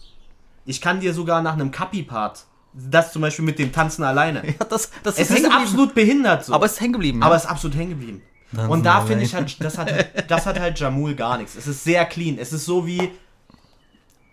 Ich 0.66 0.82
kann 0.82 1.00
dir 1.00 1.14
sogar 1.14 1.42
nach 1.42 1.54
einem 1.54 1.72
Kapi-Part, 1.72 2.46
das 2.74 3.12
zum 3.12 3.22
Beispiel 3.22 3.46
mit 3.46 3.60
dem 3.60 3.72
Tanzen 3.72 4.04
alleine. 4.04 4.44
Ja, 4.48 4.66
das, 4.68 4.90
das 5.04 5.16
Es 5.20 5.30
ist 5.30 5.36
geblieben. 5.36 5.54
absolut 5.54 5.94
behindert 5.94 6.46
so. 6.46 6.54
Aber 6.54 6.66
es 6.66 6.74
ist 6.74 6.82
hängen 6.82 6.94
geblieben. 6.94 7.22
Aber 7.22 7.34
ja. 7.34 7.38
es 7.38 7.44
ist 7.44 7.50
absolut 7.50 7.78
hängen 7.78 7.92
geblieben. 7.92 8.22
Tanzen 8.52 8.72
Und 8.72 8.86
da 8.86 9.02
finde 9.02 9.24
ich 9.26 9.34
halt, 9.34 9.64
das 9.64 9.78
hat, 9.78 9.92
das 10.30 10.46
hat 10.46 10.60
halt 10.60 10.80
Jamul 10.80 11.16
gar 11.16 11.38
nichts. 11.38 11.56
Es 11.56 11.68
ist 11.68 11.84
sehr 11.84 12.06
clean. 12.06 12.38
Es 12.38 12.54
ist 12.54 12.66
so 12.66 12.86
wie, 12.86 13.12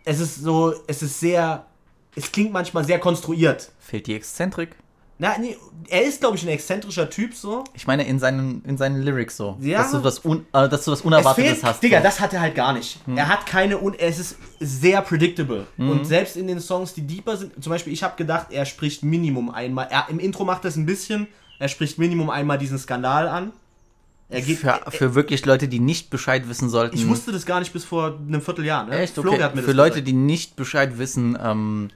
es 0.04 0.20
ist 0.20 0.36
so, 0.36 0.74
es 0.86 1.02
ist 1.02 1.18
sehr, 1.20 1.64
es 2.14 2.30
klingt 2.30 2.52
manchmal 2.52 2.84
sehr 2.84 2.98
konstruiert. 2.98 3.72
Fehlt 3.90 4.06
die 4.06 4.14
Exzentrik. 4.14 4.76
Na, 5.18 5.36
nee, 5.36 5.56
er 5.88 6.04
ist, 6.04 6.20
glaube 6.20 6.36
ich, 6.36 6.44
ein 6.44 6.48
exzentrischer 6.48 7.10
Typ 7.10 7.34
so. 7.34 7.64
Ich 7.74 7.88
meine, 7.88 8.06
in 8.06 8.20
seinen, 8.20 8.64
in 8.64 8.78
seinen 8.78 9.02
Lyrics 9.02 9.36
so. 9.36 9.58
Ja. 9.60 9.82
Dass, 9.82 9.90
du 9.90 10.04
was 10.04 10.24
un, 10.24 10.46
äh, 10.52 10.68
dass 10.68 10.84
du 10.84 10.92
was 10.92 11.00
Es 11.00 11.04
Unerwartetes 11.04 11.50
fehlt, 11.50 11.64
hast. 11.64 11.82
Digga, 11.82 11.98
so. 11.98 12.04
das 12.04 12.20
hat 12.20 12.32
er 12.32 12.40
halt 12.40 12.54
gar 12.54 12.72
nicht. 12.72 13.00
Er 13.16 13.26
hat 13.26 13.46
keine, 13.46 13.78
und 13.78 13.98
es 13.98 14.20
ist 14.20 14.36
sehr 14.60 15.02
predictable. 15.02 15.66
Und 15.76 16.06
selbst 16.06 16.36
in 16.36 16.46
den 16.46 16.60
Songs, 16.60 16.94
die 16.94 17.02
deeper 17.02 17.36
sind, 17.36 17.62
zum 17.62 17.70
Beispiel, 17.70 17.92
ich 17.92 18.04
habe 18.04 18.14
gedacht, 18.16 18.46
er 18.50 18.64
spricht 18.64 19.02
Minimum 19.02 19.50
einmal, 19.50 19.88
er, 19.90 20.06
im 20.08 20.20
Intro 20.20 20.44
macht 20.44 20.64
er 20.64 20.68
es 20.68 20.76
ein 20.76 20.86
bisschen, 20.86 21.26
er 21.58 21.68
spricht 21.68 21.98
Minimum 21.98 22.30
einmal 22.30 22.58
diesen 22.58 22.78
Skandal 22.78 23.26
an. 23.26 23.52
Er 24.28 24.42
geht, 24.42 24.58
für, 24.58 24.80
für 24.88 25.16
wirklich 25.16 25.44
Leute, 25.44 25.66
die 25.66 25.80
nicht 25.80 26.10
Bescheid 26.10 26.48
wissen 26.48 26.70
sollten. 26.70 26.94
ich 26.94 27.08
wusste 27.08 27.32
das 27.32 27.44
gar 27.44 27.58
nicht 27.58 27.72
bis 27.72 27.84
vor 27.84 28.16
einem 28.16 28.40
Vierteljahr, 28.40 28.86
ne? 28.86 29.00
Echt? 29.00 29.18
Okay. 29.18 29.36
Für 29.36 29.50
das 29.50 29.74
Leute, 29.74 29.90
gesagt. 29.94 30.06
die 30.06 30.12
nicht 30.12 30.54
Bescheid 30.54 30.98
wissen, 30.98 31.36
ähm, 31.42 31.90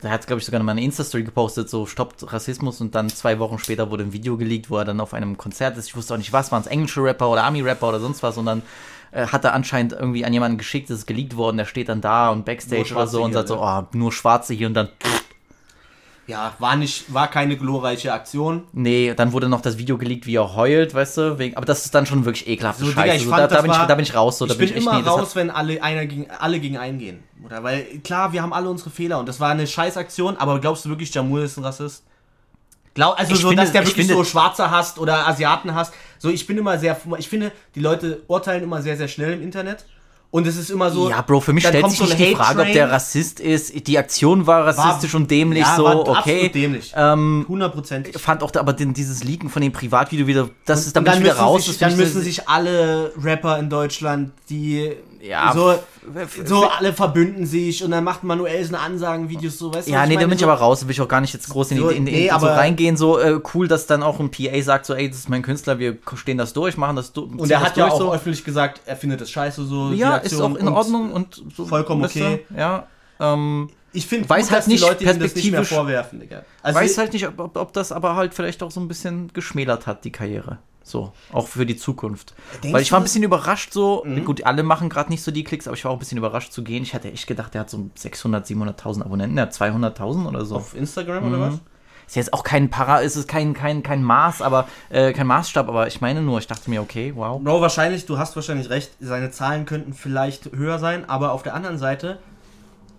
da 0.00 0.10
hat 0.10 0.26
glaube 0.26 0.40
ich, 0.40 0.46
sogar 0.46 0.62
mal 0.62 0.72
eine 0.72 0.82
Insta-Story 0.82 1.24
gepostet, 1.24 1.70
so 1.70 1.86
stoppt 1.86 2.32
Rassismus. 2.32 2.80
Und 2.80 2.94
dann 2.94 3.08
zwei 3.08 3.38
Wochen 3.38 3.58
später 3.58 3.90
wurde 3.90 4.04
ein 4.04 4.12
Video 4.12 4.36
geleakt, 4.36 4.70
wo 4.70 4.76
er 4.76 4.84
dann 4.84 5.00
auf 5.00 5.14
einem 5.14 5.38
Konzert 5.38 5.76
ist. 5.78 5.86
Ich 5.86 5.96
wusste 5.96 6.14
auch 6.14 6.18
nicht 6.18 6.32
was, 6.32 6.52
waren 6.52 6.60
es 6.60 6.66
englische 6.66 7.02
Rapper 7.02 7.30
oder 7.30 7.44
Army-Rapper 7.44 7.88
oder 7.88 8.00
sonst 8.00 8.22
was? 8.22 8.36
Und 8.36 8.46
dann 8.46 8.62
äh, 9.12 9.26
hat 9.26 9.44
er 9.44 9.54
anscheinend 9.54 9.92
irgendwie 9.92 10.24
an 10.24 10.32
jemanden 10.32 10.58
geschickt, 10.58 10.90
das 10.90 10.98
ist 10.98 11.06
geleakt 11.06 11.36
worden, 11.36 11.56
der 11.56 11.64
steht 11.64 11.88
dann 11.88 12.00
da 12.00 12.30
und 12.30 12.44
Backstage 12.44 12.94
oder 12.94 13.06
so 13.06 13.22
und 13.22 13.32
sagt 13.32 13.48
so, 13.48 13.62
oh, 13.62 13.82
nur 13.92 14.12
Schwarze 14.12 14.54
hier. 14.54 14.66
Und 14.66 14.74
dann, 14.74 14.88
Ja, 16.28 16.52
war 16.58 16.76
nicht, 16.76 17.12
war 17.12 17.26
keine 17.28 17.56
glorreiche 17.56 18.12
Aktion. 18.12 18.64
nee, 18.72 19.14
dann 19.16 19.32
wurde 19.32 19.48
noch 19.48 19.62
das 19.62 19.78
Video 19.78 19.96
geleakt, 19.96 20.26
wie 20.26 20.36
er 20.36 20.54
heult, 20.54 20.94
weißt 20.94 21.16
du, 21.16 21.38
wegen, 21.38 21.56
aber 21.56 21.64
das 21.64 21.86
ist 21.86 21.94
dann 21.94 22.04
schon 22.04 22.24
wirklich 22.26 22.46
ekelhafte 22.46 22.84
So, 22.84 22.90
Scheiße. 22.92 23.02
Digga, 23.02 23.14
ich 23.16 23.24
so, 23.24 23.30
fand, 23.30 23.40
da, 23.42 23.46
da, 23.48 23.62
bin 23.62 23.70
ich, 23.70 23.76
war- 23.78 23.86
da 23.86 23.94
bin 23.94 24.02
ich 24.04 24.14
raus, 24.14 24.36
so, 24.38 24.44
da 24.46 24.52
ich 24.52 24.58
bin 24.58 24.68
ich 24.68 24.76
immer 24.76 24.92
hat- 24.98 25.06
raus, 25.06 25.34
wenn 25.34 25.50
alle 25.50 25.82
einer 25.82 26.04
gegen 26.06 26.30
alle 26.30 26.60
gegen 26.60 26.76
einen 26.76 26.98
gehen. 26.98 27.22
Oder 27.44 27.64
weil 27.64 27.84
klar, 28.04 28.32
wir 28.34 28.42
haben 28.42 28.52
alle 28.52 28.68
unsere 28.68 28.90
Fehler 28.90 29.18
und 29.18 29.26
das 29.26 29.40
war 29.40 29.48
eine 29.50 29.66
Scheißaktion, 29.66 30.36
aber 30.36 30.60
glaubst 30.60 30.84
du 30.84 30.90
wirklich, 30.90 31.12
Jamul 31.14 31.40
ist 31.42 31.56
ein 31.56 31.64
Rassist? 31.64 32.04
Glaub, 32.92 33.18
also 33.18 33.32
Ich 33.32 33.40
so, 33.40 33.48
finde- 33.48 33.62
dass 33.62 33.72
der 33.72 33.82
ich 33.82 33.88
wirklich 33.88 34.06
finde- 34.06 34.22
so 34.22 34.28
Schwarze 34.28 34.70
hasst 34.70 34.98
oder 34.98 35.26
Asiaten 35.28 35.74
hasst. 35.74 35.94
So, 36.18 36.28
ich 36.28 36.46
bin 36.46 36.58
immer 36.58 36.78
sehr, 36.78 37.00
ich 37.16 37.28
finde, 37.28 37.52
die 37.74 37.80
Leute 37.80 38.22
urteilen 38.26 38.62
immer 38.64 38.82
sehr, 38.82 38.96
sehr 38.98 39.08
schnell 39.08 39.32
im 39.32 39.40
Internet. 39.42 39.86
Und 40.30 40.46
es 40.46 40.56
ist 40.58 40.68
immer 40.68 40.90
so. 40.90 41.08
Ja, 41.08 41.22
Bro, 41.22 41.40
für 41.40 41.54
mich 41.54 41.64
dann 41.64 41.72
stellt 41.72 41.88
sich 41.90 41.98
so 41.98 42.04
nicht 42.04 42.18
die 42.18 42.34
Frage, 42.34 42.60
ob 42.60 42.72
der 42.72 42.90
Rassist 42.90 43.40
ist. 43.40 43.86
Die 43.86 43.96
Aktion 43.96 44.46
war 44.46 44.66
rassistisch 44.66 45.14
und 45.14 45.30
dämlich, 45.30 45.62
ja, 45.62 45.76
so, 45.76 45.84
war 45.84 46.00
okay. 46.00 46.36
Absolut 46.36 46.54
dämlich. 46.54 46.92
Ähm, 46.94 47.46
Hundertprozentig. 47.48 48.20
fand 48.20 48.42
auch, 48.42 48.54
aber 48.54 48.74
den, 48.74 48.92
dieses 48.92 49.24
Leaken 49.24 49.48
von 49.48 49.62
dem 49.62 49.72
Privatvideo 49.72 50.26
wieder, 50.26 50.50
das 50.66 50.86
ist 50.86 50.94
dann, 50.94 51.00
Und 51.00 51.04
bin 51.04 51.12
dann 51.12 51.22
ich 51.22 51.24
wieder 51.24 51.34
müssen, 51.34 51.44
raus. 51.44 51.64
sich, 51.64 51.78
dann 51.78 51.96
müssen 51.96 52.22
sich 52.22 52.46
alle 52.46 53.12
Rapper 53.22 53.58
in 53.58 53.70
Deutschland, 53.70 54.32
die 54.50 54.92
Ja, 55.20 55.52
so, 55.52 55.74
so 56.44 56.68
alle 56.68 56.92
verbünden 56.92 57.44
sich 57.44 57.82
und 57.82 57.90
dann 57.90 58.04
macht 58.04 58.22
Manuel 58.22 58.64
so 58.64 58.74
eine 58.74 58.84
Ansagenvideos 58.84 59.58
so, 59.58 59.74
weißt 59.74 59.88
du? 59.88 59.92
Ja, 59.92 60.06
nee, 60.06 60.14
da 60.14 60.20
bin 60.20 60.32
ich 60.32 60.38
so, 60.40 60.46
aber 60.46 60.54
raus, 60.60 60.80
da 60.80 60.86
will 60.86 60.92
ich 60.92 61.00
auch 61.00 61.08
gar 61.08 61.20
nicht 61.20 61.34
jetzt 61.34 61.48
groß 61.48 61.72
in, 61.72 61.76
die, 61.78 61.82
So, 61.82 61.88
in, 61.90 61.96
in, 62.06 62.14
nee, 62.14 62.28
so 62.28 62.34
aber- 62.36 62.56
reingehen. 62.56 62.96
So 62.96 63.18
äh, 63.18 63.40
cool, 63.54 63.66
dass 63.68 63.86
dann 63.86 64.02
auch 64.02 64.20
ein 64.20 64.30
PA 64.30 64.62
sagt, 64.62 64.86
so, 64.86 64.94
ey, 64.94 65.08
das 65.08 65.18
ist 65.18 65.28
mein 65.28 65.42
Künstler, 65.42 65.78
wir 65.78 65.98
stehen 66.14 66.38
das 66.38 66.52
durch, 66.52 66.76
machen 66.76 66.96
das 66.96 67.12
durch. 67.12 67.30
Und 67.36 67.50
er 67.50 67.60
hat 67.60 67.76
ja 67.76 67.88
auch 67.90 68.14
öffentlich 68.14 68.44
gesagt, 68.44 68.80
er 68.86 68.96
findet 68.96 69.20
es 69.20 69.30
scheiße 69.30 69.64
so. 69.64 69.90
die 69.90 69.96
Ja, 69.98 70.16
ist 70.18 70.40
auch 70.40 70.54
in 70.54 70.68
Ordnung 70.68 71.12
und 71.12 71.42
so. 71.56 71.66
vollkommen 71.66 72.04
okay. 72.04 72.44
Ja, 72.56 72.86
ähm, 73.20 73.70
Ich 73.92 74.06
finde, 74.06 74.28
Weiß 74.28 74.44
gut, 74.44 74.50
halt 74.52 74.58
dass 74.60 74.64
die 74.66 74.70
nicht 74.72 74.80
Leute 74.82 75.02
ihm 75.04 75.06
das 75.18 75.34
nicht 75.34 75.50
mehr 75.50 75.60
perspektivisch- 75.60 75.68
vorwerfen, 75.76 76.20
Digga. 76.20 76.42
Also 76.62 76.78
weiß 76.78 76.98
halt 76.98 77.12
nicht, 77.12 77.26
ob, 77.26 77.56
ob 77.56 77.72
das 77.72 77.90
aber 77.90 78.14
halt 78.14 78.34
vielleicht 78.34 78.62
auch 78.62 78.70
so 78.70 78.78
ein 78.80 78.86
bisschen 78.86 79.32
geschmälert 79.32 79.86
hat, 79.86 80.04
die 80.04 80.12
Karriere. 80.12 80.58
So, 80.88 81.12
auch 81.32 81.46
für 81.46 81.66
die 81.66 81.76
Zukunft. 81.76 82.34
Denkst 82.62 82.72
Weil 82.74 82.82
ich 82.82 82.92
war 82.92 83.00
ein 83.00 83.02
bisschen 83.04 83.22
überrascht, 83.22 83.72
so, 83.72 84.02
Mhm. 84.04 84.24
gut, 84.24 84.44
alle 84.44 84.62
machen 84.62 84.88
gerade 84.88 85.10
nicht 85.10 85.22
so 85.22 85.30
die 85.30 85.44
Klicks, 85.44 85.66
aber 85.66 85.76
ich 85.76 85.84
war 85.84 85.90
auch 85.90 85.96
ein 85.96 85.98
bisschen 85.98 86.18
überrascht 86.18 86.52
zu 86.52 86.62
gehen. 86.64 86.82
Ich 86.82 86.94
hatte 86.94 87.10
echt 87.12 87.26
gedacht, 87.26 87.54
der 87.54 87.62
hat 87.62 87.70
so 87.70 87.90
600, 87.94 88.46
700.000 88.46 89.02
Abonnenten, 89.04 89.36
der 89.36 89.46
hat 89.46 89.52
200.000 89.52 90.26
oder 90.26 90.44
so. 90.44 90.56
auf 90.56 90.74
Instagram 90.74 91.26
oder 91.28 91.40
was? 91.40 91.54
Ist 92.06 92.16
jetzt 92.16 92.32
auch 92.32 92.42
kein 92.42 92.70
Para, 92.70 93.00
ist 93.00 93.16
es 93.16 93.26
kein, 93.26 93.52
kein, 93.52 93.82
kein 93.82 94.02
Maß, 94.02 94.40
aber 94.40 94.66
äh, 94.88 95.12
kein 95.12 95.26
Maßstab, 95.26 95.68
aber 95.68 95.88
ich 95.88 96.00
meine 96.00 96.22
nur, 96.22 96.38
ich 96.38 96.46
dachte 96.46 96.70
mir, 96.70 96.80
okay, 96.80 97.12
wow. 97.14 97.38
Bro, 97.42 97.60
wahrscheinlich, 97.60 98.06
du 98.06 98.16
hast 98.16 98.34
wahrscheinlich 98.34 98.70
recht, 98.70 98.92
seine 98.98 99.30
Zahlen 99.30 99.66
könnten 99.66 99.92
vielleicht 99.92 100.50
höher 100.52 100.78
sein, 100.78 101.06
aber 101.06 101.32
auf 101.32 101.42
der 101.42 101.52
anderen 101.52 101.76
Seite, 101.76 102.18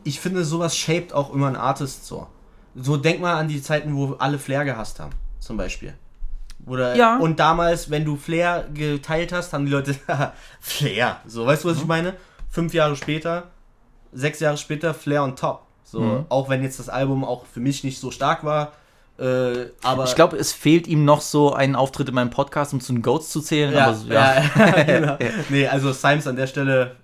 ich 0.04 0.20
finde, 0.20 0.46
sowas 0.46 0.78
shaped 0.78 1.12
auch 1.14 1.34
immer 1.34 1.48
einen 1.48 1.56
Artist 1.56 2.06
so. 2.06 2.28
So 2.76 2.98
denk 2.98 3.20
mal 3.20 3.34
an 3.34 3.48
die 3.48 3.62
Zeiten, 3.64 3.96
wo 3.96 4.14
alle 4.20 4.38
Flair 4.38 4.64
gehasst 4.64 5.00
haben, 5.00 5.14
zum 5.40 5.58
Beispiel. 5.58 5.96
Oder, 6.66 6.96
Ja. 6.96 7.18
Und 7.18 7.40
damals, 7.40 7.90
wenn 7.90 8.06
du 8.06 8.16
Flair 8.16 8.66
geteilt 8.74 9.32
hast, 9.32 9.54
haben 9.54 9.66
die 9.66 9.72
Leute, 9.72 9.96
Flair, 10.60 11.18
so, 11.26 11.46
weißt 11.46 11.64
du, 11.64 11.70
was 11.70 11.78
ich 11.78 11.84
Mhm. 11.84 11.88
meine? 11.88 12.14
Fünf 12.50 12.74
Jahre 12.74 12.96
später, 12.96 13.44
sechs 14.12 14.40
Jahre 14.40 14.58
später, 14.58 14.94
Flair 14.94 15.24
on 15.24 15.36
top. 15.36 15.62
So, 15.84 16.02
Mhm. 16.02 16.26
auch 16.30 16.50
wenn 16.50 16.62
jetzt 16.64 16.80
das 16.80 16.90
Album 16.90 17.24
auch 17.24 17.46
für 17.46 17.60
mich 17.60 17.84
nicht 17.84 18.00
so 18.00 18.12
stark 18.12 18.44
war, 18.44 18.74
äh, 19.20 19.66
aber... 19.84 20.04
Ich 20.06 20.16
glaube, 20.16 20.38
es 20.38 20.54
fehlt 20.54 20.88
ihm 20.88 21.04
noch 21.06 21.22
so 21.22 21.54
einen 21.54 21.76
Auftritt 21.76 22.08
in 22.10 22.16
meinem 22.16 22.30
Podcast, 22.30 22.74
um 22.74 22.80
zu 22.82 22.94
den 22.94 23.02
Goats 23.02 23.30
zu 23.30 23.42
zählen, 23.42 23.74
ja, 23.74 23.94
so, 23.94 24.08
ja. 24.08 24.36
ja. 24.56 24.84
genau. 24.84 25.18
Nee, 25.50 25.68
also 25.68 25.92
Symes 25.92 26.28
an 26.28 26.36
der 26.36 26.48
Stelle 26.48 26.96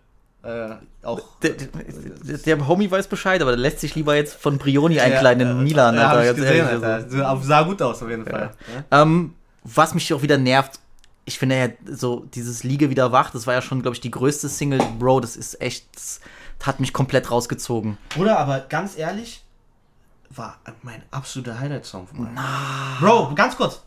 äh, 0.43 0.69
auch. 1.03 1.19
Der, 1.41 1.51
der, 1.51 2.37
der 2.37 2.67
Homie 2.67 2.89
weiß 2.89 3.07
Bescheid, 3.07 3.41
aber 3.41 3.51
der 3.51 3.59
lässt 3.59 3.79
sich 3.79 3.95
lieber 3.95 4.15
jetzt 4.15 4.35
von 4.35 4.57
Brioni 4.59 4.99
einkleiden 4.99 5.49
in 5.49 5.63
Milan, 5.63 5.95
ja, 5.95 6.09
Alter. 6.09 6.29
hab 6.29 6.37
ich 6.37 6.41
gesehen, 6.43 6.67
also. 6.67 6.85
Alter. 6.85 7.09
So, 7.41 7.47
Sah 7.47 7.63
gut 7.63 7.81
aus 7.81 8.01
auf 8.03 8.09
jeden 8.09 8.25
Fall. 8.25 8.51
Ja. 8.91 9.01
Ähm, 9.01 9.33
was 9.65 9.93
mich 9.93 10.13
auch 10.13 10.21
wieder 10.21 10.37
nervt, 10.37 10.79
ich 11.25 11.39
finde 11.39 11.57
ja 11.57 11.69
so 11.95 12.25
dieses 12.33 12.63
Liege 12.63 12.89
wieder 12.89 13.11
wach, 13.11 13.31
das 13.31 13.47
war 13.47 13.55
ja 13.55 13.61
schon, 13.61 13.81
glaube 13.81 13.95
ich, 13.95 14.01
die 14.01 14.11
größte 14.11 14.47
Single, 14.47 14.79
Bro, 14.99 15.21
das 15.21 15.35
ist 15.35 15.59
echt, 15.59 15.87
das 15.95 16.21
hat 16.63 16.79
mich 16.79 16.93
komplett 16.93 17.31
rausgezogen. 17.31 17.97
Bruder, 18.09 18.39
aber 18.39 18.59
ganz 18.61 18.97
ehrlich, 18.97 19.43
war 20.29 20.59
mein 20.83 21.01
absoluter 21.11 21.59
Highlight-Song 21.59 22.07
von 22.07 22.23
meinem. 22.23 22.37
Bro, 22.99 23.33
ganz 23.35 23.57
kurz. 23.57 23.81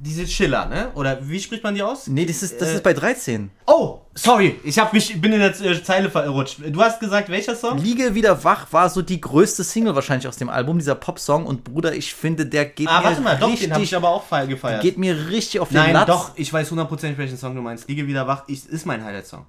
Diese 0.00 0.24
Chiller, 0.24 0.66
ne? 0.66 0.90
Oder 0.94 1.18
wie 1.28 1.40
spricht 1.40 1.62
man 1.64 1.74
die 1.74 1.82
aus? 1.82 2.06
Nee, 2.06 2.26
das 2.26 2.42
ist, 2.42 2.60
das 2.60 2.68
Äh, 2.70 2.74
ist 2.76 2.82
bei 2.82 2.92
13. 2.92 3.50
Oh, 3.66 4.00
sorry, 4.14 4.58
ich 4.64 4.78
hab 4.78 4.92
mich, 4.92 5.20
bin 5.20 5.32
in 5.32 5.40
der 5.40 5.58
äh, 5.60 5.82
Zeile 5.82 6.10
verrutscht. 6.10 6.58
Du 6.68 6.80
hast 6.82 7.00
gesagt, 7.00 7.28
welcher 7.28 7.54
Song? 7.54 7.78
Liege 7.78 8.14
wieder 8.14 8.42
wach 8.44 8.66
war 8.72 8.88
so 8.90 9.02
die 9.02 9.20
größte 9.20 9.64
Single 9.64 9.94
wahrscheinlich 9.94 10.26
aus 10.28 10.36
dem 10.36 10.48
Album, 10.48 10.78
dieser 10.78 10.94
Popsong. 10.94 11.46
Und 11.46 11.64
Bruder, 11.64 11.94
ich 11.94 12.14
finde, 12.14 12.46
der 12.46 12.64
geht 12.66 12.88
Ah, 12.88 12.98
mir 13.00 13.04
warte 13.06 13.20
mal, 13.20 13.36
doch, 13.38 13.48
richtig, 13.48 13.68
den 13.68 13.74
habe 13.74 13.84
ich 13.84 13.94
aber 13.96 14.08
auch 14.08 14.24
feier 14.24 14.46
gefeiert. 14.46 14.82
geht 14.82 14.98
mir 14.98 15.28
richtig 15.30 15.60
auf 15.60 15.68
den 15.68 15.76
Nein, 15.78 15.92
Latz. 15.94 16.06
doch, 16.06 16.30
ich 16.36 16.52
weiß 16.52 16.70
hundertprozentig, 16.70 17.18
welchen 17.18 17.36
Song 17.38 17.54
du 17.54 17.62
meinst. 17.62 17.88
Liege 17.88 18.06
wieder 18.06 18.26
wach, 18.26 18.44
ich, 18.46 18.68
ist 18.68 18.86
mein 18.86 19.04
Highlight-Song. 19.04 19.46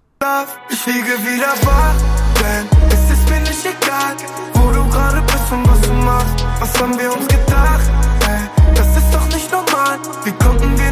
Ich 0.70 0.86
liege 0.86 1.18
wieder 1.26 1.48
wach, 1.66 1.96
denn 2.40 2.68
es 2.90 3.12
ist 3.12 3.30
mir 3.30 3.40
nicht 3.40 3.66
egal, 3.66 4.16
wo 4.54 4.72
du 4.72 4.88
gerade 4.90 5.22
bist 5.24 5.52
und 5.52 5.68
was 5.68 5.82
du 5.82 5.94
machst. 5.94 6.46
Was 6.60 6.80
haben 6.82 7.00
wir 7.00 7.12
uns 7.12 7.28
gedacht? 7.28 7.92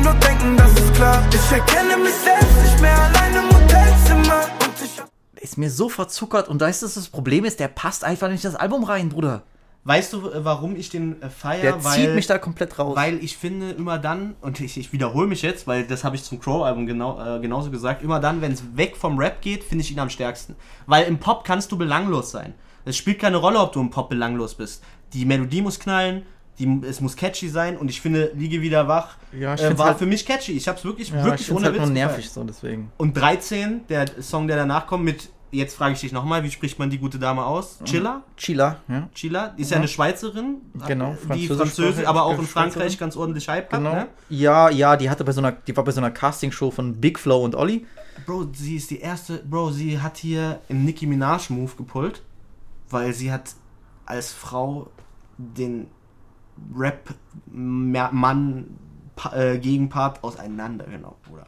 Nur 0.10 0.20
denken, 0.20 0.58
das 0.58 0.72
ist 0.72 0.94
klar? 0.96 1.24
Ich 1.32 1.52
erkenne 1.52 1.98
mich 1.98 2.14
selbst 2.14 2.64
nicht 2.64 2.82
mehr 2.82 2.98
allein 2.98 3.36
im 3.36 3.50
Hotelzimmer. 3.50 4.42
Und 4.64 4.82
ich 4.84 5.44
Ist 5.44 5.58
mir 5.58 5.70
so 5.70 5.90
verzuckert. 5.90 6.48
Und 6.48 6.62
weißt 6.62 6.82
du, 6.82 6.86
was 6.88 6.96
das 6.96 7.10
Problem 7.10 7.46
ist? 7.46 7.60
Der 7.60 7.68
passt 7.68 8.04
einfach 8.04 8.30
nicht 8.30 8.44
in 8.44 8.52
das 8.52 8.60
Album 8.60 8.84
rein, 8.84 9.10
Bruder. 9.10 9.44
Weißt 9.84 10.14
du, 10.14 10.30
äh, 10.30 10.44
warum 10.44 10.76
ich 10.76 10.90
den 10.90 11.22
äh, 11.22 11.30
feier? 11.30 11.62
Der 11.62 11.84
weil, 11.84 11.94
zieht 11.94 12.16
mich 12.16 12.28
da 12.28 12.38
komplett 12.38 12.78
raus. 12.80 12.96
Weil 12.96 13.24
ich 13.24 13.38
finde, 13.38 13.72
immer 13.72 13.98
dann, 13.98 14.36
und 14.42 14.60
ich, 14.60 14.78
ich 14.78 14.92
wiederhole 14.92 15.28
mich 15.28 15.42
jetzt, 15.42 15.68
weil 15.68 15.86
das 15.86 16.04
habe 16.04 16.16
ich 16.16 16.24
zum 16.24 16.40
Crow-Album 16.40 16.86
genau, 16.86 17.20
äh, 17.38 17.40
genauso 17.40 17.72
gesagt, 17.72 18.04
immer 18.04 18.20
dann, 18.20 18.42
wenn 18.42 18.52
es 18.52 18.64
weg 18.76 18.98
vom 18.98 19.18
Rap 19.18 19.42
geht, 19.42 19.64
finde 19.64 19.84
ich 19.84 19.92
ihn 19.92 20.00
am 20.00 20.10
stärksten. 20.10 20.56
Weil 20.86 21.06
im 21.06 21.20
Pop 21.20 21.44
kannst 21.44 21.72
du 21.72 21.78
belanglos 21.78 22.32
sein. 22.32 22.54
Es 22.86 22.98
spielt 22.98 23.20
keine 23.20 23.38
Rolle, 23.38 23.60
ob 23.60 23.74
du 23.74 23.80
im 23.80 23.90
Pop 23.90 24.10
belanglos 24.10 24.56
bist. 24.56 24.84
Die 25.14 25.26
Melodie 25.26 25.62
muss 25.62 25.80
knallen, 25.80 26.24
die, 26.60 26.82
es 26.88 27.00
muss 27.02 27.16
catchy 27.16 27.48
sein 27.50 27.78
und 27.78 27.90
ich 27.90 28.02
finde, 28.02 28.32
Liege 28.36 28.62
wieder 28.62 28.88
wach 28.88 29.16
Ja, 29.32 29.56
äh, 29.56 29.78
war 29.78 29.88
halt- 29.88 29.98
für 29.98 30.06
mich 30.06 30.26
catchy. 30.26 30.52
Ich 30.54 30.68
habe 30.68 30.78
es 30.78 30.84
wirklich, 30.86 31.10
ja, 31.10 31.24
wirklich 31.24 31.48
ich 31.50 31.52
ohne 31.56 31.66
halt 31.66 31.76
Witz 31.76 31.84
nur 31.84 31.92
nervig 31.92 32.30
so, 32.30 32.44
deswegen. 32.44 32.92
Und 32.98 33.16
13, 33.16 33.82
der 33.88 34.06
Song, 34.22 34.48
der 34.48 34.58
danach 34.58 34.86
kommt 34.86 35.06
mit, 35.06 35.30
jetzt 35.52 35.76
frage 35.76 35.94
ich 35.94 36.02
dich 36.02 36.12
nochmal, 36.12 36.44
wie 36.44 36.52
spricht 36.52 36.78
man 36.78 36.90
die 36.90 36.98
gute 37.00 37.18
Dame 37.18 37.44
aus? 37.46 37.80
Chilla? 37.86 38.24
Chila, 38.38 38.78
ja. 38.88 39.10
Chila, 39.16 39.48
die 39.58 39.62
ist 39.64 39.72
ja 39.72 39.78
eine 39.78 39.88
Schweizerin, 39.88 40.58
Genau, 40.86 41.16
die 41.34 41.48
französisch- 41.48 41.58
Französin, 41.58 42.06
aber 42.06 42.24
auch 42.24 42.38
in. 42.38 42.46
Frankreich 42.46 42.98
ganz 43.00 43.16
ordentlich 43.16 43.48
Hype 43.50 43.70
Genau. 43.72 43.92
hat, 43.92 43.98
ne? 43.98 44.08
Ja, 44.30 44.70
ja, 44.70 44.96
die 44.98 45.10
hatte 45.10 45.24
bei 45.24 45.32
so 45.32 45.40
einer, 45.42 45.54
die 45.54 45.76
war 45.76 45.84
bei 45.84 45.92
so 45.92 46.02
einer 46.02 46.12
Castingshow 46.12 46.72
von 46.72 47.00
Big 47.00 47.18
Flow 47.18 47.44
und 47.44 47.56
Olli. 47.56 47.86
Bro, 48.26 48.50
sie 48.54 48.76
ist 48.76 48.92
die 48.92 49.00
erste, 49.00 49.38
Bro, 49.38 49.72
sie 49.72 50.00
hat 50.02 50.18
hier 50.18 50.60
im 50.68 50.84
Nicki 50.84 51.06
Minaj 51.08 51.50
Move 51.50 51.72
gepullt, 51.78 52.22
weil 52.90 53.14
sie 53.14 53.32
hat 53.32 53.54
als 54.06 54.32
Frau 54.34 54.90
den 55.38 55.88
Rap 56.76 57.10
Mann 57.52 58.66
Pa- 59.16 59.34
äh, 59.36 59.58
Gegenpart 59.60 60.24
auseinandergenommen, 60.24 61.16
Bruder. 61.28 61.46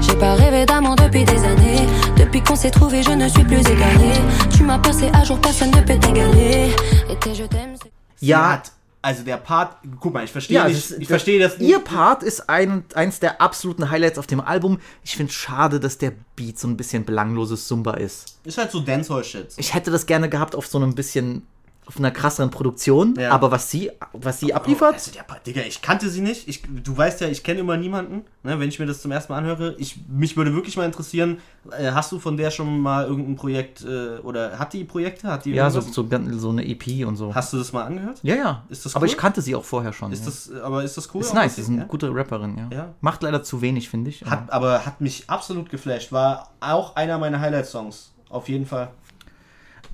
J'ai 0.00 0.16
pas 0.18 0.34
rêvé 0.34 0.64
d'amant 0.66 0.94
depuis 0.96 1.24
des 1.24 1.38
années. 1.44 1.86
Depuis 2.16 2.42
qu'on 2.42 2.56
s'est 2.56 2.70
trouvé, 2.70 3.02
je 3.02 3.10
ne 3.12 3.28
suis 3.28 3.44
plus 3.44 3.60
égaré. 3.60 4.12
Tu 4.56 4.62
m'as 4.64 4.78
passé 4.78 5.08
à 5.12 5.22
jour, 5.24 5.38
personne 5.40 5.70
ne 5.70 5.80
peut 5.82 5.98
t'égaler. 5.98 6.72
Et 7.08 7.34
je 7.34 7.44
t'aime, 7.44 7.74
Ja. 8.20 8.62
also 9.02 9.22
der 9.22 9.36
Part, 9.38 9.80
guck 10.00 10.12
mal, 10.14 10.24
ich 10.24 10.32
verstehe 10.32 10.56
Ja, 10.56 10.66
nicht, 10.68 10.90
das- 10.90 10.98
ich 10.98 11.08
verstehe 11.08 11.38
das 11.38 11.58
Ihr 11.58 11.78
Part 11.80 12.22
ist 12.22 12.48
ein, 12.50 12.84
eins 12.94 13.20
der 13.20 13.40
absoluten 13.40 13.90
Highlights 13.90 14.18
auf 14.18 14.26
dem 14.26 14.40
Album. 14.40 14.78
Ich 15.04 15.16
finde 15.16 15.32
schade, 15.32 15.78
dass 15.78 15.98
der 15.98 16.12
Beat 16.36 16.58
so 16.58 16.66
ein 16.68 16.76
bisschen 16.76 17.04
belangloses 17.04 17.66
Zumba 17.68 17.94
ist. 17.94 18.38
Ist 18.44 18.58
halt 18.58 18.70
so 18.72 18.80
Dancehall-Shit. 18.80 19.54
Ich 19.58 19.74
hätte 19.74 19.90
das 19.90 20.06
gerne 20.06 20.28
gehabt 20.28 20.54
auf 20.54 20.66
so 20.66 20.78
einem 20.78 20.94
bisschen, 20.94 21.46
auf 21.90 21.98
einer 21.98 22.12
krasseren 22.12 22.50
Produktion. 22.50 23.16
Ja. 23.18 23.32
Aber 23.32 23.50
was 23.50 23.68
sie, 23.68 23.90
was 24.12 24.38
sie 24.38 24.54
abliefert, 24.54 24.94
Also 24.94 25.10
der 25.10 25.24
Digga, 25.44 25.62
ich 25.62 25.82
kannte 25.82 26.08
sie 26.08 26.20
nicht. 26.20 26.46
Ich, 26.46 26.62
du 26.62 26.96
weißt 26.96 27.20
ja, 27.20 27.26
ich 27.26 27.42
kenne 27.42 27.58
immer 27.58 27.76
niemanden, 27.76 28.24
ne, 28.44 28.60
wenn 28.60 28.68
ich 28.68 28.78
mir 28.78 28.86
das 28.86 29.02
zum 29.02 29.10
ersten 29.10 29.32
Mal 29.32 29.40
anhöre. 29.40 29.74
Ich, 29.78 29.96
mich 30.08 30.36
würde 30.36 30.54
wirklich 30.54 30.76
mal 30.76 30.84
interessieren, 30.86 31.38
äh, 31.76 31.90
hast 31.90 32.12
du 32.12 32.20
von 32.20 32.36
der 32.36 32.52
schon 32.52 32.78
mal 32.78 33.06
irgendein 33.06 33.34
Projekt, 33.34 33.84
äh, 33.84 34.18
oder 34.18 34.56
hat 34.60 34.72
die 34.72 34.84
Projekte? 34.84 35.26
Hat 35.26 35.44
die 35.44 35.50
ja, 35.50 35.68
so, 35.68 35.80
so, 35.80 36.06
so 36.38 36.50
eine 36.50 36.64
EP 36.64 37.04
und 37.04 37.16
so. 37.16 37.34
Hast 37.34 37.52
du 37.52 37.58
das 37.58 37.72
mal 37.72 37.82
angehört? 37.82 38.20
ja, 38.22 38.36
ja. 38.36 38.64
Ist 38.68 38.86
das 38.86 38.94
Aber 38.94 39.02
cool? 39.02 39.08
ich 39.10 39.16
kannte 39.16 39.42
sie 39.42 39.56
auch 39.56 39.64
vorher 39.64 39.92
schon. 39.92 40.12
Ist 40.12 40.20
ja. 40.20 40.26
das, 40.26 40.48
äh, 40.50 40.60
aber 40.60 40.84
ist 40.84 40.96
das 40.96 41.12
cool? 41.12 41.22
ist 41.22 41.34
nice, 41.34 41.52
was 41.54 41.58
ist 41.58 41.66
sie- 41.66 41.72
eine 41.72 41.82
ja? 41.82 41.88
gute 41.88 42.14
Rapperin, 42.14 42.56
ja. 42.56 42.68
Ja. 42.72 42.94
Macht 43.00 43.24
leider 43.24 43.42
zu 43.42 43.62
wenig, 43.62 43.88
finde 43.90 44.10
ich. 44.10 44.22
Hat, 44.24 44.48
aber 44.52 44.86
hat 44.86 45.00
mich 45.00 45.28
absolut 45.28 45.70
geflasht. 45.70 46.12
War 46.12 46.50
auch 46.60 46.94
einer 46.94 47.18
meiner 47.18 47.40
Highlight-Songs. 47.40 48.12
Auf 48.28 48.48
jeden 48.48 48.64
Fall. 48.64 48.92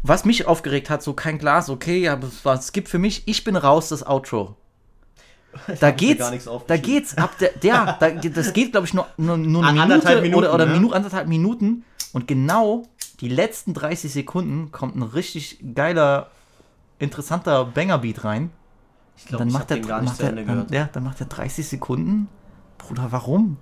Was 0.09 0.25
mich 0.25 0.47
aufgeregt 0.47 0.89
hat, 0.91 1.03
so 1.03 1.15
kein 1.15 1.39
Glas, 1.39 1.69
okay, 1.69 2.09
aber 2.09 2.29
es 2.55 2.73
gibt 2.73 2.89
für 2.89 2.99
mich, 2.99 3.23
ich 3.27 3.43
bin 3.45 3.57
raus, 3.57 3.89
das 3.89 4.07
Outro. 4.07 4.57
Da 5.81 5.91
geht's, 5.91 6.23
da 6.67 6.77
geht's 6.77 7.17
ab 7.17 7.39
der, 7.39 7.49
der 7.63 7.97
da, 8.01 8.11
das 8.11 8.53
geht 8.53 8.73
glaube 8.73 8.87
ich 8.87 8.93
nur, 8.93 9.07
nur, 9.17 9.39
nur 9.39 9.65
eine 9.65 9.69
An- 9.81 9.89
Minute 9.89 9.95
anderthalb 9.95 10.23
Minuten, 10.23 10.39
oder, 10.45 10.55
oder 10.55 10.67
ne? 10.67 10.73
Minu, 10.75 10.91
anderthalb 10.93 11.29
Minuten 11.29 11.85
und 12.13 12.29
genau 12.29 12.83
die 13.21 13.29
letzten 13.29 13.73
30 13.73 14.13
Sekunden 14.13 14.71
kommt 14.71 14.97
ein 14.97 15.03
richtig 15.03 15.59
geiler, 15.75 16.31
interessanter 16.99 17.65
Banger-Beat 17.65 18.25
rein. 18.25 18.51
Ich 19.17 19.25
glaube, 19.25 19.39
dann 19.41 19.49
ich 19.49 19.55
macht 19.55 19.63
hab 19.63 19.71
er, 19.71 19.77
den 19.79 19.87
gar 19.89 20.01
nicht 20.03 20.11
macht 20.11 20.17
zu 20.19 20.27
Ende 20.27 20.45
dann, 20.45 20.55
gehört. 20.55 20.71
ja, 20.73 20.89
dann 20.93 21.05
macht 21.05 21.21
er 21.21 21.27
30 21.27 21.67
Sekunden. 21.67 22.29
Bruder, 22.77 23.09
warum? 23.11 23.57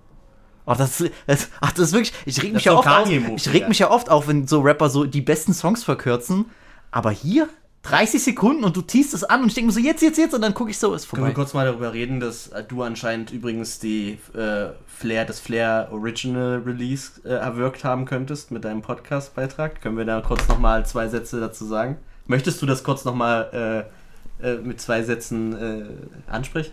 Oh, 0.66 0.74
das, 0.76 1.04
das, 1.26 1.48
ach, 1.60 1.72
das 1.72 1.88
ist 1.88 1.92
wirklich, 1.92 2.12
ich 2.24 2.42
reg 2.42 2.54
mich 2.54 2.64
ja 2.64 2.72
oft 2.72 2.88
auf, 2.88 3.08
ich 3.10 3.52
reg 3.52 3.68
mich 3.68 3.78
ja 3.80 3.90
oft 3.90 4.10
auf, 4.10 4.28
wenn 4.28 4.46
so 4.46 4.60
Rapper 4.60 4.88
so 4.88 5.04
die 5.04 5.20
besten 5.20 5.52
Songs 5.52 5.84
verkürzen, 5.84 6.46
aber 6.90 7.10
hier 7.10 7.48
30 7.84 8.22
Sekunden 8.22 8.64
und 8.64 8.74
du 8.74 8.80
tiest 8.80 9.12
es 9.12 9.24
an 9.24 9.42
und 9.42 9.48
ich 9.48 9.54
denke 9.54 9.66
mir 9.66 9.72
so, 9.72 9.80
jetzt, 9.80 10.00
jetzt, 10.00 10.16
jetzt 10.16 10.34
und 10.34 10.40
dann 10.40 10.54
gucke 10.54 10.70
ich 10.70 10.78
so, 10.78 10.94
ist 10.94 11.08
Können 11.10 11.22
wir 11.22 11.26
vorbei. 11.26 11.34
kurz 11.34 11.52
mal 11.52 11.66
darüber 11.66 11.92
reden, 11.92 12.18
dass 12.18 12.48
äh, 12.48 12.64
du 12.64 12.82
anscheinend 12.82 13.30
übrigens 13.30 13.78
die 13.78 14.18
äh, 14.34 14.70
Flair, 14.86 15.26
das 15.26 15.38
Flair 15.38 15.88
Original 15.92 16.62
Release 16.64 17.20
äh, 17.24 17.28
erwirkt 17.28 17.84
haben 17.84 18.06
könntest 18.06 18.50
mit 18.50 18.64
deinem 18.64 18.80
Podcast-Beitrag? 18.80 19.82
Können 19.82 19.98
wir 19.98 20.06
da 20.06 20.22
kurz 20.22 20.48
nochmal 20.48 20.86
zwei 20.86 21.08
Sätze 21.08 21.40
dazu 21.40 21.66
sagen? 21.66 21.98
Möchtest 22.26 22.62
du 22.62 22.66
das 22.66 22.84
kurz 22.84 23.04
nochmal 23.04 23.86
äh, 24.40 24.52
äh, 24.52 24.56
mit 24.56 24.80
zwei 24.80 25.02
Sätzen 25.02 25.52
äh, 25.54 26.32
ansprechen? 26.32 26.72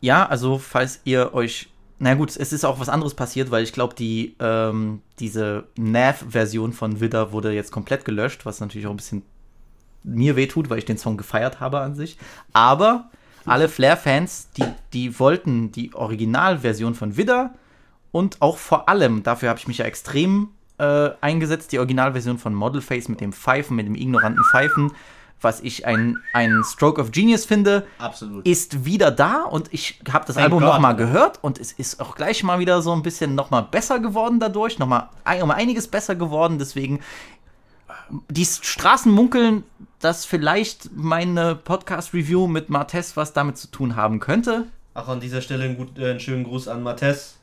Ja, 0.00 0.26
also 0.26 0.58
falls 0.58 1.00
ihr 1.02 1.34
euch, 1.34 1.70
na 1.98 2.14
gut, 2.14 2.36
es 2.36 2.52
ist 2.52 2.64
auch 2.64 2.78
was 2.78 2.88
anderes 2.88 3.14
passiert, 3.14 3.50
weil 3.50 3.64
ich 3.64 3.72
glaube, 3.72 3.94
die, 3.94 4.36
ähm, 4.38 5.02
diese 5.18 5.64
Nav-Version 5.76 6.72
von 6.72 7.00
Widder 7.00 7.32
wurde 7.32 7.52
jetzt 7.52 7.72
komplett 7.72 8.04
gelöscht, 8.04 8.46
was 8.46 8.60
natürlich 8.60 8.86
auch 8.86 8.92
ein 8.92 8.98
bisschen 8.98 9.22
mir 10.04 10.36
wehtut, 10.36 10.70
weil 10.70 10.78
ich 10.78 10.84
den 10.84 10.98
Song 10.98 11.16
gefeiert 11.16 11.60
habe 11.60 11.80
an 11.80 11.96
sich. 11.96 12.16
Aber 12.52 13.10
alle 13.44 13.68
Flair-Fans, 13.68 14.50
die, 14.56 14.64
die 14.92 15.18
wollten 15.18 15.72
die 15.72 15.92
Originalversion 15.94 16.94
von 16.94 17.16
Widder 17.16 17.54
und 18.12 18.40
auch 18.40 18.58
vor 18.58 18.88
allem, 18.88 19.22
dafür 19.22 19.48
habe 19.48 19.58
ich 19.58 19.68
mich 19.68 19.78
ja 19.78 19.84
extrem 19.84 20.50
äh, 20.78 21.10
eingesetzt, 21.20 21.72
die 21.72 21.78
Originalversion 21.78 22.38
von 22.38 22.54
Model 22.54 22.80
Face 22.80 23.08
mit 23.08 23.20
dem 23.20 23.32
Pfeifen, 23.32 23.76
mit 23.76 23.86
dem 23.86 23.96
ignoranten 23.96 24.44
Pfeifen, 24.44 24.92
was 25.40 25.60
ich 25.60 25.86
ein, 25.86 26.16
ein 26.32 26.62
Stroke 26.64 27.00
of 27.00 27.12
Genius 27.12 27.44
finde, 27.44 27.86
Absolut. 27.98 28.46
ist 28.46 28.84
wieder 28.84 29.10
da 29.10 29.42
und 29.44 29.72
ich 29.72 30.00
habe 30.12 30.24
das 30.26 30.34
Thank 30.34 30.44
Album 30.46 30.60
God, 30.60 30.68
noch 30.68 30.78
mal 30.80 30.88
Alter. 30.88 31.04
gehört 31.06 31.38
und 31.42 31.58
es 31.58 31.72
ist 31.72 32.00
auch 32.00 32.16
gleich 32.16 32.42
mal 32.42 32.58
wieder 32.58 32.82
so 32.82 32.92
ein 32.92 33.02
bisschen 33.02 33.34
noch 33.34 33.50
mal 33.50 33.60
besser 33.62 34.00
geworden 34.00 34.40
dadurch, 34.40 34.78
noch 34.78 34.88
mal 34.88 35.10
ein- 35.24 35.42
um 35.42 35.50
einiges 35.50 35.86
besser 35.88 36.16
geworden, 36.16 36.58
deswegen 36.58 37.00
die 38.30 38.44
Straßen 38.46 39.12
munkeln, 39.12 39.64
dass 40.00 40.24
vielleicht 40.24 40.90
meine 40.96 41.54
Podcast-Review 41.54 42.46
mit 42.46 42.70
Martes 42.70 43.16
was 43.16 43.32
damit 43.32 43.58
zu 43.58 43.68
tun 43.70 43.96
haben 43.96 44.18
könnte. 44.20 44.64
Auch 44.94 45.08
an 45.08 45.20
dieser 45.20 45.42
Stelle 45.42 45.64
einen, 45.64 45.76
gut, 45.76 45.98
äh, 45.98 46.10
einen 46.10 46.20
schönen 46.20 46.44
Gruß 46.44 46.68
an 46.68 46.82
Mattes. 46.82 47.36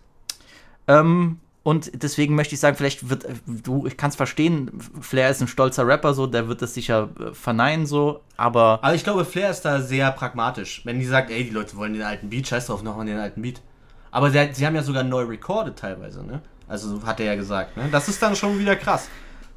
Ähm, 0.87 1.39
und 1.65 2.03
deswegen 2.03 2.35
möchte 2.35 2.53
ich 2.53 2.61
sagen, 2.61 2.77
vielleicht 2.77 3.09
wird, 3.09 3.23
äh, 3.23 3.33
du, 3.47 3.87
ich 3.87 3.97
kann 3.97 4.11
es 4.11 4.15
verstehen, 4.15 4.69
Flair 5.01 5.31
ist 5.31 5.41
ein 5.41 5.47
stolzer 5.47 5.87
Rapper, 5.87 6.13
so, 6.13 6.27
der 6.27 6.47
wird 6.47 6.61
das 6.61 6.75
sicher 6.75 7.09
äh, 7.19 7.33
verneinen, 7.33 7.87
so, 7.87 8.21
aber 8.37 8.77
Aber 8.83 8.93
ich 8.93 9.03
glaube, 9.03 9.25
Flair 9.25 9.49
ist 9.49 9.61
da 9.61 9.81
sehr 9.81 10.11
pragmatisch. 10.11 10.85
Wenn 10.85 10.99
die 10.99 11.07
sagt, 11.07 11.31
ey, 11.31 11.43
die 11.43 11.49
Leute 11.49 11.75
wollen 11.75 11.93
den 11.93 12.03
alten 12.03 12.29
Beat, 12.29 12.47
scheiß 12.47 12.67
drauf, 12.67 12.83
nochmal 12.83 13.07
den 13.07 13.17
alten 13.17 13.41
Beat. 13.41 13.61
Aber 14.11 14.29
sie, 14.29 14.47
sie 14.53 14.63
haben 14.63 14.75
ja 14.75 14.83
sogar 14.83 15.03
neu 15.03 15.23
recorded 15.23 15.75
teilweise, 15.75 16.23
ne? 16.23 16.43
Also 16.67 17.01
hat 17.03 17.19
er 17.19 17.25
ja 17.25 17.35
gesagt, 17.35 17.75
ne? 17.77 17.89
Das 17.91 18.09
ist 18.09 18.21
dann 18.21 18.35
schon 18.35 18.59
wieder 18.59 18.75
krass. 18.75 19.09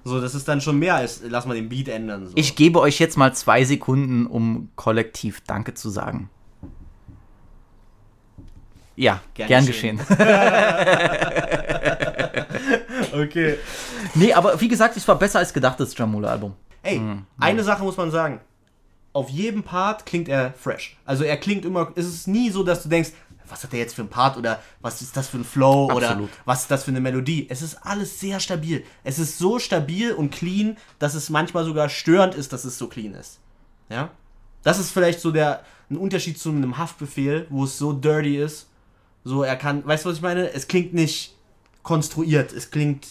So, 0.03 0.19
das 0.19 0.35
ist 0.35 0.49
dann 0.49 0.63
schon 0.63 0.79
mehr 0.79 0.95
als, 0.95 1.21
lass 1.29 1.45
mal 1.45 1.57
den 1.57 1.69
Beat 1.69 1.89
ändern. 1.89 2.27
So. 2.27 2.33
ich 2.37 2.57
gebe 2.57 2.81
euch 2.81 2.99
jetzt 2.99 3.19
mal 3.19 3.35
zwei 3.35 3.65
Sekunden, 3.67 4.25
um 4.25 4.71
kollektiv 4.77 5.43
Danke 5.47 5.75
zu 5.75 5.91
sagen. 5.91 6.31
Ja, 8.97 9.21
Gern 9.35 9.49
gern, 9.49 9.67
geschehen. 9.67 9.99
geschehen. 9.99 10.17
okay. 13.19 13.59
nee, 14.15 14.33
aber 14.33 14.61
wie 14.61 14.69
gesagt, 14.69 14.97
es 14.97 15.07
war 15.07 15.19
besser 15.19 15.39
als 15.39 15.53
gedacht, 15.53 15.79
das 15.81 15.97
Jamula-Album. 15.97 16.55
Ey, 16.83 17.01
eine 17.39 17.65
Sache 17.65 17.83
muss 17.83 17.97
man 17.97 18.11
sagen. 18.11 18.41
Auf 19.13 19.31
jedem 19.31 19.63
Part 19.63 20.07
klingt 20.07 20.29
er 20.29 20.53
fresh. 20.53 20.97
Also 21.05 21.25
er 21.25 21.37
klingt 21.37 21.65
immer, 21.65 21.93
es 21.97 22.07
ist 22.07 22.29
nie 22.29 22.51
so, 22.51 22.63
dass 22.63 22.83
du 22.83 22.89
denkst, 22.89 23.11
was 23.49 23.65
hat 23.65 23.73
er 23.73 23.79
jetzt 23.79 23.95
für 23.95 24.03
ein 24.03 24.09
Part 24.09 24.37
oder 24.37 24.61
was 24.81 25.01
ist 25.01 25.17
das 25.17 25.29
für 25.29 25.39
ein 25.39 25.45
Flow 25.45 25.87
oder 25.93 26.11
Absolut. 26.11 26.31
was 26.45 26.63
ist 26.63 26.71
das 26.71 26.85
für 26.85 26.91
eine 26.91 27.01
Melodie. 27.01 27.47
Es 27.49 27.63
ist 27.63 27.77
alles 27.83 28.21
sehr 28.21 28.41
stabil. 28.41 28.85
Es 29.05 29.19
ist 29.19 29.39
so 29.39 29.59
stabil 29.59 30.13
und 30.13 30.31
clean, 30.31 30.77
dass 30.99 31.15
es 31.15 31.31
manchmal 31.31 31.65
sogar 31.65 31.89
störend 31.89 32.35
ist, 32.35 32.53
dass 32.53 32.65
es 32.65 32.79
so 32.79 32.89
clean 32.89 33.15
ist. 33.15 33.41
Ja? 33.89 34.11
Das 34.63 34.79
ist 34.79 34.91
vielleicht 34.91 35.21
so 35.21 35.31
der 35.31 35.63
ein 35.91 35.97
Unterschied 35.97 36.39
zu 36.39 36.51
einem 36.51 36.77
Haftbefehl, 36.77 37.47
wo 37.49 37.65
es 37.65 37.79
so 37.79 37.93
dirty 37.93 38.37
ist. 38.37 38.69
So, 39.25 39.43
er 39.43 39.57
kann, 39.57 39.87
weißt 39.87 40.05
du, 40.05 40.11
was 40.11 40.17
ich 40.17 40.23
meine? 40.23 40.53
Es 40.53 40.69
klingt 40.69 40.93
nicht 40.93 41.35
konstruiert, 41.89 42.53
es 42.53 42.71
klingt 42.71 43.07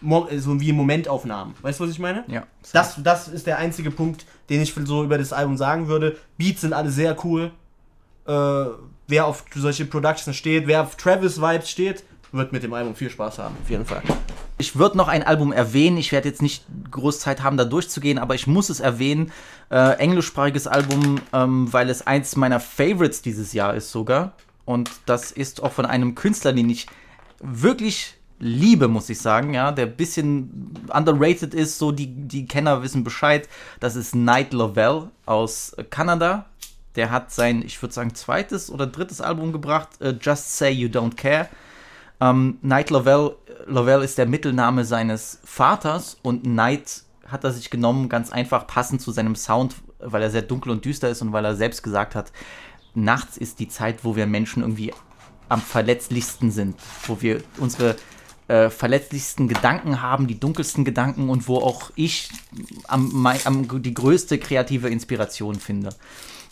so 0.00 0.58
wie 0.58 0.72
Momentaufnahmen. 0.72 1.54
Weißt 1.60 1.78
du, 1.78 1.84
was 1.84 1.90
ich 1.90 1.98
meine? 1.98 2.24
Ja. 2.26 2.44
Das, 2.72 2.94
das 3.02 3.28
ist 3.28 3.46
der 3.46 3.58
einzige 3.58 3.90
Punkt, 3.90 4.24
den 4.48 4.62
ich 4.62 4.72
so 4.86 5.04
über 5.04 5.18
das 5.18 5.34
Album 5.34 5.58
sagen 5.58 5.88
würde. 5.88 6.16
Beats 6.38 6.62
sind 6.62 6.72
alle 6.72 6.90
sehr 6.90 7.22
cool. 7.22 7.52
Äh, 8.26 8.64
wer 9.08 9.26
auf 9.26 9.44
solche 9.54 9.84
Productions 9.84 10.36
steht, 10.36 10.66
wer 10.66 10.82
auf 10.82 10.96
Travis-Vibes 10.96 11.68
steht, 11.68 12.02
wird 12.32 12.50
mit 12.50 12.62
dem 12.62 12.72
Album 12.72 12.94
viel 12.94 13.10
Spaß 13.10 13.38
haben, 13.38 13.56
auf 13.62 13.68
jeden 13.68 13.84
Fall. 13.84 14.02
Ich 14.56 14.76
würde 14.76 14.96
noch 14.96 15.08
ein 15.08 15.22
Album 15.22 15.52
erwähnen. 15.52 15.98
Ich 15.98 16.10
werde 16.10 16.28
jetzt 16.30 16.40
nicht 16.40 16.64
groß 16.90 17.20
Zeit 17.20 17.42
haben, 17.42 17.58
da 17.58 17.66
durchzugehen, 17.66 18.18
aber 18.18 18.34
ich 18.34 18.46
muss 18.46 18.70
es 18.70 18.80
erwähnen. 18.80 19.32
Äh, 19.70 19.98
englischsprachiges 19.98 20.66
Album, 20.66 21.20
ähm, 21.34 21.70
weil 21.70 21.90
es 21.90 22.06
eins 22.06 22.36
meiner 22.36 22.60
Favorites 22.60 23.20
dieses 23.20 23.52
Jahr 23.52 23.74
ist 23.74 23.90
sogar. 23.90 24.32
Und 24.64 24.90
das 25.04 25.30
ist 25.30 25.62
auch 25.62 25.72
von 25.72 25.84
einem 25.84 26.14
Künstler, 26.14 26.54
den 26.54 26.70
ich 26.70 26.86
wirklich 27.40 28.16
liebe, 28.38 28.88
muss 28.88 29.08
ich 29.08 29.20
sagen, 29.20 29.54
ja, 29.54 29.72
der 29.72 29.86
ein 29.86 29.96
bisschen 29.96 30.74
underrated 30.92 31.54
ist, 31.54 31.78
so 31.78 31.92
die, 31.92 32.08
die 32.08 32.46
Kenner 32.46 32.82
wissen 32.82 33.04
Bescheid. 33.04 33.48
Das 33.80 33.96
ist 33.96 34.14
Night 34.14 34.52
Lovell 34.52 35.08
aus 35.26 35.74
Kanada. 35.90 36.46
Der 36.96 37.10
hat 37.10 37.32
sein, 37.32 37.62
ich 37.62 37.80
würde 37.82 37.94
sagen, 37.94 38.14
zweites 38.14 38.70
oder 38.70 38.86
drittes 38.86 39.20
Album 39.20 39.52
gebracht, 39.52 40.00
äh, 40.00 40.14
Just 40.20 40.56
Say 40.56 40.70
You 40.70 40.88
Don't 40.88 41.16
Care. 41.16 41.48
Ähm, 42.20 42.58
Night 42.62 42.90
Lovell, 42.90 43.34
Lovell 43.66 44.02
ist 44.02 44.18
der 44.18 44.26
Mittelname 44.26 44.84
seines 44.84 45.40
Vaters 45.44 46.18
und 46.22 46.44
Night 46.44 47.02
hat 47.26 47.44
er 47.44 47.52
sich 47.52 47.70
genommen, 47.70 48.08
ganz 48.08 48.30
einfach 48.30 48.66
passend 48.66 49.00
zu 49.00 49.10
seinem 49.10 49.34
Sound, 49.34 49.74
weil 49.98 50.22
er 50.22 50.30
sehr 50.30 50.42
dunkel 50.42 50.70
und 50.70 50.84
düster 50.84 51.08
ist 51.08 51.22
und 51.22 51.32
weil 51.32 51.44
er 51.44 51.56
selbst 51.56 51.82
gesagt 51.82 52.14
hat, 52.14 52.30
nachts 52.94 53.36
ist 53.36 53.58
die 53.58 53.68
Zeit, 53.68 54.04
wo 54.04 54.14
wir 54.14 54.26
Menschen 54.26 54.62
irgendwie 54.62 54.92
am 55.48 55.60
verletzlichsten 55.60 56.50
sind, 56.50 56.76
wo 57.06 57.20
wir 57.20 57.42
unsere 57.58 57.96
äh, 58.48 58.70
verletzlichsten 58.70 59.48
Gedanken 59.48 60.02
haben, 60.02 60.26
die 60.26 60.38
dunkelsten 60.38 60.84
Gedanken 60.84 61.30
und 61.30 61.48
wo 61.48 61.58
auch 61.58 61.90
ich 61.94 62.30
am, 62.88 63.10
mei- 63.12 63.40
am, 63.44 63.82
die 63.82 63.94
größte 63.94 64.38
kreative 64.38 64.88
Inspiration 64.88 65.56
finde. 65.56 65.90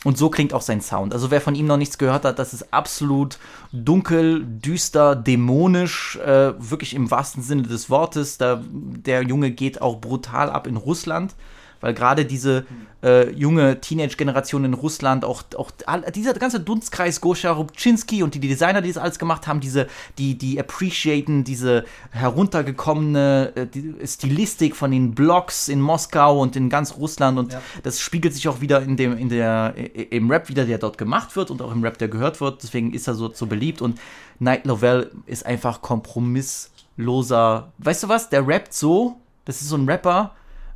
Und 0.04 0.18
so 0.18 0.30
klingt 0.30 0.52
auch 0.52 0.62
sein 0.62 0.80
Sound. 0.80 1.12
Also 1.14 1.30
wer 1.30 1.40
von 1.40 1.54
ihm 1.54 1.66
noch 1.66 1.76
nichts 1.76 1.96
gehört 1.96 2.24
hat, 2.24 2.40
das 2.40 2.54
ist 2.54 2.72
absolut 2.74 3.38
dunkel, 3.72 4.44
düster, 4.44 5.14
dämonisch, 5.14 6.16
äh, 6.16 6.54
wirklich 6.58 6.94
im 6.94 7.10
wahrsten 7.10 7.42
Sinne 7.42 7.62
des 7.62 7.88
Wortes. 7.88 8.36
Da, 8.36 8.62
der 8.68 9.22
Junge 9.22 9.52
geht 9.52 9.80
auch 9.80 10.00
brutal 10.00 10.50
ab 10.50 10.66
in 10.66 10.76
Russland, 10.76 11.36
weil 11.82 11.92
gerade 11.92 12.24
diese 12.24 12.64
äh, 13.02 13.30
junge 13.32 13.80
Teenage-Generation 13.80 14.64
in 14.64 14.74
Russland, 14.74 15.24
auch, 15.24 15.42
auch 15.56 15.70
dieser 16.14 16.32
ganze 16.34 16.60
Dunstkreis 16.60 17.20
Goscha 17.20 17.50
Rubczynski 17.50 18.22
und 18.22 18.34
die 18.34 18.40
Designer, 18.40 18.80
die 18.80 18.88
das 18.88 18.96
alles 19.02 19.18
gemacht 19.18 19.46
haben, 19.46 19.60
diese, 19.60 19.88
die, 20.18 20.38
die 20.38 20.58
appreciaten 20.58 21.42
diese 21.44 21.84
heruntergekommene 22.12 23.52
äh, 23.56 23.66
die 23.66 23.94
Stilistik 24.06 24.76
von 24.76 24.90
den 24.92 25.14
Blogs 25.14 25.68
in 25.68 25.80
Moskau 25.80 26.40
und 26.40 26.56
in 26.56 26.70
ganz 26.70 26.96
Russland 26.96 27.38
und 27.38 27.52
Ja. 27.52 27.60
das 27.82 28.00
spiegelt 28.00 28.34
sich 28.34 28.48
auch 28.48 28.60
wieder 28.60 28.80
in 28.82 28.96
dem, 28.96 29.18
in 29.18 29.28
der, 29.28 29.74
im 30.10 30.30
Rap 30.30 30.48
wieder, 30.48 30.64
der 30.64 30.78
dort 30.78 30.96
gemacht 30.96 31.34
wird 31.36 31.50
und 31.50 31.60
auch 31.60 31.72
im 31.72 31.82
Rap, 31.82 31.98
der 31.98 32.08
gehört 32.08 32.40
wird. 32.40 32.62
Deswegen 32.62 32.94
ist 32.94 33.08
er 33.08 33.14
so, 33.14 33.32
so 33.32 33.46
beliebt 33.46 33.82
und 33.82 34.00
Night 34.38 34.64
Lovell 34.64 35.10
ist 35.26 35.44
einfach 35.44 35.82
kompromissloser. 35.82 37.72
Weißt 37.78 38.04
du 38.04 38.08
was? 38.08 38.28
Der 38.30 38.46
rappt 38.46 38.72
so, 38.72 39.16
das 39.44 39.60
ist 39.60 39.68
so 39.68 39.76
ein 39.76 39.88
Rapper, 39.88 40.32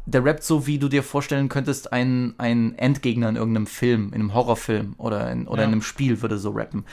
der 0.06 0.24
rappt 0.24 0.44
so, 0.44 0.66
wie 0.66 0.78
du 0.78 0.88
dir 0.88 1.02
vorstellen 1.02 1.48
könntest, 1.48 1.92
ein, 1.92 2.34
ein 2.38 2.74
Endgegner 2.78 3.28
in 3.28 3.36
irgendeinem 3.36 3.66
Film, 3.66 4.08
in 4.08 4.14
einem 4.14 4.34
Horrorfilm 4.34 4.94
oder 4.98 5.30
in, 5.32 5.46
oder 5.48 5.62
Ja. 5.62 5.66
in 5.66 5.72
einem 5.72 5.82
Spiel 5.82 6.22
würde 6.22 6.38
so 6.38 6.50
rappen. 6.50 6.84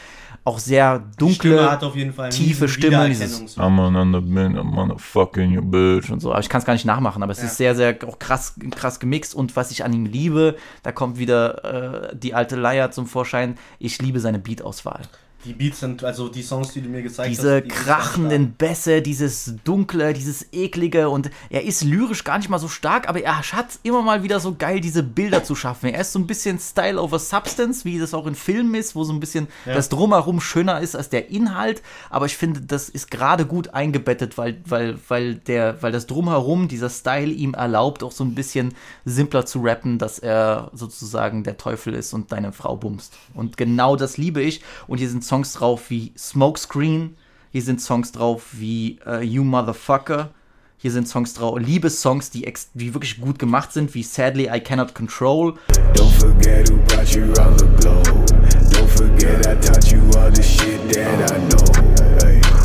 Auch 0.46 0.60
sehr 0.60 1.00
dunkle, 1.18 1.36
Stimme 1.54 1.72
hat 1.72 1.84
auf 1.84 1.96
jeden 1.96 2.12
Fall 2.12 2.26
einen 2.26 2.34
tiefe 2.34 2.68
Stimme, 2.68 3.08
dieses 3.08 3.56
I'm 3.58 3.80
on 3.80 3.96
another 3.96 4.20
man, 4.26 4.58
I'm 4.58 4.76
on 4.78 4.92
a 4.92 4.98
fucking 4.98 5.56
your 5.56 5.64
bitch. 5.64 6.10
und 6.10 6.20
so. 6.22 6.32
Aber 6.32 6.40
ich 6.42 6.50
kann 6.50 6.60
es 6.60 6.66
gar 6.66 6.74
nicht 6.74 6.86
nachmachen, 6.86 7.24
aber 7.24 7.32
es 7.32 7.38
Ja. 7.40 7.46
ist 7.46 7.58
sehr, 7.58 7.76
sehr 7.76 7.98
auch 8.08 8.20
krass, 8.20 8.56
krass 8.72 9.00
gemixt. 9.00 9.36
Und 9.36 9.56
was 9.56 9.72
ich 9.72 9.86
an 9.86 9.94
ihm 9.94 10.06
liebe, 10.06 10.58
da 10.82 10.92
kommt 10.92 11.18
wieder 11.18 12.10
äh, 12.12 12.16
die 12.18 12.34
alte 12.34 12.56
Leier 12.58 12.92
zum 12.92 13.06
Vorschein. 13.06 13.56
Ich 13.80 14.02
liebe 14.02 14.20
seine 14.20 14.40
Beat-Auswahl. 14.40 15.04
Die 15.46 15.54
Beats 15.54 15.80
sind, 15.82 16.04
also 16.04 16.30
die 16.30 16.42
Songs, 16.42 16.72
die 16.74 16.82
du 16.82 16.90
mir 16.90 17.02
gezeigt 17.02 17.30
Diese 17.32 17.56
hast. 17.58 17.66
die 17.66 17.70
sind 17.70 17.84
krachenden 17.86 18.54
Bässe, 18.54 19.02
dieses 19.02 19.56
Dunkle, 19.64 20.14
dieses 20.14 20.48
Eklige 20.54 21.10
und 21.10 21.30
er 21.50 21.64
ist 21.64 21.84
lyrisch 21.84 22.24
gar 22.24 22.38
nicht 22.38 22.50
mal 22.50 22.60
so 22.60 22.70
stark, 22.70 23.10
aber 23.10 23.22
er 23.22 23.40
hat 23.52 23.68
immer 23.84 24.02
mal 24.02 24.24
wieder 24.24 24.40
so 24.40 24.56
geil, 24.56 24.80
diese 24.80 25.04
Bilder 25.04 25.44
zu 25.44 25.56
schaffen. 25.56 25.90
Er 25.90 26.02
ist 26.02 26.14
so 26.14 26.20
ein 26.20 26.28
bisschen 26.28 26.60
Style 26.60 27.02
over 27.02 27.20
Substance, 27.20 27.84
wie 27.84 28.00
das 28.00 28.14
auch 28.14 28.26
in 28.26 28.36
Filmen 28.36 28.74
ist, 28.76 28.96
wo 28.96 29.04
so 29.04 29.12
ein 29.12 29.20
bisschen 29.20 29.48
Ja. 29.66 29.74
das 29.74 29.90
Drumherum 29.90 30.40
schöner 30.40 30.80
ist 30.80 30.96
als 30.96 31.10
der 31.10 31.30
Inhalt. 31.30 31.82
Aber 32.10 32.26
ich 32.26 32.38
finde, 32.38 32.62
das 32.62 32.88
ist 32.88 33.12
gerade 33.12 33.46
gut 33.46 33.74
eingebettet, 33.74 34.38
weil, 34.38 34.62
weil, 34.66 34.98
weil, 35.10 35.36
der, 35.36 35.82
weil 35.82 35.92
das 35.92 36.08
Drumherum, 36.08 36.68
dieser 36.70 36.90
Style 36.90 37.32
ihm 37.32 37.54
erlaubt, 37.54 38.02
auch 38.04 38.12
so 38.14 38.24
ein 38.24 38.34
bisschen 38.34 38.74
simpler 39.04 39.46
zu 39.46 39.60
rappen, 39.62 39.98
dass 39.98 40.20
er 40.20 40.72
sozusagen 40.74 41.44
der 41.44 41.58
Teufel 41.58 41.94
ist 41.94 42.14
und 42.14 42.32
deine 42.32 42.54
Frau 42.54 42.78
bumst. 42.78 43.14
Und 43.34 43.58
genau 43.58 43.96
das 43.98 44.18
liebe 44.18 44.42
ich. 44.42 44.62
Und 44.88 45.00
hier 45.00 45.10
sind 45.10 45.24
Songs 45.24 45.33
drauf 45.42 45.90
wie 45.90 46.14
Smokescreen, 46.16 47.16
hier 47.52 47.62
sind 47.62 47.82
Songs 47.82 48.12
drauf 48.12 48.46
wie 48.52 49.00
äh, 49.06 49.24
You 49.24 49.44
Motherfucker. 49.44 50.30
Hier 50.78 50.92
sind 50.92 51.08
Songs 51.08 51.34
drauf, 51.34 51.58
Liebessongs, 51.60 52.30
die, 52.30 52.52
die 52.74 52.94
wirklich 52.94 53.20
gut 53.22 53.40
gemacht 53.40 53.72
sind, 53.72 53.94
wie 53.96 54.04
Sadly 54.04 54.50
I 54.54 54.60
Cannot 54.60 54.94
Control. 54.94 55.54
Don't 55.94 56.12
forget 56.20 56.70
who 56.70 56.78
brought 56.88 57.16
you 57.16 57.24
around 57.34 57.60
the 57.60 57.68
globe. 57.80 58.04
Don't 58.72 58.90
forget 58.90 59.48
I 59.48 59.56
taught 59.56 59.92
you 59.92 60.02
all 60.20 60.30
the 60.32 60.44
shit 60.44 60.80
that 60.94 61.32
I 61.32 61.38
know. 61.48 61.64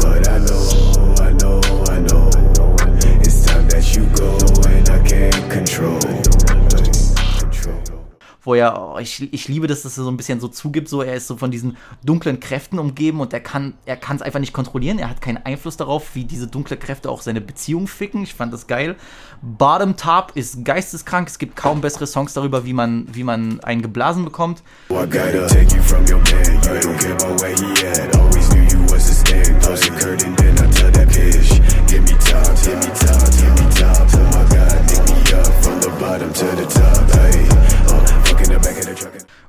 But 0.02 0.28
I 0.28 0.38
know, 0.38 1.14
I 1.20 1.32
know, 1.32 1.60
I 1.88 2.00
know. 2.00 2.28
It's 3.20 3.44
time 3.46 3.68
that 3.68 3.94
you 3.94 4.04
go 4.16 4.36
and 4.68 4.88
I 4.90 4.98
can't 5.06 5.50
control. 5.50 6.07
Wo 8.48 8.54
er, 8.54 8.80
oh, 8.80 8.98
ich, 8.98 9.30
ich 9.30 9.46
liebe 9.46 9.66
das, 9.66 9.82
dass 9.82 9.98
er 9.98 10.04
so 10.04 10.10
ein 10.10 10.16
bisschen 10.16 10.40
so 10.40 10.48
zugibt, 10.48 10.88
so 10.88 11.02
er 11.02 11.16
ist 11.16 11.26
so 11.26 11.36
von 11.36 11.50
diesen 11.50 11.76
dunklen 12.02 12.40
Kräften 12.40 12.78
umgeben 12.78 13.20
und 13.20 13.34
er 13.34 13.40
kann 13.40 13.74
er 13.84 13.98
es 14.02 14.22
einfach 14.22 14.40
nicht 14.40 14.54
kontrollieren, 14.54 14.98
er 14.98 15.10
hat 15.10 15.20
keinen 15.20 15.36
Einfluss 15.36 15.76
darauf, 15.76 16.14
wie 16.14 16.24
diese 16.24 16.46
dunkle 16.46 16.78
Kräfte 16.78 17.10
auch 17.10 17.20
seine 17.20 17.42
Beziehung 17.42 17.86
ficken. 17.88 18.22
Ich 18.22 18.32
fand 18.32 18.54
das 18.54 18.66
geil. 18.66 18.96
Bottom 19.42 19.98
Top 19.98 20.32
ist 20.34 20.64
geisteskrank, 20.64 21.28
es 21.28 21.38
gibt 21.38 21.56
kaum 21.56 21.82
bessere 21.82 22.06
Songs 22.06 22.32
darüber, 22.32 22.64
wie 22.64 22.72
man 22.72 23.06
wie 23.12 23.22
man 23.22 23.60
einen 23.60 23.82
geblasen 23.82 24.24
bekommt. 24.24 24.62
Oh 24.88 25.04
bottom 35.98 36.32
to 36.32 36.44
the 36.56 36.66
top. 36.66 37.10
Hey, 37.10 37.57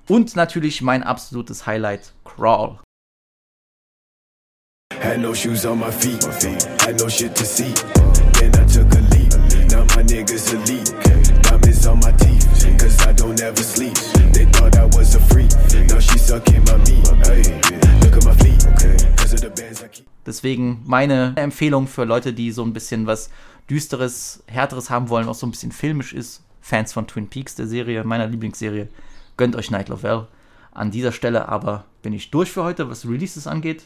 Und 0.07 0.35
natürlich 0.35 0.81
mein 0.81 1.03
absolutes 1.03 1.65
Highlight 1.65 2.13
Crawl. 2.25 2.79
Had 5.01 5.19
no 5.19 5.33
shoes 5.33 5.65
on 5.65 5.79
my 5.79 5.91
feet, 5.91 6.23
had 6.81 6.99
no 6.99 7.07
shit 7.07 7.33
to 7.35 7.45
see. 7.45 7.73
Then 8.33 8.51
I 8.55 8.65
took 8.65 8.91
a 8.93 9.01
leap. 9.15 9.31
Now 9.71 9.85
my 9.95 10.03
niggas 10.03 10.53
elite. 10.53 10.93
Diamonds 11.43 11.87
on 11.87 11.99
my 11.99 12.11
teeth, 12.13 12.77
cause 12.77 13.07
I 13.07 13.13
don't 13.13 13.39
ever 13.41 13.63
sleep. 13.63 13.93
They 14.33 14.45
thought 14.45 14.75
I 14.77 14.85
was 14.97 15.15
a 15.15 15.19
freak. 15.19 15.51
Now 15.87 15.99
she 15.99 16.17
sucking 16.17 16.63
my 16.65 16.77
meat. 16.77 17.07
Hey, 17.25 17.43
look 18.01 18.17
at 18.17 18.25
my 18.25 18.35
feet, 18.35 18.65
cause 19.17 19.33
of 19.33 19.41
the 19.41 19.49
bands 19.49 19.83
I 19.83 19.87
keep. 19.87 20.05
Deswegen 20.25 20.81
meine 20.85 21.33
Empfehlung 21.37 21.87
für 21.87 22.05
Leute, 22.05 22.33
die 22.33 22.51
so 22.51 22.63
ein 22.63 22.73
bisschen 22.73 23.07
was 23.07 23.29
düsteres, 23.69 24.43
härteres 24.47 24.89
haben 24.89 25.09
wollen, 25.09 25.27
auch 25.27 25.35
so 25.35 25.47
ein 25.47 25.51
bisschen 25.51 25.71
filmisch 25.71 26.13
ist. 26.13 26.43
Fans 26.69 26.93
von 26.93 27.07
Twin 27.07 27.27
Peaks, 27.27 27.55
der 27.55 27.65
Serie, 27.65 28.03
meiner 28.03 28.27
Lieblingsserie, 28.27 28.89
gönnt 29.37 29.55
euch 29.55 29.71
Night 29.71 29.89
Lovell. 29.89 30.27
An 30.71 30.91
dieser 30.91 31.11
Stelle 31.11 31.49
aber 31.49 31.85
bin 32.03 32.13
ich 32.13 32.29
durch 32.29 32.51
für 32.51 32.63
heute, 32.63 32.87
was 32.89 33.05
Releases 33.05 33.47
angeht. 33.47 33.85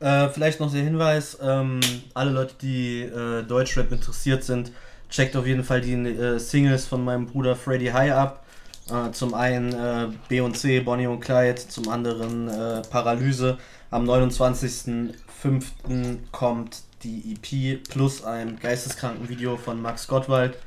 Äh, 0.00 0.28
vielleicht 0.28 0.58
noch 0.58 0.72
der 0.72 0.82
Hinweis, 0.82 1.38
ähm, 1.40 1.78
alle 2.14 2.32
Leute, 2.32 2.54
die 2.60 3.02
äh, 3.02 3.44
Deutschrap 3.44 3.92
interessiert 3.92 4.42
sind, 4.42 4.72
checkt 5.08 5.36
auf 5.36 5.46
jeden 5.46 5.62
Fall 5.62 5.82
die 5.82 5.92
äh, 5.92 6.38
Singles 6.38 6.86
von 6.86 7.04
meinem 7.04 7.26
Bruder 7.26 7.54
Freddy 7.54 7.86
High 7.86 8.12
ab. 8.12 8.44
Äh, 8.90 9.12
zum 9.12 9.34
einen 9.34 9.72
äh, 9.72 10.08
B 10.28 10.40
und 10.40 10.56
C, 10.56 10.80
Bonnie 10.80 11.06
und 11.06 11.20
Clyde, 11.20 11.62
zum 11.68 11.88
anderen 11.88 12.48
äh, 12.48 12.82
Paralyse. 12.90 13.56
Am 13.92 14.04
29.05. 14.04 16.18
kommt 16.32 16.82
die 17.04 17.34
EP 17.34 17.84
plus 17.88 18.24
ein 18.24 18.58
geisteskranken 18.58 19.28
Video 19.28 19.56
von 19.56 19.80
Max 19.80 20.08
Gottwald. 20.08 20.58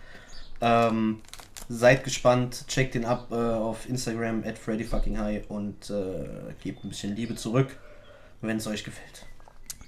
Ähm, 0.62 1.20
seid 1.74 2.04
gespannt, 2.04 2.66
checkt 2.68 2.96
den 2.96 3.06
ab 3.06 3.28
äh, 3.32 3.36
auf 3.36 3.90
Instagram 3.90 4.44
at 4.46 4.58
freddyfuckinghigh 4.58 5.50
und 5.50 5.90
äh, 5.90 6.54
gebt 6.62 6.84
ein 6.84 6.90
bisschen 6.90 7.16
Liebe 7.16 7.36
zurück, 7.36 7.78
wenn 8.42 8.58
es 8.58 8.68
euch 8.68 8.84
gefällt. 8.84 9.26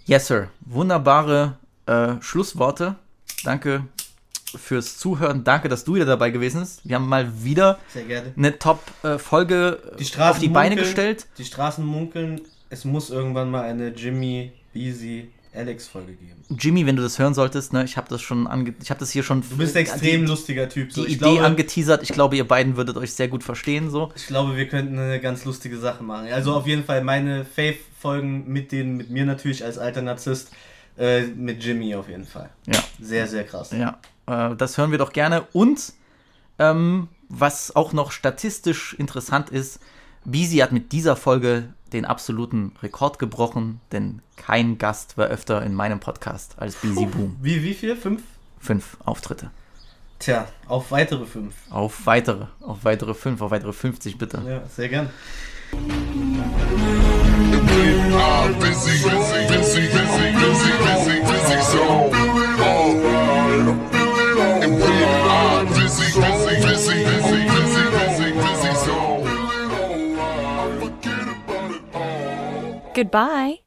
Yes, 0.06 0.28
Sir. 0.28 0.50
Wunderbare 0.62 1.58
äh, 1.86 2.14
Schlussworte. 2.22 2.96
Danke 3.44 3.86
fürs 4.56 4.98
Zuhören. 4.98 5.44
Danke, 5.44 5.70
dass 5.70 5.84
du 5.84 5.96
wieder 5.96 6.06
dabei 6.06 6.30
gewesen 6.30 6.62
bist. 6.62 6.88
Wir 6.88 6.96
haben 6.96 7.08
mal 7.08 7.44
wieder 7.44 7.80
eine 8.38 8.58
Top-Folge 8.58 9.82
Straßen 10.00 10.22
auf 10.22 10.40
die 10.40 10.48
Beine 10.48 10.76
munkeln, 10.76 10.86
gestellt. 10.86 11.28
Die 11.38 11.46
Straßen 11.46 11.86
munkeln. 11.86 12.42
Es 12.70 12.86
muss 12.86 13.10
irgendwann 13.10 13.52
mal 13.52 13.64
eine 13.64 13.90
Jimmy, 13.90 14.52
Easy, 14.74 15.32
Alex 15.56 15.88
Folge 15.88 16.14
geben. 16.14 16.44
Jimmy, 16.50 16.86
wenn 16.86 16.96
du 16.96 17.04
das 17.04 17.18
hören 17.20 17.34
solltest, 17.34 17.74
ne, 17.74 17.84
ich 17.84 17.98
habe 17.98 18.08
das 18.10 18.22
schon 18.22 18.48
ange 18.48 18.74
ich 18.82 18.90
habe 18.90 19.00
das 19.00 19.12
hier 19.12 19.24
schon 19.24 19.42
Du 19.42 19.58
bist 19.58 19.76
ein 19.76 19.82
extrem 19.82 20.26
lustiger 20.26 20.70
Typ. 20.70 20.90
die 20.90 20.96
So, 20.96 21.06
ich, 21.06 21.14
Idee 21.14 21.20
glaube, 21.20 21.44
angeteasert. 21.44 22.04
Ich 22.04 22.10
glaube, 22.10 22.36
ihr 22.36 22.48
beiden 22.48 22.78
würdet 22.78 22.98
euch 22.98 23.14
sehr 23.14 23.28
gut 23.28 23.44
verstehen 23.44 23.90
so. 23.90 24.12
ich 24.16 24.28
glaube, 24.28 24.56
wir 24.56 24.68
könnten 24.68 24.98
eine 24.98 25.20
ganz 25.20 25.46
lustige 25.46 25.78
Sache 25.78 26.04
machen. 26.04 26.28
Also 26.32 26.54
auf 26.54 26.68
jeden 26.68 26.84
Fall 26.84 27.04
meine 27.04 27.46
Fave-Folgen 27.46 28.48
mit 28.48 28.72
denen, 28.72 28.98
mit 28.98 29.10
mir 29.10 29.26
natürlich 29.26 29.64
als 29.64 29.78
alter 29.78 30.02
Narzisst, 30.02 30.52
äh, 30.98 31.22
mit 31.24 31.64
Jimmy 31.64 31.96
auf 31.96 32.10
jeden 32.10 32.26
Fall. 32.26 32.50
Ja. 32.68 32.80
Sehr, 33.00 33.28
sehr 33.28 33.44
krass. 33.44 33.72
Ja, 33.72 34.00
äh, 34.28 34.56
das 34.56 34.78
hören 34.78 34.92
wir 34.92 34.98
doch 34.98 35.14
gerne. 35.14 35.48
Und 35.54 35.94
ähm, 36.60 37.08
was 37.30 37.76
auch 37.76 37.94
noch 37.94 38.12
statistisch 38.12 38.94
interessant 38.94 39.50
ist, 39.50 39.80
Beezy 40.26 40.58
hat 40.58 40.72
mit 40.72 40.92
dieser 40.92 41.16
Folge 41.16 41.70
den 41.94 42.04
absoluten 42.04 42.74
Rekord 42.82 43.20
gebrochen, 43.20 43.80
denn 43.92 44.22
kein 44.36 44.78
Gast 44.78 45.18
war 45.18 45.28
öfter 45.28 45.62
in 45.64 45.74
meinem 45.74 46.00
Podcast 46.00 46.56
als 46.58 46.76
Beezy 46.76 47.06
Boom. 47.06 47.38
Wie, 47.42 47.64
wie 47.64 47.74
viel? 47.74 47.96
Fünf? 47.96 48.24
Fünf 48.60 48.98
Auftritte. 49.06 49.52
Tja, 50.18 50.48
auf 50.68 50.92
weitere 50.92 51.26
fünf. 51.26 51.54
Auf 51.70 52.06
weitere, 52.06 52.48
auf 52.62 52.84
weitere 52.84 53.14
fünf, 53.14 53.42
auf 53.42 53.52
weitere 53.52 53.74
50 53.74 54.18
bitte. 54.18 54.42
Ja, 54.48 54.64
sehr 54.68 54.90
gern. 54.90 55.10
Goodbye. 72.96 73.65